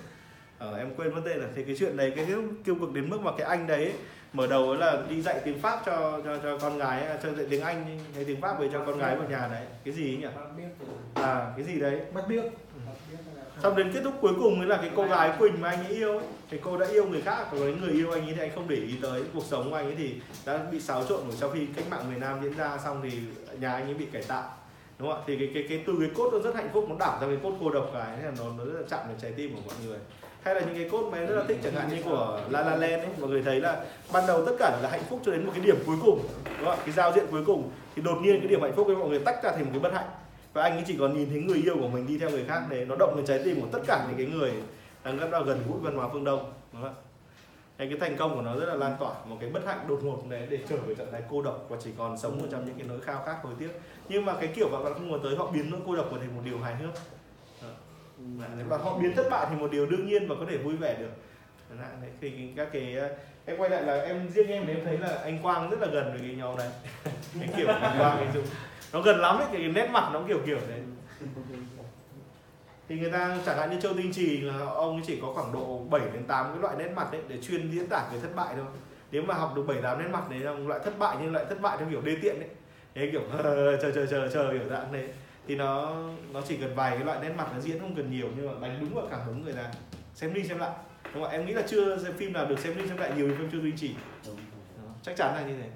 Ờ, 0.58 0.76
em 0.76 0.94
quên 0.96 1.14
mất 1.14 1.20
tên 1.24 1.38
là. 1.38 1.48
Thì 1.54 1.64
cái 1.64 1.76
chuyện 1.78 1.96
đấy 1.96 2.12
cái 2.16 2.26
tiêu 2.64 2.76
cực 2.80 2.92
đến 2.92 3.10
mức 3.10 3.20
mà 3.20 3.30
cái 3.38 3.46
anh 3.46 3.66
đấy 3.66 3.92
mở 4.32 4.46
đầu 4.46 4.68
ấy 4.70 4.78
là 4.78 5.02
đi 5.08 5.22
dạy 5.22 5.40
tiếng 5.44 5.58
Pháp 5.58 5.82
cho 5.86 6.20
cho 6.24 6.38
cho 6.42 6.58
con 6.58 6.78
gái 6.78 7.18
cho 7.22 7.32
dạy 7.32 7.46
tiếng 7.50 7.62
Anh 7.62 7.98
hay 8.14 8.24
tiếng 8.24 8.40
Pháp 8.40 8.60
về 8.60 8.68
cho 8.72 8.84
con 8.84 8.98
gái 8.98 9.16
vào 9.16 9.28
nhà 9.28 9.48
đấy. 9.52 9.66
Cái 9.84 9.94
gì 9.94 10.14
ấy 10.14 10.16
nhỉ? 10.16 10.28
À 11.14 11.52
cái 11.56 11.64
gì 11.64 11.80
đấy? 11.80 12.00
Bắt 12.14 12.24
biết 12.28 12.44
xong 13.62 13.76
đến 13.76 13.92
kết 13.92 14.00
thúc 14.04 14.14
cuối 14.20 14.32
cùng 14.38 14.58
mới 14.58 14.68
là 14.68 14.76
cái 14.76 14.90
cô 14.96 15.04
gái 15.04 15.32
Quỳnh 15.38 15.60
mà 15.60 15.68
anh 15.70 15.84
ấy 15.84 15.94
yêu 15.94 16.18
ấy. 16.18 16.26
thì 16.50 16.58
cô 16.62 16.76
đã 16.78 16.86
yêu 16.86 17.06
người 17.06 17.20
khác, 17.22 17.46
còn 17.50 17.60
cái 17.60 17.74
người 17.80 17.92
yêu 17.92 18.12
anh 18.12 18.26
ấy 18.26 18.34
thì 18.34 18.40
anh 18.40 18.50
không 18.54 18.68
để 18.68 18.76
ý 18.76 18.94
tới. 19.02 19.22
Cuộc 19.34 19.44
sống 19.44 19.70
của 19.70 19.76
anh 19.76 19.86
ấy 19.86 19.94
thì 19.98 20.14
đã 20.46 20.58
bị 20.72 20.80
xáo 20.80 21.04
trộn 21.08 21.20
bởi 21.28 21.36
sau 21.36 21.50
khi 21.50 21.66
cách 21.76 21.84
mạng 21.90 22.10
miền 22.10 22.20
Nam 22.20 22.38
diễn 22.42 22.56
ra 22.56 22.78
xong 22.84 23.00
thì 23.02 23.18
nhà 23.60 23.72
anh 23.72 23.84
ấy 23.84 23.94
bị 23.94 24.06
cải 24.12 24.22
tạo. 24.22 24.52
Đúng 24.98 25.08
không 25.08 25.20
ạ? 25.20 25.24
Thì 25.26 25.36
cái 25.36 25.50
cái 25.54 25.64
cái, 25.68 25.84
từ 25.86 25.94
cái 26.00 26.10
cốt 26.14 26.30
nó 26.32 26.38
rất 26.38 26.54
hạnh 26.54 26.68
phúc, 26.72 26.86
nó 26.88 26.96
đảo 26.98 27.18
ra 27.20 27.26
cái 27.26 27.36
cốt 27.42 27.52
cô 27.60 27.70
độc 27.70 27.90
cái 27.94 28.22
là 28.22 28.32
nó 28.38 28.44
nó 28.58 28.64
rất 28.64 28.80
là 28.80 28.86
chạm 28.90 29.00
đến 29.08 29.16
trái 29.22 29.32
tim 29.36 29.54
của 29.54 29.60
mọi 29.66 29.74
người. 29.86 29.98
Hay 30.42 30.54
là 30.54 30.60
những 30.60 30.74
cái 30.74 30.88
cốt 30.90 31.08
mà 31.12 31.18
em 31.18 31.26
rất 31.26 31.36
là 31.36 31.44
thích, 31.48 31.58
chẳng 31.64 31.74
hạn 31.74 31.88
như 31.90 32.02
của 32.02 32.40
La 32.50 32.60
La 32.62 32.76
Land 32.76 33.02
ấy, 33.02 33.08
mọi 33.20 33.30
người 33.30 33.42
thấy 33.42 33.60
là 33.60 33.84
ban 34.12 34.26
đầu 34.26 34.46
tất 34.46 34.52
cả 34.58 34.78
là 34.82 34.88
hạnh 34.88 35.02
phúc 35.10 35.20
cho 35.26 35.32
đến 35.32 35.46
một 35.46 35.52
cái 35.54 35.64
điểm 35.64 35.76
cuối 35.86 35.96
cùng. 36.04 36.22
Đúng 36.44 36.68
không 36.68 36.78
ạ? 36.78 36.82
Cái 36.84 36.94
giao 36.94 37.12
diện 37.12 37.24
cuối 37.30 37.44
cùng. 37.46 37.70
Thì 37.96 38.02
đột 38.02 38.18
nhiên 38.22 38.38
cái 38.40 38.48
điểm 38.48 38.62
hạnh 38.62 38.72
phúc 38.76 38.86
ấy, 38.86 38.96
mọi 38.96 39.08
người 39.08 39.18
tách 39.18 39.44
ra 39.44 39.50
thành 39.50 39.64
một 39.64 39.70
cái 39.72 39.80
bất 39.80 39.92
hạnh 39.92 40.06
và 40.56 40.62
anh 40.62 40.72
ấy 40.72 40.84
chỉ 40.86 40.96
còn 40.98 41.18
nhìn 41.18 41.30
thấy 41.30 41.40
người 41.40 41.62
yêu 41.62 41.76
của 41.80 41.88
mình 41.88 42.06
đi 42.06 42.18
theo 42.18 42.30
người 42.30 42.44
khác 42.48 42.62
để 42.68 42.84
nó 42.84 42.96
động 42.98 43.16
đến 43.16 43.26
trái 43.26 43.40
tim 43.44 43.60
của 43.60 43.66
tất 43.72 43.78
cả 43.86 44.06
những 44.08 44.16
cái 44.16 44.38
người 44.38 44.52
đang 45.04 45.18
rất 45.18 45.30
là 45.30 45.40
gần 45.40 45.62
gũi 45.68 45.78
văn 45.80 45.96
hóa 45.96 46.08
phương 46.12 46.24
đông 46.24 46.52
đúng 46.72 46.82
không 46.82 46.94
ạ? 46.94 47.02
Cái 47.78 47.96
thành 48.00 48.16
công 48.16 48.34
của 48.34 48.42
nó 48.42 48.56
rất 48.56 48.66
là 48.66 48.74
lan 48.74 48.96
tỏa 49.00 49.14
một 49.24 49.36
cái 49.40 49.50
bất 49.50 49.66
hạnh 49.66 49.78
đột 49.88 50.00
ngột 50.02 50.22
đấy 50.28 50.46
để 50.50 50.58
trở 50.68 50.76
về 50.76 50.94
trạng 50.94 51.12
thái 51.12 51.22
cô 51.30 51.42
độc 51.42 51.66
và 51.68 51.76
chỉ 51.84 51.90
còn 51.98 52.18
sống 52.18 52.42
ở 52.42 52.48
trong 52.50 52.66
những 52.66 52.74
cái 52.78 52.86
nỗi 52.88 53.00
khao 53.00 53.22
khát 53.26 53.36
hối 53.42 53.52
tiếc. 53.58 53.70
Nhưng 54.08 54.24
mà 54.24 54.34
cái 54.40 54.48
kiểu 54.54 54.68
mà 54.68 54.82
bạn 54.82 54.94
không 54.94 55.08
muốn 55.08 55.22
tới 55.22 55.36
họ 55.36 55.50
biến 55.50 55.70
nỗi 55.70 55.80
cô 55.86 55.96
độc 55.96 56.08
thành 56.10 56.36
một 56.36 56.42
điều 56.44 56.58
hài 56.58 56.74
hước. 56.76 56.90
Và 58.68 58.76
họ 58.78 58.98
biến 58.98 59.16
thất 59.16 59.26
bại 59.30 59.46
thành 59.46 59.58
một 59.58 59.70
điều 59.72 59.86
đương 59.86 60.06
nhiên 60.06 60.28
và 60.28 60.34
có 60.40 60.46
thể 60.50 60.56
vui 60.56 60.76
vẻ 60.76 60.96
được. 60.98 61.10
Đấy, 61.78 62.10
thì 62.20 62.52
các 62.56 62.68
cái 62.72 62.96
em 63.44 63.56
quay 63.58 63.70
lại 63.70 63.82
là 63.82 64.00
em 64.00 64.28
riêng 64.28 64.48
em 64.48 64.64
thì 64.66 64.74
em 64.74 64.84
thấy 64.84 64.98
là 64.98 65.18
anh 65.22 65.38
Quang 65.42 65.70
rất 65.70 65.80
là 65.80 65.86
gần 65.86 66.10
với 66.12 66.20
cái 66.20 66.34
nhau 66.36 66.54
này. 66.58 66.68
Cái 67.40 67.48
kiểu 67.56 67.68
anh 67.68 67.98
Quang 67.98 68.20
ví 68.20 68.40
dụ 68.40 68.42
nó 68.92 69.01
gần 69.01 69.20
lắm 69.20 69.38
ấy 69.38 69.46
cái 69.53 69.68
nét 69.68 69.88
mặt 69.90 70.11
nó 70.12 70.22
kiểu 70.29 70.38
kiểu 70.46 70.59
đấy 70.68 70.81
thì 72.88 72.99
người 72.99 73.11
ta 73.11 73.38
chẳng 73.46 73.59
hạn 73.59 73.70
như 73.70 73.81
Châu 73.81 73.94
Tinh 73.94 74.12
Trì 74.12 74.40
là 74.40 74.59
ông 74.59 74.96
ấy 74.96 75.03
chỉ 75.07 75.18
có 75.22 75.33
khoảng 75.33 75.53
độ 75.53 75.79
7 75.90 76.01
đến 76.12 76.25
8 76.25 76.46
cái 76.53 76.62
loại 76.62 76.77
nét 76.79 76.88
mặt 76.96 77.12
đấy 77.12 77.20
để 77.29 77.42
chuyên 77.42 77.70
diễn 77.70 77.88
tả 77.88 78.09
về 78.12 78.20
thất 78.20 78.35
bại 78.37 78.55
thôi. 78.57 78.64
Nếu 79.11 79.22
mà 79.22 79.35
học 79.35 79.53
được 79.57 79.62
7 79.66 79.83
8 79.83 79.99
nét 79.99 80.09
mặt 80.12 80.31
đấy 80.31 80.38
là 80.38 80.53
loại 80.53 80.81
thất 80.85 80.99
bại 80.99 81.16
nhưng 81.20 81.35
lại 81.35 81.44
thất 81.49 81.61
bại 81.61 81.77
theo 81.79 81.88
kiểu 81.90 82.01
đê 82.01 82.16
tiện 82.22 82.40
đấy 82.40 82.49
thế 82.94 83.09
kiểu 83.12 83.22
chờ 83.33 83.90
chờ 83.94 84.07
chờ 84.07 84.29
chờ 84.33 84.53
kiểu 84.53 84.68
dạng 84.70 84.92
đấy 84.92 85.09
thì 85.46 85.57
nó 85.57 85.96
nó 86.33 86.40
chỉ 86.49 86.57
cần 86.57 86.75
vài 86.75 86.96
cái 86.96 87.05
loại 87.05 87.18
nét 87.22 87.33
mặt 87.37 87.49
nó 87.55 87.61
diễn 87.61 87.81
không 87.81 87.94
cần 87.94 88.11
nhiều 88.11 88.29
nhưng 88.37 88.46
mà 88.46 88.68
đánh 88.68 88.79
đúng 88.81 88.94
vào 88.94 89.07
cảm 89.11 89.20
hứng 89.27 89.44
người 89.44 89.53
ta. 89.53 89.70
Xem 90.14 90.35
đi 90.35 90.44
xem 90.44 90.59
lại. 90.59 90.70
Đúng 91.14 91.22
không 91.22 91.33
em 91.33 91.46
nghĩ 91.46 91.53
là 91.53 91.62
chưa 91.68 91.99
xem 91.99 92.12
phim 92.16 92.33
nào 92.33 92.46
được 92.46 92.59
xem 92.59 92.79
đi 92.79 92.88
xem 92.88 92.96
lại 92.96 93.12
nhiều 93.16 93.27
như 93.27 93.35
phim 93.38 93.51
Châu 93.51 93.61
Tinh 93.61 93.77
Trì. 93.77 93.94
Chắc 95.03 95.16
chắn 95.16 95.35
là 95.35 95.42
như 95.46 95.57
thế 95.62 95.68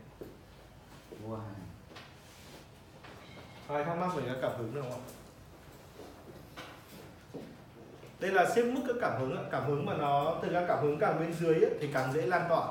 ai 3.75 3.85
thắc 3.85 3.99
mắc 3.99 4.15
về 4.17 4.23
các 4.27 4.37
cảm 4.43 4.53
hứng 4.59 4.75
được 4.75 4.81
không 4.83 4.93
ạ? 4.93 5.03
Đây 8.21 8.31
là 8.31 8.47
xếp 8.55 8.63
mức 8.63 8.81
các 8.87 8.97
cảm 9.01 9.21
hứng 9.21 9.37
ạ. 9.37 9.43
cảm 9.51 9.65
hứng 9.65 9.87
mà 9.87 9.97
nó 9.97 10.37
từ 10.43 10.49
các 10.53 10.65
cảm 10.69 10.79
hứng 10.83 10.99
càng 10.99 11.21
bên 11.21 11.33
dưới 11.33 11.55
ấy, 11.55 11.71
thì 11.81 11.89
càng 11.95 12.13
dễ 12.13 12.27
lan 12.27 12.43
tỏa. 12.49 12.69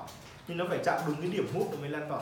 Nhưng 0.48 0.58
nó 0.58 0.66
phải 0.70 0.80
chạm 0.84 1.02
đúng 1.08 1.16
cái 1.22 1.32
điểm 1.32 1.48
hút 1.54 1.68
nó 1.72 1.78
mới 1.80 1.90
lan 1.90 2.10
tỏa. 2.10 2.20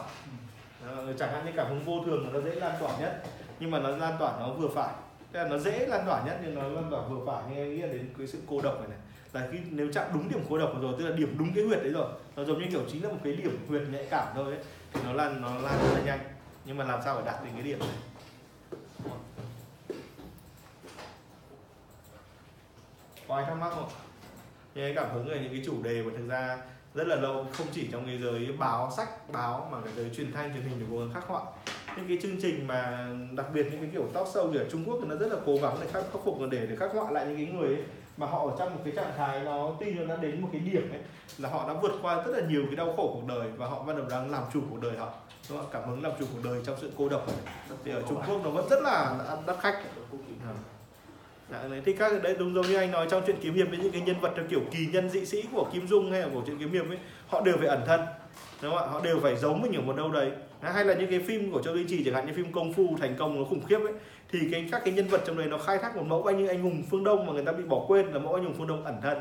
Đó, 0.86 1.04
chẳng 1.20 1.32
hạn 1.32 1.46
như 1.46 1.52
cảm 1.56 1.68
hứng 1.68 1.84
vô 1.84 2.04
thường 2.06 2.34
nó 2.34 2.40
dễ 2.42 2.56
lan 2.56 2.76
tỏa 2.80 2.98
nhất 3.00 3.24
nhưng 3.60 3.72
mà 3.72 3.80
nó 3.80 3.90
lan 3.90 4.16
tỏa 4.20 4.34
nó 4.40 4.54
vừa 4.54 4.68
phải. 4.68 4.94
Tức 5.32 5.40
là 5.40 5.48
nó 5.48 5.58
dễ 5.58 5.86
lan 5.86 6.06
tỏa 6.06 6.24
nhất 6.26 6.40
nhưng 6.44 6.56
nó 6.56 6.63
lan 6.63 6.88
tỏa 6.92 7.02
vừa 7.02 7.26
phải. 7.26 7.44
Nghe 7.50 7.66
nghĩa 7.66 7.76
nghĩ 7.76 7.82
là 7.82 7.88
đến 7.88 8.10
cái 8.18 8.28
sự 8.28 8.40
cô 8.50 8.62
độc 8.62 8.80
này 8.80 8.88
này. 8.90 8.98
Là 9.34 9.48
khi 9.52 9.58
nếu 9.70 9.88
chạm 9.94 10.06
đúng 10.13 10.30
điểm 10.30 10.40
cô 10.50 10.58
độc 10.58 10.74
rồi 10.82 10.94
tức 11.00 11.06
là 11.06 11.16
điểm 11.16 11.36
đúng 11.40 11.54
cái 11.56 11.63
huyệt 11.63 11.80
đấy 11.84 11.92
rồi 11.92 12.08
nó 12.36 12.44
giống 12.44 12.60
như 12.60 12.66
kiểu 12.72 12.82
chính 12.92 13.04
là 13.04 13.10
một 13.10 13.18
cái 13.24 13.34
điểm 13.34 13.66
huyệt 13.68 13.82
nhạy 13.92 14.08
cảm 14.10 14.28
thôi 14.36 14.54
ấy 14.54 14.63
thì 14.94 15.02
nó 15.06 15.13
lan 15.13 15.42
nó 15.42 15.48
lan 15.48 15.80
rất 15.84 15.94
là 15.94 16.02
nhanh. 16.06 16.20
Nhưng 16.66 16.78
mà 16.78 16.84
làm 16.84 17.00
sao 17.06 17.20
để 17.20 17.26
đạt 17.26 17.44
đến 17.44 17.54
cái 17.54 17.63
điểm 17.63 17.80
này? 17.80 17.90
Có 23.28 23.36
ai 23.36 23.46
thắc 23.46 23.58
mắc 23.58 23.70
không 23.70 23.90
thì 24.76 24.82
cái 24.82 24.94
cảm 24.96 25.13
hứng 25.13 25.28
về 25.30 25.40
những 25.40 25.52
cái 25.52 25.62
chủ 25.66 25.84
đề 25.84 26.04
mà 26.04 26.12
thực 26.18 26.28
ra 26.28 26.58
rất 26.94 27.08
là 27.08 27.16
lâu 27.16 27.46
không 27.52 27.68
chỉ 27.72 27.88
trong 27.92 28.06
cái 28.06 28.18
giới 28.18 28.52
báo 28.60 28.92
sách 28.98 29.32
báo 29.32 29.68
mà 29.72 29.78
cái 29.86 29.94
giới 29.96 30.10
truyền 30.16 30.34
thanh 30.34 30.54
truyền 30.54 30.63
hình 30.63 30.80
đều 30.80 30.88
cố 30.92 31.00
gắng 31.00 31.13
khắc 31.13 31.28
họa 31.28 31.42
những 31.98 32.08
cái 32.08 32.18
chương 32.22 32.42
trình 32.42 32.68
mà 32.68 33.10
đặc 33.32 33.46
biệt 33.54 33.68
những 33.72 33.82
cái 33.82 33.90
kiểu 33.94 34.08
talk 34.13 34.28
show 34.28 34.58
ở 34.58 34.66
Trung 34.72 34.84
Quốc 34.86 34.98
thì 35.02 35.08
nó 35.10 35.16
rất 35.16 35.32
là 35.32 35.40
cố 35.46 35.58
gắng 35.62 35.78
để 35.82 35.88
khắc, 35.94 36.04
khắc 36.13 36.22
phục 36.26 36.38
để 36.52 36.68
để 36.70 36.76
khắc 36.76 36.94
họa 36.94 37.12
lại 37.12 37.26
những 37.26 37.36
cái 37.36 37.46
người 37.46 37.68
ấy. 37.68 37.84
mà 38.18 38.28
họ 38.28 38.50
ở 38.50 38.56
trong 38.60 38.76
một 38.76 38.82
cái 38.84 38.94
trạng 38.96 39.13
thái 39.18 39.40
nó 39.40 39.72
tuy 39.80 39.94
nó 39.94 40.06
đã 40.06 40.16
đến 40.22 40.42
một 40.42 40.50
cái 40.52 40.62
điểm 40.62 40.92
ấy 40.92 41.02
là 41.38 41.50
họ 41.50 41.68
đã 41.68 41.74
vượt 41.82 41.92
qua 42.02 42.16
rất 42.16 42.32
là 42.38 42.48
nhiều 42.48 42.63
cái 42.66 42.76
đau 42.76 42.94
khổ 42.98 43.12
cuộc 43.13 43.28
đời 43.28 43.52
và 43.58 43.68
họ 43.68 43.84
bắt 43.84 43.98
đầu 43.98 44.06
đang 44.10 44.32
làm 44.32 44.44
chủ 44.54 44.62
cuộc 44.70 44.82
đời 44.82 44.98
họ 44.98 45.10
đúng 45.50 45.58
không? 45.58 45.68
cảm 45.72 45.90
hứng 45.90 46.04
làm 46.04 46.12
chủ 46.20 46.26
cuộc 46.34 46.50
đời 46.50 46.62
trong 46.66 46.78
sự 46.82 46.92
cô 46.98 47.10
độc 47.10 47.28
này. 47.28 47.54
thì 47.84 47.92
ở 47.92 48.02
Trung 48.10 48.22
Quốc 48.28 48.42
nó 48.44 48.50
vẫn 48.50 48.70
rất 48.70 48.82
là 48.82 49.16
đắt 49.48 49.58
khách 49.60 49.82
Dạ, 51.52 51.68
đấy, 51.70 51.82
thì 51.86 51.94
các 51.94 52.24
đấy 52.24 52.36
đúng 52.40 52.54
giống 52.54 52.68
như 52.68 52.76
anh 52.76 52.92
nói 52.92 53.08
trong 53.10 53.24
chuyện 53.28 53.36
kiếm 53.42 53.54
hiệp 53.54 53.70
với 53.70 53.78
những 53.78 53.92
cái 53.92 54.02
nhân 54.02 54.16
vật 54.22 54.32
theo 54.36 54.46
kiểu 54.50 54.62
kỳ 54.72 54.86
nhân 54.86 55.10
dị 55.10 55.26
sĩ 55.26 55.44
của 55.52 55.68
Kim 55.74 55.88
Dung 55.88 56.12
hay 56.12 56.22
là 56.22 56.28
của 56.34 56.42
chuyện 56.46 56.58
kiếm 56.60 56.72
hiệp 56.72 56.90
ấy 56.90 56.98
họ 57.28 57.42
đều 57.42 57.58
phải 57.58 57.68
ẩn 57.68 57.82
thân 57.86 58.02
đúng 58.62 58.72
không 58.72 58.80
ạ? 58.80 58.88
Họ 58.92 59.02
đều 59.02 59.20
phải 59.20 59.36
giấu 59.36 59.54
mình 59.54 59.76
ở 59.76 59.82
một 59.82 59.96
đâu 59.96 60.12
đấy. 60.12 60.32
Hay 60.62 60.86
là 60.86 60.94
những 60.94 61.12
cái 61.12 61.20
phim 61.20 61.52
của 61.52 61.62
Châu 61.62 61.76
Tinh 61.76 61.88
Trì 61.90 62.04
chẳng 62.04 62.14
hạn 62.14 62.28
như 62.28 62.34
phim 62.34 62.52
công 62.52 62.74
phu 62.74 62.98
thành 63.02 63.16
công 63.18 63.40
nó 63.40 63.46
khủng 63.46 63.66
khiếp 63.70 63.80
ấy 63.80 63.94
thì 64.32 64.40
cái 64.52 64.70
các 64.72 64.82
cái 64.86 64.94
nhân 64.94 65.08
vật 65.08 65.22
trong 65.26 65.38
đấy 65.38 65.48
nó 65.48 65.58
khai 65.58 65.78
thác 65.78 65.96
một 65.96 66.04
mẫu 66.08 66.24
anh 66.24 66.38
như 66.38 66.48
anh 66.48 66.62
hùng 66.62 66.84
phương 66.92 67.04
Đông 67.04 67.26
mà 67.26 67.34
người 67.34 67.46
ta 67.46 67.52
bị 67.52 67.64
bỏ 67.64 67.86
quên 67.88 68.06
là 68.06 68.20
mẫu 68.20 68.34
anh 68.34 68.44
hùng 68.44 68.54
phương 68.58 68.68
Đông 68.68 68.86
ẩn 68.86 68.96
thân. 69.02 69.18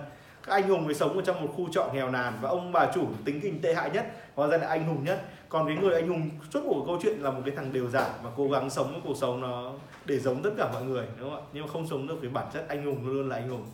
Các 0.47 0.53
anh 0.53 0.69
hùng 0.69 0.85
mới 0.85 0.95
sống 0.95 1.17
ở 1.17 1.23
trong 1.23 1.43
một 1.43 1.49
khu 1.57 1.69
trọ 1.73 1.91
nghèo 1.95 2.11
nàn 2.11 2.33
và 2.41 2.49
ông 2.49 2.73
bà 2.73 2.87
chủ 2.95 3.07
tính 3.25 3.41
kinh 3.41 3.61
tệ 3.63 3.75
hại 3.75 3.91
nhất 3.91 4.07
hóa 4.35 4.49
ra 4.49 4.59
là 4.59 4.67
anh 4.67 4.85
hùng 4.85 5.05
nhất 5.05 5.25
còn 5.57 5.67
cái 5.67 5.77
người 5.77 5.95
anh 5.95 6.09
hùng 6.09 6.31
suốt 6.53 6.61
của 6.65 6.85
câu 6.87 6.99
chuyện 7.03 7.19
là 7.21 7.31
một 7.31 7.41
cái 7.47 7.57
thằng 7.57 7.73
đều 7.73 7.91
giả 7.91 8.15
mà 8.25 8.31
cố 8.37 8.49
gắng 8.49 8.71
sống 8.71 8.89
cái 8.93 9.01
cuộc 9.05 9.17
sống 9.17 9.41
nó 9.41 9.73
để 10.05 10.19
giống 10.19 10.43
tất 10.43 10.51
cả 10.59 10.71
mọi 10.73 10.85
người 10.85 11.07
đúng 11.21 11.31
không 11.31 11.41
ạ 11.41 11.47
nhưng 11.53 11.67
mà 11.67 11.73
không 11.73 11.89
sống 11.89 12.07
được 12.07 12.19
cái 12.23 12.31
bản 12.31 12.47
chất 12.53 12.69
anh 12.69 12.85
hùng 12.85 13.07
luôn 13.07 13.15
luôn 13.15 13.29
là 13.29 13.37
anh 13.37 13.49
hùng 13.49 13.67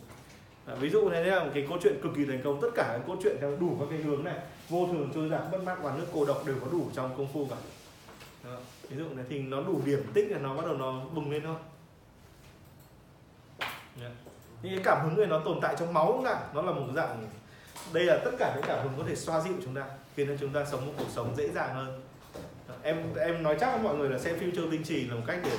à, 0.65 0.75
ví 0.75 0.89
dụ 0.89 1.09
này 1.09 1.23
là 1.23 1.43
một 1.43 1.49
cái 1.53 1.65
câu 1.69 1.77
chuyện 1.83 1.99
cực 2.03 2.15
kỳ 2.15 2.25
thành 2.25 2.41
công 2.43 2.61
tất 2.61 2.67
cả 2.75 2.83
các 2.87 3.01
câu 3.07 3.15
chuyện 3.23 3.37
theo 3.41 3.57
đủ 3.59 3.77
các 3.79 3.85
cái 3.89 3.99
hướng 3.99 4.23
này 4.23 4.37
vô 4.69 4.87
thường 4.87 5.09
trôi 5.15 5.29
giạt 5.29 5.41
bất 5.51 5.63
mát 5.63 5.77
và 5.81 5.95
nước 5.97 6.05
cô 6.13 6.25
độc 6.25 6.45
đều 6.45 6.55
có 6.61 6.67
đủ 6.71 6.87
trong 6.95 7.17
công 7.17 7.27
phu 7.33 7.45
cả 7.45 7.55
đó. 8.43 8.57
ví 8.89 8.97
dụ 8.97 9.05
này 9.15 9.25
thì 9.29 9.39
nó 9.39 9.61
đủ 9.61 9.81
điểm 9.85 10.03
tích 10.13 10.31
là 10.31 10.37
nó 10.37 10.55
bắt 10.55 10.65
đầu 10.65 10.75
nó 10.77 11.01
bùng 11.15 11.31
lên 11.31 11.41
thôi 11.43 11.55
yeah. 14.01 14.11
những 14.63 14.75
cái 14.75 14.83
cảm 14.83 15.05
hứng 15.05 15.17
này 15.17 15.27
nó 15.27 15.39
tồn 15.39 15.59
tại 15.61 15.75
trong 15.79 15.93
máu 15.93 16.07
cũng 16.07 16.23
cả 16.23 16.49
nó 16.53 16.61
là 16.61 16.71
một 16.71 16.87
dạng 16.95 17.27
đây 17.93 18.03
là 18.03 18.21
tất 18.25 18.31
cả 18.39 18.53
những 18.55 18.65
cảm 18.67 18.83
hứng 18.83 18.93
có 18.97 19.03
thể 19.07 19.15
xoa 19.15 19.41
dịu 19.41 19.53
chúng 19.63 19.75
ta 19.75 19.85
khiến 20.15 20.27
cho 20.27 20.33
chúng 20.39 20.53
ta 20.53 20.65
sống 20.65 20.85
một 20.85 20.93
cuộc 20.97 21.09
sống 21.09 21.35
dễ 21.37 21.49
dàng 21.49 21.73
hơn. 21.75 22.01
Em 22.83 22.97
em 23.19 23.43
nói 23.43 23.57
chắc 23.59 23.71
với 23.73 23.83
mọi 23.83 23.95
người 23.95 24.09
là 24.09 24.19
xem 24.19 24.39
phim 24.39 24.55
Châu 24.55 24.65
Tinh 24.71 24.83
Trì 24.83 25.05
là 25.05 25.15
một 25.15 25.21
cách 25.27 25.39
để 25.43 25.51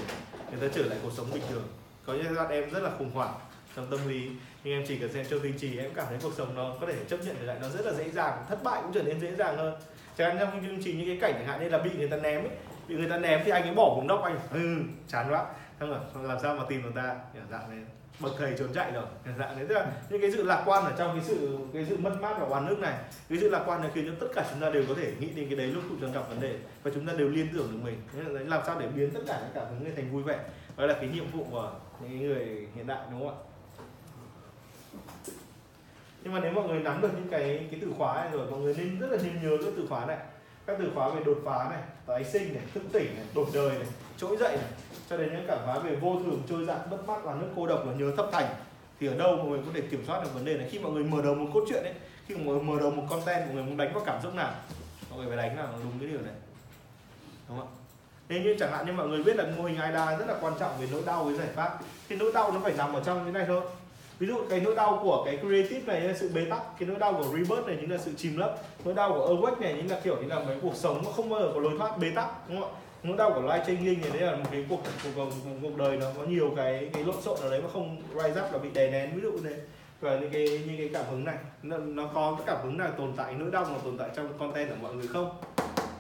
người 0.51 0.69
ta 0.69 0.75
trở 0.75 0.85
lại 0.85 0.99
cuộc 1.03 1.13
sống 1.17 1.27
bình 1.35 1.43
thường. 1.51 1.69
Có 2.07 2.13
những 2.13 2.25
giai 2.25 2.35
đoạn 2.35 2.51
em 2.51 2.71
rất 2.71 2.83
là 2.83 2.91
khủng 2.99 3.11
hoảng 3.11 3.35
trong 3.77 3.87
tâm 3.91 4.09
lý, 4.09 4.31
nhưng 4.65 4.75
em 4.75 4.85
chỉ 4.89 4.99
cần 4.99 5.13
xem 5.13 5.27
Châu 5.31 5.39
Tinh 5.39 5.55
Trì 5.59 5.79
em 5.79 5.91
cảm 5.95 6.07
thấy 6.09 6.19
cuộc 6.23 6.33
sống 6.37 6.55
nó 6.55 6.75
có 6.81 6.87
thể 6.87 6.95
chấp 7.09 7.17
nhận 7.25 7.37
trở 7.41 7.47
lại, 7.47 7.57
nó 7.61 7.69
rất 7.69 7.87
là 7.87 7.93
dễ 7.93 8.11
dàng, 8.11 8.45
thất 8.49 8.63
bại 8.63 8.81
cũng 8.83 8.93
trở 8.93 9.03
nên 9.03 9.21
dễ 9.21 9.35
dàng 9.35 9.57
hơn. 9.57 9.75
Chẳng 10.19 10.29
hạn 10.29 10.37
trong 10.41 10.51
phim 10.53 10.63
Châu 10.63 10.71
Tinh 10.71 10.85
Trì 10.85 10.93
những 10.93 11.07
cái 11.07 11.19
cảnh 11.21 11.33
chẳng 11.39 11.47
hạn 11.49 11.61
như 11.61 11.69
là 11.69 11.79
bị 11.79 11.91
người 11.99 12.09
ta 12.09 12.17
ném 12.17 12.41
ấy, 12.41 12.51
bị 12.89 12.97
người 12.97 13.11
ta 13.11 13.19
ném 13.19 13.41
thì 13.45 13.51
anh 13.51 13.63
ấy 13.63 13.75
bỏ 13.75 13.95
vùng 13.97 14.07
đốc 14.07 14.23
anh 14.23 14.39
ừ 14.53 14.83
chán 15.09 15.27
quá. 15.31 15.47
Xong 15.81 15.91
rồi, 15.91 15.99
làm 16.29 16.39
sao 16.43 16.55
mà 16.55 16.65
tìm 16.69 16.83
được 16.83 16.91
ta? 16.95 17.17
Dạng 17.51 17.71
này 17.71 17.79
bậc 18.21 18.33
thầy 18.39 18.55
trốn 18.59 18.69
chạy 18.75 18.93
rồi. 18.93 19.05
Dạng 19.39 19.57
đấy. 19.57 19.67
Tức 19.69 19.75
là 19.75 19.93
những 20.11 20.21
cái 20.21 20.33
sự 20.33 20.43
lạc 20.43 20.63
quan 20.67 20.85
ở 20.85 20.93
trong 20.99 21.15
cái 21.15 21.25
sự 21.25 21.59
cái 21.75 21.87
sự 21.89 21.97
mất 21.97 22.21
mát 22.21 22.35
và 22.41 22.47
oan 22.47 22.67
nước 22.67 22.79
này, 22.79 22.95
cái 23.29 23.39
sự 23.41 23.49
lạc 23.49 23.63
quan 23.67 23.81
này 23.81 23.91
khiến 23.95 24.07
cho 24.07 24.13
tất 24.21 24.33
cả 24.35 24.47
chúng 24.51 24.61
ta 24.61 24.71
đều 24.71 24.85
có 24.89 24.95
thể 24.95 25.13
nghĩ 25.19 25.31
đến 25.31 25.49
cái 25.49 25.57
đấy 25.57 25.67
lúc 25.67 25.83
chúng 25.89 26.01
ta 26.01 26.09
gặp 26.21 26.29
vấn 26.29 26.41
đề 26.41 26.59
và 26.83 26.91
chúng 26.95 27.07
ta 27.07 27.13
đều 27.13 27.29
liên 27.29 27.49
tưởng 27.55 27.73
được 27.73 27.79
mình. 27.83 28.03
Thế 28.13 28.23
là 28.23 28.41
làm 28.41 28.63
sao 28.67 28.81
để 28.81 28.87
biến 28.87 29.11
tất 29.11 29.21
cả 29.27 29.41
những 29.41 29.51
cảm 29.55 29.67
hứng 29.69 29.85
này 29.85 29.93
thành 29.97 30.13
vui 30.13 30.23
vẻ? 30.23 30.39
Đó 30.77 30.87
là 30.87 30.95
cái 30.95 31.09
nhiệm 31.09 31.31
vụ 31.31 31.47
của 31.51 31.73
những 32.01 32.29
người 32.29 32.69
hiện 32.75 32.87
đại, 32.87 33.01
đúng 33.11 33.21
không 33.21 33.29
ạ? 33.29 33.43
Nhưng 36.23 36.33
mà 36.33 36.41
nếu 36.41 36.53
mọi 36.53 36.69
người 36.69 36.81
nắm 36.81 37.01
được 37.01 37.11
những 37.15 37.29
cái 37.31 37.67
cái 37.71 37.81
từ 37.83 37.93
khóa 37.99 38.25
này 38.25 38.33
rồi, 38.33 38.51
mọi 38.51 38.61
người 38.61 38.75
nên 38.79 38.99
rất 38.99 39.11
là 39.11 39.19
nên 39.23 39.43
nhớ 39.43 39.57
các 39.65 39.73
từ 39.77 39.87
khóa 39.89 40.07
này. 40.07 40.19
Các 40.67 40.77
từ 40.79 40.91
khóa 40.95 41.09
về 41.09 41.25
đột 41.25 41.39
phá 41.45 41.69
này, 41.71 41.83
tái 42.07 42.25
sinh 42.25 42.55
này, 42.55 42.63
thức 42.75 42.83
tỉnh 42.93 43.15
này, 43.17 43.25
đổi 43.35 43.47
đời 43.55 43.79
này, 43.79 43.89
trỗi 44.17 44.37
dậy 44.37 44.57
này 44.57 44.71
cho 45.11 45.17
đến 45.17 45.33
những 45.33 45.45
cảm 45.49 45.59
hóa 45.65 45.79
về 45.79 45.97
vô 45.97 46.21
thường, 46.25 46.43
trôi 46.49 46.65
dạt 46.65 46.91
bất 46.91 47.09
mát 47.09 47.25
là 47.25 47.35
nước 47.35 47.49
cô 47.57 47.67
độc 47.67 47.83
và 47.87 47.93
nhớ 47.93 48.13
thấp 48.17 48.27
thành. 48.33 48.47
Thì 49.01 49.07
ở 49.07 49.17
đâu 49.17 49.37
mọi 49.37 49.47
người 49.47 49.61
có 49.67 49.71
thể 49.75 49.81
kiểm 49.81 50.05
soát 50.07 50.23
được 50.25 50.35
vấn 50.35 50.45
đề 50.45 50.57
này? 50.57 50.69
Khi 50.71 50.79
mọi 50.79 50.93
người 50.93 51.05
mở 51.05 51.23
đầu 51.23 51.35
một 51.35 51.47
cốt 51.55 51.65
truyện 51.69 51.83
ấy, 51.83 51.95
khi 52.27 52.35
mọi 52.37 52.45
người 52.45 52.63
mở 52.63 52.81
đầu 52.81 52.91
một 52.91 53.03
content, 53.11 53.47
mọi 53.47 53.55
người 53.55 53.63
muốn 53.63 53.77
đánh 53.77 53.95
vào 53.95 54.03
cảm 54.07 54.23
xúc 54.23 54.35
nào? 54.35 54.53
Mọi 55.11 55.19
người 55.19 55.29
phải 55.29 55.37
đánh 55.37 55.57
vào 55.57 55.69
đúng 55.83 55.93
cái 56.01 56.09
điều 56.09 56.21
này. 56.21 56.35
Đúng 57.49 57.59
không 57.59 57.69
ạ? 57.69 57.73
Nên 58.29 58.43
như 58.43 58.57
chẳng 58.59 58.73
hạn 58.73 58.87
như 58.87 58.93
mọi 58.93 59.09
người 59.09 59.23
biết 59.23 59.37
là 59.37 59.45
mô 59.57 59.65
hình 59.65 59.77
AIDA 59.77 60.17
rất 60.17 60.29
là 60.29 60.35
quan 60.41 60.55
trọng 60.61 60.71
về 60.81 60.89
nỗi 60.93 61.03
đau 61.07 61.25
với 61.25 61.35
giải 61.35 61.49
pháp, 61.55 61.79
thì 62.09 62.17
nỗi 62.17 62.33
đau 62.33 62.53
nó 62.53 62.61
phải 62.61 62.73
nằm 62.79 62.93
ở 62.93 63.03
trong 63.05 63.27
như 63.27 63.33
này 63.33 63.45
thôi. 63.47 63.61
Ví 64.19 64.27
dụ 64.27 64.37
cái 64.51 64.61
nỗi 64.61 64.75
đau 64.75 65.01
của 65.03 65.23
cái 65.25 65.37
creative 65.37 65.93
này 65.93 66.01
là 66.01 66.15
sự 66.15 66.31
bế 66.35 66.45
tắc, 66.51 66.63
cái 66.79 66.89
nỗi 66.89 66.99
đau 66.99 67.13
của 67.13 67.25
rebirth 67.25 67.67
này 67.67 67.77
chính 67.81 67.93
là 67.93 67.99
sự 67.99 68.13
chìm 68.17 68.37
lấp. 68.37 68.57
Nỗi 68.85 68.95
đau 68.95 69.13
của 69.13 69.35
awake 69.35 69.61
này 69.61 69.75
chính 69.77 69.91
là 69.91 70.01
kiểu 70.05 70.17
như 70.23 70.29
là 70.29 70.39
mấy 70.39 70.57
cuộc 70.63 70.75
sống 70.75 71.03
nó 71.05 71.11
không 71.11 71.31
bao 71.31 71.41
giờ 71.41 71.51
có 71.55 71.61
lối 71.61 71.73
thoát 71.79 71.99
bế 71.99 72.11
tắc, 72.11 72.49
đúng 72.49 72.61
không 72.61 72.75
ạ? 72.75 72.81
Nỗi 73.05 73.17
đau 73.17 73.33
của 73.35 73.43
life 73.43 73.65
changing 73.65 74.01
thì 74.03 74.11
đấy 74.19 74.31
là 74.31 74.37
một 74.37 74.45
cái 74.51 74.67
cuộc 74.69 74.81
cuộc, 75.05 75.11
cuộc, 75.17 75.31
cuộc 75.63 75.77
đời 75.77 75.97
nó 75.97 76.07
có 76.17 76.23
nhiều 76.25 76.53
cái 76.57 76.91
cái 76.93 77.05
lộn 77.05 77.23
xộn 77.23 77.39
ở 77.41 77.51
đấy 77.51 77.63
mà 77.63 77.69
không 77.73 78.03
rise 78.15 78.41
up 78.41 78.53
là 78.53 78.59
bị 78.59 78.69
đè 78.75 78.91
nén. 78.91 79.15
Ví 79.15 79.23
dụ 79.23 79.33
này 79.43 79.55
và 80.01 80.19
những 80.19 80.31
cái 80.31 80.63
những 80.67 80.77
cái 80.79 80.91
cảm 80.95 81.05
hứng 81.11 81.25
này 81.25 81.37
nó, 81.63 81.77
nó 81.79 82.11
có 82.15 82.35
cái 82.39 82.47
cảm 82.47 82.65
hứng 82.67 82.79
nào 82.79 82.91
tồn 82.99 83.13
tại 83.17 83.35
nỗi 83.35 83.51
đau 83.51 83.65
mà 83.65 83.79
tồn 83.85 83.99
tại 83.99 84.11
trong 84.17 84.39
content 84.39 84.69
của 84.69 84.77
mọi 84.83 84.95
người 84.95 85.07
không? 85.07 85.31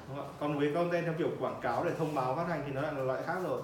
Đúng 0.08 0.16
không? 0.16 0.28
còn 0.40 0.58
với 0.58 0.74
content 0.74 1.04
theo 1.04 1.14
kiểu 1.18 1.28
quảng 1.40 1.60
cáo 1.62 1.84
để 1.84 1.90
thông 1.98 2.14
báo 2.14 2.36
phát 2.36 2.48
hành 2.48 2.62
thì 2.66 2.72
nó 2.72 2.80
là 2.82 2.90
loại 2.90 3.22
khác 3.26 3.36
rồi. 3.44 3.62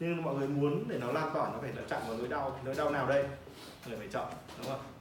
Nhưng 0.00 0.22
mọi 0.22 0.34
người 0.34 0.48
muốn 0.48 0.84
để 0.88 0.98
nó 1.00 1.12
lan 1.12 1.30
tỏa 1.34 1.50
nó 1.52 1.58
phải 1.60 1.70
là 1.76 1.82
chạm 1.88 2.02
vào 2.08 2.16
nỗi 2.18 2.28
đau 2.28 2.58
nỗi 2.64 2.74
đau 2.74 2.90
nào 2.90 3.06
đây? 3.06 3.24
Người 3.86 3.96
phải 3.98 4.08
chọn 4.12 4.28
đúng 4.58 4.66
không 4.66 4.93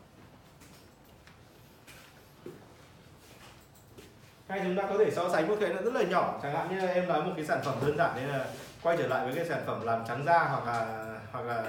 hay 4.54 4.62
chúng 4.63 4.76
ta 4.76 4.84
có 4.89 4.98
thể 4.98 5.12
so 5.12 5.30
sánh 5.30 5.48
một 5.48 5.56
cái 5.60 5.70
nó 5.70 5.82
rất 5.82 5.94
là 5.94 6.04
nhỏ. 6.04 6.39
Chẳng 6.44 6.54
hạn 6.54 6.68
như 6.70 6.88
em 6.88 7.08
nói 7.08 7.24
một 7.24 7.32
cái 7.36 7.46
sản 7.46 7.60
phẩm 7.63 7.76
đơn 7.86 7.98
giản 7.98 8.12
đấy 8.16 8.26
là 8.26 8.46
quay 8.84 8.98
trở 8.98 9.08
lại 9.08 9.26
với 9.26 9.36
cái 9.36 9.46
sản 9.46 9.62
phẩm 9.66 9.86
làm 9.86 10.04
trắng 10.08 10.24
da 10.26 10.39
hoặc 10.44 10.66
là 10.66 11.06
hoặc 11.32 11.42
là 11.42 11.63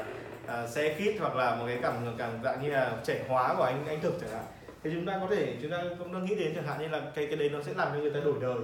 à, 0.47 0.67
xe 0.67 0.95
kit 0.95 1.21
hoặc 1.21 1.37
là 1.37 1.55
một 1.55 1.65
cái 1.67 1.79
cảm 1.83 1.95
cảm 2.19 2.31
dạng 2.45 2.63
như 2.63 2.71
là 2.71 2.93
trẻ 3.05 3.25
hóa 3.29 3.55
của 3.55 3.63
anh 3.63 3.87
anh 3.87 4.01
thực 4.01 4.21
chẳng 4.21 4.31
hạn. 4.31 4.45
Thì 4.83 4.91
chúng 4.93 5.07
ta 5.07 5.19
có 5.21 5.27
thể 5.37 5.57
chúng 5.63 5.71
ta 5.71 5.79
cũng 5.99 6.13
đang 6.13 6.25
nghĩ 6.25 6.35
đến 6.35 6.53
chẳng 6.55 6.67
hạn 6.67 6.81
như 6.81 6.89
là 6.89 7.01
cái 7.15 7.27
cái 7.27 7.37
đấy 7.37 7.51
nó 7.51 7.63
sẽ 7.63 7.73
làm 7.77 7.89
cho 7.93 7.99
người 7.99 8.11
ta 8.11 8.21
đổi 8.21 8.35
đời. 8.41 8.57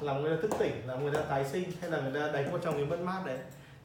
Làm 0.00 0.22
người 0.22 0.36
ta 0.36 0.42
thức 0.42 0.50
tỉnh 0.58 0.82
làm 0.86 1.04
người 1.04 1.14
ta 1.14 1.20
tái 1.20 1.44
sinh 1.44 1.72
hay 1.80 1.90
là 1.90 2.00
người 2.00 2.20
ta 2.20 2.32
đánh 2.32 2.50
vào 2.50 2.60
trong 2.64 2.74
cái 2.74 2.84
mất 2.84 3.00
mát 3.00 3.20
đấy 3.26 3.38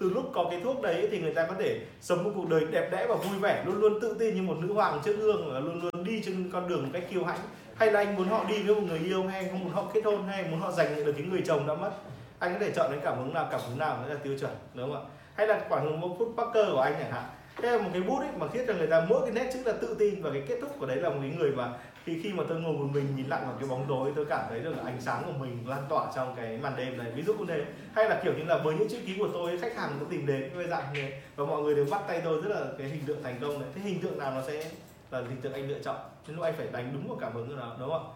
từ 0.04 0.10
lúc 0.10 0.32
có 0.34 0.48
cái 0.52 0.60
thuốc 0.64 0.82
đấy 0.82 1.08
thì 1.12 1.20
người 1.20 1.34
ta 1.34 1.46
có 1.46 1.56
thể 1.60 1.80
sống 2.02 2.24
một 2.24 2.32
cuộc 2.36 2.50
đời 2.50 2.66
đẹp 2.72 2.90
đẽ 2.92 3.06
và 3.10 3.16
vui 3.16 3.40
vẻ, 3.40 3.64
luôn 3.66 3.76
luôn 3.76 4.00
tự 4.02 4.16
tin 4.20 4.36
như 4.36 4.42
một 4.42 4.58
nữ 4.62 4.74
hoàng 4.74 5.00
trước 5.06 5.14
gương 5.20 5.54
và 5.54 5.60
luôn 5.60 5.82
luôn 5.82 6.04
đi 6.04 6.22
trên 6.26 6.50
con 6.54 6.68
đường 6.68 6.84
một 6.84 6.90
cách 6.94 7.04
kiêu 7.12 7.24
hãnh. 7.24 7.40
Hay 7.76 7.92
là 7.92 8.00
anh 8.00 8.16
muốn 8.16 8.28
họ 8.28 8.46
đi 8.50 8.64
với 8.64 8.76
một 8.76 8.82
người 8.88 9.00
yêu, 9.00 9.24
hay 9.24 9.48
không 9.52 9.60
muốn 9.60 9.74
họ 9.74 9.86
kết 9.94 10.06
hôn, 10.06 10.28
hay 10.28 10.46
muốn 10.52 10.60
họ 10.60 10.72
giành 10.72 11.06
được 11.06 11.14
cái 11.18 11.26
người 11.26 11.42
chồng 11.46 11.68
đã 11.68 11.74
mất? 11.74 11.92
Anh 12.40 12.54
có 12.54 12.60
thể 12.60 12.72
chọn 12.72 12.88
cái 12.92 13.00
cảm 13.04 13.18
hứng 13.18 13.34
nào, 13.34 13.48
cảm 13.52 13.60
hứng 13.70 13.80
nào 13.80 13.98
mới 14.02 14.10
là 14.10 14.16
tiêu 14.24 14.38
chuẩn, 14.40 14.52
đúng 14.74 14.94
không 14.94 15.08
ạ? 15.08 15.10
Hay 15.36 15.48
là 15.48 15.62
khoảng 15.70 15.84
hứng 15.84 16.02
một 16.02 16.16
phút 16.20 16.34
Parker 16.38 16.66
của 16.72 16.82
anh 16.82 16.94
chẳng 17.00 17.12
hạn. 17.12 17.24
Thế 17.62 17.72
là 17.72 17.78
một 17.78 17.90
cái 17.94 18.02
bút 18.02 18.20
ấy 18.20 18.30
mà 18.40 18.48
khiến 18.54 18.64
cho 18.68 18.74
người 18.74 18.88
ta 18.88 19.06
mỗi 19.10 19.22
cái 19.22 19.32
nét 19.32 19.52
chữ 19.54 19.60
là 19.66 19.74
tự 19.82 19.96
tin 20.00 20.22
và 20.22 20.30
cái 20.34 20.44
kết 20.48 20.58
thúc 20.62 20.70
của 20.80 20.86
đấy 20.86 20.98
là 20.98 21.10
một 21.10 21.18
cái 21.22 21.32
người 21.38 21.52
mà 21.52 21.70
thì 22.06 22.22
khi 22.24 22.34
mà 22.34 22.44
tôi 22.50 22.62
ngồi 22.62 22.74
một 22.74 22.88
mình 22.94 23.16
nhìn 23.16 23.28
lặng 23.28 23.44
vào 23.46 23.56
cái 23.60 23.70
bóng 23.70 23.86
tối 23.88 24.12
tôi 24.16 24.26
cảm 24.26 24.46
thấy 24.50 24.60
được 24.60 24.72
là 24.78 24.84
ánh 24.84 25.02
sáng 25.02 25.24
của 25.26 25.46
mình 25.46 25.70
lan 25.70 25.84
tỏa 25.90 26.12
trong 26.16 26.36
cái 26.36 26.58
màn 26.58 26.74
đêm 26.78 26.98
này. 26.98 27.12
Ví 27.12 27.24
dụ 27.24 27.34
như 27.34 27.46
thế. 27.48 27.66
Hay 27.96 28.10
là 28.10 28.22
kiểu 28.24 28.34
như 28.34 28.44
là 28.44 28.58
với 28.58 28.76
những 28.76 28.90
chữ 28.90 28.98
ký 29.06 29.16
của 29.20 29.30
tôi 29.34 29.58
khách 29.58 29.76
hàng 29.76 29.92
có 30.00 30.06
tìm 30.10 30.26
đến 30.26 30.52
với 30.56 30.68
dạng 30.68 30.94
này 30.94 31.22
và 31.36 31.46
mọi 31.46 31.62
người 31.62 31.76
đều 31.76 31.86
bắt 31.92 32.02
tay 32.08 32.22
tôi 32.24 32.42
rất 32.42 32.50
là 32.50 32.66
cái 32.78 32.88
hình 32.88 33.02
tượng 33.06 33.24
thành 33.24 33.38
công 33.42 33.60
này. 33.62 33.70
Thế 33.76 33.82
hình 33.82 34.02
tượng 34.02 34.18
nào 34.18 34.32
nó 34.32 34.42
sẽ 34.48 34.72
là 35.12 35.20
hình 35.20 35.42
tượng 35.42 35.54
anh 35.54 35.70
lựa 35.70 35.80
chọn? 35.80 35.96
Nên 36.28 36.36
lúc 36.36 36.46
anh 36.46 36.54
phải 36.58 36.68
đánh 36.72 36.92
đúng 36.94 37.08
vào 37.08 37.18
cảm 37.22 37.34
hứng 37.34 37.48
của 37.48 37.56
nó 37.56 37.76
đúng 37.80 37.90
không 37.90 38.14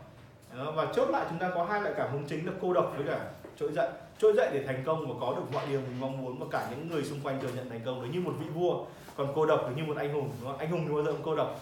ạ? 0.54 0.58
Đó, 0.58 0.72
và 0.72 0.88
chốt 0.96 1.10
lại 1.10 1.26
chúng 1.30 1.40
ta 1.40 1.50
có 1.56 1.64
hai 1.64 1.82
loại 1.82 1.94
cảm 1.98 2.12
hứng 2.12 2.24
chính 2.28 2.46
là 2.46 2.52
cô 2.62 2.74
độc 2.74 2.94
với 2.98 3.06
cả 3.08 3.20
trỗi 3.60 3.72
dậy. 3.72 3.90
Trỗi 4.20 4.34
dậy 4.36 4.50
để 4.54 4.64
thành 4.68 4.84
công 4.86 5.08
và 5.08 5.14
có 5.22 5.36
được 5.36 5.44
mọi 5.54 5.66
điều 5.70 5.80
mình 5.80 6.00
mong 6.00 6.22
muốn 6.22 6.40
và 6.40 6.46
cả 6.52 6.68
những 6.70 6.90
người 6.90 7.04
xung 7.04 7.20
quanh 7.22 7.40
thừa 7.42 7.50
nhận 7.56 7.70
thành 7.70 7.82
công 7.86 8.02
đấy 8.02 8.10
như 8.14 8.22
một 8.22 8.34
vị 8.40 8.46
vua. 8.54 8.86
Còn 9.18 9.28
cô 9.36 9.46
độc 9.46 9.66
thì 9.68 9.82
như 9.82 9.88
một 9.88 9.98
anh 9.98 10.14
hùng 10.14 10.30
đúng 10.42 10.50
không? 10.50 10.58
anh 10.58 10.72
hùng 10.72 10.86
thì 10.88 10.94
bao 10.94 11.04
giờ 11.04 11.12
cũng 11.12 11.22
cô 11.24 11.36
độc. 11.36 11.60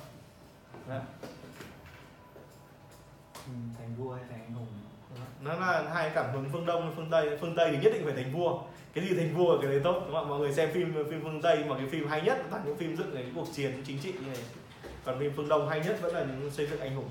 Đấy. 0.87 0.99
Ừ, 3.47 3.51
thành 3.77 3.95
vua 3.97 4.13
hay 4.13 4.23
thành 4.29 4.41
anh 4.41 4.53
hùng? 4.53 4.67
Nó 5.41 5.53
là 5.53 5.83
hai 5.93 6.11
cảm 6.15 6.33
hứng 6.33 6.49
phương 6.51 6.65
đông 6.65 6.93
phương 6.95 7.09
tây. 7.11 7.37
Phương 7.41 7.55
tây 7.55 7.69
thì 7.71 7.77
nhất 7.77 7.93
định 7.93 8.05
phải 8.05 8.13
thành 8.13 8.33
vua. 8.33 8.59
Cái 8.93 9.05
gì 9.05 9.15
thành 9.15 9.35
vua 9.35 9.61
cái 9.61 9.71
đấy 9.71 9.81
tốt 9.83 10.03
đúng 10.05 10.15
không 10.15 10.29
mọi 10.29 10.39
người 10.39 10.53
xem 10.53 10.69
phim 10.73 10.93
phim 11.09 11.23
phương 11.23 11.41
tây 11.41 11.63
mà 11.67 11.77
cái 11.77 11.87
phim 11.87 12.07
hay 12.07 12.21
nhất 12.21 12.37
là 12.51 12.61
những 12.65 12.77
phim 12.77 12.95
dựng 12.95 13.11
cái 13.13 13.25
cuộc 13.35 13.47
chiến 13.53 13.71
chính 13.85 13.99
trị 13.99 14.11
như 14.11 14.27
này. 14.27 14.37
Còn 15.05 15.19
phim 15.19 15.31
phương 15.35 15.49
đông 15.49 15.69
hay 15.69 15.79
nhất 15.79 15.97
vẫn 16.01 16.13
là 16.13 16.23
những 16.23 16.51
xây 16.51 16.67
dựng 16.67 16.79
anh 16.79 16.95
hùng. 16.95 17.09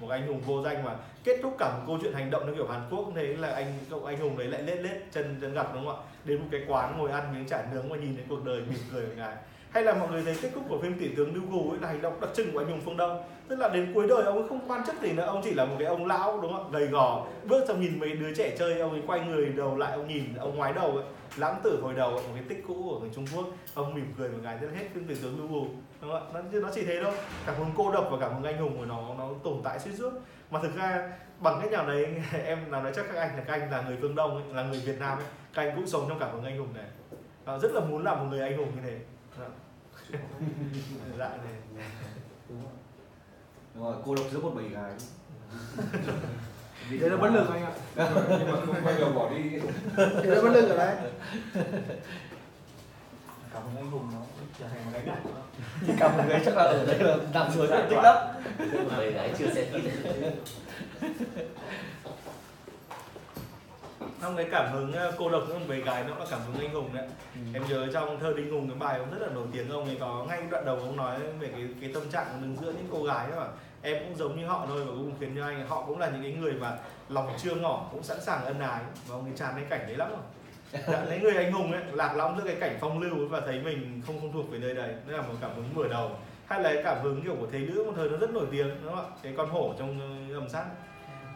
Một 0.00 0.08
anh 0.08 0.26
hùng 0.26 0.40
vô 0.40 0.62
danh 0.62 0.84
mà 0.84 0.96
kết 1.24 1.38
thúc 1.42 1.56
cả 1.58 1.78
một 1.78 1.82
câu 1.86 1.98
chuyện 2.02 2.12
hành 2.12 2.30
động 2.30 2.46
nó 2.46 2.52
kiểu 2.52 2.68
Hàn 2.68 2.80
Quốc 2.90 3.12
thế 3.14 3.22
là 3.22 3.48
anh 3.48 3.78
cậu 3.90 4.04
anh 4.04 4.20
hùng 4.20 4.38
đấy 4.38 4.46
lại 4.46 4.62
lết 4.62 4.80
lết 4.80 5.12
chân 5.12 5.38
chân 5.40 5.54
gặp 5.54 5.74
đúng 5.74 5.86
không 5.86 5.96
ạ? 5.96 6.02
Đến 6.24 6.40
một 6.40 6.46
cái 6.50 6.60
quán 6.68 6.98
ngồi 6.98 7.10
ăn 7.10 7.34
miếng 7.34 7.48
chả 7.48 7.66
nướng 7.72 7.88
và 7.88 7.96
nhìn 7.96 8.16
thấy 8.16 8.24
cuộc 8.28 8.44
đời 8.44 8.60
mỉm 8.60 8.78
cười 8.92 9.06
của 9.06 9.14
ngài 9.16 9.36
hay 9.70 9.82
là 9.82 9.94
mọi 9.94 10.08
người 10.08 10.22
thấy 10.22 10.36
kết 10.42 10.50
thúc 10.54 10.64
của 10.68 10.78
phim 10.82 10.98
tỷ 10.98 11.08
tướng 11.08 11.34
lưu 11.34 11.42
gù 11.50 11.70
ấy 11.70 11.80
là 11.80 11.88
hành 11.88 12.02
động 12.02 12.20
đặc 12.20 12.30
trưng 12.34 12.52
của 12.52 12.58
anh 12.58 12.68
hùng 12.68 12.80
phương 12.84 12.96
đông? 12.96 13.22
Tức 13.48 13.58
là 13.58 13.68
đến 13.68 13.92
cuối 13.94 14.06
đời 14.08 14.22
ông 14.24 14.38
ấy 14.38 14.48
không 14.48 14.60
quan 14.68 14.86
chức 14.86 14.94
gì 15.02 15.12
nữa 15.12 15.24
ông 15.26 15.40
chỉ 15.44 15.54
là 15.54 15.64
một 15.64 15.76
cái 15.78 15.88
ông 15.88 16.06
lão 16.06 16.40
đúng 16.40 16.52
không 16.52 16.72
gầy 16.72 16.86
gò 16.86 17.26
bước 17.44 17.64
xong 17.68 17.80
nhìn 17.80 18.00
mấy 18.00 18.12
đứa 18.12 18.34
trẻ 18.34 18.56
chơi 18.58 18.80
ông 18.80 18.90
ấy 18.90 19.02
quay 19.06 19.20
người 19.20 19.46
đầu 19.46 19.76
lại 19.76 19.92
ông 19.92 20.08
nhìn 20.08 20.24
ông 20.38 20.56
ngoái 20.56 20.72
đầu 20.72 20.90
ấy 20.90 21.04
lãng 21.36 21.60
tử 21.64 21.80
hồi 21.82 21.94
đầu 21.94 22.12
một 22.12 22.20
cái 22.34 22.44
tích 22.48 22.64
cũ 22.68 22.74
của 22.74 23.00
người 23.00 23.10
Trung 23.14 23.26
Quốc. 23.36 23.46
Ông 23.74 23.94
mỉm 23.94 24.14
cười 24.18 24.28
một 24.28 24.38
ngày 24.42 24.58
rất 24.60 24.68
hết 24.74 24.86
phim 24.94 25.04
tỷ 25.08 25.14
tướng 25.14 25.38
lưu 25.38 25.48
gù 25.48 25.66
đúng 26.00 26.10
không 26.10 26.32
ạ? 26.34 26.40
Nó, 26.52 26.60
nó 26.60 26.68
chỉ 26.74 26.84
thế 26.84 27.00
đâu 27.00 27.12
cảm 27.46 27.56
hứng 27.56 27.70
cô 27.76 27.92
độc 27.92 28.08
và 28.10 28.18
cảm 28.20 28.34
hứng 28.34 28.44
anh 28.44 28.58
hùng 28.58 28.78
của 28.78 28.84
nó 28.84 29.14
nó 29.18 29.28
tồn 29.44 29.60
tại 29.64 29.78
suốt 29.78 29.90
suốt. 29.98 30.10
Mà 30.50 30.60
thực 30.62 30.76
ra 30.76 31.12
bằng 31.40 31.58
cách 31.62 31.72
nào 31.72 31.86
đấy 31.86 32.06
em 32.44 32.70
nào 32.70 32.82
nói 32.82 32.92
chắc 32.96 33.04
các 33.12 33.20
anh 33.20 33.36
là 33.36 33.44
các 33.46 33.52
anh 33.52 33.70
là 33.70 33.82
người 33.82 33.96
phương 34.00 34.14
đông 34.14 34.34
ấy, 34.34 34.54
là 34.54 34.62
người 34.62 34.80
Việt 34.80 35.00
Nam 35.00 35.18
ấy 35.18 35.26
các 35.54 35.62
anh 35.62 35.76
cũng 35.76 35.86
sống 35.86 36.06
trong 36.08 36.18
cảm 36.18 36.32
hứng 36.32 36.44
anh 36.44 36.58
hùng 36.58 36.74
này. 36.74 36.86
Ờ, 37.44 37.58
rất 37.58 37.72
là 37.72 37.80
muốn 37.80 38.04
làm 38.04 38.18
một 38.18 38.26
người 38.30 38.40
anh 38.40 38.56
hùng 38.56 38.68
như 38.74 38.80
thế. 38.84 38.98
Đó. 40.12 40.18
dạng 41.18 41.38
này 41.44 41.54
đúng 42.48 42.62
rồi. 42.62 42.72
Đúng 43.74 43.84
rồi 43.84 43.96
cô 44.04 44.14
độc 44.14 44.26
giữa 44.32 44.40
một 44.40 44.52
bầy 44.54 44.68
gái. 44.68 44.92
Đấy 47.00 47.10
là 47.10 47.16
bất 47.16 47.30
lực 47.30 47.48
anh 47.50 47.62
ạ. 47.62 47.72
Nhưng 48.28 48.52
mà 48.52 48.60
không 48.66 48.84
bao 48.84 48.94
giờ 48.98 49.12
bỏ 49.12 49.30
đi. 49.30 49.50
Đấy 49.96 50.26
là 50.26 50.42
bất 50.42 50.50
lực 50.50 50.68
ở 50.68 50.76
đấy. 50.76 50.96
Cảm 53.52 53.62
hứng 53.62 53.76
anh 53.76 53.90
hùng 53.90 54.08
nó 54.12 54.20
trở 54.58 54.66
thành 54.68 54.84
một 54.84 54.98
đó. 55.06 55.14
thì 55.86 55.92
cả 55.98 56.16
một 56.16 56.22
người 56.28 56.40
chắc 56.44 56.56
là 56.56 56.62
ở 56.62 56.86
đây 56.86 56.98
là 56.98 57.16
nằm 57.34 57.50
dưới 57.50 57.66
diện 57.66 57.86
tích 57.90 57.98
lắm 58.02 58.16
bầy 58.96 59.12
gái 59.12 59.34
chưa 59.38 59.50
xem 59.54 59.66
kỹ 59.72 59.80
trong 64.22 64.36
cái 64.36 64.46
cảm 64.50 64.72
hứng 64.72 64.92
ờ, 64.92 65.12
cô 65.18 65.30
độc 65.30 65.42
với 65.48 65.58
mấy 65.68 65.80
gái 65.80 66.04
nó 66.08 66.18
là 66.18 66.24
cảm 66.30 66.40
hứng 66.46 66.60
anh 66.60 66.74
hùng 66.74 66.90
đấy. 66.94 67.08
Em 67.54 67.62
nhớ 67.68 67.88
trong 67.92 68.20
thơ 68.20 68.32
đinh 68.36 68.50
hùng 68.50 68.68
cái 68.68 68.78
bài 68.78 68.98
ông 68.98 69.10
rất 69.10 69.26
là 69.26 69.28
nổi 69.34 69.46
tiếng 69.52 69.70
ông 69.70 69.84
ấy 69.84 69.96
có 70.00 70.26
ngay 70.28 70.42
đoạn 70.50 70.64
đầu 70.64 70.76
ông 70.76 70.96
nói 70.96 71.20
về 71.40 71.48
cái 71.48 71.68
cái 71.80 71.90
tâm 71.94 72.02
trạng 72.10 72.26
đứng 72.42 72.56
giữa 72.56 72.72
những 72.72 72.88
cô 72.92 73.02
gái 73.02 73.26
đó. 73.30 73.36
Mà 73.36 73.46
em 73.82 73.96
cũng 74.04 74.16
giống 74.16 74.40
như 74.40 74.46
họ 74.46 74.66
thôi 74.68 74.84
và 74.84 74.90
cũng 74.90 75.12
khiến 75.20 75.32
cho 75.36 75.46
anh 75.46 75.66
họ 75.68 75.84
cũng 75.86 75.98
là 75.98 76.10
những 76.10 76.22
cái 76.22 76.32
người 76.32 76.52
mà 76.52 76.76
lòng 77.08 77.28
chưa 77.38 77.54
ngỏ 77.54 77.88
cũng 77.92 78.02
sẵn 78.02 78.20
sàng 78.20 78.44
ân 78.44 78.60
ái. 78.60 78.82
Và 79.06 79.14
ông 79.14 79.24
ấy 79.24 79.32
tràn 79.36 79.52
cái 79.56 79.64
cảnh 79.70 79.86
đấy 79.86 79.96
lắm 79.96 80.08
rồi. 80.10 80.82
Dạ, 80.86 81.04
lấy 81.08 81.20
người 81.20 81.36
anh 81.36 81.52
hùng 81.52 81.72
ấy 81.72 81.82
lạc 81.92 82.16
lõng 82.16 82.38
giữa 82.38 82.44
cái 82.44 82.56
cảnh 82.60 82.78
phong 82.80 83.00
lưu 83.00 83.16
ấy 83.16 83.26
và 83.28 83.40
thấy 83.40 83.60
mình 83.60 84.02
không 84.06 84.20
không 84.20 84.32
thuộc 84.32 84.50
về 84.50 84.58
nơi 84.58 84.74
đây. 84.74 84.88
Đây 85.06 85.16
là 85.16 85.22
một 85.22 85.34
cảm 85.40 85.50
hứng 85.56 85.74
mở 85.74 85.88
đầu. 85.88 86.10
Hay 86.46 86.62
là 86.62 86.72
cái 86.74 86.82
cảm 86.82 87.02
hứng 87.02 87.22
kiểu 87.22 87.36
của 87.40 87.46
thế 87.52 87.58
nữ 87.58 87.84
một 87.86 87.92
thời 87.96 88.10
nó 88.10 88.16
rất 88.16 88.30
nổi 88.30 88.46
tiếng 88.50 88.68
đúng 88.82 88.94
không 88.94 89.04
ạ? 89.04 89.16
Cái 89.22 89.34
con 89.36 89.48
hổ 89.48 89.74
trong 89.78 90.00
ờ, 90.30 90.36
âm 90.36 90.48
sát 90.48 90.64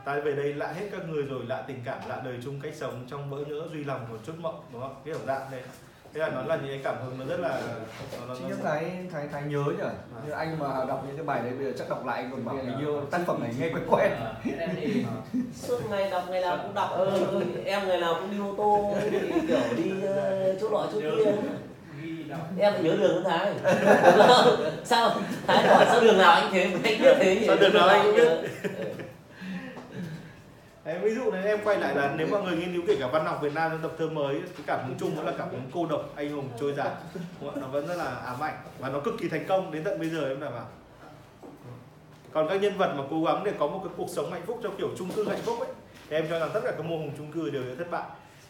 ta 0.05 0.21
về 0.25 0.33
đây 0.33 0.55
lạ 0.55 0.73
hết 0.73 0.89
các 0.93 1.09
người 1.09 1.23
rồi 1.23 1.41
lạ 1.49 1.65
tình 1.67 1.83
cảm 1.85 1.99
lạ 2.09 2.21
đời 2.25 2.39
chung 2.45 2.61
cách 2.61 2.75
sống 2.75 3.05
trong 3.11 3.31
bỡ 3.31 3.37
ngỡ 3.37 3.69
duy 3.73 3.85
lòng 3.85 4.07
một 4.11 4.19
chút 4.27 4.33
mộng 4.39 4.65
đúng 4.73 4.83
không? 4.83 4.95
Cái 5.05 5.15
kiểu 5.15 5.27
dạng 5.27 5.51
đấy 5.51 5.63
thế 6.15 6.21
là 6.21 6.29
nó 6.29 6.43
là 6.43 6.57
những 6.57 6.69
cái 6.69 6.81
cảm 6.85 6.95
hứng 7.05 7.19
nó 7.19 7.25
rất 7.25 7.41
là 7.41 7.61
nó, 8.29 8.35
nó, 8.35 8.49
nhất 8.49 8.59
thái 8.65 8.91
thái 9.13 9.29
thái 9.33 9.43
nhớ 9.43 9.65
nhỉ 9.79 9.85
như 10.27 10.33
anh 10.33 10.59
mà 10.59 10.69
đọc 10.89 11.05
những 11.07 11.17
cái 11.17 11.27
bài 11.27 11.41
đấy 11.43 11.53
bây 11.59 11.67
giờ 11.67 11.73
chắc 11.79 11.89
đọc 11.89 12.07
lại 12.07 12.23
anh 12.23 12.31
còn 12.31 12.45
bảo 12.45 12.55
hình 12.55 12.79
như 12.79 13.01
tác 13.11 13.21
phẩm 13.27 13.43
này 13.43 13.55
nghe 13.59 13.69
quen 13.69 13.85
quen. 13.91 14.11
Ờ, 14.21 14.35
em 14.59 14.71
thì 14.77 15.05
suốt 15.55 15.79
ngày 15.91 16.11
đọc 16.11 16.23
ngày 16.31 16.41
nào 16.41 16.59
cũng 16.63 16.75
đọc 16.75 16.91
ờ, 16.93 17.05
ờ, 17.05 17.41
em 17.65 17.89
ngày 17.89 18.01
nào 18.01 18.15
cũng 18.21 18.31
đi 18.31 18.39
ô 18.39 18.55
tô 18.57 18.95
thì 19.11 19.19
kiểu 19.49 19.59
đi 19.77 20.07
ờ, 20.07 20.57
chỗ 20.61 20.71
nọ 20.71 20.87
chỗ 20.93 21.01
kia. 21.01 21.33
Em 22.59 22.73
lại 22.73 22.83
nhớ 22.83 22.97
đường 22.97 23.25
với 23.25 23.33
thái. 23.33 23.53
Sao? 24.85 25.11
Thái 25.47 25.67
hỏi 25.67 25.87
sao 25.89 26.01
đường 26.01 26.19
nào 26.19 26.33
anh 26.33 26.49
thế? 26.53 26.63
Anh 26.63 27.03
biết 27.03 27.15
thế 27.19 27.37
nhỉ? 27.37 27.47
Sao 27.47 27.57
đường 27.57 27.75
nào 27.75 27.89
anh 27.89 28.03
cũng 28.03 28.15
biết? 28.17 28.51
Đấy, 30.85 30.99
ví 30.99 31.15
dụ 31.15 31.31
này 31.31 31.45
em 31.45 31.61
quay 31.65 31.79
lại 31.79 31.95
là 31.95 32.15
nếu 32.19 32.27
mọi 32.31 32.43
người 32.43 32.57
nghiên 32.57 32.73
cứu 32.73 32.83
kể 32.87 32.97
cả 33.01 33.09
văn 33.13 33.25
học 33.25 33.39
Việt 33.43 33.55
Nam 33.55 33.71
trong 33.71 33.83
tập 33.83 33.93
thơ 33.99 34.09
mới 34.09 34.35
cái 34.35 34.63
cảm 34.67 34.87
hứng 34.87 34.97
chung 34.99 35.17
đó 35.17 35.23
là 35.23 35.33
cảm 35.39 35.51
hứng 35.51 35.63
cô 35.75 35.87
độc 35.87 36.13
anh 36.17 36.33
hùng 36.33 36.49
trôi 36.61 36.75
dạt 36.75 36.93
nó 37.41 37.67
vẫn 37.67 37.87
rất 37.87 37.95
là 37.95 38.05
ám 38.05 38.41
ảnh 38.41 38.55
và 38.79 38.89
nó 38.89 39.01
cực 39.01 39.15
kỳ 39.19 39.29
thành 39.29 39.45
công. 39.49 39.73
Đến 39.73 39.85
tận 39.85 39.99
bây 39.99 40.09
giờ 40.09 40.29
em 40.29 40.41
đảm 40.41 40.53
bảo. 40.53 40.67
Còn 42.33 42.49
các 42.49 42.63
nhân 42.63 42.79
vật 42.79 42.95
mà 42.99 43.05
cố 43.11 43.25
gắng 43.25 43.45
để 43.45 43.53
có 43.59 43.67
một 43.67 43.81
cái 43.85 43.93
cuộc 43.97 44.09
sống 44.09 44.33
hạnh 44.33 44.43
phúc 44.47 44.61
theo 44.63 44.73
kiểu 44.79 44.89
chung 44.99 45.11
cư 45.11 45.29
hạnh 45.29 45.43
phúc 45.43 45.61
ấy 45.61 45.69
thì 46.09 46.17
em 46.17 46.27
cho 46.31 46.39
rằng 46.39 46.51
tất 46.55 46.61
cả 46.65 46.73
các 46.77 46.87
mô 46.87 46.99
hình 46.99 47.13
chung 47.19 47.33
cư 47.33 47.51
đều 47.51 47.63
là 47.63 47.75
thất 47.79 47.91
bại. 47.91 48.05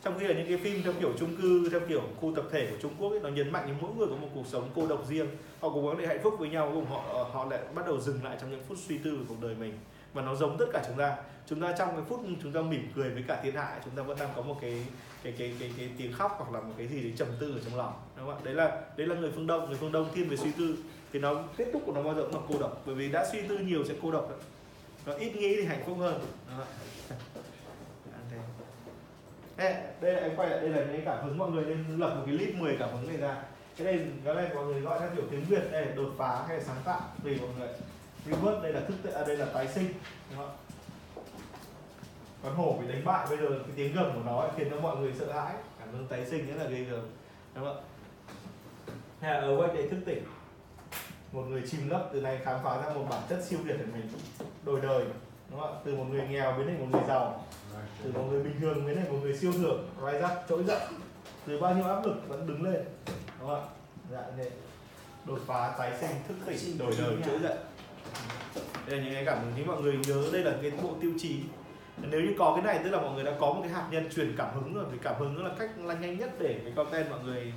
Trong 0.05 0.19
khi 0.19 0.27
là 0.27 0.35
những 0.35 0.49
cái 0.49 0.57
phim 0.57 0.83
theo 0.83 0.93
kiểu 1.01 1.13
chung 1.19 1.37
cư 1.43 1.69
theo 1.71 1.81
kiểu 1.89 2.03
khu 2.21 2.33
tập 2.37 2.45
thể 2.53 2.67
của 2.71 2.77
Trung 2.83 2.93
Quốc 2.99 3.11
ấy, 3.11 3.21
nó 3.21 3.29
nhấn 3.29 3.53
mạnh 3.53 3.65
đến 3.67 3.77
mỗi 3.81 3.91
người 3.99 4.07
có 4.07 4.17
một 4.17 4.29
cuộc 4.35 4.47
sống 4.47 4.71
cô 4.75 4.87
độc 4.87 5.07
riêng. 5.09 5.27
Họ 5.61 5.69
cố 5.75 5.89
gắng 5.89 5.99
để 5.99 6.07
hạnh 6.07 6.21
phúc 6.23 6.35
với 6.39 6.49
nhau 6.49 6.71
cùng 6.75 6.87
họ 6.87 7.29
họ 7.33 7.47
lại 7.51 7.61
bắt 7.75 7.87
đầu 7.87 8.01
dừng 8.01 8.25
lại 8.25 8.37
trong 8.41 8.51
những 8.51 8.63
phút 8.69 8.79
suy 8.89 8.99
tư 8.99 9.17
về 9.17 9.25
cuộc 9.29 9.43
đời 9.43 9.55
mình 9.61 9.79
và 10.13 10.23
nó 10.23 10.35
giống 10.35 10.59
tất 10.59 10.67
cả 10.73 10.83
chúng 10.87 10.97
ta. 10.97 11.17
Chúng 11.47 11.61
ta 11.61 11.75
trong 11.79 11.89
cái 11.97 12.05
phút 12.09 12.21
chúng 12.43 12.53
ta 12.53 12.61
mỉm 12.61 12.93
cười 12.95 13.11
với 13.11 13.25
cả 13.29 13.41
thiên 13.43 13.55
hạ 13.55 13.81
chúng 13.85 13.97
ta 13.97 14.03
vẫn 14.03 14.19
đang 14.21 14.29
có 14.37 14.43
một 14.43 14.59
cái 14.61 14.87
cái 15.23 15.35
cái 15.39 15.55
cái, 15.61 15.73
cái 15.77 15.91
tiếng 15.99 16.13
khóc 16.13 16.35
hoặc 16.39 16.53
là 16.53 16.61
một 16.61 16.75
cái 16.79 16.87
gì 16.87 17.03
đấy 17.03 17.13
trầm 17.17 17.29
tư 17.41 17.53
ở 17.53 17.61
trong 17.65 17.79
lòng. 17.79 17.93
Đúng 18.17 18.27
không 18.27 18.37
ạ? 18.37 18.41
Đấy 18.45 18.55
là 18.55 18.81
đấy 18.97 19.07
là 19.07 19.15
người 19.15 19.31
phương 19.35 19.47
đông. 19.47 19.69
Người 19.69 19.79
phương 19.81 19.93
đông 19.93 20.09
thiên 20.15 20.29
về 20.29 20.37
suy 20.37 20.53
tư. 20.53 20.77
Thì 21.13 21.19
nó 21.19 21.35
kết 21.57 21.67
thúc 21.73 21.83
của 21.87 21.93
nó 21.93 22.03
bao 22.03 22.15
giờ 22.15 22.23
cũng 22.23 22.35
là 22.35 22.41
cô 22.49 22.59
độc. 22.61 22.83
Bởi 22.87 22.95
vì 22.95 23.09
đã 23.09 23.27
suy 23.33 23.43
tư 23.49 23.59
nhiều 23.59 23.85
sẽ 23.85 23.95
cô 24.03 24.11
độc 24.11 24.31
đấy. 24.31 24.39
nó 25.07 25.13
ít 25.15 25.37
nghĩ 25.37 25.57
thì 25.57 25.65
hạnh 25.65 25.83
phúc 25.87 25.97
hơn. 26.01 26.21
Đúng 26.49 26.59
không? 26.59 26.67
đây. 29.57 29.75
Là 30.01 30.21
em 30.21 30.37
quay 30.37 30.51
lại 30.51 30.61
đây 30.61 30.71
là 30.71 30.79
những 30.79 30.93
cái 30.93 31.03
cảm 31.05 31.25
hứng 31.25 31.39
mọi 31.39 31.51
người 31.51 31.65
nên 31.65 31.85
lập 31.99 32.15
một 32.15 32.23
cái 32.27 32.35
list 32.35 32.55
10 32.57 32.77
cảm 32.79 32.89
hứng 32.93 33.09
này 33.09 33.17
ra. 33.17 33.43
Cái 33.77 33.87
này 33.87 34.07
cái 34.25 34.35
này 34.35 34.51
mọi 34.55 34.65
người 34.65 34.81
gọi 34.81 35.01
theo 35.01 35.09
kiểu 35.17 35.25
tiếng 35.31 35.45
việt 35.45 35.73
đây 35.73 35.87
là 35.87 35.95
đột 35.95 36.13
phá 36.19 36.45
hay 36.49 36.59
là 36.59 36.65
sáng 36.65 36.83
tạo 36.85 37.01
tùy 37.25 37.39
mọi 37.41 37.51
người 37.59 37.69
revert 38.27 38.63
đây 38.63 38.73
là 38.73 38.81
thức 38.81 38.95
tự- 39.03 39.11
à, 39.11 39.25
đây 39.27 39.37
là 39.37 39.47
tái 39.55 39.69
sinh 39.69 39.89
đúng 40.31 40.39
không 40.39 40.57
con 42.43 42.55
hổ 42.55 42.77
bị 42.81 42.89
đánh 42.89 43.05
bại 43.05 43.27
bây 43.29 43.39
giờ 43.39 43.49
cái 43.49 43.73
tiếng 43.77 43.95
gầm 43.95 44.13
của 44.15 44.23
nó 44.27 44.41
ấy 44.41 44.51
khiến 44.57 44.71
cho 44.71 44.81
mọi 44.81 44.97
người 44.97 45.13
sợ 45.19 45.33
hãi. 45.33 45.55
Cảm 45.79 45.89
hứng 45.93 46.07
tái 46.07 46.27
sinh 46.27 46.47
rất 46.47 46.65
là 46.65 46.71
ghê 46.71 46.85
gớm 46.85 47.01
đúng 47.55 47.65
không 47.65 47.77
ạ? 47.77 47.83
Hay 49.21 49.33
là 49.43 49.49
awake 49.49 49.75
để 49.75 49.89
thức 49.89 49.99
tỉnh. 50.07 50.25
Một 51.33 51.43
người 51.43 51.63
chìm 51.71 51.89
lấp 51.91 52.09
từ 52.13 52.21
này 52.21 52.39
khám 52.45 52.61
phá 52.65 52.83
ra 52.83 52.95
một 52.95 53.07
bản 53.11 53.23
chất 53.29 53.45
siêu 53.45 53.59
việt 53.65 53.75
của 53.79 53.93
mình 53.93 54.09
đổi 54.65 54.81
đời 54.81 55.05
đúng 55.51 55.61
không 55.61 55.75
ạ? 55.75 55.81
Từ 55.85 55.97
một 55.97 56.05
người 56.11 56.27
nghèo 56.29 56.53
biến 56.53 56.67
thành 56.67 56.81
một 56.81 56.87
người 56.99 57.09
giàu 57.09 57.45
từ 58.05 58.13
một 58.13 58.23
người 58.31 58.43
bình 58.43 58.61
thường 58.61 58.87
biến 58.87 58.97
thành 58.97 59.13
một 59.13 59.19
người 59.23 59.37
siêu 59.39 59.53
thường 59.53 59.89
rise 60.07 60.25
up 60.25 60.33
trỗi 60.49 60.65
dậy. 60.65 60.81
Từ 61.47 61.61
bao 61.61 61.75
nhiêu 61.75 61.85
áp 61.85 62.07
lực 62.07 62.29
vẫn 62.29 62.47
đứng 62.47 62.63
lên 62.63 62.85
đúng 63.41 63.49
không 63.49 63.61
ạ? 63.61 63.67
Dạ 64.11 64.23
thế 64.37 64.51
đột 65.25 65.39
phá 65.47 65.75
tái 65.79 65.93
sinh 66.01 66.11
thức 66.29 66.35
tỉnh 66.47 66.79
đổi 66.79 66.95
đời 66.99 67.17
trỗi 67.27 67.39
dậy 67.39 67.57
đây 68.87 68.99
là 68.99 69.05
những 69.05 69.15
cái 69.15 69.25
cảm 69.25 69.39
hứng 69.39 69.53
thì 69.57 69.65
mọi 69.65 69.83
người 69.83 69.99
nhớ 70.09 70.25
đây 70.33 70.43
là 70.43 70.53
cái 70.63 70.71
bộ 70.83 70.95
tiêu 71.01 71.13
chí. 71.19 71.37
Nếu 72.11 72.21
như 72.21 72.35
có 72.39 72.53
cái 72.57 72.65
này 72.65 72.85
tức 72.85 72.91
là 72.91 73.01
mọi 73.01 73.15
người 73.15 73.25
đã 73.25 73.33
có 73.41 73.47
một 73.47 73.61
cái 73.63 73.73
hạt 73.73 73.85
nhân 73.91 74.09
truyền 74.17 74.35
cảm 74.39 74.49
hứng 74.55 74.75
rồi 74.75 74.85
vì 74.93 74.99
cảm 75.03 75.15
hứng 75.19 75.45
là 75.45 75.51
cách 75.59 75.71
là 75.85 75.95
nhanh 75.95 76.19
nhất 76.19 76.31
để 76.39 76.61
cái 76.65 76.73
content 76.77 77.11
mọi 77.11 77.19
người 77.25 77.53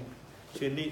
truyền 0.59 0.75
đi. 0.75 0.91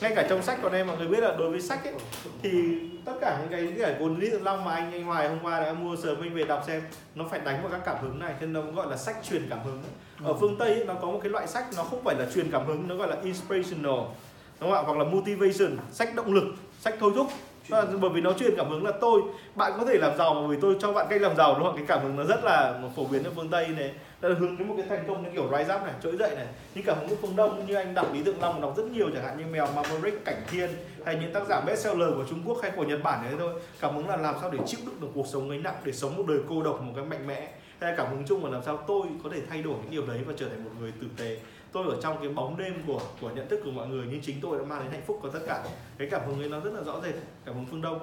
Ngay 0.00 0.12
cả 0.16 0.26
trong 0.28 0.42
sách 0.42 0.58
còn 0.62 0.72
em 0.72 0.86
mọi 0.86 0.96
người 0.96 1.08
biết 1.08 1.20
là 1.20 1.36
đối 1.38 1.50
với 1.50 1.60
sách 1.60 1.84
ấy 1.84 1.94
thì 2.42 2.78
tất 3.04 3.12
cả 3.20 3.38
những 3.40 3.50
cái 3.50 3.74
cái 3.78 3.96
cuốn 3.98 4.18
lý 4.18 4.30
long 4.30 4.64
mà 4.64 4.74
anh 4.74 4.92
anh 4.92 5.04
hoài 5.04 5.28
hôm 5.28 5.38
qua 5.42 5.60
đã 5.60 5.72
mua 5.72 5.96
sớm 5.96 6.20
anh 6.20 6.34
về 6.34 6.44
đọc 6.44 6.64
xem 6.66 6.82
nó 7.14 7.24
phải 7.30 7.40
đánh 7.40 7.62
vào 7.62 7.72
các 7.72 7.80
cảm 7.84 7.96
hứng 8.02 8.18
này 8.18 8.34
nên 8.40 8.52
nó 8.52 8.62
gọi 8.62 8.86
là 8.90 8.96
sách 8.96 9.16
truyền 9.30 9.46
cảm 9.50 9.58
hứng. 9.64 9.82
Ở 10.24 10.34
phương 10.34 10.56
tây 10.58 10.74
ấy, 10.74 10.84
nó 10.84 10.94
có 10.94 11.06
một 11.06 11.20
cái 11.22 11.30
loại 11.30 11.46
sách 11.46 11.64
nó 11.76 11.82
không 11.82 12.04
phải 12.04 12.14
là 12.18 12.26
truyền 12.34 12.50
cảm 12.50 12.66
hứng 12.66 12.88
nó 12.88 12.94
gọi 12.94 13.08
là 13.08 13.16
inspirational 13.22 14.00
đúng 14.60 14.70
không 14.70 14.72
ạ? 14.72 14.82
Hoặc 14.86 14.98
là 14.98 15.04
motivation 15.04 15.78
sách 15.92 16.14
động 16.14 16.34
lực 16.34 16.44
sách 16.80 16.94
thôi 17.00 17.12
thúc 17.14 17.26
là 17.68 17.84
bởi 18.00 18.10
vì 18.10 18.20
nó 18.20 18.32
truyền 18.32 18.56
cảm 18.56 18.70
hứng 18.70 18.84
là 18.84 18.92
tôi 19.00 19.22
bạn 19.54 19.72
có 19.78 19.84
thể 19.84 19.98
làm 19.98 20.18
giàu 20.18 20.34
bởi 20.34 20.56
vì 20.56 20.62
tôi 20.62 20.76
cho 20.80 20.92
bạn 20.92 21.06
cách 21.10 21.22
làm 21.22 21.36
giàu 21.36 21.54
đúng 21.54 21.64
không? 21.64 21.76
Cái 21.76 21.84
cảm 21.88 22.02
hứng 22.02 22.16
nó 22.16 22.24
rất 22.24 22.44
là 22.44 22.80
phổ 22.96 23.04
biến 23.04 23.24
ở 23.24 23.30
phương 23.36 23.48
tây 23.48 23.68
này. 23.68 23.92
Đó 24.20 24.28
là 24.28 24.34
hướng 24.38 24.58
đến 24.58 24.68
một 24.68 24.74
cái 24.76 24.86
thành 24.88 25.04
công 25.08 25.22
như 25.22 25.28
kiểu 25.32 25.48
rise 25.58 25.74
up 25.74 25.82
này 25.82 25.92
trỗi 26.02 26.16
dậy 26.16 26.30
này. 26.36 26.46
Nhưng 26.74 26.84
cảm 26.84 26.96
hứng 26.98 27.08
của 27.08 27.16
phương 27.22 27.36
đông 27.36 27.66
như 27.66 27.74
anh 27.74 27.94
đọc 27.94 28.14
lý 28.14 28.22
tượng 28.22 28.40
long 28.40 28.60
đọc 28.60 28.74
rất 28.76 28.84
nhiều 28.86 29.10
chẳng 29.14 29.24
hạn 29.24 29.38
như 29.38 29.44
mèo 29.46 29.66
Maverick 29.76 30.24
cảnh 30.24 30.42
thiên 30.50 30.70
hay 31.04 31.16
những 31.16 31.32
tác 31.32 31.42
giả 31.48 31.60
bestseller 31.60 32.08
của 32.14 32.24
Trung 32.30 32.42
Quốc 32.46 32.58
hay 32.62 32.70
của 32.76 32.84
Nhật 32.84 33.02
Bản 33.02 33.20
đấy 33.24 33.34
thôi. 33.38 33.62
Cảm 33.80 33.94
hứng 33.94 34.08
là 34.08 34.16
làm 34.16 34.34
sao 34.40 34.50
để 34.50 34.58
chịu 34.66 34.80
đựng 34.86 35.00
được 35.00 35.08
cuộc 35.14 35.26
sống 35.26 35.48
ấy 35.48 35.58
nặng 35.58 35.76
để 35.84 35.92
sống 35.92 36.16
một 36.16 36.24
đời 36.28 36.38
cô 36.48 36.62
độc 36.62 36.82
một 36.82 36.92
cái 36.96 37.04
mạnh 37.04 37.26
mẽ. 37.26 37.48
Hay 37.80 37.94
cảm 37.96 38.06
hứng 38.10 38.24
chung 38.26 38.44
là 38.44 38.50
làm 38.50 38.62
sao 38.62 38.76
tôi 38.76 39.06
có 39.24 39.30
thể 39.32 39.40
thay 39.50 39.62
đổi 39.62 39.74
những 39.82 39.90
điều 39.90 40.06
đấy 40.06 40.20
và 40.26 40.34
trở 40.36 40.48
thành 40.48 40.64
một 40.64 40.70
người 40.80 40.92
tử 41.00 41.06
tế 41.16 41.38
tôi 41.74 41.84
ở 41.88 41.96
trong 42.02 42.16
cái 42.20 42.28
bóng 42.28 42.56
đêm 42.56 42.74
của 42.86 43.00
của 43.20 43.30
nhận 43.30 43.48
thức 43.48 43.60
của 43.64 43.70
mọi 43.70 43.88
người 43.88 44.06
nhưng 44.10 44.20
chính 44.22 44.36
tôi 44.42 44.58
đã 44.58 44.64
mang 44.64 44.82
đến 44.82 44.92
hạnh 44.92 45.02
phúc 45.06 45.18
của 45.22 45.28
tất 45.28 45.40
cả. 45.46 45.64
Cái 45.98 46.08
cảm 46.10 46.20
hứng 46.26 46.40
ấy 46.40 46.48
nó 46.48 46.60
rất 46.60 46.74
là 46.74 46.82
rõ 46.82 47.00
rệt, 47.04 47.14
cảm 47.44 47.54
hứng 47.54 47.66
phương 47.70 47.82
đông. 47.82 47.98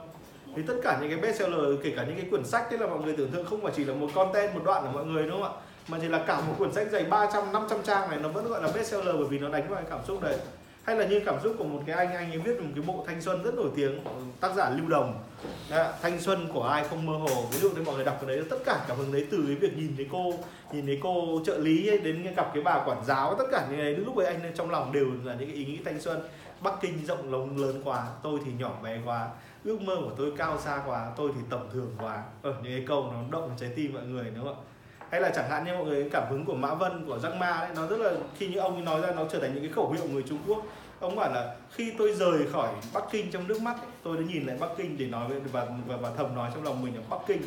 Thì 0.55 0.61
tất 0.67 0.73
cả 0.83 0.97
những 1.01 1.09
cái 1.09 1.19
bestseller, 1.19 1.79
kể 1.83 1.93
cả 1.95 2.05
những 2.07 2.15
cái 2.15 2.25
quyển 2.29 2.45
sách 2.45 2.71
đấy 2.71 2.79
là 2.79 2.87
mọi 2.87 2.99
người 2.99 3.15
tưởng 3.17 3.31
tượng 3.31 3.45
không 3.45 3.61
phải 3.61 3.71
chỉ 3.75 3.85
là 3.85 3.93
một 3.93 4.07
content, 4.15 4.53
một 4.53 4.61
đoạn 4.65 4.83
của 4.83 4.91
mọi 4.91 5.05
người 5.05 5.23
đúng 5.23 5.41
không 5.41 5.43
ạ? 5.43 5.61
Mà 5.87 5.97
chỉ 6.01 6.07
là 6.07 6.23
cả 6.27 6.41
một 6.41 6.53
quyển 6.57 6.71
sách 6.71 6.87
dày 6.91 7.03
300 7.03 7.51
500 7.53 7.83
trang 7.83 8.09
này, 8.09 8.19
nó 8.23 8.29
vẫn 8.29 8.49
gọi 8.49 8.63
là 8.63 8.69
bestseller 8.75 9.15
bởi 9.15 9.25
vì 9.25 9.39
nó 9.39 9.49
đánh 9.49 9.69
vào 9.69 9.81
cái 9.81 9.89
cảm 9.89 9.99
xúc 10.07 10.21
đấy 10.21 10.37
hay 10.83 10.95
là 10.95 11.05
như 11.05 11.21
cảm 11.25 11.35
xúc 11.43 11.55
của 11.57 11.63
một 11.63 11.81
cái 11.85 11.95
anh 11.95 12.15
anh 12.15 12.31
ấy 12.31 12.37
viết 12.37 12.61
một 12.61 12.69
cái 12.75 12.83
bộ 12.87 13.03
thanh 13.07 13.21
xuân 13.21 13.43
rất 13.43 13.53
nổi 13.53 13.69
tiếng 13.75 13.99
tác 14.39 14.55
giả 14.55 14.69
lưu 14.69 14.87
đồng. 14.89 15.23
Đấy, 15.69 15.87
thanh 16.01 16.19
xuân 16.19 16.47
của 16.53 16.63
ai 16.63 16.83
không 16.83 17.05
mơ 17.05 17.13
hồ. 17.13 17.45
Ví 17.51 17.59
dụ 17.59 17.69
như 17.69 17.81
mọi 17.85 17.95
người 17.95 18.05
đọc 18.05 18.17
cái 18.21 18.35
đấy 18.35 18.45
tất 18.49 18.57
cả 18.65 18.85
cảm 18.87 18.97
hứng 18.97 19.11
đấy 19.11 19.27
từ 19.31 19.43
cái 19.47 19.55
việc 19.55 19.77
nhìn 19.77 19.93
thấy 19.95 20.07
cô 20.11 20.33
nhìn 20.71 20.85
thấy 20.85 20.99
cô 21.03 21.41
trợ 21.45 21.57
lý 21.57 21.87
ấy, 21.87 21.97
đến 21.97 22.33
gặp 22.35 22.51
cái 22.53 22.63
bà 22.63 22.83
quản 22.85 23.05
giáo 23.05 23.35
tất 23.37 23.45
cả 23.51 23.67
những 23.69 23.79
cái 23.79 23.93
đấy 23.93 24.03
lúc 24.05 24.17
ấy 24.17 24.25
anh 24.25 24.51
trong 24.55 24.71
lòng 24.71 24.91
đều 24.91 25.05
là 25.23 25.35
những 25.35 25.47
cái 25.47 25.55
ý 25.55 25.65
nghĩ 25.65 25.79
thanh 25.85 26.01
xuân. 26.01 26.19
Bắc 26.61 26.73
kinh 26.81 27.05
rộng 27.05 27.31
lớn 27.31 27.57
lớn 27.57 27.81
quá 27.83 28.07
tôi 28.23 28.39
thì 28.45 28.51
nhỏ 28.57 28.71
bé 28.83 28.99
quá 29.05 29.29
ước 29.63 29.81
mơ 29.81 29.95
của 29.95 30.11
tôi 30.17 30.33
cao 30.37 30.59
xa 30.59 30.81
quá 30.85 31.11
tôi 31.17 31.31
thì 31.35 31.41
tầm 31.49 31.59
thường 31.73 31.95
quá. 31.99 32.23
Ở 32.41 32.53
những 32.63 32.77
cái 32.77 32.85
câu 32.87 33.11
nó 33.13 33.23
động 33.31 33.47
vào 33.47 33.57
trái 33.59 33.69
tim 33.75 33.93
mọi 33.93 34.03
người 34.03 34.31
đúng 34.35 34.45
không 34.45 34.55
ạ? 34.55 34.67
Hay 35.11 35.21
là 35.21 35.29
chẳng 35.29 35.49
hạn 35.49 35.65
như 35.65 35.73
mọi 35.73 35.85
người 35.85 36.09
cảm 36.11 36.23
hứng 36.29 36.45
của 36.45 36.55
Mã 36.55 36.73
Vân 36.73 37.05
của 37.05 37.17
Jack 37.17 37.37
Ma 37.37 37.59
đấy 37.59 37.69
nó 37.75 37.87
rất 37.87 37.97
là 37.97 38.11
khi 38.37 38.47
như 38.47 38.59
ông 38.59 38.85
nói 38.85 39.01
ra 39.01 39.11
nó 39.11 39.25
trở 39.31 39.39
thành 39.39 39.53
những 39.53 39.63
cái 39.63 39.73
khẩu 39.73 39.91
hiệu 39.91 40.07
người 40.11 40.23
Trung 40.23 40.39
Quốc. 40.47 40.65
Ông 40.99 41.15
bảo 41.15 41.33
là 41.33 41.55
khi 41.71 41.93
tôi 41.97 42.13
rời 42.13 42.47
khỏi 42.51 42.73
Bắc 42.93 43.03
Kinh 43.11 43.31
trong 43.31 43.47
nước 43.47 43.61
mắt 43.61 43.77
ấy, 43.77 43.91
tôi 44.03 44.17
đã 44.17 44.23
nhìn 44.23 44.45
lại 44.45 44.57
Bắc 44.59 44.69
Kinh 44.77 44.97
để 44.97 45.07
nói 45.07 45.29
với 45.29 45.39
và, 45.39 45.67
và, 45.87 45.97
và 45.97 46.11
thầm 46.17 46.35
nói 46.35 46.51
trong 46.53 46.63
lòng 46.63 46.81
mình 46.81 46.95
là 46.95 47.01
Bắc 47.09 47.17
Kinh 47.27 47.41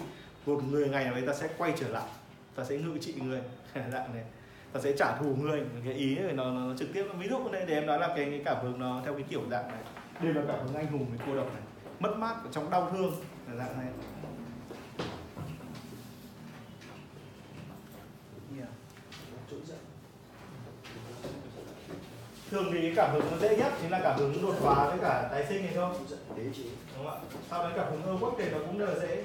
một 0.47 0.61
người 0.71 0.89
ngày 0.89 1.05
nào 1.05 1.15
đấy 1.15 1.25
ta 1.27 1.35
sẽ 1.35 1.49
quay 1.59 1.73
trở 1.81 1.89
lại 1.89 2.07
ta 2.55 2.65
sẽ 2.65 2.77
ngự 2.77 2.99
trị 3.01 3.15
người 3.19 3.41
dạng 3.75 4.15
này 4.15 4.25
ta 4.73 4.81
sẽ 4.81 4.93
trả 4.99 5.17
thù 5.17 5.37
người 5.41 5.63
cái 5.85 5.95
ý 5.95 6.15
này 6.15 6.33
nó, 6.33 6.51
nó 6.51 6.77
trực 6.79 6.89
tiếp 6.93 7.05
ví 7.19 7.29
dụ 7.29 7.49
này 7.49 7.65
để 7.67 7.75
em 7.75 7.87
nói 7.87 7.99
là 7.99 8.09
cái, 8.09 8.25
cái 8.25 8.43
cảm 8.45 8.57
hứng 8.63 8.81
nó 8.81 9.01
theo 9.05 9.15
cái 9.15 9.25
kiểu 9.31 9.41
dạng 9.51 9.69
này. 9.69 9.79
Đây 10.23 10.35
là 10.35 10.43
cảm 10.49 10.67
hứng 10.67 10.75
anh 10.75 10.87
hùng 10.87 11.07
với 11.11 11.19
cô 11.27 11.37
độc 11.37 11.47
này 11.53 11.63
mất 12.01 12.17
mát 12.17 12.35
trong 12.53 12.71
đau 12.71 12.91
thương 12.91 13.13
là 13.49 13.57
dạng 13.57 13.79
này. 13.79 13.87
Thường 22.55 22.71
thì 22.73 22.81
cái 22.81 22.93
cảm 22.97 23.13
hứng 23.13 23.23
nó 23.31 23.37
dễ 23.39 23.57
nhất 23.57 23.73
chính 23.81 23.91
là 23.91 24.01
cảm 24.03 24.19
hứng 24.19 24.43
đột 24.43 24.55
phá 24.61 24.87
với 24.89 24.99
cả 25.03 25.29
tái 25.33 25.45
sinh 25.49 25.63
này 25.63 25.73
thôi 25.75 25.95
đúng 26.37 26.53
không 26.97 27.07
ạ? 27.07 27.15
Sau 27.51 27.63
đấy 27.63 27.73
cảm 27.77 27.87
hứng 27.91 28.03
ơ 28.03 28.17
quốc 28.21 28.35
thì 28.39 28.45
nó 28.53 28.59
cũng 28.59 28.79
rất 28.79 28.87
là 28.87 28.95
dễ. 29.01 29.25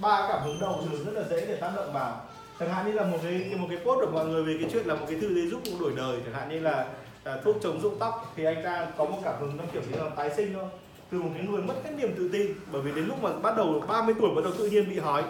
Ba 0.00 0.26
cảm 0.28 0.42
hứng 0.44 0.60
đầu 0.60 0.80
thường 0.84 1.04
rất 1.04 1.12
là 1.14 1.28
dễ 1.30 1.46
để 1.46 1.56
tác 1.56 1.72
động 1.76 1.92
vào. 1.92 2.20
Chẳng 2.60 2.68
hạn 2.68 2.86
như 2.86 2.92
là 2.92 3.04
một 3.04 3.18
cái 3.22 3.52
một 3.58 3.66
cái 3.70 3.78
post 3.78 4.00
của 4.00 4.10
mọi 4.12 4.26
người 4.26 4.42
về 4.44 4.56
cái 4.60 4.70
chuyện 4.72 4.86
là 4.86 4.94
một 4.94 5.06
cái 5.08 5.20
thư 5.20 5.34
giấy 5.34 5.48
giúp 5.48 5.60
đổi 5.80 5.92
đời 5.96 6.20
chẳng 6.24 6.34
hạn 6.34 6.48
như 6.48 6.60
là, 6.60 6.86
là 7.24 7.40
thuốc 7.44 7.56
chống 7.62 7.80
rụng 7.80 7.96
tóc 7.98 8.32
thì 8.36 8.44
anh 8.44 8.64
ta 8.64 8.86
có 8.98 9.04
một 9.04 9.18
cảm 9.24 9.34
hứng 9.40 9.56
nó 9.56 9.64
kiểu 9.72 9.82
như 9.90 10.02
là 10.02 10.10
tái 10.16 10.30
sinh 10.36 10.54
thôi. 10.54 10.64
Từ 11.10 11.22
một 11.22 11.30
cái 11.34 11.46
người 11.46 11.62
mất 11.62 11.74
hết 11.84 11.90
niềm 11.96 12.14
tự 12.18 12.28
tin 12.32 12.46
bởi 12.72 12.82
vì 12.82 12.92
đến 12.92 13.06
lúc 13.06 13.22
mà 13.22 13.30
bắt 13.42 13.56
đầu 13.56 13.84
30 13.88 14.14
tuổi 14.20 14.30
bắt 14.34 14.42
đầu 14.44 14.52
tự 14.58 14.70
nhiên 14.70 14.90
bị 14.90 14.98
hói 14.98 15.22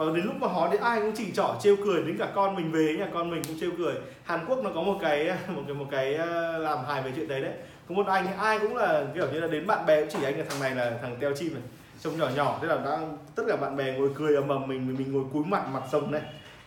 và 0.00 0.06
đến 0.14 0.24
lúc 0.24 0.34
mà 0.40 0.48
họ 0.48 0.68
đến 0.72 0.80
ai 0.80 1.00
cũng 1.00 1.12
chỉ 1.14 1.32
trỏ 1.32 1.54
trêu 1.60 1.76
cười, 1.84 2.02
đến 2.02 2.16
cả 2.18 2.28
con 2.34 2.56
mình 2.56 2.72
về 2.72 2.96
nhà 2.98 3.08
con 3.14 3.30
mình 3.30 3.42
cũng 3.48 3.60
trêu 3.60 3.70
cười. 3.78 3.94
Hàn 4.24 4.40
Quốc 4.46 4.58
nó 4.64 4.70
có 4.74 4.82
một 4.82 4.98
cái 5.00 5.24
một 5.48 5.62
cái 5.66 5.74
một 5.74 5.84
cái 5.90 6.14
ờ, 6.14 6.58
làm 6.58 6.78
hài 6.84 7.02
về 7.02 7.12
chuyện 7.16 7.28
đấy 7.28 7.40
đấy. 7.40 7.52
Có 7.88 7.94
một 7.94 8.06
anh, 8.06 8.36
ai 8.36 8.58
cũng 8.58 8.76
là, 8.76 9.04
kiểu 9.14 9.26
như 9.32 9.40
là 9.40 9.46
đến 9.46 9.66
bạn 9.66 9.86
bè 9.86 10.00
cũng 10.00 10.08
chỉ 10.12 10.24
anh 10.24 10.38
là 10.38 10.44
thằng 10.50 10.60
này 10.60 10.74
là 10.74 10.98
thằng 11.02 11.16
teo 11.20 11.32
chim 11.34 11.54
này, 11.54 11.62
trông 12.00 12.18
nhỏ 12.18 12.28
nhỏ, 12.36 12.58
thế 12.62 12.68
là 12.68 12.76
đã, 12.76 12.98
tất 13.34 13.42
cả 13.48 13.56
bạn 13.56 13.76
bè 13.76 13.98
ngồi 13.98 14.10
cười 14.14 14.34
ầm 14.34 14.48
ầm 14.48 14.68
mình 14.68 14.96
mình 14.98 15.12
ngồi 15.12 15.24
cúi 15.32 15.44
mặt 15.44 15.62
mặt 15.72 15.82
sông 15.92 16.12
này 16.12 16.22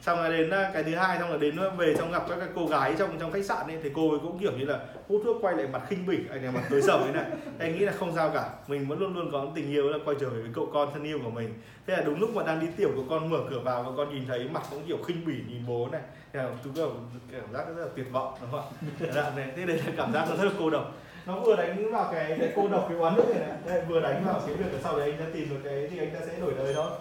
xong 0.05 0.17
rồi 0.17 0.37
đến 0.37 0.49
ờ, 0.49 0.71
cái 0.73 0.83
thứ 0.83 0.95
hai 0.95 1.19
xong 1.19 1.29
rồi 1.29 1.39
đến 1.39 1.55
ờ, 1.57 1.69
về 1.69 1.95
xong 1.95 2.11
gặp 2.11 2.23
các 2.29 2.35
cái 2.39 2.47
cô 2.55 2.65
gái 2.65 2.95
trong 2.99 3.19
trong 3.19 3.31
khách 3.31 3.45
sạn 3.45 3.67
ấy 3.67 3.77
thì 3.83 3.89
cô 3.93 4.09
ấy 4.09 4.19
cũng 4.19 4.39
kiểu 4.39 4.51
như 4.51 4.65
là 4.65 4.79
hút 5.07 5.21
thuốc 5.25 5.37
quay 5.41 5.55
lại 5.55 5.67
mặt 5.67 5.81
khinh 5.89 6.05
bỉ 6.05 6.17
anh 6.29 6.41
này 6.41 6.51
mặt 6.51 6.61
tối 6.69 6.81
sầm 6.81 7.01
ấy 7.01 7.11
này. 7.11 7.25
Anh 7.59 7.73
nghĩ 7.73 7.85
là 7.85 7.91
không 7.91 8.15
sao 8.15 8.31
cả 8.33 8.49
mình 8.67 8.87
vẫn 8.87 8.99
luôn 8.99 9.15
luôn 9.15 9.29
có 9.31 9.47
tình 9.55 9.71
yêu 9.71 9.89
là 9.89 9.97
quay 10.05 10.17
trở 10.19 10.29
về 10.29 10.41
với 10.41 10.51
cậu 10.53 10.69
con 10.73 10.89
thân 10.93 11.03
yêu 11.03 11.19
của 11.23 11.29
mình. 11.29 11.53
Thế 11.87 11.95
là 11.95 12.01
đúng 12.01 12.19
lúc 12.19 12.35
mà 12.35 12.43
đang 12.43 12.59
đi 12.59 12.67
tiểu 12.77 12.91
của 12.95 13.03
con 13.09 13.29
mở 13.29 13.39
cửa 13.49 13.59
vào 13.59 13.83
và 13.83 13.91
con 13.97 14.09
nhìn 14.09 14.27
thấy 14.27 14.49
mặt 14.53 14.63
cũng 14.71 14.83
kiểu 14.87 14.97
khinh 15.07 15.25
bỉ 15.25 15.33
nhìn 15.49 15.67
bố 15.67 15.89
này. 15.91 16.01
Thế 16.33 16.39
là 16.39 16.49
chúng 16.63 16.73
kiểu 16.73 16.91
cảm 17.31 17.53
giác 17.53 17.65
rất 17.67 17.81
là 17.81 17.87
tuyệt 17.95 18.11
vọng 18.11 18.33
đúng 18.41 18.51
không 18.51 18.61
ạ? 18.61 19.09
Dạ, 19.15 19.31
này, 19.35 19.51
thế 19.55 19.65
đây 19.65 19.77
là 19.77 19.91
cảm 19.97 20.13
giác 20.13 20.27
rất 20.37 20.45
là 20.45 20.51
cô 20.59 20.69
độc. 20.69 20.91
Nó 21.25 21.39
vừa 21.39 21.55
đánh 21.55 21.91
vào 21.91 22.09
cái, 22.13 22.37
cái 22.39 22.51
cô 22.55 22.67
độc 22.67 22.85
cái 22.89 22.97
oán 22.97 23.15
nước 23.15 23.25
này 23.29 23.39
này 23.47 23.57
đây, 23.65 23.81
vừa 23.89 23.99
đánh 23.99 24.23
vào 24.25 24.41
cái 24.47 24.55
việc 24.55 24.73
là 24.73 24.79
sau 24.83 24.97
đấy 24.97 25.11
anh 25.11 25.19
sẽ 25.19 25.25
tìm 25.33 25.49
được 25.49 25.59
cái 25.63 25.87
thì 25.91 25.97
anh 25.97 26.11
ta 26.13 26.19
sẽ 26.25 26.39
đổi 26.39 26.53
đời 26.57 26.73
thôi 26.73 26.91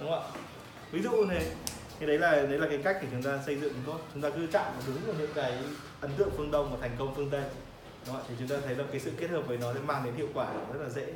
đúng 0.00 0.10
không 0.10 0.22
ạ? 0.22 0.28
Ví 0.92 1.02
dụ 1.02 1.24
này 1.24 1.42
thì 1.98 2.06
đấy 2.06 2.18
là 2.18 2.30
đấy 2.30 2.58
là 2.58 2.66
cái 2.68 2.78
cách 2.84 2.98
để 3.02 3.08
chúng 3.12 3.22
ta 3.22 3.38
xây 3.46 3.56
dựng 3.56 3.72
tốt 3.86 3.98
chúng 4.14 4.22
ta 4.22 4.30
cứ 4.30 4.46
chạm 4.52 4.72
vào 4.72 4.82
đúng 4.86 5.04
vào 5.06 5.14
những 5.18 5.30
cái 5.34 5.52
ấn 6.00 6.10
tượng 6.16 6.30
phương 6.36 6.50
đông 6.50 6.70
và 6.70 6.76
thành 6.80 6.96
công 6.98 7.14
phương 7.14 7.30
tây. 7.30 7.42
Đúng 8.06 8.14
không 8.14 8.24
thì 8.28 8.34
chúng 8.38 8.48
ta 8.48 8.56
thấy 8.64 8.74
là 8.76 8.84
cái 8.90 9.00
sự 9.00 9.12
kết 9.18 9.30
hợp 9.30 9.42
với 9.46 9.58
nó 9.58 9.74
sẽ 9.74 9.80
mang 9.80 10.04
đến 10.04 10.14
hiệu 10.14 10.28
quả 10.34 10.52
rất 10.72 10.82
là 10.82 10.88
dễ. 10.88 11.12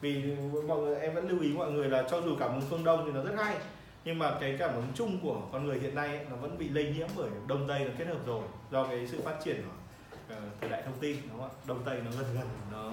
Vì 0.00 0.36
mọi 0.66 0.78
người 0.78 1.00
em 1.00 1.14
vẫn 1.14 1.28
lưu 1.28 1.40
ý 1.40 1.52
mọi 1.52 1.70
người 1.70 1.88
là 1.88 2.04
cho 2.10 2.20
dù 2.20 2.36
cảm 2.40 2.52
hứng 2.52 2.70
phương 2.70 2.84
đông 2.84 3.04
thì 3.06 3.12
nó 3.12 3.22
rất 3.22 3.44
hay. 3.44 3.56
Nhưng 4.04 4.18
mà 4.18 4.36
cái 4.40 4.56
cảm 4.58 4.74
hứng 4.74 4.86
chung 4.94 5.18
của 5.22 5.42
con 5.52 5.66
người 5.66 5.78
hiện 5.78 5.94
nay 5.94 6.08
ấy, 6.08 6.26
nó 6.30 6.36
vẫn 6.36 6.58
bị 6.58 6.68
lây 6.68 6.84
nhiễm 6.84 7.08
bởi 7.16 7.30
đông 7.46 7.68
tây 7.68 7.84
nó 7.84 7.90
kết 7.98 8.06
hợp 8.06 8.26
rồi 8.26 8.42
do 8.70 8.86
cái 8.86 9.06
sự 9.06 9.20
phát 9.24 9.36
triển 9.44 9.62
của 9.62 10.34
uh, 10.34 10.42
thời 10.60 10.70
đại 10.70 10.82
thông 10.82 10.98
tin 11.00 11.16
đúng 11.30 11.40
không 11.40 11.50
ạ? 11.50 11.58
Đông 11.66 11.82
tây 11.84 12.00
nó 12.04 12.10
gần 12.10 12.26
gần 12.34 12.48
nó 12.72 12.92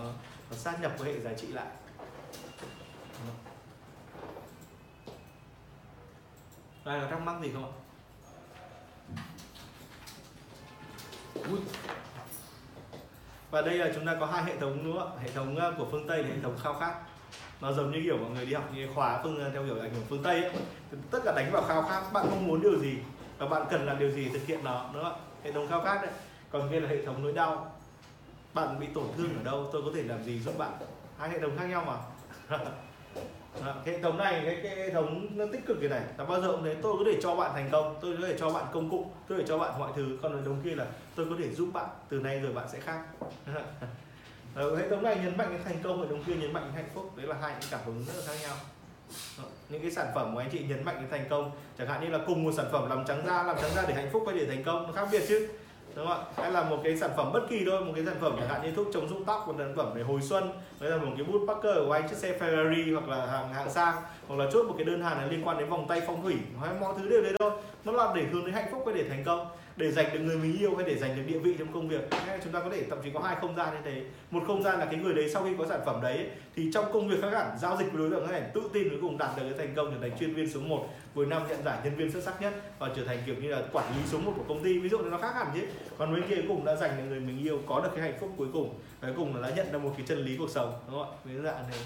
nó 0.50 0.58
sát 0.58 0.82
nhập 0.82 0.92
cái 1.04 1.14
hệ 1.14 1.20
giá 1.20 1.34
trị 1.34 1.48
lại 1.48 1.68
Đúng 3.20 3.28
không? 3.28 3.54
Ai 6.88 7.00
có 7.02 7.08
thắc 7.08 7.22
mắc 7.22 7.36
gì 7.42 7.52
không 7.54 7.64
ạ? 7.64 7.74
Và 13.52 13.62
đây 13.62 13.78
là 13.78 13.92
chúng 13.96 14.06
ta 14.06 14.18
có 14.20 14.26
hai 14.26 14.44
hệ 14.44 14.58
thống 14.58 14.84
nữa 14.84 15.12
hệ 15.22 15.30
thống 15.32 15.56
ờ, 15.56 15.74
của 15.78 15.88
phương 15.92 16.08
tây 16.08 16.24
và 16.24 16.30
hệ 16.30 16.42
thống 16.44 16.58
khao 16.64 16.74
khát. 16.74 16.94
Nó 17.62 17.72
giống 17.74 17.92
như 17.92 18.00
kiểu 18.04 18.18
mọi 18.18 18.30
người 18.30 18.46
đi 18.46 18.54
học 18.54 18.70
như 18.74 18.88
khóa 18.96 19.20
phương 19.24 19.40
ờ, 19.44 19.50
theo 19.50 19.66
kiểu 19.66 19.80
ảnh 19.80 19.94
hưởng 19.94 20.06
phương 20.10 20.24
tây 20.24 20.44
ấy. 20.44 20.54
tất 21.12 21.20
cả 21.26 21.34
đánh 21.36 21.52
vào 21.52 21.64
khao 21.68 21.82
khát, 21.82 22.02
bạn 22.14 22.26
mong 22.32 22.48
muốn 22.48 22.62
điều 22.62 22.80
gì 22.80 22.98
và 23.38 23.48
bạn 23.48 23.68
cần 23.70 23.86
làm 23.86 24.00
điều 24.00 24.12
gì 24.12 24.30
thực 24.30 24.46
hiện 24.48 24.64
nó, 24.64 24.90
đúng 24.94 25.04
không 25.04 25.14
ạ? 25.14 25.20
Hệ 25.44 25.52
thống 25.52 25.68
khao 25.70 25.82
khát 25.82 26.02
đấy. 26.02 26.12
Còn 26.52 26.70
kia 26.72 26.80
là 26.80 26.90
hệ 26.90 27.06
thống 27.06 27.24
nỗi 27.24 27.34
đau. 27.34 27.72
Bạn 28.54 28.80
bị 28.80 28.88
tổn 28.94 29.08
thương 29.18 29.38
ở 29.38 29.44
đâu, 29.44 29.70
tôi 29.72 29.82
có 29.86 29.92
thể 29.96 30.04
làm 30.04 30.24
gì 30.24 30.40
giúp 30.40 30.58
bạn? 30.58 30.72
Hai 31.18 31.30
hệ 31.30 31.40
thống 31.40 31.58
khác 31.58 31.66
nhau 31.66 31.84
mà. 31.88 31.96
à, 33.62 33.74
cái 33.86 33.96
hệ 33.96 34.02
thống 34.02 34.18
này 34.18 34.42
cái, 34.46 34.60
cái 34.64 34.76
hệ 34.76 34.90
thống 34.90 35.28
nó 35.36 35.46
tích 35.52 35.66
cực 35.66 35.78
cái 35.82 35.90
này. 35.90 36.02
Là 36.18 36.26
bao 36.26 36.42
giờ 36.42 36.52
cũng 36.52 36.64
thế 36.64 36.76
tôi 36.82 36.96
có 37.00 37.04
thể 37.06 37.20
cho 37.22 37.36
bạn 37.36 37.52
thành 37.54 37.70
công 37.72 37.96
tôi 38.02 38.18
có 38.22 38.28
thể 38.28 38.36
cho 38.40 38.50
bạn 38.50 38.66
công 38.74 38.90
cụ 38.90 39.12
tôi 39.28 39.38
có 39.38 39.42
thể 39.42 39.48
cho 39.48 39.58
bạn 39.58 39.80
mọi 39.80 39.92
thứ. 39.96 40.18
Còn 40.22 40.38
hệ 40.38 40.42
thống 40.46 40.62
kia 40.64 40.76
là 40.76 40.86
tôi 41.16 41.26
có 41.30 41.36
thể 41.40 41.50
giúp 41.54 41.70
bạn 41.74 41.90
từ 42.10 42.20
nay 42.20 42.40
rồi 42.40 42.54
bạn 42.54 42.68
sẽ 42.72 42.80
khác. 42.80 43.02
Ờ, 44.56 44.76
hệ 44.76 44.90
thống 44.90 45.04
này 45.04 45.16
nhấn 45.16 45.38
mạnh 45.38 45.48
cái 45.50 45.60
thành 45.66 45.84
công 45.84 46.02
hệ 46.02 46.08
thống 46.08 46.24
kia 46.24 46.36
nhấn 46.36 46.54
mạnh 46.54 46.64
cái 46.74 46.84
hạnh 46.84 46.92
phúc. 46.94 47.18
Đấy 47.18 47.28
là 47.28 47.36
hai 47.42 47.52
cái 47.52 47.64
cảm 47.72 47.80
hứng 47.86 48.06
rất 48.06 48.14
là 48.16 48.22
khác 48.28 48.34
nhau. 48.42 48.56
Ờ, 49.38 49.44
những 49.70 49.82
cái 49.82 49.92
sản 49.92 50.08
phẩm 50.16 50.34
của 50.34 50.40
anh 50.40 50.50
chị 50.52 50.60
nhấn 50.60 50.86
mạnh 50.86 50.96
cái 50.96 51.20
thành 51.20 51.30
công. 51.30 51.52
Chẳng 51.78 51.88
hạn 51.88 52.04
như 52.04 52.10
là 52.10 52.20
cùng 52.28 52.44
một 52.44 52.52
sản 52.58 52.66
phẩm 52.72 52.90
làm 52.90 53.06
trắng 53.06 53.24
da 53.28 53.44
làm 53.44 53.58
trắng 53.62 53.72
da 53.76 53.86
để 53.88 53.94
hạnh 53.94 54.10
phúc 54.14 54.24
hay 54.28 54.40
để 54.40 54.46
thành 54.46 54.64
công 54.64 54.88
nó 54.88 54.94
khác 54.94 55.08
biệt 55.12 55.24
chứ 55.28 55.48
đúng 55.98 56.08
không 56.08 56.18
ạ? 56.18 56.26
Hay 56.38 56.52
là 56.52 56.64
một 56.64 56.78
cái 56.84 56.98
sản 56.98 57.10
phẩm 57.18 57.32
bất 57.34 57.50
kỳ 57.50 57.66
thôi, 57.66 57.86
một 57.86 57.92
cái 57.96 58.06
sản 58.06 58.16
phẩm 58.22 58.36
chẳng 58.40 58.50
hạn 58.50 58.62
như 58.64 58.72
thuốc 58.72 58.88
chống 58.94 59.10
rụng 59.10 59.26
tóc, 59.26 59.48
một 59.48 59.54
sản 59.58 59.74
phẩm 59.78 59.94
về 59.96 60.02
hồi 60.02 60.22
xuân 60.22 60.50
hay 60.82 60.90
là 60.90 60.98
một 60.98 61.12
cái 61.18 61.26
bút 61.26 61.42
Parker 61.48 61.76
của 61.86 61.92
anh, 61.92 62.10
chiếc 62.10 62.16
xe 62.16 62.40
Ferrari 62.40 62.94
hoặc 62.94 63.10
là 63.10 63.26
hàng 63.26 63.54
hạng 63.54 63.70
sang, 63.70 63.96
hoặc 64.28 64.36
là 64.36 64.46
chốt 64.54 64.66
một 64.66 64.74
cái 64.78 64.86
đơn 64.86 65.02
hàng 65.02 65.30
liên 65.30 65.48
quan 65.48 65.58
đến 65.58 65.70
vòng 65.70 65.88
tay 65.88 66.02
phong 66.08 66.22
thủy, 66.22 66.36
hay 66.62 66.70
mọi 66.80 66.94
thứ 66.98 67.10
đều 67.10 67.22
đấy 67.22 67.34
thôi. 67.40 67.52
Nó 67.84 67.92
là 67.92 68.14
để 68.16 68.24
hướng 68.32 68.46
đến 68.46 68.54
hạnh 68.54 68.68
phúc 68.72 68.84
và 68.86 68.92
để 68.96 69.04
thành 69.10 69.24
công 69.24 69.48
để 69.78 69.92
giành 69.92 70.14
được 70.14 70.20
người 70.20 70.38
mình 70.38 70.60
yêu 70.60 70.76
hay 70.76 70.86
để 70.88 70.96
giành 70.96 71.16
được 71.16 71.24
địa 71.28 71.40
vị 71.40 71.56
trong 71.60 71.74
công 71.74 71.90
việc. 71.90 72.10
Chúng 72.44 72.54
ta 72.54 72.60
có 72.60 72.70
thể, 72.70 72.84
thậm 72.90 73.00
chí 73.04 73.10
có 73.14 73.20
hai 73.20 73.36
không 73.42 73.56
gian 73.56 73.70
như 73.74 73.80
thế. 73.86 74.02
Một 74.32 74.44
không 74.48 74.64
gian 74.64 74.80
là 74.80 74.86
cái 74.86 74.96
người 74.96 75.14
đấy 75.14 75.30
sau 75.30 75.44
khi 75.44 75.50
có 75.58 75.66
sản 75.70 75.80
phẩm 75.86 76.02
đấy, 76.02 76.30
thì 76.56 76.72
trong 76.74 76.86
công 76.94 77.08
việc 77.08 77.22
khác 77.22 77.30
hẳn, 77.34 77.58
giao 77.60 77.78
dịch 77.78 77.92
với 77.92 77.98
đối 77.98 78.10
tượng 78.10 78.28
khác 78.28 78.34
hẳn, 78.34 78.50
tự 78.54 78.62
tin 78.74 78.90
cuối 78.90 79.00
cùng 79.02 79.18
đạt 79.18 79.30
được 79.38 79.44
cái 79.50 79.68
thành 79.68 79.76
công, 79.76 79.92
trở 79.92 79.98
thành 80.02 80.18
chuyên 80.20 80.34
viên 80.34 80.50
số 80.50 80.60
1 80.60 80.88
cuối 81.16 81.26
năm 81.26 81.42
nhận 81.50 81.64
giải 81.66 81.78
nhân 81.84 81.96
viên 81.96 82.12
xuất 82.12 82.24
sắc 82.24 82.42
nhất 82.42 82.54
và 82.80 82.90
trở 82.96 83.04
thành 83.06 83.18
kiểu 83.26 83.36
như 83.36 83.50
là 83.50 83.62
quản 83.74 83.86
lý 83.96 84.02
số 84.06 84.18
1 84.20 84.34
của 84.38 84.44
công 84.48 84.64
ty. 84.64 84.80
Ví 84.80 84.90
dụ 84.90 84.98
nó 84.98 85.18
khác 85.18 85.36
hẳn 85.36 85.48
chứ. 85.54 85.62
Còn 85.98 86.14
bên 86.14 86.24
kia 86.30 86.36
cuối 86.36 86.46
cùng 86.48 86.66
đã 86.66 86.76
giành 86.76 86.98
được 86.98 87.04
người 87.10 87.20
mình 87.20 87.44
yêu, 87.44 87.60
có 87.68 87.82
được 87.82 87.90
cái 87.96 88.02
hạnh 88.02 88.18
phúc 88.20 88.30
cuối 88.38 88.48
cùng. 88.54 88.80
Cuối 89.02 89.14
cùng 89.18 89.36
là 89.36 89.50
đã 89.50 89.56
nhận 89.56 89.72
được 89.72 89.80
một 89.80 89.94
cái 89.98 90.06
chân 90.08 90.18
lý 90.18 90.38
cuộc 90.38 90.50
sống, 90.50 90.74
đúng 90.88 91.00
không 91.00 91.12
ạ? 91.12 91.18
Ví 91.24 91.36
dụ 91.36 91.42
dạng 91.42 91.70
này 91.70 91.80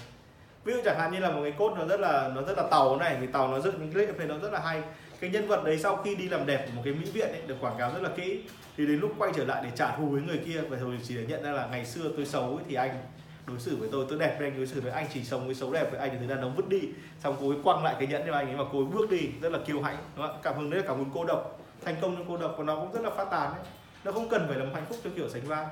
ví 0.64 0.72
dụ 0.72 0.80
chẳng 0.84 0.98
hạn 0.98 1.12
như 1.12 1.18
là 1.18 1.30
một 1.30 1.40
cái 1.42 1.52
cốt 1.58 1.74
nó 1.78 1.84
rất 1.84 2.00
là, 2.00 2.30
nó 2.34 2.42
rất 2.42 2.58
là 2.58 2.64
tàu 2.70 2.96
này, 2.96 3.16
thì 3.20 3.26
tàu 3.26 3.48
nó 3.48 3.60
dựng 3.60 3.74
những 3.78 3.92
clip 3.92 4.18
này 4.18 4.26
nó 4.26 4.38
rất 4.38 4.52
là 4.52 4.60
hay 4.60 4.82
cái 5.22 5.30
nhân 5.30 5.46
vật 5.46 5.64
đấy 5.64 5.78
sau 5.78 5.96
khi 5.96 6.14
đi 6.14 6.28
làm 6.28 6.46
đẹp 6.46 6.66
của 6.66 6.72
một 6.76 6.82
cái 6.84 6.94
mỹ 6.94 7.10
viện 7.12 7.28
ấy, 7.28 7.42
được 7.46 7.56
quảng 7.60 7.78
cáo 7.78 7.92
rất 7.92 8.02
là 8.02 8.08
kỹ 8.16 8.42
thì 8.76 8.86
đến 8.86 9.00
lúc 9.00 9.14
quay 9.18 9.32
trở 9.36 9.44
lại 9.44 9.62
để 9.64 9.70
trả 9.76 9.96
thù 9.96 10.06
với 10.06 10.22
người 10.22 10.38
kia 10.46 10.60
và 10.60 10.76
rồi 10.76 10.98
chỉ 11.02 11.16
để 11.16 11.26
nhận 11.28 11.42
ra 11.42 11.50
là 11.50 11.66
ngày 11.66 11.86
xưa 11.86 12.10
tôi 12.16 12.26
xấu 12.26 12.56
ấy, 12.56 12.64
thì 12.68 12.74
anh 12.74 13.02
đối 13.46 13.60
xử 13.60 13.76
với 13.76 13.88
tôi 13.92 14.06
tôi 14.08 14.18
đẹp 14.18 14.36
với 14.38 14.48
anh 14.48 14.56
đối 14.56 14.66
xử 14.66 14.80
với 14.80 14.92
anh 14.92 15.06
chỉ 15.14 15.24
sống 15.24 15.46
với 15.46 15.54
xấu 15.54 15.72
đẹp 15.72 15.90
với 15.90 16.00
anh 16.00 16.10
thì 16.12 16.16
thế 16.20 16.26
đàn 16.26 16.40
ông 16.40 16.54
vứt 16.56 16.68
đi. 16.68 16.80
Xong 17.22 17.36
cô 17.40 17.50
ấy 17.50 17.58
quăng 17.64 17.84
lại 17.84 17.96
cái 17.98 18.08
nhẫn 18.08 18.22
cho 18.26 18.32
anh 18.32 18.46
ấy 18.46 18.56
và 18.56 18.64
cô 18.72 18.78
ấy 18.78 18.86
bước 18.86 19.10
đi 19.10 19.28
rất 19.40 19.52
là 19.52 19.58
kiêu 19.66 19.82
hãnh 19.82 19.96
đúng 20.16 20.26
không? 20.26 20.40
cảm 20.42 20.56
hứng 20.56 20.70
đấy 20.70 20.80
là 20.80 20.86
cảm 20.88 20.96
hứng 20.96 21.10
cô 21.14 21.24
độc 21.24 21.60
thành 21.84 21.96
công 22.00 22.16
trong 22.16 22.24
cô 22.28 22.36
độc 22.36 22.54
của 22.56 22.62
nó 22.62 22.76
cũng 22.76 22.92
rất 22.92 23.02
là 23.02 23.10
phát 23.10 23.30
tán 23.30 23.52
đấy. 23.56 23.64
Nó 24.04 24.12
không 24.12 24.28
cần 24.28 24.44
phải 24.48 24.58
là 24.58 24.64
một 24.64 24.70
hạnh 24.74 24.86
phúc 24.88 24.98
theo 25.02 25.12
kiểu 25.16 25.28
sánh 25.28 25.46
vai 25.46 25.66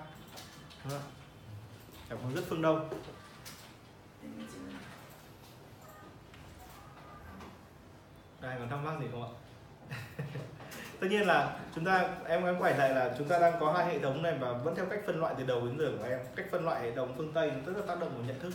cảm 2.09 2.19
hứng 2.23 2.35
rất 2.35 2.43
phương 2.49 2.63
đông. 2.63 2.89
Đây 8.41 8.55
còn 8.59 8.69
thắc 8.69 8.79
mắc 8.85 9.01
gì 9.01 9.07
không 9.13 9.23
ạ? 9.23 9.40
Tất 11.01 11.07
nhiên 11.11 11.27
là 11.27 11.57
chúng 11.75 11.85
ta 11.85 12.09
em 12.27 12.45
em 12.45 12.59
quay 12.59 12.79
lại 12.79 12.91
là 12.95 13.15
chúng 13.19 13.29
ta 13.29 13.39
đang 13.39 13.53
có 13.61 13.73
hai 13.73 13.87
hệ 13.87 13.99
thống 13.99 14.23
này 14.23 14.35
và 14.41 14.53
vẫn 14.53 14.75
theo 14.77 14.87
cách 14.87 15.01
phân 15.07 15.21
loại 15.21 15.35
từ 15.39 15.45
đầu 15.45 15.67
đến 15.67 15.79
giờ 15.79 15.91
của 15.99 16.09
em. 16.09 16.19
Cách 16.37 16.47
phân 16.51 16.65
loại 16.65 16.83
hệ 16.83 16.93
thống 16.93 17.15
phương 17.17 17.33
tây 17.33 17.51
rất 17.67 17.73
là 17.77 17.83
tác 17.87 18.01
động 18.01 18.11
vào 18.15 18.25
nhận 18.27 18.41
thức 18.41 18.53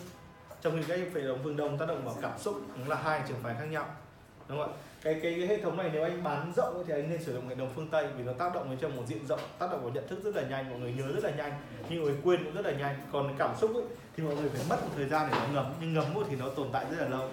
trong 0.61 0.77
khi 0.77 0.83
cái 0.87 0.97
hệ 0.97 1.27
thống 1.27 1.39
phương 1.43 1.57
đông 1.57 1.77
tác 1.77 1.87
động 1.87 2.05
vào 2.05 2.15
cảm 2.21 2.39
xúc 2.39 2.61
cũng 2.75 2.89
là 2.89 2.95
hai 2.95 3.21
trường 3.27 3.37
phái 3.43 3.55
khác 3.59 3.65
nhau 3.65 3.85
đúng 4.47 4.57
không 4.57 4.73
ạ? 4.73 4.77
Cái, 5.01 5.19
cái 5.23 5.35
cái 5.37 5.47
hệ 5.47 5.61
thống 5.61 5.77
này 5.77 5.89
nếu 5.93 6.03
anh 6.03 6.23
bán 6.23 6.53
rộng 6.55 6.83
thì 6.87 6.93
anh 6.93 7.09
nên 7.09 7.23
sử 7.23 7.33
dụng 7.33 7.49
hệ 7.49 7.55
thống 7.55 7.71
phương 7.75 7.87
tây 7.87 8.07
vì 8.17 8.23
nó 8.23 8.33
tác 8.33 8.55
động 8.55 8.69
đến 8.69 8.79
trong 8.79 8.95
một 8.95 9.03
diện 9.07 9.27
rộng 9.27 9.39
tác 9.59 9.71
động 9.71 9.81
vào 9.81 9.91
nhận 9.91 10.07
thức 10.07 10.19
rất 10.23 10.35
là 10.35 10.41
nhanh 10.41 10.69
mọi 10.69 10.79
người 10.79 10.93
nhớ 10.93 11.11
rất 11.13 11.23
là 11.23 11.29
nhanh 11.29 11.51
nhưng 11.89 12.03
người 12.03 12.15
quên 12.23 12.43
cũng 12.43 12.53
rất 12.53 12.65
là 12.65 12.71
nhanh. 12.71 12.95
Còn 13.11 13.35
cảm 13.37 13.55
xúc 13.57 13.75
ấy, 13.75 13.83
thì 14.17 14.23
mọi 14.23 14.35
người 14.35 14.49
phải 14.49 14.61
mất 14.69 14.83
một 14.83 14.89
thời 14.95 15.05
gian 15.05 15.29
để 15.31 15.37
nó 15.39 15.47
ngấm 15.53 15.73
nhưng 15.81 15.93
ngấm 15.93 16.05
thì 16.29 16.35
nó 16.35 16.49
tồn 16.49 16.67
tại 16.71 16.85
rất 16.91 16.97
là 16.99 17.09
lâu 17.09 17.29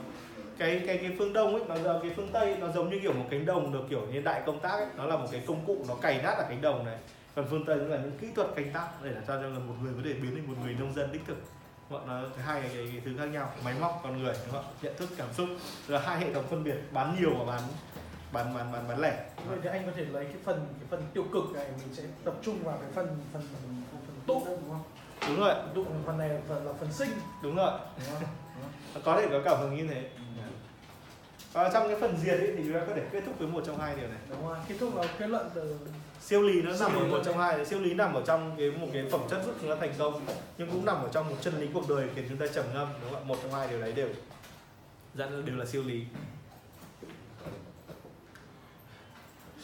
cái 0.63 0.83
cái 0.87 0.99
cái 0.99 1.15
phương 1.19 1.33
đông 1.33 1.55
ấy 1.55 1.63
nó 1.69 1.77
giờ 1.77 2.01
cái 2.03 2.13
phương 2.17 2.29
tây 2.33 2.57
nó 2.61 2.69
giống 2.69 2.91
như 2.91 2.99
kiểu 3.03 3.13
một 3.13 3.25
cánh 3.31 3.47
đồng 3.47 3.73
được 3.73 3.83
kiểu 3.91 4.07
như 4.13 4.21
đại 4.21 4.43
công 4.47 4.61
tác 4.61 4.73
ấy. 4.73 4.87
Nó 4.97 5.05
là 5.05 5.17
một 5.17 5.27
cái 5.33 5.43
công 5.47 5.67
cụ 5.67 5.85
nó 5.89 5.95
cày 5.95 6.23
nát 6.23 6.35
ở 6.39 6.45
cánh 6.49 6.61
đồng 6.61 6.87
này. 6.87 6.99
Còn 7.35 7.47
phương 7.51 7.65
tây 7.65 7.77
nó 7.77 7.85
là 7.85 7.97
những 7.97 8.19
kỹ 8.21 8.29
thuật 8.35 8.49
canh 8.57 8.73
tác 8.73 8.89
để 9.03 9.11
làm 9.11 9.23
cho 9.27 9.35
là 9.35 9.59
một 9.59 9.75
người 9.83 9.93
có 9.97 10.01
thể 10.05 10.13
biến 10.13 10.35
thành 10.35 10.47
một 10.47 10.55
người 10.65 10.77
nông 10.81 10.95
dân 10.95 11.13
đích 11.13 11.23
thực. 11.27 11.37
Bọn 11.91 12.07
nó 12.07 12.23
hai 12.47 12.61
cái, 12.61 12.71
cái, 12.75 12.87
cái 12.93 13.03
thứ 13.05 13.11
khác 13.19 13.25
nhau 13.25 13.53
máy 13.65 13.75
móc 13.81 14.01
con 14.03 14.23
người 14.23 14.35
đúng 14.47 14.55
không? 14.55 14.65
nhận 14.83 14.97
thức 14.97 15.09
cảm 15.17 15.33
xúc. 15.33 15.49
Là 15.89 15.99
hai 15.99 16.19
hệ 16.19 16.33
thống 16.33 16.45
phân 16.51 16.65
biệt 16.65 16.77
bán 16.93 17.17
nhiều 17.21 17.31
và 17.39 17.45
bán 17.45 17.63
bán 18.33 18.55
bán 18.55 18.73
bán 18.73 18.89
bán 18.89 19.01
lẻ. 19.01 19.25
Vậy 19.49 19.59
thì 19.63 19.69
anh 19.69 19.87
có 19.87 19.93
thể 19.97 20.05
lấy 20.05 20.25
cái 20.25 20.37
phần 20.45 20.67
cái 20.81 20.87
phần 20.91 21.03
tiêu 21.15 21.25
cực 21.33 21.45
này 21.55 21.67
mình 21.79 21.95
sẽ 21.95 22.03
tập 22.25 22.35
trung 22.43 22.65
vào 22.65 22.79
cái 22.81 22.91
phần 22.95 23.07
phần 23.33 23.43
phần, 23.53 23.83
phần 23.91 24.17
tụ. 24.27 24.43
đúng 24.47 24.71
không? 24.71 24.83
Đúng 25.29 25.41
rồi. 25.41 25.55
Tụ 25.75 25.85
phần 26.07 26.19
này 26.19 26.29
là 26.29 26.41
phần 26.49 26.67
là 26.67 26.73
phần 26.81 26.93
sinh. 26.93 27.11
Đúng 27.43 27.57
rồi. 27.57 27.71
Đúng 27.99 28.17
không? 28.21 28.29
có 29.05 29.21
thể 29.21 29.27
có 29.31 29.41
cảm 29.45 29.61
hứng 29.61 29.77
như 29.77 29.87
thế 29.87 30.09
và 31.53 31.71
trong 31.73 31.89
cái 31.89 32.01
phần 32.01 32.17
diệt 32.17 32.39
ấy 32.39 32.53
thì 32.57 32.63
chúng 32.65 32.75
ta 32.75 32.81
có 32.87 32.95
thể 32.95 33.03
kết 33.13 33.23
thúc 33.27 33.39
với 33.39 33.49
một 33.49 33.63
trong 33.67 33.79
hai 33.81 33.97
điều 33.97 34.09
này. 34.09 34.19
Đúng 34.31 34.49
rồi 34.49 34.59
kết 34.69 34.75
thúc 34.81 34.97
là 34.97 35.05
kết 35.19 35.27
luận 35.27 35.51
từ 35.55 35.77
siêu 36.21 36.43
lý 36.43 36.63
nó 36.63 36.71
nằm 36.71 36.79
Siêu 36.79 37.01
ở 37.01 37.05
lý 37.05 37.11
một 37.11 37.21
trong 37.25 37.39
hai 37.39 37.67
siêu 37.67 37.81
lý 37.81 37.95
nằm 37.95 38.15
ở 38.15 38.23
trong 38.27 38.55
cái 38.59 38.71
một 38.71 38.87
cái 38.93 39.05
phẩm 39.11 39.21
chất 39.31 39.43
giúp 39.47 39.55
chúng 39.61 39.71
ta 39.71 39.77
thành 39.81 39.93
công 39.99 40.27
nhưng 40.59 40.71
cũng 40.71 40.85
nằm 40.85 40.97
ở 40.97 41.09
trong 41.13 41.29
một 41.29 41.37
chân 41.41 41.61
lý 41.61 41.69
cuộc 41.75 41.89
đời 41.89 42.09
khiến 42.15 42.25
chúng 42.29 42.39
ta 42.39 42.47
trầm 42.55 42.65
ngâm 42.75 42.89
đúng 43.03 43.13
không 43.13 43.23
ạ? 43.23 43.27
Một 43.27 43.37
trong 43.43 43.53
hai 43.53 43.69
điều 43.69 43.81
đấy 43.81 43.93
đều 43.93 44.09
dẫn 45.15 45.47
đều 45.47 45.57
là 45.57 45.65
siêu 45.65 45.83
lý. 45.83 46.05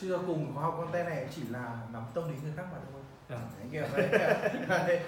Suy 0.00 0.08
cho 0.08 0.18
cùng 0.26 0.52
khóa 0.54 0.62
học 0.62 0.74
content 0.78 1.06
này 1.06 1.26
chỉ 1.36 1.42
là 1.50 1.78
nắm 1.92 2.02
tâm 2.14 2.24
lý 2.28 2.34
người 2.42 2.52
khác 2.56 2.64
mà 2.72 2.78
thôi. 2.92 2.97
À. 2.97 2.97
kiểu 3.72 3.82
đấy, 3.96 4.08
đấy, 4.68 5.00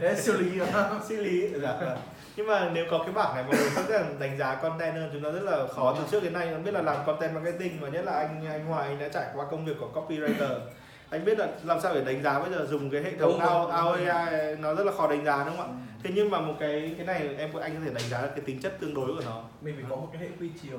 đấy 0.00 0.16
xử 0.16 0.40
lý 0.40 0.60
xử 1.08 1.22
lý. 1.22 1.48
Dạ 1.62 1.76
vâng. 1.80 1.98
nhưng 2.36 2.46
mà 2.46 2.70
nếu 2.72 2.84
có 2.90 2.98
cái 2.98 3.12
bảng 3.12 3.34
này 3.34 3.44
mọi 3.44 3.56
người 3.56 3.70
sẽ 3.70 3.98
là 3.98 4.04
đánh 4.18 4.38
giá 4.38 4.54
content 4.54 4.94
hơn. 4.94 5.10
Chúng 5.12 5.22
ta 5.22 5.30
rất 5.30 5.42
là 5.42 5.66
khó. 5.66 5.94
Từ 5.98 6.04
trước 6.10 6.22
đến 6.22 6.32
nay 6.32 6.46
nó 6.50 6.58
biết 6.58 6.74
là 6.74 6.82
làm 6.82 6.96
content 7.06 7.34
marketing 7.34 7.80
và 7.80 7.88
nhất 7.88 8.04
là 8.04 8.12
anh 8.12 8.46
anh 8.46 8.66
Hoài 8.66 8.88
anh 8.88 8.98
đã 8.98 9.08
trải 9.08 9.26
qua 9.34 9.46
công 9.50 9.64
việc 9.64 9.76
của 9.80 9.90
copywriter 9.94 10.58
anh 11.12 11.24
biết 11.24 11.38
là 11.38 11.48
làm 11.64 11.80
sao 11.80 11.94
để 11.94 12.04
đánh 12.04 12.22
giá 12.22 12.38
bây 12.38 12.50
giờ 12.50 12.66
dùng 12.70 12.90
cái 12.90 13.02
hệ 13.02 13.12
thống. 13.20 13.40
AI 13.40 14.56
nó 14.60 14.74
rất 14.74 14.84
là 14.84 14.92
khó 14.92 15.10
đánh 15.10 15.24
giá 15.24 15.44
đúng 15.44 15.56
không 15.56 15.78
ạ? 15.78 15.78
Thế 16.02 16.10
nhưng 16.14 16.30
mà 16.30 16.40
một 16.40 16.54
cái 16.60 16.94
cái 16.96 17.06
này 17.06 17.36
em 17.38 17.50
anh 17.54 17.74
có 17.74 17.80
thể 17.84 17.90
đánh 17.94 18.08
giá 18.10 18.22
được 18.22 18.28
cái 18.36 18.44
tính 18.46 18.60
chất 18.62 18.80
tương 18.80 18.94
đối 18.94 19.06
của 19.06 19.22
nó. 19.26 19.42
Mình 19.60 19.74
phải 19.80 19.84
có 19.90 19.96
một 19.96 20.08
cái 20.12 20.22
hệ 20.22 20.28
quy 20.40 20.48
chiếu 20.62 20.78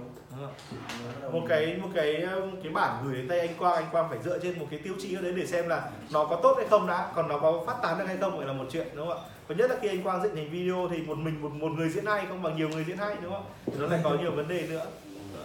một 1.31 1.41
cái 1.49 1.77
một 1.81 1.89
cái 1.95 2.21
um, 2.21 2.61
cái 2.63 2.71
bản 2.71 3.03
gửi 3.05 3.15
đến 3.15 3.27
tay 3.27 3.39
anh 3.39 3.55
Quang 3.59 3.75
anh 3.75 3.85
Quang 3.91 4.09
phải 4.09 4.19
dựa 4.23 4.39
trên 4.39 4.59
một 4.59 4.65
cái 4.71 4.79
tiêu 4.83 4.93
chí 5.01 5.15
ở 5.15 5.21
đấy 5.21 5.33
để 5.35 5.45
xem 5.45 5.69
là 5.69 5.89
nó 6.11 6.25
có 6.25 6.39
tốt 6.43 6.53
hay 6.57 6.67
không 6.69 6.87
đã 6.87 7.11
còn 7.15 7.27
nó 7.27 7.39
có 7.39 7.63
phát 7.67 7.75
tán 7.83 7.99
được 7.99 8.05
hay 8.07 8.17
không 8.17 8.37
phải 8.37 8.47
là 8.47 8.53
một 8.53 8.65
chuyện 8.71 8.87
đúng 8.95 9.07
không 9.07 9.17
ạ? 9.17 9.23
Và 9.47 9.55
nhất 9.55 9.69
là 9.69 9.75
khi 9.81 9.87
anh 9.87 10.03
Quang 10.03 10.23
dựng 10.23 10.35
thành 10.35 10.49
video 10.49 10.87
thì 10.91 11.01
một 11.01 11.17
mình 11.17 11.41
một 11.41 11.51
một 11.51 11.71
người 11.71 11.89
diễn 11.89 12.05
hay 12.05 12.25
không 12.29 12.43
bằng 12.43 12.57
nhiều 12.57 12.69
người 12.69 12.83
diễn 12.83 12.97
hay 12.97 13.15
đúng 13.21 13.33
không 13.33 13.45
thì 13.65 13.73
nó 13.79 13.87
lại 13.87 13.99
có 14.03 14.09
nhiều 14.21 14.31
vấn 14.31 14.47
đề 14.47 14.67
nữa. 14.69 14.85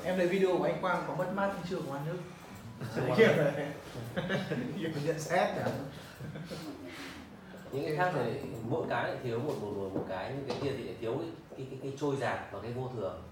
Em 0.04 0.16
thấy 0.16 0.26
video 0.26 0.58
của 0.58 0.64
anh 0.64 0.80
Quang 0.80 1.02
có 1.08 1.14
mất 1.14 1.26
mát 1.34 1.50
thị 1.56 1.62
trường 1.70 1.82
của 1.86 1.92
anh 1.92 2.04
nước 2.06 2.18
nhận 5.04 5.18
xét 5.18 5.56
nhỉ? 5.56 5.62
Những 7.72 7.84
cái 7.84 7.96
khác 7.96 8.12
thì 8.14 8.40
mỗi 8.68 8.86
cái 8.90 9.08
lại 9.08 9.16
thiếu 9.22 9.38
một 9.38 9.54
một 9.60 9.72
một, 9.76 9.90
một 9.94 10.04
cái. 10.08 10.32
Nhưng 10.36 10.48
cái 10.48 10.56
kia 10.62 10.70
thì 10.76 10.84
lại 10.84 10.94
thiếu 11.00 11.16
cái 11.18 11.28
cái 11.56 11.66
cái, 11.70 11.78
cái 11.82 11.92
trôi 12.00 12.16
giạt 12.16 12.38
và 12.52 12.58
cái 12.62 12.72
vô 12.72 12.90
thường. 12.96 13.22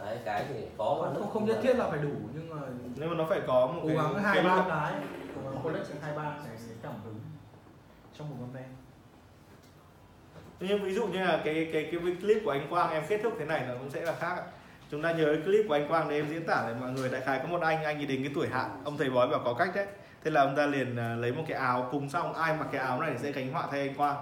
Đấy 0.00 0.18
cái 0.24 0.44
thì 0.48 0.54
có 0.78 0.98
mà 1.02 1.20
không, 1.20 1.30
không 1.30 1.44
nhất 1.44 1.58
thiết 1.62 1.76
là 1.76 1.90
phải 1.90 1.98
đủ 1.98 2.12
nhưng 2.34 2.50
mà 2.50 2.56
nhưng 2.94 3.10
mà 3.10 3.16
nó 3.16 3.26
phải 3.28 3.40
có 3.46 3.66
một 3.66 3.80
cố 3.82 3.88
cái 3.88 3.96
gắng 3.96 4.22
hai 4.22 4.34
cái 4.34 4.44
ba 4.44 4.64
cái. 4.68 4.92
Cố 5.34 5.50
gắng 5.50 5.62
collect 5.62 5.88
được 5.88 5.94
hai 6.02 6.16
ba 6.16 6.22
cái 6.22 6.56
cái 6.66 6.76
cảm 6.82 6.94
hứng 7.04 7.20
trong 8.18 8.30
một 8.30 8.36
content 8.40 8.70
nhưng 10.60 10.82
ví 10.82 10.94
dụ 10.94 11.06
như 11.06 11.24
là 11.24 11.40
cái 11.44 11.70
cái 11.72 11.88
cái 11.92 12.00
clip 12.20 12.42
của 12.44 12.50
anh 12.50 12.66
Quang 12.70 12.90
em 12.90 13.04
kết 13.08 13.20
thúc 13.22 13.34
thế 13.38 13.44
này 13.44 13.64
nó 13.68 13.74
cũng 13.74 13.90
sẽ 13.90 14.00
là 14.00 14.12
khác 14.12 14.34
ạ 14.36 14.44
chúng 14.92 15.02
ta 15.02 15.12
nhớ 15.12 15.24
cái 15.24 15.42
clip 15.44 15.64
của 15.68 15.74
anh 15.74 15.88
Quang 15.88 16.08
để 16.08 16.16
em 16.16 16.28
diễn 16.28 16.46
tả 16.46 16.64
để 16.68 16.74
mọi 16.80 16.90
người, 16.90 17.08
đại 17.08 17.20
khái 17.20 17.38
có 17.38 17.48
một 17.48 17.60
anh 17.60 17.84
anh 17.84 17.96
ấy 17.96 18.06
đến 18.06 18.22
cái 18.22 18.32
tuổi 18.34 18.48
hạn, 18.48 18.70
ông 18.84 18.98
thầy 18.98 19.10
bói 19.10 19.28
bảo 19.28 19.40
có 19.44 19.54
cách 19.54 19.70
đấy. 19.74 19.86
Thế 20.24 20.30
là 20.30 20.40
ông 20.40 20.56
ta 20.56 20.66
liền 20.66 20.96
à, 20.96 21.14
lấy 21.14 21.32
một 21.32 21.42
cái 21.48 21.58
áo 21.58 21.88
cùng 21.90 22.10
xong, 22.10 22.34
ai 22.34 22.56
mặc 22.58 22.66
cái 22.72 22.80
áo 22.80 23.00
này 23.00 23.12
sẽ 23.18 23.32
gánh 23.32 23.52
họa 23.52 23.66
thay 23.70 23.80
anh 23.80 23.94
Quang. 23.94 24.16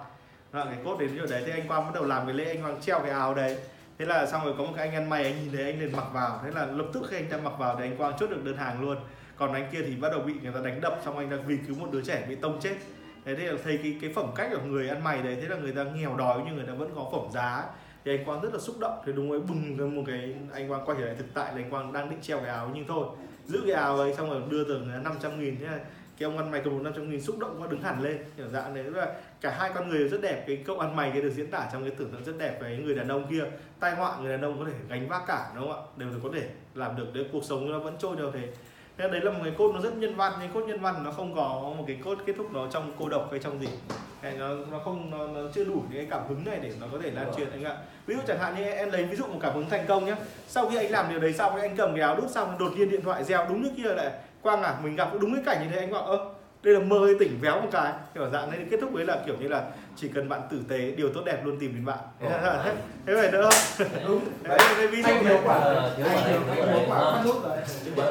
Là 0.53 0.65
cái 0.65 0.79
cốt 0.85 0.97
đến 1.01 1.11
chỗ 1.19 1.27
đấy, 1.31 1.43
thế 1.47 1.53
anh 1.53 1.69
Quang 1.69 1.85
bắt 1.85 1.91
đầu 1.95 2.05
làm 2.05 2.27
cái 2.27 2.35
lễ, 2.35 2.45
anh 2.45 2.63
Quang 2.63 2.81
treo 2.81 3.01
cái 3.01 3.11
áo 3.11 3.35
đấy. 3.35 3.59
Thế 3.99 4.05
là 4.05 4.27
xong 4.27 4.45
rồi 4.45 4.55
có 4.59 4.65
một 4.65 4.73
cái 4.77 4.89
anh 4.89 4.97
ăn 4.97 5.09
mày 5.09 5.25
anh 5.25 5.35
nhìn 5.43 5.53
thấy 5.53 5.65
anh 5.65 5.81
liền 5.81 5.97
mặc 5.97 6.07
vào. 6.13 6.41
Thế 6.45 6.51
là 6.51 6.67
lập 6.67 6.87
tức 6.93 7.03
khi 7.11 7.17
anh 7.17 7.29
ta 7.31 7.37
mặc 7.37 7.53
vào 7.59 7.77
thì 7.77 7.85
anh 7.85 7.97
Quang 7.97 8.13
chốt 8.19 8.31
được 8.31 8.45
đơn 8.45 8.57
hàng 8.57 8.81
luôn. 8.81 8.97
Còn 9.37 9.53
anh 9.53 9.69
kia 9.73 9.81
thì 9.87 9.97
bắt 9.97 10.09
đầu 10.13 10.21
bị 10.21 10.35
người 10.43 10.53
ta 10.53 10.61
đánh 10.65 10.81
đập, 10.81 10.99
xong 11.05 11.19
anh 11.19 11.31
ta 11.31 11.37
vì 11.47 11.57
cứu 11.67 11.77
một 11.77 11.89
đứa 11.93 12.03
trẻ 12.03 12.27
bị 12.29 12.35
tông 12.35 12.61
chết. 12.61 12.75
Thế 13.25 13.35
thì 13.35 13.45
là 13.45 13.55
thấy 13.65 13.79
cái 13.83 13.99
cái 14.01 14.13
phẩm 14.15 14.27
cách 14.37 14.51
của 14.53 14.63
người 14.67 14.89
ăn 14.89 15.05
mày 15.05 15.23
đấy, 15.23 15.39
thế 15.43 15.49
là 15.49 15.57
người 15.57 15.73
ta 15.73 15.85
nghèo 15.85 16.17
đói 16.17 16.41
nhưng 16.47 16.57
người 16.57 16.67
ta 16.67 16.73
vẫn 16.73 16.91
có 16.97 17.09
phẩm 17.13 17.33
giá 17.33 17.65
thì 18.05 18.17
anh 18.17 18.25
Quang 18.25 18.41
rất 18.41 18.53
là 18.53 18.59
xúc 18.59 18.77
động. 18.81 19.03
Thì 19.07 19.13
đúng 19.13 19.31
ấy 19.31 19.41
bừng 19.41 19.97
một 19.97 20.03
cái, 20.07 20.35
anh 20.53 20.69
Quang 20.69 20.85
quay 20.87 20.99
trở 21.01 21.07
lại 21.07 21.15
thực 21.19 21.35
tại 21.35 21.53
là 21.55 21.63
anh 21.63 21.71
Quang 21.71 21.93
đang 21.93 22.11
định 22.11 22.21
treo 22.23 22.39
cái 22.39 22.49
áo 22.49 22.71
nhưng 22.75 22.87
thôi, 22.87 23.07
giữ 23.47 23.61
cái 23.67 23.75
áo 23.75 23.99
ấy 23.99 24.15
xong 24.15 24.31
rồi 24.31 24.43
đưa 24.49 24.65
từ 24.65 24.79
500 25.05 25.41
nghìn. 25.41 25.61
Thế 25.61 25.67
này 25.67 25.81
cái 26.19 26.25
ông 26.25 26.39
ăn 26.39 26.51
mày 26.51 26.61
cầm 26.65 26.77
một 26.77 26.83
500 26.83 27.11
nghìn 27.11 27.21
xúc 27.21 27.39
động 27.39 27.57
quá, 27.61 27.69
đứng 27.71 27.83
hẳn 27.83 28.03
lên, 28.03 28.19
kiểu 28.37 28.49
dạng 28.49 28.75
đấy. 28.75 28.85
Là 28.85 29.15
cả 29.41 29.57
hai 29.59 29.71
con 29.75 29.89
người 29.89 30.09
rất 30.09 30.21
đẹp, 30.23 30.45
cái 30.47 30.63
cậu 30.67 30.79
ăn 30.79 30.97
mày 30.97 31.11
cái 31.11 31.23
được 31.23 31.31
diễn 31.31 31.51
tả 31.51 31.69
trong 31.73 31.83
cái 31.83 31.95
tưởng 31.99 32.11
tượng 32.11 32.25
rất 32.25 32.39
đẹp 32.39 32.59
với 32.61 32.77
người 32.77 32.95
đàn 32.95 33.09
ông 33.09 33.27
kia. 33.31 33.45
Tai 33.81 33.95
họa 33.95 34.19
người 34.21 34.33
đàn 34.33 34.43
ông 34.43 34.59
có 34.59 34.65
thể 34.65 34.77
gánh 34.89 35.09
vác 35.09 35.23
cả, 35.27 35.53
đúng 35.55 35.73
không 35.73 35.85
ạ? 35.85 35.89
Đều 35.97 36.09
có 36.23 36.31
thể 36.35 36.49
làm 36.75 36.97
được, 36.97 37.15
đấy 37.15 37.27
cuộc 37.33 37.45
sống 37.45 37.73
nó 37.73 37.79
vẫn 37.79 37.95
trôi 37.99 38.17
theo 38.17 38.31
thế 38.31 38.49
thế 38.99 39.09
đấy 39.09 39.21
là 39.21 39.31
một 39.31 39.41
cái 39.45 39.53
cốt 39.59 39.73
nó 39.75 39.81
rất 39.81 39.97
nhân 39.97 40.17
văn 40.17 40.33
nhưng 40.41 40.53
cốt 40.53 40.61
nhân 40.61 40.81
văn 40.81 41.05
nó 41.05 41.11
không 41.11 41.35
có 41.35 41.73
một 41.79 41.85
cái 41.87 41.97
cốt 42.05 42.19
kết 42.27 42.33
thúc 42.37 42.53
nó 42.53 42.67
trong 42.71 42.93
cô 42.99 43.09
độc 43.09 43.29
hay 43.31 43.41
trong 43.41 43.61
gì. 43.61 43.69
Hay 44.23 44.33
nó 44.33 44.49
nó 44.71 44.79
không 44.79 45.11
nó, 45.11 45.27
nó 45.27 45.49
chưa 45.55 45.65
đủ 45.65 45.75
những 45.75 45.99
cái 45.99 46.07
cảm 46.11 46.29
hứng 46.29 46.45
này 46.45 46.59
để 46.63 46.73
nó 46.81 46.87
có 46.93 46.99
thể 47.03 47.11
lan 47.11 47.33
truyền 47.37 47.51
anh 47.51 47.65
ạ. 47.65 47.77
Ví 48.07 48.15
dụ 48.15 48.21
chẳng 48.27 48.39
hạn 48.39 48.55
như 48.57 48.65
em 48.65 48.91
lấy 48.91 49.05
ví 49.05 49.17
dụ 49.17 49.27
một 49.27 49.39
cảm 49.43 49.55
hứng 49.55 49.71
thành 49.71 49.85
công 49.89 50.05
nhé 50.05 50.15
sau 50.49 50.69
khi 50.69 50.77
anh 50.77 50.91
làm 50.91 51.11
điều 51.11 51.21
đấy 51.21 51.33
xong 51.33 51.57
anh 51.57 51.77
cầm 51.77 51.95
cái 51.95 52.03
áo 52.03 52.17
đút 52.17 52.31
xong 52.31 52.59
đột 52.59 52.73
nhiên 52.77 52.91
điện 52.91 53.03
thoại 53.03 53.25
reo 53.25 53.47
đúng 53.49 53.63
nước 53.63 53.71
kia 53.77 53.95
lại. 53.95 54.11
Quang 54.43 54.63
à 54.63 54.75
mình 54.83 54.97
gặp 54.97 55.09
đúng 55.21 55.35
cái 55.35 55.43
cảnh 55.47 55.65
như 55.65 55.71
thế 55.73 55.81
anh 55.81 55.93
bảo 55.93 56.03
ơ 56.03 56.31
đây 56.63 56.75
là 56.75 56.81
mơ 56.81 57.05
hay 57.07 57.15
tỉnh 57.19 57.39
véo 57.41 57.61
một 57.61 57.69
cái. 57.73 57.93
Kiểu 58.15 58.31
dạng 58.31 58.51
đấy 58.51 58.61
kết 58.71 58.77
thúc 58.81 58.91
với 58.93 59.05
là 59.05 59.17
kiểu 59.27 59.37
như 59.41 59.49
là 59.49 59.63
chỉ 59.97 60.09
cần 60.09 60.29
bạn 60.29 60.41
tử 60.51 60.61
tế 60.69 60.91
điều 60.91 61.09
tốt 61.15 61.23
đẹp 61.27 61.45
luôn 61.45 61.57
tìm 61.61 61.75
đến 61.75 61.85
bạn. 61.85 61.99
Thế, 62.21 62.29
là- 62.29 62.61
thế, 62.65 62.75
thế 63.07 63.15
phải 63.15 63.31
đỡ. 63.33 63.49
Không 63.79 63.89
đúng 64.07 64.21
đấy, 64.43 64.59
đấy, 64.77 64.87
ví 64.87 65.03
dụ 65.03 65.09
này. 65.09 65.39
quả 65.45 65.55
Ờ, 65.55 65.95
thiếu 65.97 66.07
quả 66.15 66.23
thiếu 66.25 66.41
quả 66.87 66.99
Ờ. 66.99 67.23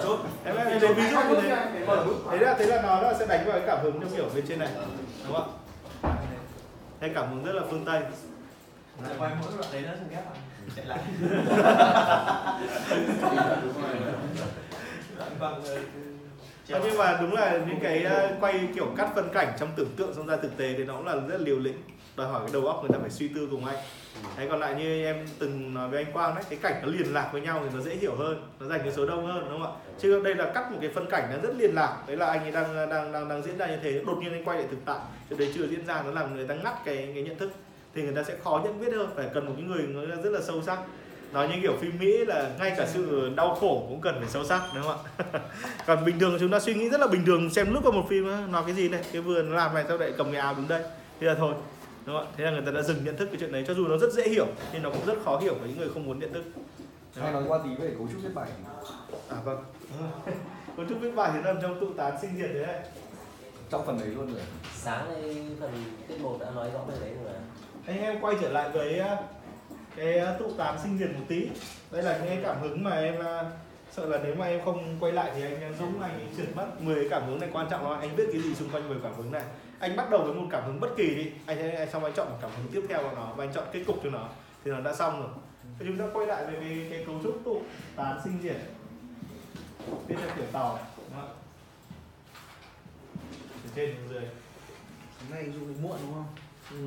chốt 0.03 0.19
em 0.45 0.55
em 0.55 0.81
lấy 0.81 0.93
ví 0.93 1.03
dụ 1.11 1.17
như 1.29 1.35
thế 1.41 1.49
thế 2.31 2.37
là 2.37 2.55
thế 2.59 2.65
là 2.65 2.81
nó 2.81 3.01
nó 3.01 3.13
sẽ 3.19 3.25
đánh 3.27 3.45
vào 3.45 3.59
cái 3.59 3.67
cảm 3.67 3.79
hứng 3.83 3.99
theo 4.01 4.09
kiểu 4.15 4.25
bên 4.35 4.45
trên 4.47 4.59
này. 4.59 4.69
Đúng 5.27 5.35
không? 5.35 5.53
Ạ 6.01 6.11
cái 7.01 7.11
cảm 7.15 7.29
hứng 7.29 7.43
rất 7.45 7.53
là 7.55 7.61
phương 7.71 7.85
tây. 7.85 8.01
Quay 9.19 9.31
mỗi 9.41 9.51
đoạn 9.57 9.69
đấy 9.73 9.81
nó 9.87 9.93
xong 9.95 10.07
ghép 10.09 10.25
vào. 10.25 10.35
Chạy 10.75 10.85
lại. 10.85 10.99
Vâng 15.39 15.63
Thế 16.69 16.79
nhưng 16.83 16.97
mà 16.97 17.17
đúng 17.21 17.33
là 17.33 17.59
những 17.67 17.79
cái 17.81 18.03
ờ, 18.03 18.37
quay 18.39 18.67
kiểu 18.75 18.87
cắt 18.97 19.09
phân 19.15 19.29
cảnh 19.33 19.53
trong 19.59 19.69
tưởng 19.75 19.89
tượng 19.97 20.13
xong 20.13 20.27
ra 20.27 20.37
thực 20.37 20.57
tế 20.57 20.73
thì 20.77 20.83
nó 20.83 20.95
cũng 20.95 21.07
là 21.07 21.15
rất 21.27 21.41
liều 21.41 21.59
lĩnh. 21.59 21.81
Đòi 22.15 22.27
hỏi 22.27 22.41
cái 22.43 22.49
đầu 22.53 22.67
óc 22.67 22.81
người 22.81 22.89
ta 22.93 22.97
phải 23.01 23.09
suy 23.09 23.27
tư 23.27 23.47
cùng 23.51 23.65
anh. 23.65 23.77
Thế 24.37 24.47
còn 24.49 24.59
lại 24.59 24.75
như 24.75 25.05
em 25.05 25.25
từng 25.39 25.73
nói 25.73 25.89
với 25.89 26.03
anh 26.03 26.13
Quang 26.13 26.35
đấy, 26.35 26.43
cái 26.49 26.59
cảnh 26.61 26.81
nó 26.81 26.87
liền 26.91 27.13
lạc 27.13 27.29
với 27.33 27.41
nhau 27.41 27.61
thì 27.63 27.69
nó 27.75 27.81
dễ 27.81 27.95
hiểu 27.95 28.15
hơn, 28.15 28.47
nó 28.59 28.67
dành 28.67 28.79
cái 28.83 28.91
số 28.91 29.05
đông 29.05 29.25
hơn 29.25 29.45
đúng 29.49 29.61
không 29.61 29.75
ạ? 29.75 29.79
Chứ 29.99 30.21
đây 30.23 30.35
là 30.35 30.51
cắt 30.55 30.71
một 30.71 30.77
cái 30.81 30.89
phân 30.89 31.05
cảnh 31.09 31.29
nó 31.31 31.37
rất 31.43 31.55
liền 31.55 31.75
lạc, 31.75 32.03
đấy 32.07 32.17
là 32.17 32.25
anh 32.25 32.41
ấy 32.41 32.51
đang 32.51 32.75
ờ, 32.75 32.85
đang 32.85 33.11
đang 33.11 33.29
đang 33.29 33.43
diễn 33.43 33.57
ra 33.57 33.67
như 33.67 33.77
thế, 33.83 34.01
đột 34.05 34.17
nhiên 34.21 34.33
anh 34.33 34.45
quay 34.45 34.57
lại 34.57 34.67
thực 34.71 34.79
tại, 34.85 34.99
cho 35.29 35.35
đấy 35.37 35.51
chưa 35.55 35.67
diễn 35.67 35.85
ra 35.85 36.01
nó 36.05 36.11
làm 36.11 36.35
người 36.35 36.47
ta 36.47 36.55
ngắt 36.55 36.85
cái 36.85 37.11
cái 37.13 37.23
nhận 37.23 37.37
thức. 37.37 37.51
Thì 37.95 38.01
người 38.01 38.15
ta 38.15 38.23
sẽ 38.23 38.35
khó 38.43 38.61
nhận 38.63 38.79
biết 38.79 38.93
hơn, 38.93 39.09
phải 39.15 39.27
cần 39.33 39.45
một 39.45 39.53
cái 39.55 39.65
người 39.65 39.81
nó 39.87 40.15
rất 40.23 40.29
là 40.29 40.41
sâu 40.41 40.61
sắc. 40.61 40.79
Nói 41.31 41.47
như 41.47 41.55
kiểu 41.61 41.77
phim 41.81 41.99
Mỹ 41.99 42.25
là 42.25 42.51
ngay 42.59 42.73
cả 42.77 42.87
sự 42.93 43.29
đau 43.35 43.55
khổ 43.55 43.85
cũng 43.89 44.01
cần 44.01 44.15
phải 44.19 44.29
sâu 44.29 44.43
sắc 44.43 44.61
đúng 44.75 44.83
không 44.83 44.97
ạ? 45.17 45.39
Còn 45.87 46.05
bình 46.05 46.19
thường 46.19 46.37
chúng 46.39 46.51
ta 46.51 46.59
suy 46.59 46.73
nghĩ 46.73 46.89
rất 46.89 47.01
là 47.01 47.07
bình 47.07 47.25
thường 47.25 47.49
xem 47.49 47.73
lúc 47.73 47.83
có 47.83 47.91
một 47.91 48.05
phim 48.09 48.29
á, 48.29 48.47
nói 48.49 48.63
cái 48.65 48.75
gì 48.75 48.89
này, 48.89 49.01
cái 49.13 49.21
vừa 49.21 49.41
nó 49.43 49.55
làm 49.55 49.73
này 49.73 49.85
sao 49.87 49.97
lại 49.97 50.13
cầm 50.17 50.31
cái 50.31 50.41
áo 50.41 50.53
đứng 50.57 50.67
đây, 50.67 50.83
thế 51.19 51.27
là 51.27 51.35
thôi 51.35 51.53
đúng 52.05 52.15
không 52.17 52.25
ạ? 52.27 52.31
Thế 52.37 52.43
là 52.43 52.51
người 52.51 52.61
ta 52.65 52.71
đã 52.71 52.81
dừng 52.81 53.05
nhận 53.05 53.17
thức 53.17 53.25
cái 53.25 53.37
chuyện 53.39 53.51
đấy 53.51 53.63
cho 53.67 53.73
dù 53.73 53.87
nó 53.87 53.97
rất 53.97 54.13
dễ 54.13 54.29
hiểu 54.29 54.47
nhưng 54.73 54.83
nó 54.83 54.89
cũng 54.89 55.05
rất 55.05 55.17
khó 55.25 55.37
hiểu 55.37 55.55
với 55.59 55.69
những 55.69 55.77
người 55.77 55.89
không 55.93 56.05
muốn 56.05 56.19
nhận 56.19 56.33
thức. 56.33 56.43
hay 57.21 57.31
nói 57.31 57.43
qua 57.47 57.59
tí 57.63 57.69
về 57.83 57.91
cấu 57.97 58.07
trúc 58.11 58.21
viết 58.23 58.33
bài 58.35 58.49
À 59.29 59.37
vâng. 59.43 59.63
Có 60.77 60.83
chút 60.89 60.95
viết 61.01 61.15
bài 61.15 61.31
thì 61.33 61.39
nằm 61.43 61.61
trong 61.61 61.79
tụ 61.79 61.93
tán 61.97 62.13
sinh 62.21 62.31
diệt 62.37 62.49
đấy 62.53 62.65
trong 63.69 63.85
phần 63.85 63.99
đấy 63.99 64.07
luôn 64.07 64.33
rồi 64.33 64.41
sáng 64.75 65.09
nay 65.09 65.35
phần 65.59 65.71
tiết 66.07 66.21
một 66.21 66.37
đã 66.39 66.47
nói 66.55 66.69
rõ 66.73 66.79
về 66.79 66.95
đấy 67.01 67.11
rồi 67.23 67.33
Anh 67.87 67.99
em 67.99 68.21
quay 68.21 68.35
trở 68.41 68.49
lại 68.49 68.69
với 68.69 69.01
cái 69.99 70.21
uh, 70.33 70.39
tụ 70.39 70.53
tán 70.57 70.79
sinh 70.83 70.97
diệt 70.97 71.09
một 71.11 71.25
tí. 71.27 71.49
Đây 71.91 72.03
là 72.03 72.17
những 72.17 72.27
cái 72.27 72.39
cảm 72.43 72.61
hứng 72.61 72.83
mà 72.83 72.91
em 72.91 73.15
uh, 73.15 73.47
sợ 73.91 74.05
là 74.05 74.19
nếu 74.23 74.35
mà 74.35 74.45
em 74.45 74.65
không 74.65 74.97
quay 74.99 75.13
lại 75.13 75.31
thì 75.35 75.41
anh 75.41 75.71
uh, 75.71 75.79
Dũng 75.79 76.01
anh 76.01 76.11
ấy 76.11 76.27
trượt 76.37 76.55
mất 76.55 76.81
10 76.81 76.95
cái 76.95 77.09
cảm 77.09 77.25
hứng 77.25 77.39
này 77.39 77.49
quan 77.53 77.67
trọng 77.69 77.91
là 77.91 77.99
anh 77.99 78.15
biết 78.15 78.23
cái 78.33 78.41
gì 78.41 78.55
xung 78.55 78.69
quanh 78.69 78.89
10 78.89 78.97
cảm 79.03 79.13
hứng 79.13 79.31
này. 79.31 79.43
Anh 79.79 79.95
bắt 79.95 80.09
đầu 80.09 80.23
với 80.23 80.33
một 80.33 80.47
cảm 80.51 80.63
hứng 80.65 80.79
bất 80.79 80.89
kỳ 80.97 81.15
đi, 81.15 81.31
anh 81.45 81.57
sẽ 81.57 81.87
xong 81.91 82.03
anh 82.03 82.13
chọn 82.13 82.29
một 82.29 82.37
cảm 82.41 82.51
hứng 82.57 82.67
tiếp 82.71 82.85
theo 82.89 83.03
của 83.03 83.15
nó 83.15 83.33
và 83.35 83.43
anh 83.43 83.53
chọn 83.53 83.63
kết 83.71 83.83
cục 83.87 83.99
cho 84.03 84.09
nó 84.09 84.29
thì 84.65 84.71
nó 84.71 84.79
đã 84.81 84.95
xong 84.95 85.21
rồi. 85.21 85.29
Thì 85.79 85.85
chúng 85.87 85.97
ta 85.97 86.05
quay 86.13 86.27
lại 86.27 86.45
về 86.45 86.59
cái, 86.59 86.87
cái 86.89 87.03
cấu 87.05 87.15
trúc 87.23 87.41
tụ 87.45 87.61
tán 87.95 88.19
sinh 88.23 88.39
diệt. 88.43 88.57
Viết 90.07 90.15
theo 90.19 90.29
kiểu 90.35 90.45
tàu 90.51 90.75
này? 90.75 90.85
Từ 93.63 93.69
trên 93.75 93.95
xuống 93.95 94.09
dưới. 94.09 94.23
Hôm 95.19 95.29
nay 95.29 95.45
du 95.59 95.67
lịch 95.67 95.79
muộn 95.79 95.97
đúng 96.01 96.13
không? 96.13 96.27
Ừ. 96.71 96.77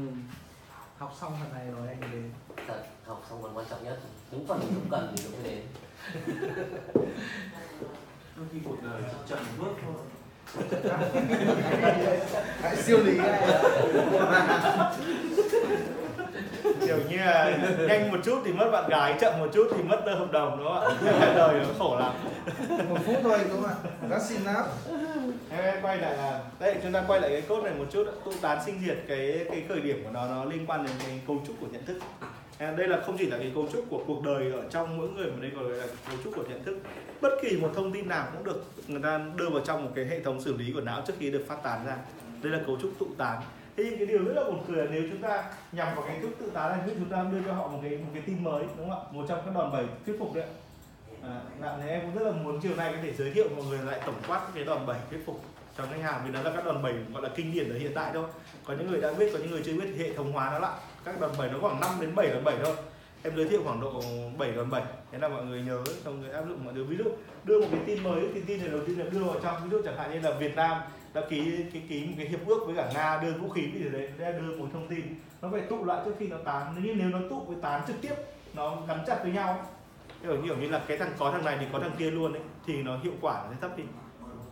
Học 0.98 1.16
xong 1.20 1.32
phần 1.40 1.52
này 1.58 1.66
rồi 1.76 1.88
anh 1.88 2.00
đến 2.00 2.10
thật 2.10 2.21
phần 3.43 3.57
quan 3.57 3.66
trọng 3.70 3.84
nhất. 3.84 3.99
Những 4.30 4.47
phần 4.47 4.61
không 4.61 4.86
cần 4.90 5.14
thì 5.16 5.24
mới 5.28 5.43
đến. 5.45 5.61
Đôi 8.36 8.47
khi 8.53 8.59
cuộc 8.64 8.82
đời 8.82 9.03
chỉ 9.11 9.16
chậm 9.28 9.38
một 9.38 9.64
bước 9.64 9.72
thôi. 9.82 9.95
Hãy 12.62 12.76
siêu 12.76 12.99
lý. 12.99 13.18
Kiểu 16.86 16.99
như 17.11 17.16
là 17.16 17.59
nhanh 17.88 18.12
một 18.12 18.18
chút 18.24 18.43
thì 18.45 18.53
mất 18.53 18.70
bạn 18.72 18.88
gái 18.88 19.16
chậm 19.20 19.38
một 19.38 19.49
chút 19.53 19.68
thì 19.76 19.82
mất 19.82 20.01
hợp 20.07 20.32
đồng 20.32 20.59
đúng 20.59 20.66
không 20.66 20.84
ạ? 20.84 20.95
Đời 21.36 21.61
nó 21.61 21.68
khổ 21.78 21.99
lắm. 21.99 22.12
Một 22.88 22.99
phút 23.07 23.16
thôi 23.22 23.38
đúng 23.49 23.62
không 23.62 23.70
ạ? 23.70 23.74
Rất 24.09 24.22
xin 24.28 24.43
lắm. 24.43 24.64
Em 25.51 25.82
quay 25.82 25.99
lại 25.99 26.16
là 26.16 26.40
đây 26.61 26.76
chúng 26.82 26.93
ta 26.93 27.05
quay 27.07 27.20
lại 27.20 27.30
cái 27.30 27.43
cốt 27.49 27.62
này 27.62 27.74
một 27.74 27.84
chút 27.90 28.07
ạ. 28.07 28.12
tụ 28.24 28.32
tán 28.40 28.59
sinh 28.66 28.80
diệt 28.86 28.99
cái 29.09 29.47
cái 29.51 29.64
khởi 29.68 29.80
điểm 29.80 30.05
của 30.05 30.11
nó 30.11 30.26
nó 30.28 30.45
liên 30.45 30.66
quan 30.66 30.86
đến 30.86 30.93
cái 30.99 31.20
cấu 31.26 31.43
trúc 31.47 31.57
của 31.61 31.66
nhận 31.72 31.84
thức 31.84 31.99
đây 32.70 32.88
là 32.88 33.00
không 33.06 33.16
chỉ 33.18 33.26
là 33.26 33.38
cái 33.38 33.52
cấu 33.54 33.68
trúc 33.72 33.84
của 33.90 34.04
cuộc 34.06 34.22
đời 34.22 34.52
ở 34.52 34.62
trong 34.70 34.98
mỗi 34.98 35.08
người 35.08 35.26
mà 35.26 35.36
đây 35.40 35.50
còn 35.56 35.68
là 35.68 35.86
cấu 35.86 36.16
trúc 36.24 36.36
của 36.36 36.44
nhận 36.48 36.64
thức. 36.64 36.78
Bất 37.20 37.30
kỳ 37.42 37.56
một 37.56 37.70
thông 37.74 37.92
tin 37.92 38.08
nào 38.08 38.28
cũng 38.32 38.44
được 38.44 38.64
người 38.88 39.02
ta 39.02 39.20
đưa 39.36 39.48
vào 39.48 39.62
trong 39.64 39.84
một 39.84 39.90
cái 39.94 40.04
hệ 40.04 40.20
thống 40.20 40.40
xử 40.40 40.56
lý 40.56 40.72
của 40.72 40.80
não 40.80 41.02
trước 41.06 41.14
khi 41.18 41.30
được 41.30 41.44
phát 41.48 41.62
tán 41.62 41.86
ra. 41.86 41.96
Đây 42.42 42.52
là 42.52 42.60
cấu 42.66 42.78
trúc 42.82 42.98
tụ 42.98 43.06
tán. 43.18 43.42
Thế 43.76 43.84
nhưng 43.84 43.98
cái 43.98 44.06
điều 44.06 44.24
rất 44.24 44.32
là 44.34 44.44
buồn 44.44 44.64
cười 44.68 44.76
là 44.76 44.90
nếu 44.90 45.02
chúng 45.10 45.22
ta 45.22 45.44
nhằm 45.72 45.94
vào 45.94 46.04
cái 46.06 46.18
cấu 46.22 46.30
trúc 46.30 46.38
tự 46.38 46.50
tán 46.50 46.70
này 46.70 46.80
nhưng 46.86 46.96
chúng 46.98 47.08
ta 47.08 47.24
đưa 47.32 47.40
cho 47.46 47.52
họ 47.52 47.68
một 47.68 47.78
cái 47.82 47.90
một 47.90 48.10
cái 48.14 48.22
tin 48.26 48.44
mới 48.44 48.64
đúng 48.78 48.90
không 48.90 48.98
ạ? 48.98 49.10
Một 49.12 49.24
trong 49.28 49.42
các 49.44 49.54
đòn 49.54 49.72
bẩy 49.72 49.84
thuyết 50.06 50.16
phục 50.18 50.34
đấy 50.34 50.44
ạ. 50.44 50.50
À, 51.62 51.78
em 51.86 52.00
cũng 52.00 52.14
rất 52.14 52.30
là 52.30 52.32
muốn 52.32 52.60
chiều 52.60 52.76
nay 52.76 52.92
có 52.92 52.98
thể 53.02 53.12
giới 53.12 53.30
thiệu 53.30 53.48
mọi 53.56 53.64
người 53.64 53.78
lại 53.78 54.00
tổng 54.06 54.14
quát 54.28 54.40
cái 54.54 54.64
đòn 54.64 54.86
bẩy 54.86 54.96
thuyết 55.10 55.22
phục 55.26 55.40
cho 55.78 55.84
khách 55.86 56.02
hàng 56.02 56.22
vì 56.26 56.32
đó 56.32 56.42
là 56.42 56.52
các 56.56 56.64
đòn 56.64 56.82
bẩy 56.82 56.94
gọi 57.12 57.22
là 57.22 57.28
kinh 57.36 57.52
điển 57.52 57.70
ở 57.70 57.78
hiện 57.78 57.92
tại 57.94 58.10
thôi. 58.14 58.24
Có 58.64 58.74
những 58.74 58.90
người 58.90 59.00
đã 59.00 59.12
biết 59.12 59.30
có 59.32 59.38
những 59.38 59.50
người 59.50 59.62
chưa 59.64 59.72
biết 59.72 59.94
hệ 59.98 60.12
thống 60.12 60.32
hóa 60.32 60.50
nó 60.50 60.58
lại 60.58 60.80
các 61.05 61.20
đòn 61.20 61.30
bẩy 61.38 61.50
nó 61.50 61.59
khoảng 61.61 61.80
5 61.80 61.90
đến 62.00 62.14
7 62.14 62.28
đòn 62.28 62.44
bẩy 62.44 62.57
thôi. 62.64 62.76
Em 63.22 63.36
giới 63.36 63.48
thiệu 63.48 63.61
khoảng 63.64 63.80
độ 63.80 64.03
7 64.38 64.53
đòn 64.53 64.70
bẩy. 64.70 64.82
Thế 65.12 65.18
là 65.18 65.28
mọi 65.28 65.44
người 65.44 65.62
nhớ 65.62 65.82
xong 66.05 66.20
người 66.20 66.30
áp 66.30 66.42
dụng 66.48 66.64
mọi 66.64 66.74
thứ. 66.74 66.84
Ví 66.84 66.96
dụ 66.96 67.05
đưa 67.44 67.61
một 67.61 67.66
cái 67.70 67.80
tin 67.86 68.03
mới 68.03 68.28
thì 68.34 68.40
tin 68.46 68.59
này 68.59 68.68
đầu 68.68 68.80
tiên 68.86 68.98
là 68.98 69.05
đưa 69.11 69.24
vào 69.24 69.36
trong. 69.42 69.64
Ví 69.64 69.70
dụ 69.70 69.82
chẳng 69.84 69.98
hạn 69.98 70.11
như 70.12 70.20
là 70.20 70.38
Việt 70.38 70.57
Nam 70.57 70.80
đã 71.14 71.22
ký 71.30 71.64
cái 71.72 71.82
ký 71.88 72.07
một 72.07 72.12
cái 72.16 72.26
hiệp 72.26 72.46
ước 72.46 72.62
với 72.66 72.76
cả 72.76 72.90
Nga 72.94 73.20
đưa 73.22 73.32
vũ 73.32 73.48
khí 73.48 73.62
gì 73.74 73.88
đấy 73.88 74.09
để 74.18 74.32
đưa 74.32 74.57
một 74.57 74.66
thông 74.72 74.88
tin. 74.88 75.03
Nó 75.42 75.48
phải 75.53 75.61
tụ 75.61 75.84
lại 75.84 76.03
trước 76.05 76.12
khi 76.18 76.26
nó 76.26 76.36
tán. 76.44 76.74
Nếu 76.74 76.84
như 76.84 76.94
nếu 76.94 77.09
nó 77.09 77.18
tụ 77.30 77.40
với 77.40 77.57
tán 77.62 77.82
trực 77.86 77.96
tiếp 78.00 78.14
nó 78.55 78.76
gắn 78.88 79.05
chặt 79.07 79.18
với 79.22 79.32
nhau 79.32 79.66
kiểu 80.22 80.42
như, 80.42 80.55
như 80.55 80.68
là 80.68 80.82
cái 80.86 80.98
thằng 80.98 81.12
có 81.18 81.30
thằng 81.30 81.44
này 81.44 81.57
thì 81.61 81.66
có 81.72 81.78
thằng 81.78 81.94
kia 81.98 82.11
luôn 82.11 82.32
ấy 82.32 82.42
thì 82.66 82.82
nó 82.82 82.98
hiệu 83.03 83.12
quả 83.20 83.42
nó 83.44 83.50
sẽ 83.50 83.57
thấp 83.61 83.76
đi. 83.76 83.84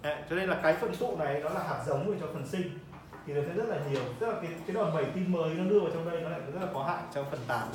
Đấy, 0.03 0.16
cho 0.30 0.36
nên 0.36 0.48
là 0.48 0.61
cái 0.62 0.74
phần 0.74 0.96
tụ 0.96 1.16
này 1.16 1.40
nó 1.42 1.48
là 1.48 1.62
hạt 1.62 1.84
giống 1.86 2.12
để 2.12 2.18
cho 2.20 2.26
phần 2.32 2.46
sinh 2.46 2.78
thì 3.26 3.32
nó 3.32 3.40
sẽ 3.48 3.54
rất 3.54 3.68
là 3.68 3.78
nhiều, 3.90 4.02
tức 4.18 4.26
là 4.26 4.34
cái 4.42 4.50
cái 4.66 4.76
đòn 4.76 4.94
bẩy 4.94 5.04
tin 5.14 5.32
mới 5.32 5.54
nó 5.54 5.64
đưa 5.64 5.80
vào 5.80 5.90
trong 5.94 6.10
đây 6.10 6.20
nó 6.20 6.28
lại 6.28 6.40
rất 6.54 6.60
là 6.60 6.68
có 6.74 6.82
hại 6.82 7.02
trong 7.14 7.26
phần 7.30 7.40
tán 7.48 7.68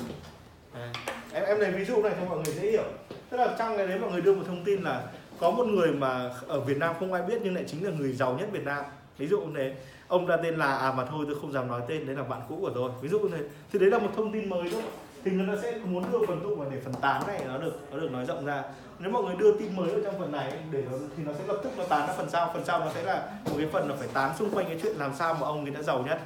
à. 0.74 0.92
em 1.32 1.44
em 1.44 1.60
lấy 1.60 1.70
ví 1.70 1.84
dụ 1.84 2.02
này 2.02 2.12
cho 2.20 2.24
mọi 2.28 2.36
người 2.36 2.54
dễ 2.54 2.70
hiểu. 2.70 2.84
Tức 3.30 3.36
là 3.36 3.56
trong 3.58 3.76
cái 3.76 3.86
đấy 3.86 3.98
mọi 3.98 4.10
người 4.10 4.20
đưa 4.20 4.34
một 4.34 4.42
thông 4.46 4.64
tin 4.64 4.82
là 4.82 5.02
có 5.40 5.50
một 5.50 5.66
người 5.66 5.92
mà 5.92 6.30
ở 6.48 6.60
Việt 6.60 6.76
Nam 6.76 6.94
không 7.00 7.12
ai 7.12 7.22
biết 7.22 7.40
nhưng 7.42 7.54
lại 7.54 7.64
chính 7.66 7.84
là 7.84 7.90
người 7.90 8.12
giàu 8.12 8.36
nhất 8.38 8.48
Việt 8.52 8.64
Nam. 8.64 8.84
Ví 9.18 9.26
dụ 9.26 9.40
như 9.40 9.52
thế 9.54 9.74
ông 10.08 10.26
ta 10.26 10.36
tên 10.36 10.56
là 10.56 10.76
à 10.76 10.92
mà 10.92 11.04
thôi 11.04 11.24
tôi 11.28 11.36
không 11.40 11.52
dám 11.52 11.68
nói 11.68 11.82
tên, 11.88 12.06
đấy 12.06 12.16
là 12.16 12.22
bạn 12.22 12.40
cũ 12.48 12.58
của 12.60 12.70
tôi. 12.74 12.90
Ví 13.00 13.08
dụ 13.08 13.18
như 13.18 13.28
thế. 13.28 13.42
Thì 13.72 13.78
đấy 13.78 13.90
là 13.90 13.98
một 13.98 14.10
thông 14.16 14.32
tin 14.32 14.48
mới 14.48 14.70
thôi 14.72 14.82
thì 15.24 15.30
người 15.30 15.46
ta 15.46 15.62
sẽ 15.62 15.78
muốn 15.84 16.12
đưa 16.12 16.18
phần 16.26 16.40
tụ 16.42 16.54
vào 16.54 16.70
để 16.70 16.80
phần 16.84 16.94
tán 17.00 17.26
này 17.26 17.42
nó 17.48 17.58
được 17.58 17.78
nó 17.90 17.98
được 17.98 18.12
nói 18.12 18.24
rộng 18.24 18.46
ra. 18.46 18.62
Nếu 18.98 19.10
mọi 19.10 19.22
người 19.22 19.36
đưa 19.36 19.58
tin 19.58 19.76
mới 19.76 19.88
vào 19.88 20.00
trong 20.04 20.20
phần 20.20 20.32
này 20.32 20.52
để 20.70 20.82
nó, 20.90 20.98
thì 21.16 21.22
nó 21.24 21.32
sẽ 21.32 21.46
lập 21.46 21.60
tức 21.64 21.70
nó 21.78 21.84
tán 21.84 22.06
ra 22.06 22.14
phần 22.14 22.30
sau. 22.30 22.50
Phần 22.54 22.64
sau 22.64 22.80
nó 22.80 22.90
sẽ 22.94 23.02
là 23.02 23.32
một 23.44 23.56
cái 23.58 23.68
phần 23.72 23.88
là 23.88 23.96
phải 23.96 24.08
tán 24.12 24.36
xung 24.38 24.50
quanh 24.50 24.66
cái 24.66 24.78
chuyện 24.82 24.96
làm 24.96 25.14
sao 25.14 25.34
mà 25.34 25.46
ông 25.46 25.64
ấy 25.64 25.70
đã 25.70 25.82
giàu 25.82 26.02
nhất. 26.06 26.20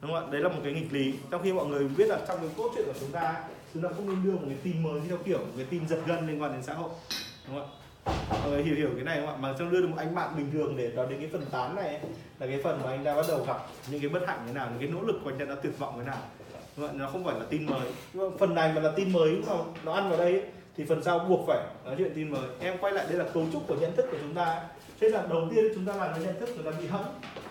Đúng 0.00 0.12
không 0.12 0.24
ạ? 0.24 0.30
Đấy 0.30 0.40
là 0.40 0.48
một 0.48 0.60
cái 0.64 0.72
nghịch 0.72 0.92
lý. 0.92 1.14
Trong 1.30 1.42
khi 1.42 1.52
mọi 1.52 1.66
người 1.66 1.88
biết 1.88 2.08
là 2.08 2.18
trong 2.28 2.38
cái 2.38 2.48
cốt 2.56 2.70
truyện 2.74 2.86
của 2.86 2.98
chúng 3.00 3.10
ta 3.10 3.34
chúng 3.74 3.82
ta 3.82 3.88
không 3.96 4.08
nên 4.08 4.24
đưa 4.24 4.32
một 4.32 4.46
cái 4.46 4.56
tin 4.62 4.82
mới 4.82 5.00
theo 5.08 5.18
kiểu 5.24 5.38
một 5.38 5.52
cái 5.56 5.66
tin 5.70 5.88
giật 5.88 5.98
gân 6.06 6.26
liên 6.26 6.42
quan 6.42 6.52
đến 6.52 6.62
xã 6.62 6.74
hội. 6.74 6.90
Đúng 7.48 7.58
không 7.58 7.68
ạ? 7.68 7.78
Mọi 8.30 8.50
người 8.50 8.62
hiểu 8.62 8.74
hiểu 8.74 8.90
cái 8.94 9.04
này 9.04 9.20
không 9.20 9.28
ạ? 9.28 9.36
Mà 9.40 9.54
trong 9.58 9.70
đưa 9.70 9.80
được 9.80 9.88
một 9.88 9.96
anh 9.98 10.14
bạn 10.14 10.36
bình 10.36 10.50
thường 10.52 10.76
để 10.76 10.92
nói 10.94 11.06
đến 11.10 11.18
cái 11.20 11.28
phần 11.32 11.44
tán 11.50 11.76
này 11.76 11.88
ấy, 11.88 12.00
là 12.38 12.46
cái 12.46 12.60
phần 12.64 12.80
mà 12.84 12.90
anh 12.90 13.04
đã 13.04 13.14
bắt 13.14 13.24
đầu 13.28 13.44
gặp 13.46 13.58
những 13.90 14.00
cái 14.00 14.08
bất 14.08 14.22
hạnh 14.26 14.38
thế 14.46 14.52
nào 14.52 14.68
những 14.70 14.78
cái 14.80 14.88
nỗ 14.88 15.06
lực 15.06 15.20
của 15.24 15.30
anh 15.30 15.38
ta 15.38 15.44
đã 15.44 15.54
tuyệt 15.62 15.78
vọng 15.78 15.94
thế 15.98 16.04
nào. 16.04 16.18
Vâng 16.76 16.98
nó 16.98 17.08
không 17.08 17.24
phải 17.24 17.34
là 17.34 17.44
tin 17.50 17.66
mới. 17.66 17.88
Nhưng 18.12 18.30
mà 18.30 18.36
phần 18.38 18.54
này 18.54 18.72
mà 18.74 18.80
là 18.80 18.92
tin 18.96 19.12
mới 19.12 19.42
mà 19.46 19.54
nó 19.84 19.92
ăn 19.92 20.08
vào 20.08 20.18
đây 20.18 20.32
ấy, 20.32 20.42
thì 20.76 20.84
phần 20.88 21.02
sau 21.02 21.18
buộc 21.18 21.40
phải 21.46 21.58
nói 21.84 21.94
chuyện 21.98 22.12
tin 22.14 22.30
mới. 22.30 22.48
Em 22.60 22.78
quay 22.78 22.92
lại 22.92 23.06
đây 23.08 23.18
là 23.18 23.24
cấu 23.34 23.46
trúc 23.52 23.66
của 23.68 23.74
nhận 23.74 23.96
thức 23.96 24.06
của 24.10 24.16
chúng 24.20 24.34
ta 24.34 24.62
thế 25.00 25.08
là 25.08 25.26
đầu 25.30 25.48
tiên 25.54 25.64
chúng 25.74 25.86
ta 25.86 25.96
làm 25.96 26.10
cái 26.14 26.24
nhận 26.24 26.40
thức 26.40 26.48
chúng 26.56 26.64
ta 26.64 26.70
bị 26.80 26.86
hẫng. 26.86 27.04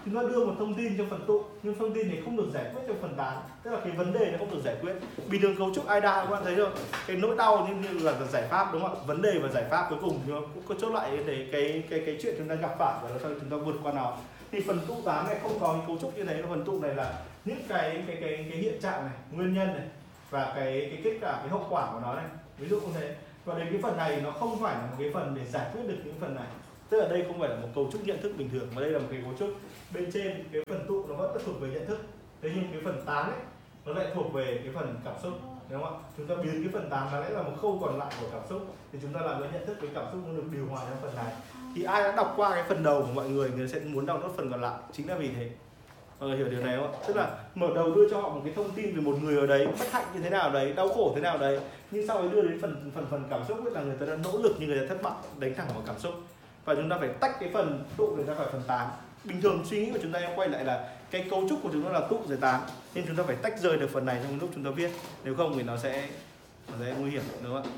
Chúng 0.05 0.15
ta 0.15 0.21
đưa 0.21 0.45
một 0.45 0.53
thông 0.59 0.73
tin 0.73 0.97
cho 0.97 1.03
phần 1.09 1.23
tụ 1.27 1.43
nhưng 1.63 1.75
thông 1.79 1.93
tin 1.93 2.07
này 2.07 2.21
không 2.25 2.37
được 2.37 2.47
giải 2.53 2.65
quyết 2.73 2.81
cho 2.87 2.93
phần 3.01 3.15
tán 3.17 3.37
tức 3.63 3.71
là 3.71 3.79
cái 3.83 3.91
vấn 3.91 4.13
đề 4.13 4.31
nó 4.31 4.37
không 4.37 4.51
được 4.51 4.61
giải 4.63 4.75
quyết. 4.81 4.93
Bình 5.29 5.41
thường 5.41 5.55
cấu 5.57 5.73
trúc 5.75 5.87
AIDA 5.87 6.21
các 6.21 6.29
bạn 6.31 6.43
thấy 6.45 6.55
không 6.55 6.73
cái 7.07 7.17
nỗi 7.17 7.35
đau 7.37 7.67
như, 7.67 7.89
như 7.89 7.99
là 7.99 8.13
giải 8.31 8.43
pháp 8.49 8.73
đúng 8.73 8.81
không 8.81 8.95
ạ? 8.95 9.03
Vấn 9.07 9.21
đề 9.21 9.39
và 9.41 9.49
giải 9.49 9.63
pháp 9.69 9.87
cuối 9.89 9.99
cùng 10.01 10.19
nó 10.27 10.41
cũng 10.53 10.63
có 10.67 10.75
chốt 10.81 10.89
lại 10.89 11.11
cái 11.27 11.47
cái 11.51 11.83
cái 11.89 12.03
cái 12.05 12.17
chuyện 12.21 12.35
chúng 12.37 12.47
ta 12.47 12.55
gặp 12.55 12.75
phải 12.79 12.93
và 13.03 13.09
nó 13.09 13.15
sao 13.21 13.31
chúng 13.39 13.49
ta 13.49 13.57
vượt 13.65 13.75
qua 13.83 13.93
nó. 13.93 14.17
Thì 14.51 14.61
phần 14.67 14.79
tụ 14.87 14.95
tán 15.05 15.25
này 15.27 15.37
không 15.43 15.59
có 15.59 15.73
cái 15.73 15.81
cấu 15.87 15.97
trúc 16.01 16.17
như 16.17 16.23
thế. 16.23 16.43
Phần 16.49 16.65
tụ 16.65 16.81
này 16.81 16.95
là 16.95 17.13
những 17.45 17.61
cái 17.67 18.03
cái 18.07 18.17
cái 18.21 18.47
cái 18.49 18.57
hiện 18.57 18.81
trạng 18.81 19.05
này, 19.05 19.15
nguyên 19.31 19.53
nhân 19.53 19.67
này 19.67 19.85
và 20.29 20.53
cái 20.55 20.87
cái 20.91 21.01
kết 21.03 21.17
quả, 21.21 21.31
cái 21.31 21.49
hậu 21.49 21.65
quả 21.69 21.91
của 21.91 21.99
nó 21.99 22.15
này, 22.15 22.25
ví 22.57 22.67
dụ 22.67 22.79
như 22.79 22.93
thế. 22.93 23.15
Và 23.45 23.59
đến 23.59 23.67
cái 23.71 23.81
phần 23.81 23.97
này 23.97 24.21
nó 24.23 24.31
không 24.31 24.61
phải 24.61 24.75
là 24.75 24.81
một 24.81 24.95
cái 24.99 25.11
phần 25.13 25.35
để 25.35 25.45
giải 25.45 25.69
quyết 25.73 25.81
được 25.87 25.97
những 26.05 26.15
phần 26.19 26.35
này. 26.35 26.47
Tức 26.89 27.01
là 27.01 27.07
đây 27.07 27.23
không 27.27 27.39
phải 27.39 27.49
là 27.49 27.55
một 27.55 27.67
cấu 27.75 27.89
trúc 27.91 28.05
nhận 28.05 28.21
thức 28.21 28.33
bình 28.37 28.49
thường, 28.49 28.67
mà 28.75 28.81
đây 28.81 28.91
là 28.91 28.99
một 28.99 29.07
cái 29.11 29.21
cấu 29.23 29.33
trúc. 29.39 29.49
Bên 29.93 30.11
trên, 30.13 30.43
cái 30.53 30.61
phần 30.69 30.85
tụ 30.87 31.07
nó 31.07 31.15
vẫn 31.15 31.41
thuộc 31.45 31.61
về 31.61 31.69
nhận 31.69 31.85
thức. 31.85 31.99
Thế 32.41 32.51
nhưng 32.55 32.71
cái 32.71 32.81
phần 32.85 33.05
tán 33.05 33.31
ấy, 33.31 33.39
nó 33.85 33.93
lại 33.93 34.07
thuộc 34.13 34.33
về 34.33 34.59
cái 34.63 34.73
phần 34.73 34.95
cảm 35.05 35.13
xúc, 35.23 35.33
đúng 35.69 35.83
không 35.83 35.93
ạ? 35.93 36.03
Chúng 36.17 36.27
ta 36.27 36.35
biến 36.35 36.63
cái 36.63 36.69
phần 36.73 36.89
tán 36.89 37.07
nó 37.11 37.19
lại 37.19 37.31
là 37.31 37.41
một 37.41 37.51
khâu 37.61 37.79
còn 37.81 37.99
lại 37.99 38.13
của 38.21 38.27
cảm 38.31 38.41
xúc. 38.49 38.75
Thì 38.91 38.99
chúng 39.01 39.13
ta 39.13 39.21
làm 39.21 39.41
cái 39.41 39.49
nhận 39.53 39.65
thức 39.65 39.77
với 39.81 39.89
cảm 39.95 40.05
xúc 40.11 40.21
nó 40.27 40.33
được 40.33 40.43
điều 40.51 40.65
hòa 40.65 40.85
trong 40.89 40.97
phần 41.01 41.15
này. 41.15 41.33
Thì 41.75 41.83
ai 41.83 42.03
đã 42.03 42.15
đọc 42.15 42.33
qua 42.35 42.49
cái 42.55 42.63
phần 42.69 42.83
đầu 42.83 43.01
của 43.01 43.13
mọi 43.13 43.29
người 43.29 43.51
người 43.51 43.67
sẽ 43.67 43.79
muốn 43.79 44.05
đọc 44.05 44.19
nốt 44.21 44.29
phần 44.37 44.51
còn 44.51 44.61
lại. 44.61 44.79
Chính 44.91 45.07
là 45.09 45.15
vì 45.15 45.29
thế 45.35 45.49
mọi 46.21 46.29
người 46.29 46.37
hiểu 46.37 46.49
điều 46.49 46.61
này 46.61 46.77
không 46.77 46.93
ạ? 46.93 46.99
Tức 47.07 47.15
là 47.15 47.37
mở 47.55 47.67
đầu 47.75 47.95
đưa 47.95 48.09
cho 48.09 48.21
họ 48.21 48.29
một 48.29 48.41
cái 48.45 48.53
thông 48.55 48.71
tin 48.71 48.95
về 48.95 49.01
một 49.01 49.17
người 49.21 49.37
ở 49.37 49.47
đấy, 49.47 49.67
bất 49.79 49.91
hạnh 49.91 50.05
như 50.13 50.19
thế 50.19 50.29
nào 50.29 50.51
đấy, 50.51 50.73
đau 50.73 50.89
khổ 50.89 51.11
thế 51.15 51.21
nào 51.21 51.37
đấy, 51.37 51.59
nhưng 51.91 52.07
sau 52.07 52.21
đấy 52.21 52.31
đưa 52.33 52.41
đến 52.41 52.61
phần 52.61 52.91
phần 52.95 53.05
phần 53.11 53.23
cảm 53.29 53.41
xúc 53.47 53.57
ấy 53.65 53.73
là 53.73 53.81
người 53.81 53.95
ta 53.99 54.05
đã 54.05 54.15
nỗ 54.23 54.37
lực 54.37 54.55
nhưng 54.59 54.69
người 54.69 54.79
ta 54.79 54.85
thất 54.89 55.01
bại, 55.01 55.13
đánh 55.39 55.53
thẳng 55.57 55.67
vào 55.67 55.83
cảm 55.87 55.99
xúc. 55.99 56.13
Và 56.65 56.75
chúng 56.75 56.89
ta 56.89 56.97
phải 56.99 57.09
tách 57.19 57.39
cái 57.39 57.49
phần 57.53 57.83
tụ 57.97 58.07
người 58.07 58.25
ta 58.25 58.33
khỏi 58.33 58.47
phần 58.51 58.61
tán. 58.67 58.87
Bình 59.23 59.41
thường 59.41 59.63
suy 59.65 59.85
nghĩ 59.85 59.91
của 59.91 59.99
chúng 60.01 60.11
ta 60.11 60.19
quay 60.35 60.49
lại 60.49 60.65
là 60.65 60.89
cái 61.11 61.25
cấu 61.29 61.49
trúc 61.49 61.59
của 61.63 61.69
chúng 61.73 61.83
ta 61.83 61.89
là 61.89 62.01
tụ 62.09 62.19
rồi 62.27 62.37
tán, 62.41 62.61
nên 62.95 63.03
chúng 63.07 63.15
ta 63.15 63.23
phải 63.23 63.35
tách 63.35 63.59
rời 63.59 63.77
được 63.77 63.89
phần 63.93 64.05
này 64.05 64.19
trong 64.23 64.39
lúc 64.39 64.49
chúng 64.55 64.63
ta 64.63 64.71
viết. 64.71 64.91
Nếu 65.23 65.35
không 65.35 65.57
thì 65.57 65.63
nó 65.63 65.77
sẽ 65.77 66.09
nó 66.67 66.85
sẽ 66.85 66.95
nguy 66.99 67.11
hiểm, 67.11 67.23
đúng 67.43 67.53
không 67.53 67.63
ạ? 67.63 67.69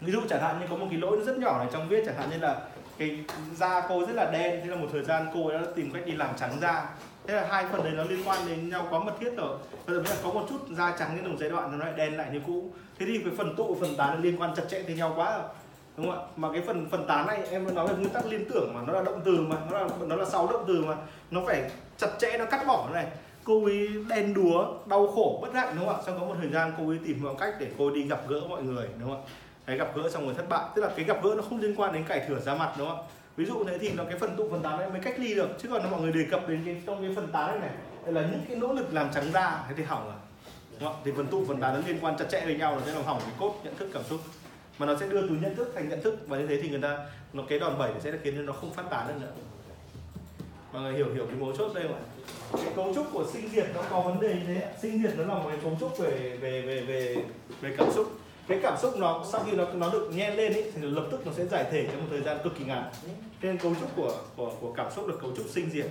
Ví 0.00 0.12
dụ 0.12 0.20
chẳng 0.28 0.40
hạn 0.40 0.60
như 0.60 0.66
có 0.70 0.76
một 0.76 0.86
cái 0.90 0.98
lỗi 0.98 1.18
rất 1.26 1.38
nhỏ 1.38 1.58
này 1.58 1.68
trong 1.72 1.88
viết, 1.88 2.02
chẳng 2.06 2.16
hạn 2.16 2.30
như 2.30 2.38
là 2.38 2.60
cái 2.98 3.18
da 3.56 3.82
cô 3.88 4.06
rất 4.06 4.14
là 4.14 4.30
đen, 4.30 4.60
thế 4.62 4.70
là 4.70 4.76
một 4.76 4.86
thời 4.92 5.02
gian 5.02 5.26
cô 5.34 5.48
ấy 5.48 5.58
đã 5.58 5.66
tìm 5.76 5.90
cách 5.92 6.02
đi 6.06 6.12
làm 6.12 6.30
trắng 6.36 6.52
da. 6.60 6.86
Thế 7.26 7.34
là 7.34 7.46
hai 7.50 7.64
phần 7.72 7.84
đấy 7.84 7.92
nó 7.96 8.04
liên 8.04 8.18
quan 8.24 8.38
đến 8.48 8.68
nhau 8.68 8.86
quá 8.90 8.98
mật 8.98 9.12
thiết 9.20 9.36
rồi. 9.36 9.56
Bây 9.86 9.96
giờ 9.96 10.02
có 10.22 10.32
một 10.32 10.46
chút 10.48 10.58
da 10.76 10.96
trắng 10.98 11.10
nhưng 11.16 11.24
đồng 11.24 11.38
giai 11.38 11.50
đoạn 11.50 11.78
nó 11.78 11.84
lại 11.84 11.92
đen 11.96 12.16
lại 12.16 12.28
như 12.32 12.40
cũ. 12.46 12.70
Thế 12.98 13.06
thì 13.06 13.18
cái 13.18 13.32
phần 13.38 13.56
tụ, 13.56 13.76
phần 13.80 13.96
tán 13.96 14.08
nó 14.14 14.20
liên 14.20 14.40
quan 14.40 14.54
chặt 14.56 14.62
chẽ 14.70 14.82
với 14.82 14.94
nhau 14.94 15.12
quá 15.16 15.38
rồi. 15.38 15.46
Đúng 15.96 16.10
không 16.10 16.18
ạ? 16.18 16.26
Mà 16.36 16.48
cái 16.52 16.62
phần 16.66 16.88
phần 16.90 17.06
tán 17.06 17.26
này 17.26 17.42
em 17.50 17.74
nói 17.74 17.88
về 17.88 17.94
nguyên 17.94 18.10
tắc 18.10 18.26
liên 18.26 18.44
tưởng 18.50 18.72
mà, 18.74 18.80
nó 18.86 18.92
là 18.92 19.02
động 19.02 19.20
từ 19.24 19.40
mà, 19.40 19.56
nó 19.70 19.78
là 19.78 19.88
nó 20.06 20.16
là 20.16 20.24
sáu 20.24 20.46
động 20.46 20.64
từ 20.68 20.84
mà. 20.84 20.96
Nó 21.30 21.40
phải 21.46 21.70
chặt 21.98 22.08
chẽ, 22.18 22.38
nó 22.38 22.44
cắt 22.44 22.66
bỏ 22.66 22.88
cái 22.92 23.02
này. 23.02 23.12
Cô 23.44 23.64
ấy 23.64 23.88
đen 24.08 24.34
đúa, 24.34 24.74
đau 24.86 25.06
khổ, 25.06 25.38
bất 25.42 25.54
hạnh, 25.54 25.74
đúng 25.76 25.86
không 25.86 25.96
ạ? 25.96 26.02
Xong 26.06 26.20
có 26.20 26.26
một 26.26 26.34
thời 26.40 26.50
gian 26.50 26.72
cô 26.78 26.88
ấy 26.88 26.98
tìm 27.06 27.22
mọi 27.22 27.34
cách 27.38 27.54
để 27.60 27.66
cô 27.78 27.86
ấy 27.86 27.94
đi 27.94 28.02
gặp 28.02 28.20
gỡ 28.28 28.40
mọi 28.48 28.62
người, 28.62 28.88
đúng 29.00 29.08
không 29.08 29.24
ạ? 29.24 29.28
Cái 29.70 29.78
gặp 29.78 29.96
gỡ 29.96 30.10
xong 30.10 30.24
rồi 30.24 30.34
thất 30.34 30.48
bại. 30.48 30.64
Tức 30.74 30.82
là 30.82 30.90
cái 30.96 31.04
gặp 31.04 31.22
gỡ 31.22 31.34
nó 31.36 31.42
không 31.42 31.60
liên 31.60 31.74
quan 31.76 31.92
đến 31.92 32.04
cải 32.04 32.20
thửa 32.28 32.40
ra 32.40 32.54
mặt, 32.54 32.74
đúng 32.78 32.88
không? 32.88 33.06
Ví 33.36 33.44
dụ 33.44 33.64
thế 33.64 33.78
thì 33.78 33.92
nó 33.92 34.04
cái 34.04 34.18
phần 34.18 34.36
tụ 34.36 34.50
phần 34.50 34.62
tán 34.62 34.78
này 34.78 34.90
mới 34.90 35.00
cách 35.00 35.14
ly 35.18 35.34
được, 35.34 35.48
chứ 35.62 35.68
còn 35.72 35.90
mọi 35.90 36.00
người 36.00 36.12
đề 36.12 36.26
cập 36.30 36.48
đến 36.48 36.62
cái, 36.64 36.82
trong 36.86 37.02
cái 37.02 37.14
phần 37.16 37.28
tán 37.32 37.50
này 37.50 37.58
này, 37.58 37.70
đây 38.04 38.14
là 38.14 38.28
những 38.30 38.40
cái 38.48 38.56
nỗ 38.56 38.72
lực 38.72 38.94
làm 38.94 39.10
trắng 39.14 39.32
da, 39.32 39.64
thế 39.68 39.74
thì 39.76 39.82
hỏng 39.82 40.04
rồi, 40.04 40.14
đúng 40.80 40.92
không? 40.92 41.02
thì 41.04 41.12
phần 41.16 41.26
tụ 41.26 41.44
phần 41.48 41.60
tán 41.60 41.74
nó 41.74 41.80
liên 41.86 41.98
quan 42.00 42.16
chặt 42.18 42.24
chẽ 42.30 42.44
với 42.44 42.54
nhau 42.54 42.76
là 42.76 42.82
sẽ 42.86 42.92
làm 42.92 43.04
hỏng 43.04 43.20
cái 43.20 43.34
cốt 43.38 43.60
nhận 43.64 43.76
thức, 43.76 43.88
cảm 43.94 44.02
xúc. 44.10 44.20
Mà 44.78 44.86
nó 44.86 44.96
sẽ 44.96 45.08
đưa 45.08 45.22
từ 45.22 45.34
nhận 45.42 45.56
thức 45.56 45.72
thành 45.74 45.88
nhận 45.88 46.02
thức, 46.02 46.18
và 46.26 46.38
như 46.38 46.46
thế 46.46 46.62
thì 46.62 46.68
người 46.68 46.80
ta, 46.82 46.98
nó 47.32 47.42
cái 47.48 47.58
đòn 47.58 47.78
bẩy 47.78 47.90
sẽ 48.00 48.12
khiến 48.22 48.34
cho 48.36 48.42
nó 48.42 48.52
không 48.52 48.72
phát 48.72 48.90
tán 48.90 49.08
được 49.08 49.14
nữa. 49.20 49.32
Mọi 50.72 50.82
người 50.82 50.92
hiểu 50.92 51.14
hiểu 51.14 51.26
cái 51.26 51.36
mấu 51.36 51.56
chốt 51.56 51.72
đây 51.74 51.84
không 51.88 51.94
ạ? 51.94 52.02
Cái 52.52 52.72
cấu 52.76 52.94
trúc 52.94 53.06
của 53.12 53.24
sinh 53.32 53.48
diệt 53.48 53.66
nó 53.74 53.82
có 53.90 54.00
vấn 54.00 54.20
đề 54.20 54.34
như 54.34 54.40
thế 54.46 54.74
sinh 54.82 55.02
diệt 55.02 55.18
nó 55.18 55.24
là 55.24 55.34
một 55.34 55.48
cái 55.48 55.58
cấu 55.62 55.76
trúc 55.80 55.98
về 55.98 56.38
về 56.40 56.60
về 56.62 56.80
về 56.80 57.16
về 57.60 57.74
cảm 57.78 57.92
xúc 57.92 58.19
cái 58.50 58.58
cảm 58.62 58.78
xúc 58.82 58.96
nó 58.98 59.24
sau 59.32 59.44
khi 59.46 59.52
nó 59.52 59.64
nó 59.74 59.90
được 59.90 60.10
nhen 60.14 60.34
lên 60.34 60.52
ý, 60.52 60.62
thì 60.74 60.82
lập 60.82 61.04
tức 61.10 61.26
nó 61.26 61.32
sẽ 61.32 61.46
giải 61.46 61.64
thể 61.70 61.86
trong 61.86 62.00
một 62.00 62.06
thời 62.10 62.20
gian 62.20 62.38
cực 62.44 62.58
kỳ 62.58 62.64
ngắn. 62.64 62.90
Nên 63.42 63.58
cấu 63.58 63.74
trúc 63.80 63.96
của 63.96 64.14
của 64.36 64.52
của 64.60 64.72
cảm 64.72 64.90
xúc 64.90 65.08
được 65.08 65.18
cấu 65.22 65.36
trúc 65.36 65.46
sinh 65.48 65.70
diệt. 65.70 65.86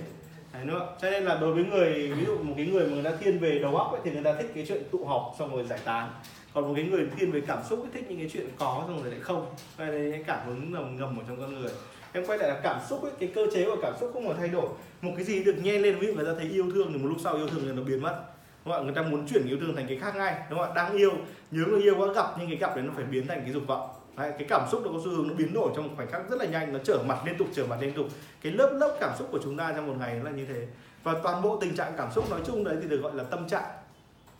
Đấy 0.52 0.64
nữa 0.64 0.88
cho 1.02 1.10
nên 1.10 1.24
là 1.24 1.38
đối 1.40 1.54
với 1.54 1.64
người 1.64 2.12
ví 2.12 2.24
dụ 2.24 2.38
một 2.38 2.54
cái 2.56 2.66
người 2.66 2.86
mà 2.86 2.94
người 2.94 3.04
ta 3.04 3.12
thiên 3.20 3.38
về 3.38 3.58
đầu 3.58 3.76
óc 3.76 3.92
ấy, 3.92 4.00
thì 4.04 4.10
người 4.10 4.22
ta 4.22 4.32
thích 4.32 4.50
cái 4.54 4.64
chuyện 4.68 4.82
tụ 4.90 5.04
họp 5.04 5.34
xong 5.38 5.54
rồi 5.54 5.64
giải 5.64 5.78
tán. 5.84 6.10
Còn 6.54 6.68
một 6.68 6.72
cái 6.76 6.84
người 6.84 7.06
thiên 7.16 7.32
về 7.32 7.40
cảm 7.46 7.58
xúc 7.70 7.82
ấy, 7.82 7.88
thích 7.94 8.04
những 8.08 8.18
cái 8.18 8.30
chuyện 8.32 8.46
có 8.58 8.84
xong 8.86 9.02
rồi 9.02 9.12
lại 9.12 9.20
không. 9.20 9.46
Đây 9.78 9.88
là 9.88 10.10
cái 10.12 10.24
cảm 10.26 10.46
hứng 10.46 10.72
ngầm 10.72 10.96
ngầm 10.96 11.18
ở 11.18 11.24
trong 11.28 11.40
con 11.40 11.60
người. 11.60 11.70
Em 12.12 12.26
quay 12.26 12.38
lại 12.38 12.48
là 12.48 12.60
cảm 12.62 12.80
xúc 12.88 13.02
ấy, 13.02 13.12
cái 13.20 13.30
cơ 13.34 13.46
chế 13.54 13.64
của 13.64 13.76
cảm 13.82 13.92
xúc 14.00 14.10
không 14.12 14.28
có 14.28 14.34
thay 14.38 14.48
đổi. 14.48 14.68
Một 15.02 15.12
cái 15.16 15.24
gì 15.24 15.44
được 15.44 15.56
nhen 15.62 15.82
lên 15.82 15.98
ví 15.98 16.06
dụ 16.06 16.14
người 16.14 16.24
ta 16.24 16.32
thấy 16.38 16.50
yêu 16.50 16.70
thương 16.74 16.92
thì 16.92 16.98
một 16.98 17.08
lúc 17.08 17.18
sau 17.24 17.36
yêu 17.36 17.48
thương 17.48 17.60
thì 17.64 17.72
nó 17.72 17.82
biến 17.82 18.02
mất 18.02 18.22
đúng 18.64 18.74
không 18.74 18.82
ạ? 18.82 18.84
Người 18.84 18.94
ta 18.94 19.02
muốn 19.02 19.26
chuyển 19.26 19.46
yêu 19.48 19.58
thương 19.60 19.76
thành 19.76 19.86
cái 19.88 19.96
khác 19.96 20.16
ngay 20.16 20.34
đúng 20.50 20.58
không 20.58 20.68
ạ? 20.68 20.74
Đang 20.74 20.96
yêu 20.96 21.10
nhớ 21.50 21.64
người 21.70 21.82
yêu 21.82 21.94
quá 21.98 22.12
gặp 22.14 22.26
nhưng 22.38 22.48
cái 22.48 22.56
gặp 22.56 22.76
đấy 22.76 22.84
nó 22.84 22.92
phải 22.96 23.04
biến 23.04 23.26
thành 23.26 23.40
cái 23.42 23.52
dục 23.52 23.62
vọng. 23.66 23.90
Đấy, 24.16 24.32
cái 24.38 24.46
cảm 24.48 24.68
xúc 24.70 24.82
nó 24.84 24.92
có 24.92 24.98
xu 25.04 25.10
hướng 25.10 25.28
nó 25.28 25.34
biến 25.34 25.54
đổi 25.54 25.70
trong 25.76 25.96
khoảnh 25.96 26.10
khắc 26.10 26.30
rất 26.30 26.40
là 26.40 26.46
nhanh 26.46 26.72
nó 26.72 26.78
trở 26.84 26.98
mặt 27.06 27.18
liên 27.26 27.38
tục 27.38 27.48
trở 27.54 27.66
mặt 27.66 27.76
liên 27.80 27.92
tục. 27.92 28.06
Cái 28.42 28.52
lớp 28.52 28.72
lớp 28.80 28.96
cảm 29.00 29.10
xúc 29.18 29.28
của 29.32 29.38
chúng 29.42 29.56
ta 29.56 29.72
trong 29.76 29.86
một 29.86 29.94
ngày 29.98 30.14
nó 30.14 30.24
là 30.24 30.30
như 30.30 30.46
thế. 30.46 30.66
Và 31.02 31.14
toàn 31.22 31.42
bộ 31.42 31.58
tình 31.60 31.76
trạng 31.76 31.92
cảm 31.96 32.12
xúc 32.12 32.30
nói 32.30 32.40
chung 32.46 32.64
đấy 32.64 32.76
thì 32.82 32.88
được 32.88 33.02
gọi 33.02 33.14
là 33.14 33.24
tâm 33.24 33.48
trạng. 33.48 33.64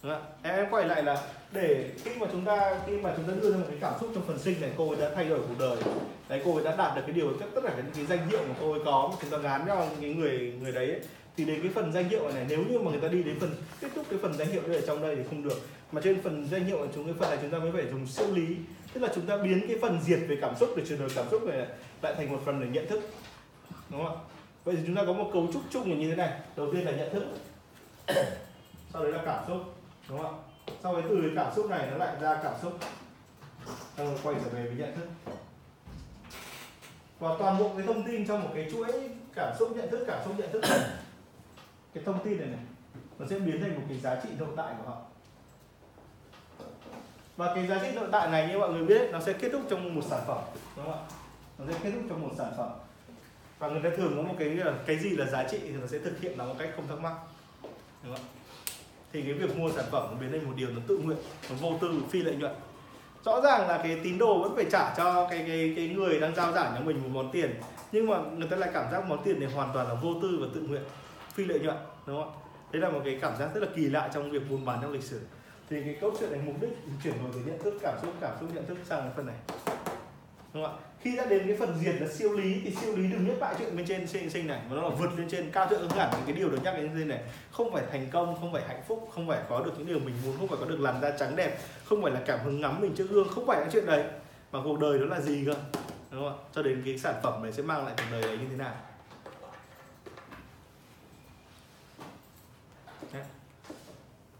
Đúng 0.02 0.12
không? 0.12 0.22
em 0.42 0.66
quay 0.70 0.88
lại 0.88 1.02
là 1.02 1.22
để 1.52 1.90
khi 2.04 2.10
mà 2.20 2.26
chúng 2.32 2.44
ta 2.44 2.76
khi 2.86 2.96
mà 2.96 3.12
chúng 3.16 3.26
ta 3.28 3.34
đưa 3.42 3.50
ra 3.50 3.56
một 3.56 3.64
cái 3.68 3.78
cảm 3.80 3.92
xúc 4.00 4.10
trong 4.14 4.24
phần 4.26 4.38
sinh 4.38 4.60
này 4.60 4.70
cô 4.76 4.88
ấy 4.88 5.00
đã 5.00 5.10
thay 5.14 5.28
đổi 5.28 5.38
cuộc 5.48 5.54
đời. 5.58 5.76
Đấy 6.28 6.42
cô 6.44 6.54
ấy 6.54 6.64
đã 6.64 6.76
đạt 6.76 6.96
được 6.96 7.02
cái 7.06 7.12
điều 7.12 7.32
tất 7.40 7.46
tất 7.54 7.60
cả 7.64 7.72
những 7.76 7.86
cái 7.94 8.06
danh 8.06 8.28
hiệu 8.28 8.40
mà 8.48 8.54
cô 8.60 8.72
ấy 8.72 8.80
có 8.84 9.08
mà 9.10 9.16
chúng 9.20 9.30
ta 9.30 9.38
gán 9.38 9.62
cho 9.66 9.86
cái 10.00 10.14
người 10.14 10.54
người 10.62 10.72
đấy 10.72 10.86
ấy, 10.86 11.00
thì 11.36 11.44
đến 11.44 11.62
cái 11.62 11.72
phần 11.74 11.92
danh 11.92 12.08
hiệu 12.08 12.28
này 12.28 12.46
nếu 12.48 12.64
như 12.68 12.78
mà 12.78 12.90
người 12.90 13.00
ta 13.00 13.08
đi 13.08 13.22
đến 13.22 13.40
phần 13.40 13.50
kết 13.80 13.88
thúc 13.94 14.06
cái 14.10 14.18
phần 14.22 14.34
danh 14.34 14.48
hiệu 14.48 14.62
ở 14.66 14.80
trong 14.80 15.02
đây 15.02 15.16
thì 15.16 15.22
không 15.30 15.42
được. 15.42 15.60
Mà 15.92 16.00
trên 16.04 16.22
phần 16.22 16.48
danh 16.50 16.64
hiệu 16.64 16.86
chúng 16.94 17.04
cái 17.04 17.14
phần 17.18 17.30
này 17.30 17.38
chúng 17.42 17.50
ta 17.50 17.58
mới 17.58 17.72
phải 17.72 17.90
dùng 17.90 18.06
siêu 18.06 18.34
lý. 18.34 18.56
Tức 18.92 19.00
là 19.00 19.08
chúng 19.14 19.26
ta 19.26 19.36
biến 19.36 19.64
cái 19.68 19.78
phần 19.82 20.00
diệt 20.02 20.18
về 20.28 20.38
cảm 20.40 20.56
xúc 20.60 20.70
để 20.76 20.82
chuyển 20.88 20.98
đổi 20.98 21.08
cảm 21.14 21.26
xúc 21.30 21.42
này 21.42 21.66
lại 22.02 22.14
thành 22.16 22.32
một 22.32 22.40
phần 22.44 22.60
để 22.60 22.66
nhận 22.72 22.86
thức. 22.86 23.00
Đúng 23.90 24.04
không 24.04 24.16
ạ? 24.16 24.22
Vậy 24.64 24.76
thì 24.76 24.82
chúng 24.86 24.96
ta 24.96 25.02
có 25.06 25.12
một 25.12 25.30
cấu 25.32 25.48
trúc 25.52 25.62
chung 25.70 25.90
là 25.90 25.96
như 25.96 26.10
thế 26.10 26.16
này. 26.16 26.40
Đầu 26.56 26.72
tiên 26.72 26.84
là 26.84 26.92
nhận 26.92 27.12
thức. 27.12 27.24
Sau 28.92 29.02
đấy 29.02 29.12
là 29.12 29.22
cảm 29.26 29.44
xúc. 29.48 29.60
Đúng 30.08 30.18
không 30.18 30.40
ạ? 30.40 30.42
Sau 30.82 30.92
đấy 30.92 31.02
từ 31.08 31.20
cái 31.22 31.30
cảm 31.36 31.54
xúc 31.56 31.70
này 31.70 31.88
nó 31.90 31.96
lại 31.96 32.16
ra 32.20 32.40
cảm 32.42 32.54
xúc. 32.62 32.78
Xong 33.96 34.06
rồi 34.06 34.18
quay 34.22 34.36
trở 34.44 34.50
về 34.50 34.66
với 34.66 34.76
nhận 34.76 34.96
thức. 34.96 35.34
Và 37.18 37.28
toàn 37.38 37.58
bộ 37.58 37.70
cái 37.76 37.86
thông 37.86 38.06
tin 38.06 38.26
trong 38.26 38.42
một 38.42 38.50
cái 38.54 38.68
chuỗi 38.72 38.92
cảm 39.34 39.52
xúc 39.58 39.76
nhận 39.76 39.90
thức 39.90 40.04
cảm 40.06 40.18
xúc 40.24 40.34
nhận 40.38 40.52
thức 40.52 40.62
này, 40.70 40.80
cái 41.94 42.04
thông 42.04 42.24
tin 42.24 42.38
này 42.38 42.46
này, 42.46 42.60
nó 43.18 43.26
sẽ 43.30 43.38
biến 43.38 43.60
thành 43.60 43.74
một 43.74 43.82
cái 43.88 43.98
giá 43.98 44.20
trị 44.22 44.28
nội 44.38 44.48
tại 44.56 44.74
của 44.78 44.90
họ. 44.90 44.96
Và 47.36 47.54
cái 47.54 47.66
giá 47.66 47.78
trị 47.82 47.88
nội 47.94 48.08
tại 48.12 48.30
này, 48.30 48.48
như 48.48 48.58
mọi 48.58 48.72
người 48.72 48.84
biết, 48.84 49.10
nó 49.12 49.20
sẽ 49.20 49.32
kết 49.32 49.48
thúc 49.52 49.62
trong 49.70 49.94
một 49.94 50.02
sản 50.10 50.20
phẩm, 50.26 50.38
đúng 50.76 50.86
không 50.86 50.94
ạ? 50.94 51.00
Nó 51.58 51.64
sẽ 51.72 51.78
kết 51.82 51.90
thúc 51.90 52.02
trong 52.08 52.22
một 52.22 52.30
sản 52.38 52.52
phẩm. 52.56 52.70
Và 53.58 53.68
người 53.68 53.82
ta 53.82 53.96
thường 53.96 54.12
có 54.16 54.22
một 54.22 54.34
cái 54.38 54.58
cái 54.86 54.98
gì 54.98 55.10
là 55.10 55.26
giá 55.26 55.48
trị 55.48 55.58
thì 55.62 55.70
nó 55.70 55.86
sẽ 55.86 55.98
thực 55.98 56.20
hiện 56.20 56.38
nó 56.38 56.44
một 56.44 56.54
cách 56.58 56.70
không 56.76 56.88
thắc 56.88 57.00
mắc, 57.00 57.14
đúng 57.62 58.14
không 58.14 58.14
ạ? 58.14 58.28
Thì 59.12 59.22
cái 59.22 59.32
việc 59.32 59.58
mua 59.58 59.72
sản 59.72 59.84
phẩm 59.90 60.08
nó 60.10 60.16
biến 60.20 60.32
thành 60.32 60.46
một 60.46 60.52
điều 60.56 60.68
nó 60.68 60.80
tự 60.88 60.98
nguyện, 60.98 61.18
nó 61.50 61.56
vô 61.60 61.78
tư, 61.80 62.02
phi 62.10 62.22
lợi 62.22 62.36
nhuận. 62.36 62.52
Rõ 63.24 63.40
ràng 63.40 63.68
là 63.68 63.78
cái 63.78 64.00
tín 64.04 64.18
đồ 64.18 64.42
vẫn 64.42 64.56
phải 64.56 64.66
trả 64.70 64.94
cho 64.96 65.28
cái 65.30 65.44
cái 65.46 65.72
cái 65.76 65.88
người 65.88 66.20
đang 66.20 66.34
giao 66.34 66.52
giảng 66.52 66.72
cho 66.74 66.80
mình 66.80 67.02
một 67.02 67.08
món 67.12 67.32
tiền, 67.32 67.60
nhưng 67.92 68.06
mà 68.06 68.18
người 68.36 68.48
ta 68.48 68.56
lại 68.56 68.70
cảm 68.74 68.92
giác 68.92 69.08
món 69.08 69.22
tiền 69.24 69.40
này 69.40 69.50
hoàn 69.52 69.70
toàn 69.74 69.88
là 69.88 69.94
vô 69.94 70.14
tư 70.22 70.38
và 70.40 70.46
tự 70.54 70.60
nguyện 70.60 70.82
phi 71.34 71.44
lợi 71.44 71.60
nhuận, 71.60 71.76
đúng 72.06 72.22
không 72.22 72.32
ạ? 72.32 72.36
Đấy 72.72 72.82
là 72.82 72.90
một 72.90 73.00
cái 73.04 73.18
cảm 73.22 73.36
giác 73.38 73.48
rất 73.54 73.60
là 73.60 73.68
kỳ 73.76 73.86
lạ 73.86 74.10
trong 74.14 74.30
việc 74.30 74.50
buôn 74.50 74.64
bán 74.64 74.78
trong 74.82 74.92
lịch 74.92 75.02
sử. 75.02 75.20
Thì 75.70 75.82
cái 75.84 75.96
câu 76.00 76.12
chuyện 76.20 76.32
này 76.32 76.40
mục 76.44 76.54
đích 76.60 76.70
chuyển 77.04 77.14
đổi 77.22 77.30
từ 77.34 77.40
nhận 77.40 77.62
thức, 77.62 77.74
cảm 77.82 77.94
xúc 78.02 78.14
cảm 78.20 78.36
xúc, 78.40 78.50
nhận 78.54 78.66
thức 78.66 78.78
sang 78.84 79.00
cái 79.00 79.10
phần 79.16 79.26
này. 79.26 79.36
Đúng 80.54 80.64
không 80.64 80.76
ạ? 80.76 80.80
Khi 81.00 81.16
đã 81.16 81.24
đến 81.24 81.46
cái 81.46 81.56
phần 81.56 81.78
diệt 81.78 81.94
là 82.00 82.08
siêu 82.08 82.32
lý, 82.32 82.60
thì 82.64 82.74
siêu 82.80 82.96
lý 82.96 83.12
đừng 83.12 83.28
nhắc 83.28 83.36
lại 83.40 83.54
chuyện 83.58 83.76
bên 83.76 83.86
trên 83.86 84.06
sinh 84.06 84.30
sinh 84.30 84.46
này, 84.46 84.62
mà 84.70 84.76
nó 84.76 84.82
là 84.82 84.88
vượt 84.88 85.10
lên 85.18 85.28
trên 85.30 85.50
cao 85.50 85.66
thượng 85.66 85.80
ứng 85.80 85.90
hẳn 85.90 86.10
những 86.12 86.26
cái 86.26 86.34
điều 86.34 86.50
được 86.50 86.58
nhắc 86.64 86.74
đến 86.76 86.90
trên 86.98 87.08
này. 87.08 87.22
Không 87.50 87.72
phải 87.72 87.84
thành 87.92 88.06
công, 88.12 88.36
không 88.40 88.52
phải 88.52 88.62
hạnh 88.68 88.82
phúc, 88.88 89.10
không 89.14 89.28
phải 89.28 89.38
có 89.48 89.60
được 89.64 89.72
những 89.78 89.86
điều 89.86 89.98
mình 89.98 90.14
muốn, 90.24 90.36
không 90.38 90.48
phải 90.48 90.58
có 90.60 90.66
được 90.66 90.80
làn 90.80 91.00
da 91.02 91.10
trắng 91.10 91.36
đẹp, 91.36 91.58
không 91.84 92.02
phải 92.02 92.12
là 92.12 92.20
cảm 92.26 92.38
hứng 92.44 92.60
ngắm 92.60 92.80
mình 92.80 92.94
trước 92.96 93.06
gương, 93.10 93.28
không 93.28 93.46
phải 93.46 93.60
những 93.60 93.68
chuyện 93.72 93.86
đấy. 93.86 94.04
Mà 94.52 94.58
cuộc 94.64 94.80
đời 94.80 94.98
đó 94.98 95.04
là 95.04 95.20
gì 95.20 95.44
cơ? 95.46 95.54
Đúng 96.10 96.20
không 96.20 96.38
ạ? 96.38 96.42
Cho 96.52 96.62
đến 96.62 96.82
cái 96.84 96.98
sản 96.98 97.14
phẩm 97.22 97.42
này 97.42 97.52
sẽ 97.52 97.62
mang 97.62 97.86
lại 97.86 97.94
cuộc 97.96 98.04
đời 98.10 98.22
đấy 98.22 98.38
như 98.38 98.46
thế 98.50 98.56
nào 98.56 98.74
Nhé. 103.12 103.20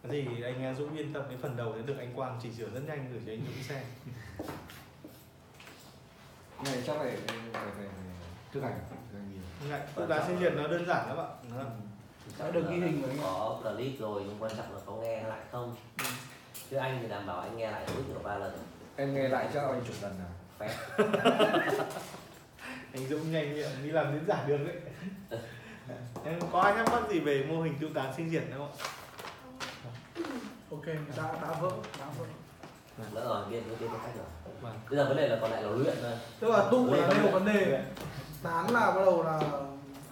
gì 0.11 0.41
anh 0.43 0.75
Dũng 0.77 0.97
yên 0.97 1.13
tâm 1.13 1.23
cái 1.29 1.37
phần 1.41 1.57
đầu 1.57 1.73
sẽ 1.75 1.81
được 1.81 1.97
anh 1.99 2.13
Quang 2.15 2.39
chỉ 2.43 2.51
sửa 2.51 2.69
rất 2.69 2.81
nhanh 2.87 3.11
gửi 3.11 3.21
cho 3.25 3.31
anh 3.31 3.41
Dũng 3.45 3.63
xem. 3.63 3.83
Này 6.65 6.83
chắc 6.87 6.95
phải 6.97 7.17
phải 7.53 7.63
phải, 7.77 7.85
thực 8.53 8.63
hành 8.63 8.79
thực 8.89 9.17
hành 9.19 9.31
nhiều. 9.31 9.69
Ngại, 9.69 9.81
thuốc 9.95 10.09
lá 10.09 10.23
sinh 10.27 10.39
nhiệt 10.39 10.53
nó 10.53 10.67
đơn 10.67 10.85
giản 10.87 11.07
lắm 11.07 11.17
ạ 11.17 11.27
Nó- 11.55 11.63
đã 12.39 12.51
được 12.51 12.69
ghi 12.69 12.75
hình 12.79 13.01
rồi. 13.01 13.11
Có 13.23 13.59
clip 13.63 13.99
rồi 13.99 14.23
nhưng 14.27 14.37
quan 14.39 14.51
trọng 14.57 14.73
là 14.73 14.79
có 14.85 14.93
nghe 14.93 15.23
lại 15.23 15.39
không? 15.51 15.75
Chứ 16.71 16.77
anh 16.77 16.99
thì 17.01 17.07
đảm 17.07 17.27
bảo 17.27 17.39
anh 17.39 17.57
nghe 17.57 17.71
lại 17.71 17.83
tối 17.87 18.03
thiểu 18.07 18.19
ba 18.23 18.37
lần. 18.37 18.51
Em 18.95 19.13
nghe 19.15 19.27
lại 19.27 19.49
chắc 19.53 19.63
anh 19.63 19.81
chục 19.87 19.95
lần 20.01 20.19
nào? 20.19 20.29
Phép. 20.59 20.75
Anh 22.93 23.07
Dũng 23.07 23.31
nhanh 23.31 23.53
miệng 23.53 23.69
đi 23.83 23.89
làm 23.89 24.13
diễn 24.13 24.25
giả 24.27 24.43
đường 24.47 24.67
đấy. 24.67 24.75
Em 26.25 26.39
có 26.51 26.61
ai 26.61 26.73
thắc 26.73 26.89
mắc 26.91 27.09
gì 27.09 27.19
về 27.19 27.45
mô 27.49 27.61
hình 27.61 27.73
tiêu 27.79 27.89
tán 27.93 28.13
sinh 28.17 28.29
diệt 28.29 28.43
không 28.57 28.71
ạ 28.79 28.87
ok 30.71 30.85
đã 31.17 31.23
đã 31.41 31.47
vỡ 31.61 31.69
đã 31.99 32.05
vỡ. 32.19 32.25
Nữa 33.13 33.25
rồi 33.29 33.45
biết 33.49 33.59
biết 33.69 33.75
biết 33.79 33.87
cách 34.03 34.11
rồi 34.17 34.25
Vâng. 34.61 34.73
bây 34.89 34.97
giờ 34.97 35.05
vấn 35.07 35.17
đề 35.17 35.27
là 35.27 35.37
còn 35.41 35.51
lại 35.51 35.63
là 35.63 35.69
luyện 35.69 35.95
thôi. 36.01 36.11
Tức 36.39 36.49
là 36.49 36.63
tụ 36.71 36.93
là 36.93 37.07
một 37.23 37.29
vấn 37.31 37.45
đề. 37.45 37.83
Tán 38.43 38.71
là 38.73 38.91
bắt 38.91 39.01
đầu 39.05 39.23
là 39.23 39.39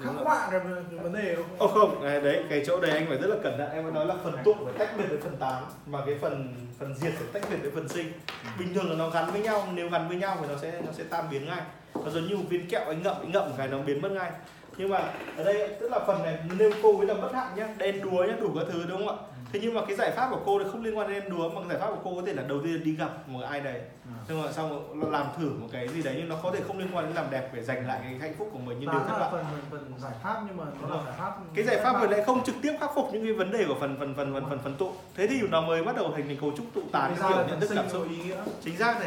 khắc 0.03 0.13
họa 0.23 0.47
cái 0.51 0.59
cái 0.91 0.99
vấn 0.99 1.13
đề 1.13 1.35
đúng 1.35 1.45
Ô 1.57 1.67
không 1.67 1.77
không, 1.79 2.03
à, 2.03 2.19
đấy 2.19 2.43
cái 2.49 2.63
chỗ 2.67 2.79
đấy 2.79 2.91
anh 2.91 3.05
phải 3.07 3.17
rất 3.17 3.27
là 3.27 3.35
cẩn 3.43 3.57
thận. 3.57 3.71
Em 3.71 3.83
mới 3.83 3.91
nói 3.91 4.05
là 4.05 4.15
phần 4.23 4.33
tụ 4.43 4.53
phải 4.65 4.73
tách 4.77 4.97
biệt 4.97 5.05
với 5.09 5.17
phần 5.17 5.37
tán 5.37 5.63
Và 5.85 5.99
cái 6.05 6.17
phần 6.21 6.55
phần 6.79 6.95
diệt 6.95 7.13
phải 7.13 7.27
tách 7.33 7.51
biệt 7.51 7.57
với 7.61 7.71
phần 7.71 7.89
sinh. 7.89 8.11
Bình 8.59 8.73
thường 8.73 8.89
là 8.89 8.95
nó 8.95 9.09
gắn 9.09 9.31
với 9.31 9.41
nhau 9.41 9.67
Nếu 9.73 9.89
gắn 9.89 10.07
với 10.07 10.17
nhau 10.17 10.37
thì 10.41 10.47
nó 10.49 10.55
sẽ 10.61 10.81
nó 10.85 10.91
sẽ 10.91 11.03
tan 11.09 11.25
biến 11.31 11.45
ngay. 11.45 11.61
Nó 12.05 12.09
giống 12.09 12.27
như 12.27 12.37
một 12.37 12.43
viên 12.49 12.69
kẹo 12.69 12.85
anh 12.85 13.03
ngậm 13.03 13.15
anh 13.21 13.31
ngậm 13.31 13.51
cái 13.57 13.67
nó 13.67 13.77
biến 13.77 14.01
mất 14.01 14.11
ngay. 14.11 14.31
Nhưng 14.77 14.89
mà 14.89 15.13
ở 15.37 15.43
đây 15.43 15.75
tức 15.79 15.91
là 15.91 15.99
phần 16.07 16.23
này 16.23 16.37
nêu 16.57 16.71
cô 16.83 16.93
với 16.93 17.07
là 17.07 17.13
bất 17.13 17.33
hạnh 17.33 17.55
nhá. 17.55 17.67
Đen 17.77 18.01
đúa 18.01 18.23
nhá, 18.23 18.33
đủ 18.41 18.51
các 18.55 18.65
thứ 18.71 18.83
đúng 18.87 19.07
không 19.07 19.19
ạ 19.19 19.23
Thế 19.53 19.59
nhưng 19.63 19.73
mà 19.73 19.81
cái 19.87 19.95
giải 19.95 20.11
pháp 20.11 20.27
của 20.31 20.39
cô 20.45 20.59
thì 20.59 20.65
không 20.71 20.83
liên 20.83 20.97
quan 20.97 21.09
đến 21.09 21.23
đúa 21.29 21.49
Mà 21.49 21.61
cái 21.61 21.69
giải 21.69 21.79
pháp 21.79 21.87
của 21.89 22.01
cô 22.03 22.15
có 22.15 22.21
thể 22.25 22.33
là 22.33 22.43
đầu 22.43 22.59
tiên 22.63 22.83
đi 22.83 22.95
gặp 22.95 23.09
một 23.27 23.41
ai 23.41 23.59
đấy. 23.61 23.81
Nhưng 24.27 24.43
mà 24.43 24.51
xong 24.51 25.01
làm 25.11 25.25
thử 25.37 25.49
một 25.59 25.67
cái 25.71 25.87
gì 25.87 26.01
đấy 26.01 26.15
Nhưng 26.17 26.29
nó 26.29 26.35
có 26.43 26.51
thể 26.51 26.59
không 26.67 26.77
liên 26.77 26.87
quan 26.93 27.05
đến 27.05 27.15
làm 27.15 27.25
đẹp 27.29 27.49
Để 27.53 27.63
giành 27.63 27.87
lại 27.87 27.99
cái 28.03 28.15
hạnh 28.19 28.33
phúc 28.37 28.49
của 28.53 28.59
mình 28.59 28.79
như 28.79 28.85
điều 28.91 28.99
thất 28.99 29.19
bại. 29.19 29.29
phần 29.31 29.45
phần 29.71 29.93
giải 29.99 30.13
pháp 30.23 30.41
nhưng 30.47 30.57
mà 30.57 30.63
nó 30.81 30.95
là 30.95 31.03
giải 31.05 31.13
pháp 31.17 31.37
cái 31.55 31.65
giải 31.65 31.79
pháp 31.83 32.01
vừa 32.01 32.07
nãy 32.07 32.23
không 32.25 32.43
trực 32.43 32.55
tiếp 32.61 32.73
khắc 32.79 32.91
phục 32.95 33.09
những 33.13 33.23
cái 33.23 33.33
vấn 33.33 33.51
đề 33.51 33.65
của 33.67 33.75
phần 33.79 33.95
phần 33.99 34.13
phần 34.15 34.33
phần 34.33 34.45
phần 34.49 34.59
phần 34.63 34.75
tụ. 34.75 34.91
Thế 35.15 35.27
thì 35.27 35.41
nó 35.41 35.61
mới 35.61 35.83
bắt 35.83 35.95
đầu 35.95 36.11
hình 36.15 36.27
thành 36.27 36.37
cấu 36.41 36.51
trúc 36.57 36.65
tụ 36.73 36.81
tán 36.91 37.15
là 37.19 37.29
nhận 37.29 37.47
phần 37.49 37.59
thức 37.59 37.69
cảm 37.75 37.89
xúc. 37.89 38.01
có 38.03 38.09
ý 38.09 38.17
nghĩa. 38.17 38.37
Chính 38.63 38.77
xác 38.77 38.99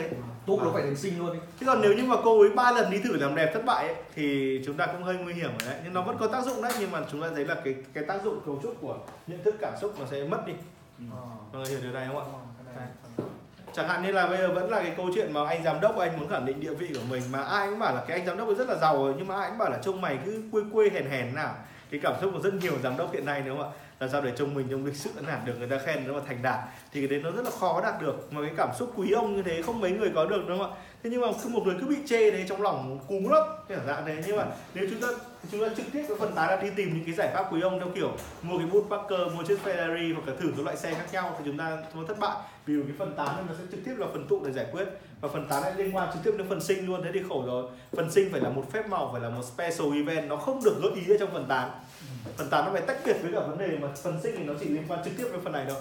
thế 0.47 0.57
tụ 0.57 0.61
nó 0.65 0.71
phải 0.75 0.83
thành 0.83 0.97
sinh 0.97 1.19
luôn 1.19 1.33
đi. 1.33 1.39
Chứ 1.61 1.67
còn 1.67 1.81
nếu 1.81 1.93
như 1.93 2.03
mà 2.05 2.17
cô 2.25 2.41
ấy 2.41 2.51
ba 2.51 2.73
lần 2.73 2.91
đi 2.91 2.99
thử 3.05 3.17
làm 3.17 3.35
đẹp 3.35 3.51
thất 3.55 3.65
bại 3.65 3.87
ấy, 3.87 3.97
thì 4.15 4.61
chúng 4.67 4.77
ta 4.77 4.87
cũng 4.87 5.03
hơi 5.03 5.17
nguy 5.17 5.35
hiểm 5.35 5.51
rồi 5.59 5.69
đấy. 5.73 5.81
Nhưng 5.85 5.95
nó 5.95 6.03
vẫn 6.03 6.17
có 6.21 6.27
tác 6.27 6.45
dụng 6.45 6.63
đấy 6.63 6.73
nhưng 6.81 6.91
mà 6.91 7.01
chúng 7.13 7.21
ta 7.23 7.29
thấy 7.35 7.45
là 7.45 7.55
cái 7.65 7.75
cái 7.95 8.05
tác 8.05 8.25
dụng 8.25 8.41
cấu 8.47 8.61
trúc 8.63 8.81
của 8.81 8.97
nhận 9.27 9.43
thức 9.45 9.55
cảm 9.61 9.73
xúc 9.81 9.95
nó 10.01 10.07
sẽ 10.11 10.25
mất 10.25 10.47
đi. 10.47 10.53
Ờ. 10.99 11.17
mọi 11.53 11.63
người 11.63 11.71
hiểu 11.71 11.79
điều 11.83 11.93
này 11.93 12.07
không 12.09 12.19
ạ? 12.19 12.25
Ờ, 12.77 12.83
phần- 13.17 13.27
chẳng 13.75 13.89
hạn 13.89 14.03
như 14.03 14.13
là 14.13 14.27
bây 14.27 14.39
giờ 14.39 14.53
vẫn 14.55 14.71
là 14.71 14.83
cái 14.83 14.93
câu 14.97 15.11
chuyện 15.15 15.33
mà 15.33 15.41
anh 15.49 15.65
giám 15.65 15.81
đốc 15.81 15.99
anh 15.99 16.21
muốn 16.21 16.29
khẳng 16.29 16.47
định 16.47 16.61
địa 16.61 16.75
vị 16.75 16.89
của 16.95 17.01
mình 17.11 17.23
mà 17.33 17.43
ai 17.43 17.69
cũng 17.71 17.79
bảo 17.79 17.95
là 17.95 18.05
cái 18.09 18.19
anh 18.19 18.27
giám 18.27 18.37
đốc 18.39 18.49
ấy 18.49 18.55
rất 18.55 18.69
là 18.69 18.75
giàu 18.81 18.97
rồi 19.05 19.15
nhưng 19.19 19.27
mà 19.29 19.35
ai 19.41 19.49
cũng 19.51 19.59
bảo 19.59 19.71
là 19.71 19.79
trông 19.83 20.01
mày 20.01 20.19
cứ 20.25 20.43
quê 20.53 20.63
quê 20.73 20.91
hèn 20.91 21.11
hèn 21.11 21.35
nào. 21.35 21.55
Cái 21.91 22.01
cảm 22.03 22.15
xúc 22.21 22.31
của 22.35 22.41
rất 22.41 22.55
nhiều 22.55 22.73
giám 22.83 22.97
đốc 22.97 23.13
hiện 23.13 23.27
nay 23.27 23.43
đúng 23.47 23.59
không 23.59 23.73
ạ 23.73 23.79
làm 24.03 24.11
sao 24.11 24.21
để 24.21 24.33
trông 24.37 24.55
mình 24.55 24.67
trong 24.71 24.87
lịch 24.87 24.97
sự 24.97 25.11
đạt 25.27 25.39
được, 25.45 25.55
người 25.59 25.69
ta 25.69 25.79
khen 25.79 26.09
nó 26.09 26.15
mà 26.15 26.21
thành 26.27 26.43
đạt, 26.43 26.59
thì 26.93 27.01
cái 27.01 27.09
đấy 27.09 27.21
nó 27.23 27.31
rất 27.31 27.45
là 27.45 27.51
khó 27.51 27.81
đạt 27.81 28.03
được. 28.03 28.33
Mà 28.33 28.41
cái 28.41 28.51
cảm 28.57 28.69
xúc 28.79 28.93
quý 28.97 29.11
ông 29.11 29.37
như 29.37 29.43
thế, 29.43 29.63
không 29.63 29.81
mấy 29.81 29.91
người 29.91 30.11
có 30.15 30.25
được, 30.25 30.45
đúng 30.49 30.59
không 30.59 30.73
ạ? 30.73 30.77
Thế 31.03 31.11
nhưng 31.11 31.21
mà 31.21 31.27
cứ 31.43 31.49
một 31.49 31.63
người 31.65 31.75
cứ 31.81 31.87
bị 31.87 31.97
chê 32.07 32.31
đấy 32.31 32.45
trong 32.49 32.63
lòng 32.63 32.99
cú 33.09 33.21
lắm 33.31 33.43
cái 33.69 33.79
dạng 33.87 34.05
này? 34.05 34.25
Nhưng 34.27 34.37
mà 34.37 34.47
nếu 34.75 34.87
chúng 34.91 35.01
ta 35.01 35.09
chúng 35.53 35.61
ta 35.61 35.75
trực 35.77 35.87
tiếp 35.93 36.05
cái 36.09 36.17
phần 36.21 36.33
tán 36.35 36.51
là 36.51 36.57
đi 36.63 36.69
tìm 36.77 36.95
những 36.95 37.05
cái 37.05 37.15
giải 37.15 37.31
pháp 37.35 37.53
quý 37.53 37.61
ông 37.61 37.81
theo 37.81 37.89
kiểu 37.95 38.11
mua 38.43 38.59
cái 38.59 38.67
bút 38.67 38.87
Parker 38.91 39.35
mua 39.35 39.43
chiếc 39.43 39.59
Ferrari 39.65 40.15
hoặc 40.15 40.29
là 40.29 40.35
thử 40.41 40.53
các 40.57 40.65
loại 40.65 40.77
xe 40.77 40.95
khác 40.95 41.07
nhau 41.13 41.35
thì 41.39 41.45
chúng 41.45 41.59
ta 41.59 41.79
nó 41.95 42.03
thất 42.09 42.19
bại. 42.19 42.37
Vì 42.67 42.75
cái 42.83 42.97
phần 42.99 43.15
tán 43.17 43.47
nó 43.49 43.55
sẽ 43.59 43.65
trực 43.71 43.81
tiếp 43.85 43.95
là 43.99 44.07
phần 44.13 44.27
tụ 44.29 44.45
để 44.45 44.53
giải 44.53 44.67
quyết, 44.73 44.85
và 45.21 45.29
phần 45.29 45.49
tán 45.49 45.63
lại 45.63 45.73
liên 45.77 45.97
quan 45.97 46.09
trực 46.13 46.23
tiếp 46.25 46.33
đến 46.39 46.49
phần 46.49 46.61
sinh 46.61 46.87
luôn. 46.87 47.03
Thế 47.05 47.11
thì 47.15 47.21
khổ 47.29 47.45
rồi. 47.47 47.65
Phần 47.97 48.11
sinh 48.11 48.29
phải 48.33 48.41
là 48.41 48.49
một 48.49 48.65
phép 48.73 48.89
màu, 48.89 49.11
phải 49.13 49.21
là 49.23 49.29
một 49.29 49.43
special 49.45 49.87
event, 49.95 50.29
nó 50.29 50.37
không 50.37 50.65
được 50.65 50.77
gợi 50.83 50.93
ý 50.95 51.15
ở 51.15 51.17
trong 51.21 51.31
phần 51.33 51.47
tán 51.49 51.71
phần 52.37 52.51
tán 52.51 52.65
nó 52.65 52.73
phải 52.73 52.83
tách 52.83 52.97
biệt 53.05 53.17
với 53.23 53.33
cả 53.33 53.41
vấn 53.41 53.59
đề 53.59 53.79
mà 53.79 53.89
phần 54.03 54.21
sinh 54.23 54.35
thì 54.39 54.45
nó 54.45 54.53
chỉ 54.61 54.69
liên 54.69 54.85
quan 54.89 55.05
trực 55.05 55.13
tiếp 55.19 55.25
với 55.31 55.41
phần 55.45 55.53
này 55.53 55.67
thôi. 55.69 55.77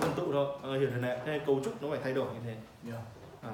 Phần 0.00 0.12
tụ 0.16 0.32
thôi. 0.32 0.46
Ờ, 0.62 0.78
hiểu 0.78 0.88
thế 0.94 1.00
này 1.00 1.18
nên 1.26 1.40
cấu 1.46 1.60
trúc 1.64 1.82
nó 1.82 1.90
phải 1.90 2.00
thay 2.04 2.12
đổi 2.12 2.26
như 2.34 2.40
thế. 2.44 2.54
Yeah. 2.90 3.02
à. 3.42 3.50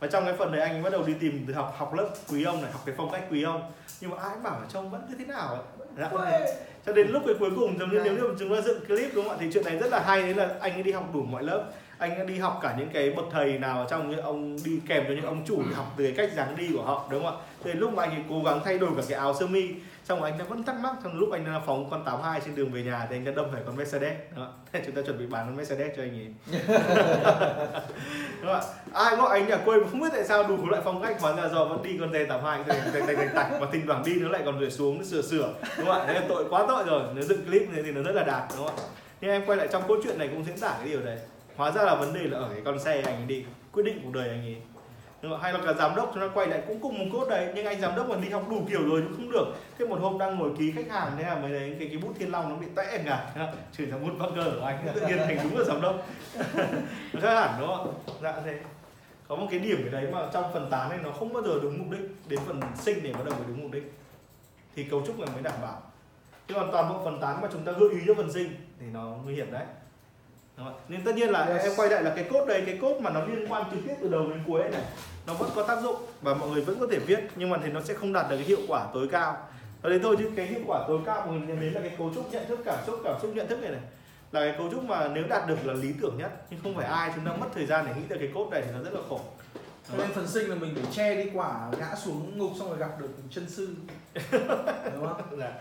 và 0.00 0.08
trong 0.08 0.24
cái 0.24 0.34
phần 0.36 0.52
đấy 0.52 0.60
anh 0.60 0.82
bắt 0.82 0.90
đầu 0.90 1.02
đi 1.02 1.14
tìm 1.20 1.44
từ 1.48 1.54
học 1.54 1.74
học 1.78 1.94
lớp 1.94 2.08
quý 2.30 2.44
ông 2.44 2.62
này 2.62 2.72
học 2.72 2.82
cái 2.86 2.94
phong 2.98 3.10
cách 3.10 3.24
quý 3.30 3.42
ông. 3.42 3.72
Nhưng 4.00 4.10
mà 4.10 4.16
ai 4.20 4.30
cũng 4.34 4.42
bảo 4.42 4.60
là 4.60 4.66
trông 4.72 4.90
vẫn 4.90 5.02
cứ 5.08 5.14
thế 5.18 5.24
nào 5.24 5.48
ấy 5.48 5.62
Dạ, 5.98 6.10
cho 6.86 6.92
đến 6.92 7.08
lúc 7.08 7.22
cái 7.26 7.34
cuối 7.38 7.50
cùng 7.56 7.78
giống 7.78 7.90
như 7.90 8.00
nếu 8.04 8.14
như 8.14 8.22
chúng 8.38 8.54
ta 8.54 8.60
dựng 8.60 8.86
clip 8.86 9.14
đúng 9.14 9.24
không 9.24 9.34
ạ? 9.34 9.38
Thì 9.40 9.50
chuyện 9.54 9.64
này 9.64 9.76
rất 9.78 9.90
là 9.90 10.00
hay. 10.00 10.22
Đấy 10.22 10.34
là 10.34 10.48
anh 10.60 10.72
ấy 10.72 10.82
đi 10.82 10.92
học 10.92 11.14
đủ 11.14 11.22
mọi 11.22 11.42
lớp. 11.42 11.64
Anh 11.98 12.16
ấy 12.16 12.26
đi 12.26 12.38
học 12.38 12.58
cả 12.62 12.74
những 12.78 12.88
cái 12.92 13.10
bậc 13.10 13.24
thầy 13.30 13.58
nào 13.58 13.86
trong 13.90 14.10
những 14.10 14.20
ông 14.20 14.58
đi 14.64 14.80
kèm 14.88 15.04
cho 15.08 15.14
những 15.14 15.24
ông 15.24 15.44
chủ 15.46 15.62
học 15.74 15.86
từ 15.96 16.04
cái 16.04 16.14
cách 16.16 16.36
dáng 16.36 16.56
đi 16.56 16.68
của 16.72 16.82
họ 16.82 17.08
đúng 17.10 17.24
không 17.24 17.40
ạ? 17.40 17.44
Thì 17.64 17.72
lúc 17.72 17.92
mà 17.92 18.02
anh 18.02 18.10
ấy 18.10 18.22
cố 18.28 18.42
gắng 18.44 18.60
thay 18.64 18.78
đổi 18.78 18.90
cả 18.96 19.02
cái 19.08 19.18
áo 19.18 19.34
sơ 19.40 19.46
mi 19.46 19.68
xong 20.08 20.20
rồi 20.20 20.30
anh 20.30 20.38
ta 20.38 20.44
vẫn 20.44 20.64
thắc 20.64 20.80
mắc 20.80 20.94
trong 21.04 21.18
lúc 21.18 21.32
anh 21.32 21.44
đang 21.44 21.62
phóng 21.66 21.90
con 21.90 22.04
82 22.04 22.40
trên 22.44 22.54
đường 22.54 22.72
về 22.72 22.82
nhà 22.82 23.06
thì 23.10 23.16
anh 23.16 23.24
ta 23.24 23.32
đâm 23.36 23.46
phải 23.52 23.62
con 23.66 23.76
Mercedes 23.76 24.12
đó 24.36 24.52
thế 24.72 24.82
chúng 24.86 24.94
ta 24.94 25.02
chuẩn 25.02 25.18
bị 25.18 25.26
bán 25.26 25.46
con 25.46 25.56
Mercedes 25.56 25.96
cho 25.96 26.02
anh 26.02 26.10
ấy. 26.10 26.34
Đúng 28.42 28.52
không 28.52 28.54
ạ? 28.54 28.60
Ai 28.92 29.16
gọi 29.16 29.38
anh 29.38 29.48
nhà 29.48 29.56
quê 29.56 29.76
mà 29.76 29.86
không 29.90 30.00
biết 30.00 30.08
tại 30.12 30.24
sao 30.24 30.48
đủ 30.48 30.68
loại 30.68 30.82
phong 30.84 31.02
cách 31.02 31.20
hóa 31.20 31.36
ra 31.36 31.48
do 31.48 31.64
vẫn 31.64 31.82
đi 31.82 31.98
con 32.00 32.12
D82 32.12 32.62
tạch 32.64 32.78
tạch 32.92 33.06
tạch 33.06 33.34
tạch 33.34 33.50
và 33.60 33.66
thỉnh 33.72 33.86
thoảng 33.86 34.02
đi 34.06 34.14
nó 34.14 34.28
lại 34.28 34.42
còn 34.44 34.58
rời 34.58 34.70
xuống 34.70 34.98
nó 34.98 35.04
sửa 35.04 35.22
sửa 35.22 35.54
đúng 35.78 35.86
không 35.86 36.00
ạ? 36.00 36.04
Thế 36.06 36.14
là 36.14 36.22
tội 36.28 36.44
quá 36.50 36.64
tội 36.68 36.84
rồi 36.86 37.02
nếu 37.14 37.24
dựng 37.24 37.44
clip 37.46 37.70
này 37.70 37.82
thì 37.82 37.92
nó 37.92 38.02
rất 38.02 38.12
là 38.12 38.24
đạt 38.24 38.42
đúng 38.56 38.66
không 38.66 38.76
ạ? 38.76 38.84
Nhưng 39.20 39.30
em 39.30 39.42
quay 39.46 39.58
lại 39.58 39.68
trong 39.72 39.82
câu 39.88 39.96
chuyện 40.04 40.18
này 40.18 40.28
cũng 40.28 40.44
diễn 40.44 40.58
tả 40.60 40.74
cái 40.78 40.88
điều 40.88 41.00
đấy. 41.00 41.18
Hóa 41.56 41.70
ra 41.70 41.82
là 41.82 41.94
vấn 41.94 42.14
đề 42.14 42.20
là 42.20 42.38
ở 42.38 42.48
cái 42.52 42.62
con 42.64 42.78
xe 42.78 43.02
anh 43.02 43.14
ấy 43.16 43.26
đi 43.26 43.44
quyết 43.72 43.82
định 43.82 44.00
cuộc 44.04 44.12
đời 44.12 44.28
anh 44.28 44.42
ấy? 44.42 44.56
Hay 45.22 45.52
là 45.52 45.58
cả 45.64 45.72
giám 45.72 45.96
đốc 45.96 46.10
chúng 46.14 46.22
ta 46.22 46.28
quay 46.34 46.46
lại 46.46 46.62
cũng 46.66 46.80
cùng 46.80 46.98
một 46.98 47.04
cốt 47.12 47.28
đấy, 47.28 47.52
nhưng 47.54 47.66
anh 47.66 47.80
giám 47.80 47.96
đốc 47.96 48.08
mà 48.08 48.16
đi 48.16 48.28
học 48.28 48.42
đủ 48.50 48.62
kiểu 48.68 48.88
rồi 48.88 49.02
cũng 49.02 49.16
không 49.16 49.30
được. 49.30 49.46
Thế 49.78 49.86
một 49.86 50.00
hôm 50.00 50.18
đang 50.18 50.38
ngồi 50.38 50.50
ký 50.58 50.72
khách 50.72 50.90
hàng, 50.90 51.12
thế 51.16 51.22
là 51.22 51.34
mới 51.34 51.52
đấy, 51.52 51.76
cái 51.78 51.88
cái 51.88 51.98
bút 51.98 52.12
thiên 52.18 52.32
long 52.32 52.48
nó 52.48 52.56
bị 52.56 52.66
tẽ 52.76 53.02
cả 53.06 53.32
chửi 53.72 53.86
thằng 53.90 54.06
bút 54.06 54.12
bắc 54.18 54.42
của 54.60 54.66
anh 54.66 54.86
tự 54.94 55.06
nhiên 55.06 55.18
thành 55.18 55.38
đúng 55.42 55.58
là 55.58 55.64
giám 55.64 55.80
đốc. 55.80 56.06
Nó 57.12 57.20
khác 57.22 57.34
hẳn, 57.34 57.60
đúng 57.60 57.68
không 57.68 57.94
dạ 58.22 58.34
thế. 58.44 58.58
Có 59.28 59.36
một 59.36 59.46
cái 59.50 59.58
điểm 59.58 59.78
cái 59.82 60.02
đấy 60.02 60.12
mà 60.12 60.28
trong 60.32 60.52
phần 60.52 60.70
tán 60.70 60.90
này 60.90 60.98
nó 61.02 61.10
không 61.10 61.32
bao 61.32 61.42
giờ 61.42 61.58
đúng 61.62 61.78
mục 61.78 61.90
đích, 61.90 62.10
đến 62.28 62.40
phần 62.46 62.60
sinh 62.74 63.02
để 63.02 63.12
bắt 63.12 63.24
đầu 63.24 63.34
mới 63.34 63.44
đúng 63.48 63.62
mục 63.62 63.72
đích. 63.72 63.92
Thì 64.76 64.84
cấu 64.84 65.02
trúc 65.06 65.18
này 65.18 65.28
mới 65.34 65.42
đảm 65.42 65.54
bảo. 65.62 65.82
Chứ 66.48 66.54
còn 66.54 66.72
toàn 66.72 66.88
bộ 66.88 67.04
phần 67.04 67.20
tán 67.20 67.40
mà 67.40 67.48
chúng 67.52 67.64
ta 67.64 67.72
gợi 67.72 67.90
ý 67.90 67.98
cho 68.06 68.14
phần 68.14 68.32
sinh 68.32 68.56
thì 68.80 68.86
nó 68.92 69.14
nguy 69.24 69.34
hiểm 69.34 69.52
đấy. 69.52 69.64
Nên 70.88 71.04
tất 71.04 71.14
nhiên 71.14 71.30
là 71.30 71.44
Yes. 71.44 71.62
em 71.62 71.72
quay 71.76 71.90
lại 71.90 72.02
là 72.02 72.12
cái 72.14 72.24
cốt 72.30 72.44
đây 72.48 72.62
cái 72.66 72.78
cốt 72.82 73.00
mà 73.00 73.10
nó 73.10 73.24
liên 73.24 73.52
quan 73.52 73.64
trực 73.70 73.80
tiếp 73.86 73.94
từ 74.00 74.08
đầu 74.08 74.30
đến 74.30 74.40
cuối 74.46 74.62
này 74.72 74.82
nó 75.26 75.34
vẫn 75.34 75.50
có 75.54 75.62
tác 75.62 75.82
dụng 75.82 75.96
và 76.22 76.34
mọi 76.34 76.48
người 76.48 76.62
vẫn 76.62 76.80
có 76.80 76.86
thể 76.90 76.98
viết 76.98 77.20
nhưng 77.36 77.50
mà 77.50 77.58
thì 77.64 77.72
nó 77.72 77.80
sẽ 77.80 77.94
không 77.94 78.12
đạt 78.12 78.30
được 78.30 78.36
cái 78.36 78.44
hiệu 78.44 78.60
quả 78.68 78.86
tối 78.94 79.08
cao. 79.12 79.36
Đó 79.82 79.90
đấy 79.90 80.00
thôi 80.02 80.16
chứ 80.18 80.30
cái 80.36 80.46
hiệu 80.46 80.60
quả 80.66 80.84
tối 80.88 81.00
cao 81.06 81.26
mình 81.30 81.46
nhấn 81.46 81.60
đến 81.60 81.72
là 81.72 81.80
cái 81.80 81.90
cấu 81.98 82.12
trúc 82.14 82.32
nhận 82.32 82.46
thức 82.48 82.60
cảm 82.64 82.78
xúc 82.86 83.00
cảm 83.04 83.14
xúc 83.22 83.30
nhận 83.34 83.48
thức 83.48 83.60
này 83.62 83.70
này 83.70 83.80
là 84.32 84.40
cái 84.40 84.54
cấu 84.58 84.70
trúc 84.70 84.84
mà 84.84 85.08
nếu 85.08 85.24
đạt 85.28 85.48
được 85.48 85.66
là 85.66 85.74
lý 85.74 85.92
tưởng 86.02 86.18
nhất 86.18 86.30
nhưng 86.50 86.60
không 86.62 86.74
phải 86.76 86.86
ai 86.86 87.12
chúng 87.14 87.24
ta 87.24 87.32
mất 87.32 87.46
thời 87.54 87.66
gian 87.66 87.84
để 87.86 87.92
nghĩ 87.96 88.02
ra 88.08 88.16
cái 88.20 88.30
cốt 88.34 88.48
này 88.50 88.62
thì 88.64 88.70
nó 88.72 88.82
rất 88.82 88.92
là 88.94 89.00
khổ. 89.08 89.20
Cho 89.88 89.96
nên 89.98 90.12
phần 90.14 90.28
sinh 90.28 90.48
là 90.48 90.54
mình 90.54 90.74
phải 90.74 90.92
che 90.92 91.24
đi 91.24 91.30
quả 91.34 91.70
ngã 91.78 91.94
xuống 92.04 92.38
ngục 92.38 92.50
xong 92.58 92.68
rồi 92.68 92.78
gặp 92.78 93.00
được 93.00 93.08
chân 93.30 93.50
sư. 93.50 93.68
Đúng 94.94 95.06
không? 95.06 95.22
Dạ. 95.38 95.52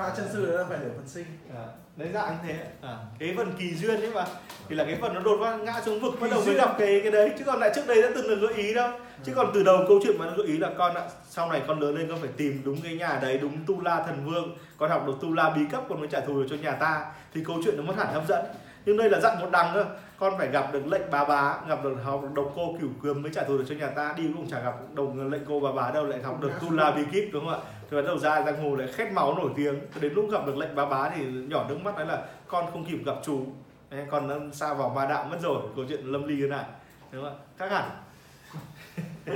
Pha 0.00 0.14
chân 0.16 0.26
sư 0.32 0.46
là 0.46 0.64
phải 0.68 0.78
để 0.82 0.88
phần 0.96 1.08
sinh. 1.08 1.24
À, 1.54 1.64
đấy 1.96 2.08
dạng 2.14 2.30
như 2.30 2.48
thế. 2.48 2.64
À, 2.82 2.96
cái 3.18 3.34
phần 3.36 3.52
kỳ 3.58 3.74
duyên 3.74 4.00
ấy 4.00 4.10
mà. 4.14 4.24
Thì 4.68 4.76
là 4.76 4.84
cái 4.84 4.98
phần 5.00 5.14
nó 5.14 5.20
đột 5.20 5.38
phát 5.40 5.56
ngã 5.56 5.80
xuống 5.84 6.00
vực 6.00 6.14
bắt 6.20 6.30
đầu 6.30 6.42
mới 6.46 6.54
gặp 6.54 6.74
cái 6.78 7.00
cái 7.02 7.12
đấy. 7.12 7.32
Chứ 7.38 7.44
còn 7.44 7.60
lại 7.60 7.70
trước 7.74 7.86
đây 7.86 8.02
đã 8.02 8.08
từng 8.14 8.28
được 8.28 8.36
gợi 8.40 8.54
ý 8.54 8.74
đâu. 8.74 8.90
Chứ 9.24 9.32
còn 9.36 9.50
từ 9.54 9.62
đầu 9.62 9.84
câu 9.88 10.00
chuyện 10.02 10.18
mà 10.18 10.26
nó 10.26 10.32
gợi 10.36 10.46
ý 10.46 10.58
là 10.58 10.70
con 10.78 10.94
ạ 10.94 11.02
sau 11.28 11.50
này 11.50 11.62
con 11.66 11.80
lớn 11.80 11.96
lên 11.96 12.08
con 12.08 12.18
phải 12.20 12.30
tìm 12.36 12.62
đúng 12.64 12.80
cái 12.82 12.94
nhà 12.94 13.18
đấy 13.22 13.38
đúng 13.38 13.52
tu 13.66 13.80
la 13.80 14.02
thần 14.06 14.24
vương. 14.26 14.56
Con 14.78 14.90
học 14.90 15.06
được 15.06 15.14
tu 15.20 15.32
la 15.32 15.50
bí 15.50 15.62
cấp 15.72 15.84
con 15.88 16.00
mới 16.00 16.08
trả 16.08 16.20
thù 16.20 16.38
được 16.38 16.46
cho 16.50 16.56
nhà 16.56 16.72
ta. 16.72 17.04
Thì 17.34 17.44
câu 17.46 17.56
chuyện 17.64 17.76
nó 17.76 17.82
mất 17.82 17.94
hẳn 17.96 18.14
hấp 18.14 18.28
dẫn. 18.28 18.44
Nhưng 18.86 18.96
đây 18.96 19.10
là 19.10 19.20
dặn 19.20 19.40
một 19.40 19.48
đằng 19.50 19.74
cơ. 19.74 19.84
Con 20.18 20.38
phải 20.38 20.48
gặp 20.48 20.72
được 20.72 20.86
lệnh 20.86 21.10
bà 21.10 21.24
bá 21.24 21.54
gặp 21.68 21.84
được 21.84 21.94
học 22.04 22.22
được 22.22 22.28
độc 22.34 22.52
cô 22.56 22.76
cửu 22.80 22.90
cườm 23.02 23.22
mới 23.22 23.32
trả 23.34 23.42
thù 23.42 23.58
được 23.58 23.64
cho 23.68 23.74
nhà 23.74 23.86
ta. 23.86 24.14
Đi 24.16 24.24
cũng 24.36 24.50
chả 24.50 24.60
gặp 24.60 24.74
đồng 24.94 25.30
lệnh 25.30 25.42
cô 25.48 25.60
bà 25.60 25.72
bá 25.72 25.90
đâu 25.90 26.04
lại 26.04 26.22
học 26.22 26.40
được 26.40 26.50
tu 26.60 26.70
la 26.70 26.90
bí 26.90 27.02
kíp 27.12 27.24
đúng 27.32 27.44
không 27.44 27.54
ạ 27.54 27.60
thì 27.90 27.96
bắt 27.96 28.02
đầu 28.06 28.18
ra 28.18 28.42
giang 28.42 28.62
hồ 28.62 28.74
lại 28.74 28.88
khét 28.92 29.12
máu 29.12 29.34
nổi 29.34 29.50
tiếng. 29.56 29.80
Đến 30.00 30.12
lúc 30.12 30.30
gặp 30.30 30.46
được 30.46 30.56
lệnh 30.56 30.74
bá 30.74 30.84
bá 30.86 31.10
thì 31.10 31.24
nhỏ 31.24 31.66
nước 31.68 31.78
mắt 31.82 31.94
nói 31.96 32.06
là 32.06 32.26
con 32.46 32.66
không 32.72 32.84
kịp 32.84 32.98
gặp 33.06 33.16
chú. 33.24 33.46
Đấy, 33.90 34.06
còn 34.10 34.28
nó 34.28 34.34
xa 34.52 34.74
vào 34.74 34.88
ma 34.88 35.06
đạo 35.06 35.24
mất 35.30 35.38
rồi 35.42 35.62
câu 35.76 35.84
chuyện 35.88 36.04
lâm 36.04 36.28
ly 36.28 36.40
thế 36.40 36.46
này. 36.46 36.64
Đúng 37.12 37.24
không 37.24 37.32
ạ? 37.32 37.38
Khác 37.58 37.70
hẳn. 37.70 37.90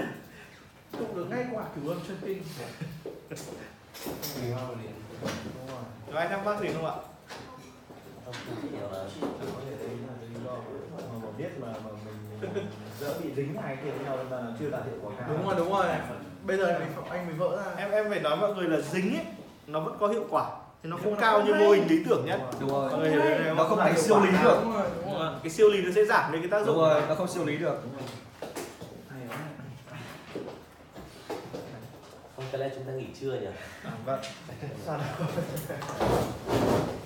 Tụng 0.98 1.16
được 1.16 1.26
ngay 1.30 1.46
quả 1.52 1.64
cửu 1.74 1.90
âm 1.90 1.98
chân 2.08 2.16
rồi. 2.22 2.40
Có 6.12 6.18
ai 6.18 6.28
thắc 6.28 6.44
mắc 6.44 6.60
gì 6.60 6.68
không 6.74 6.86
ạ? 6.86 6.94
Mà 11.22 11.30
biết 11.38 11.48
mà 11.60 11.66
mà 11.66 11.90
mình 12.06 12.52
mình 12.54 12.66
dỡ 13.00 13.20
bị 13.22 13.34
dính 13.36 13.54
hai 13.62 13.76
với 13.76 13.92
nhau 14.04 14.16
nên 14.16 14.26
là 14.26 14.52
chưa 14.58 14.70
đạt 14.70 14.84
hiệu 14.84 14.94
quả 15.02 15.12
cao. 15.18 15.28
Đúng 15.28 15.46
rồi 15.46 15.54
đúng 15.56 15.72
rồi 15.72 15.86
bây 16.46 16.56
giờ 16.56 16.66
anh 16.66 16.80
mới 16.80 16.88
anh 17.10 17.26
mới 17.26 17.34
vỡ 17.34 17.56
ra. 17.56 17.72
Em 17.76 17.90
em 17.90 18.06
phải 18.10 18.20
nói 18.20 18.36
mọi 18.36 18.54
người 18.54 18.68
là 18.68 18.80
dính 18.80 19.14
ấy 19.16 19.24
nó 19.66 19.80
vẫn 19.80 19.96
có 20.00 20.08
hiệu 20.08 20.24
quả. 20.30 20.44
Thì 20.82 20.90
nó 20.90 20.96
không 20.96 21.14
nó 21.14 21.20
cao 21.20 21.42
như 21.42 21.54
mô 21.54 21.70
hình 21.70 21.86
lý 21.88 22.04
tưởng 22.08 22.26
nhất 22.26 22.40
đúng 22.60 22.70
rồi. 22.70 22.90
Mọi 22.90 23.00
người 23.00 23.10
hiểu 23.10 23.20
đấy 23.20 23.38
không? 23.48 23.56
nó 23.56 23.64
không 23.64 23.78
phải 23.78 23.92
thành 23.92 24.02
siêu 24.02 24.20
lý 24.20 24.30
nào. 24.30 24.44
được. 24.44 24.58
Đúng 24.64 24.72
rồi. 24.72 24.82
Đúng 24.94 25.04
Đúng 25.04 25.12
rồi. 25.18 25.26
Rồi. 25.30 25.34
cái 25.42 25.50
siêu 25.50 25.68
lý 25.70 25.82
nó 25.82 25.90
sẽ 25.94 26.04
giảm 26.04 26.32
đi 26.32 26.38
cái 26.38 26.48
tác 26.48 26.58
đúng 26.58 26.66
dụng 26.66 26.76
rồi 26.76 27.02
nó 27.08 27.14
không 27.14 27.28
siêu 27.28 27.44
lý 27.44 27.56
được. 27.56 27.80
Không 32.36 32.44
cái 32.52 32.58
này 32.60 32.70
chúng 32.74 32.84
ta 32.84 32.92
nghỉ 32.92 33.06
trưa 33.20 33.32
nhỉ? 33.32 33.46
À, 33.84 33.90
vâng 34.04 34.20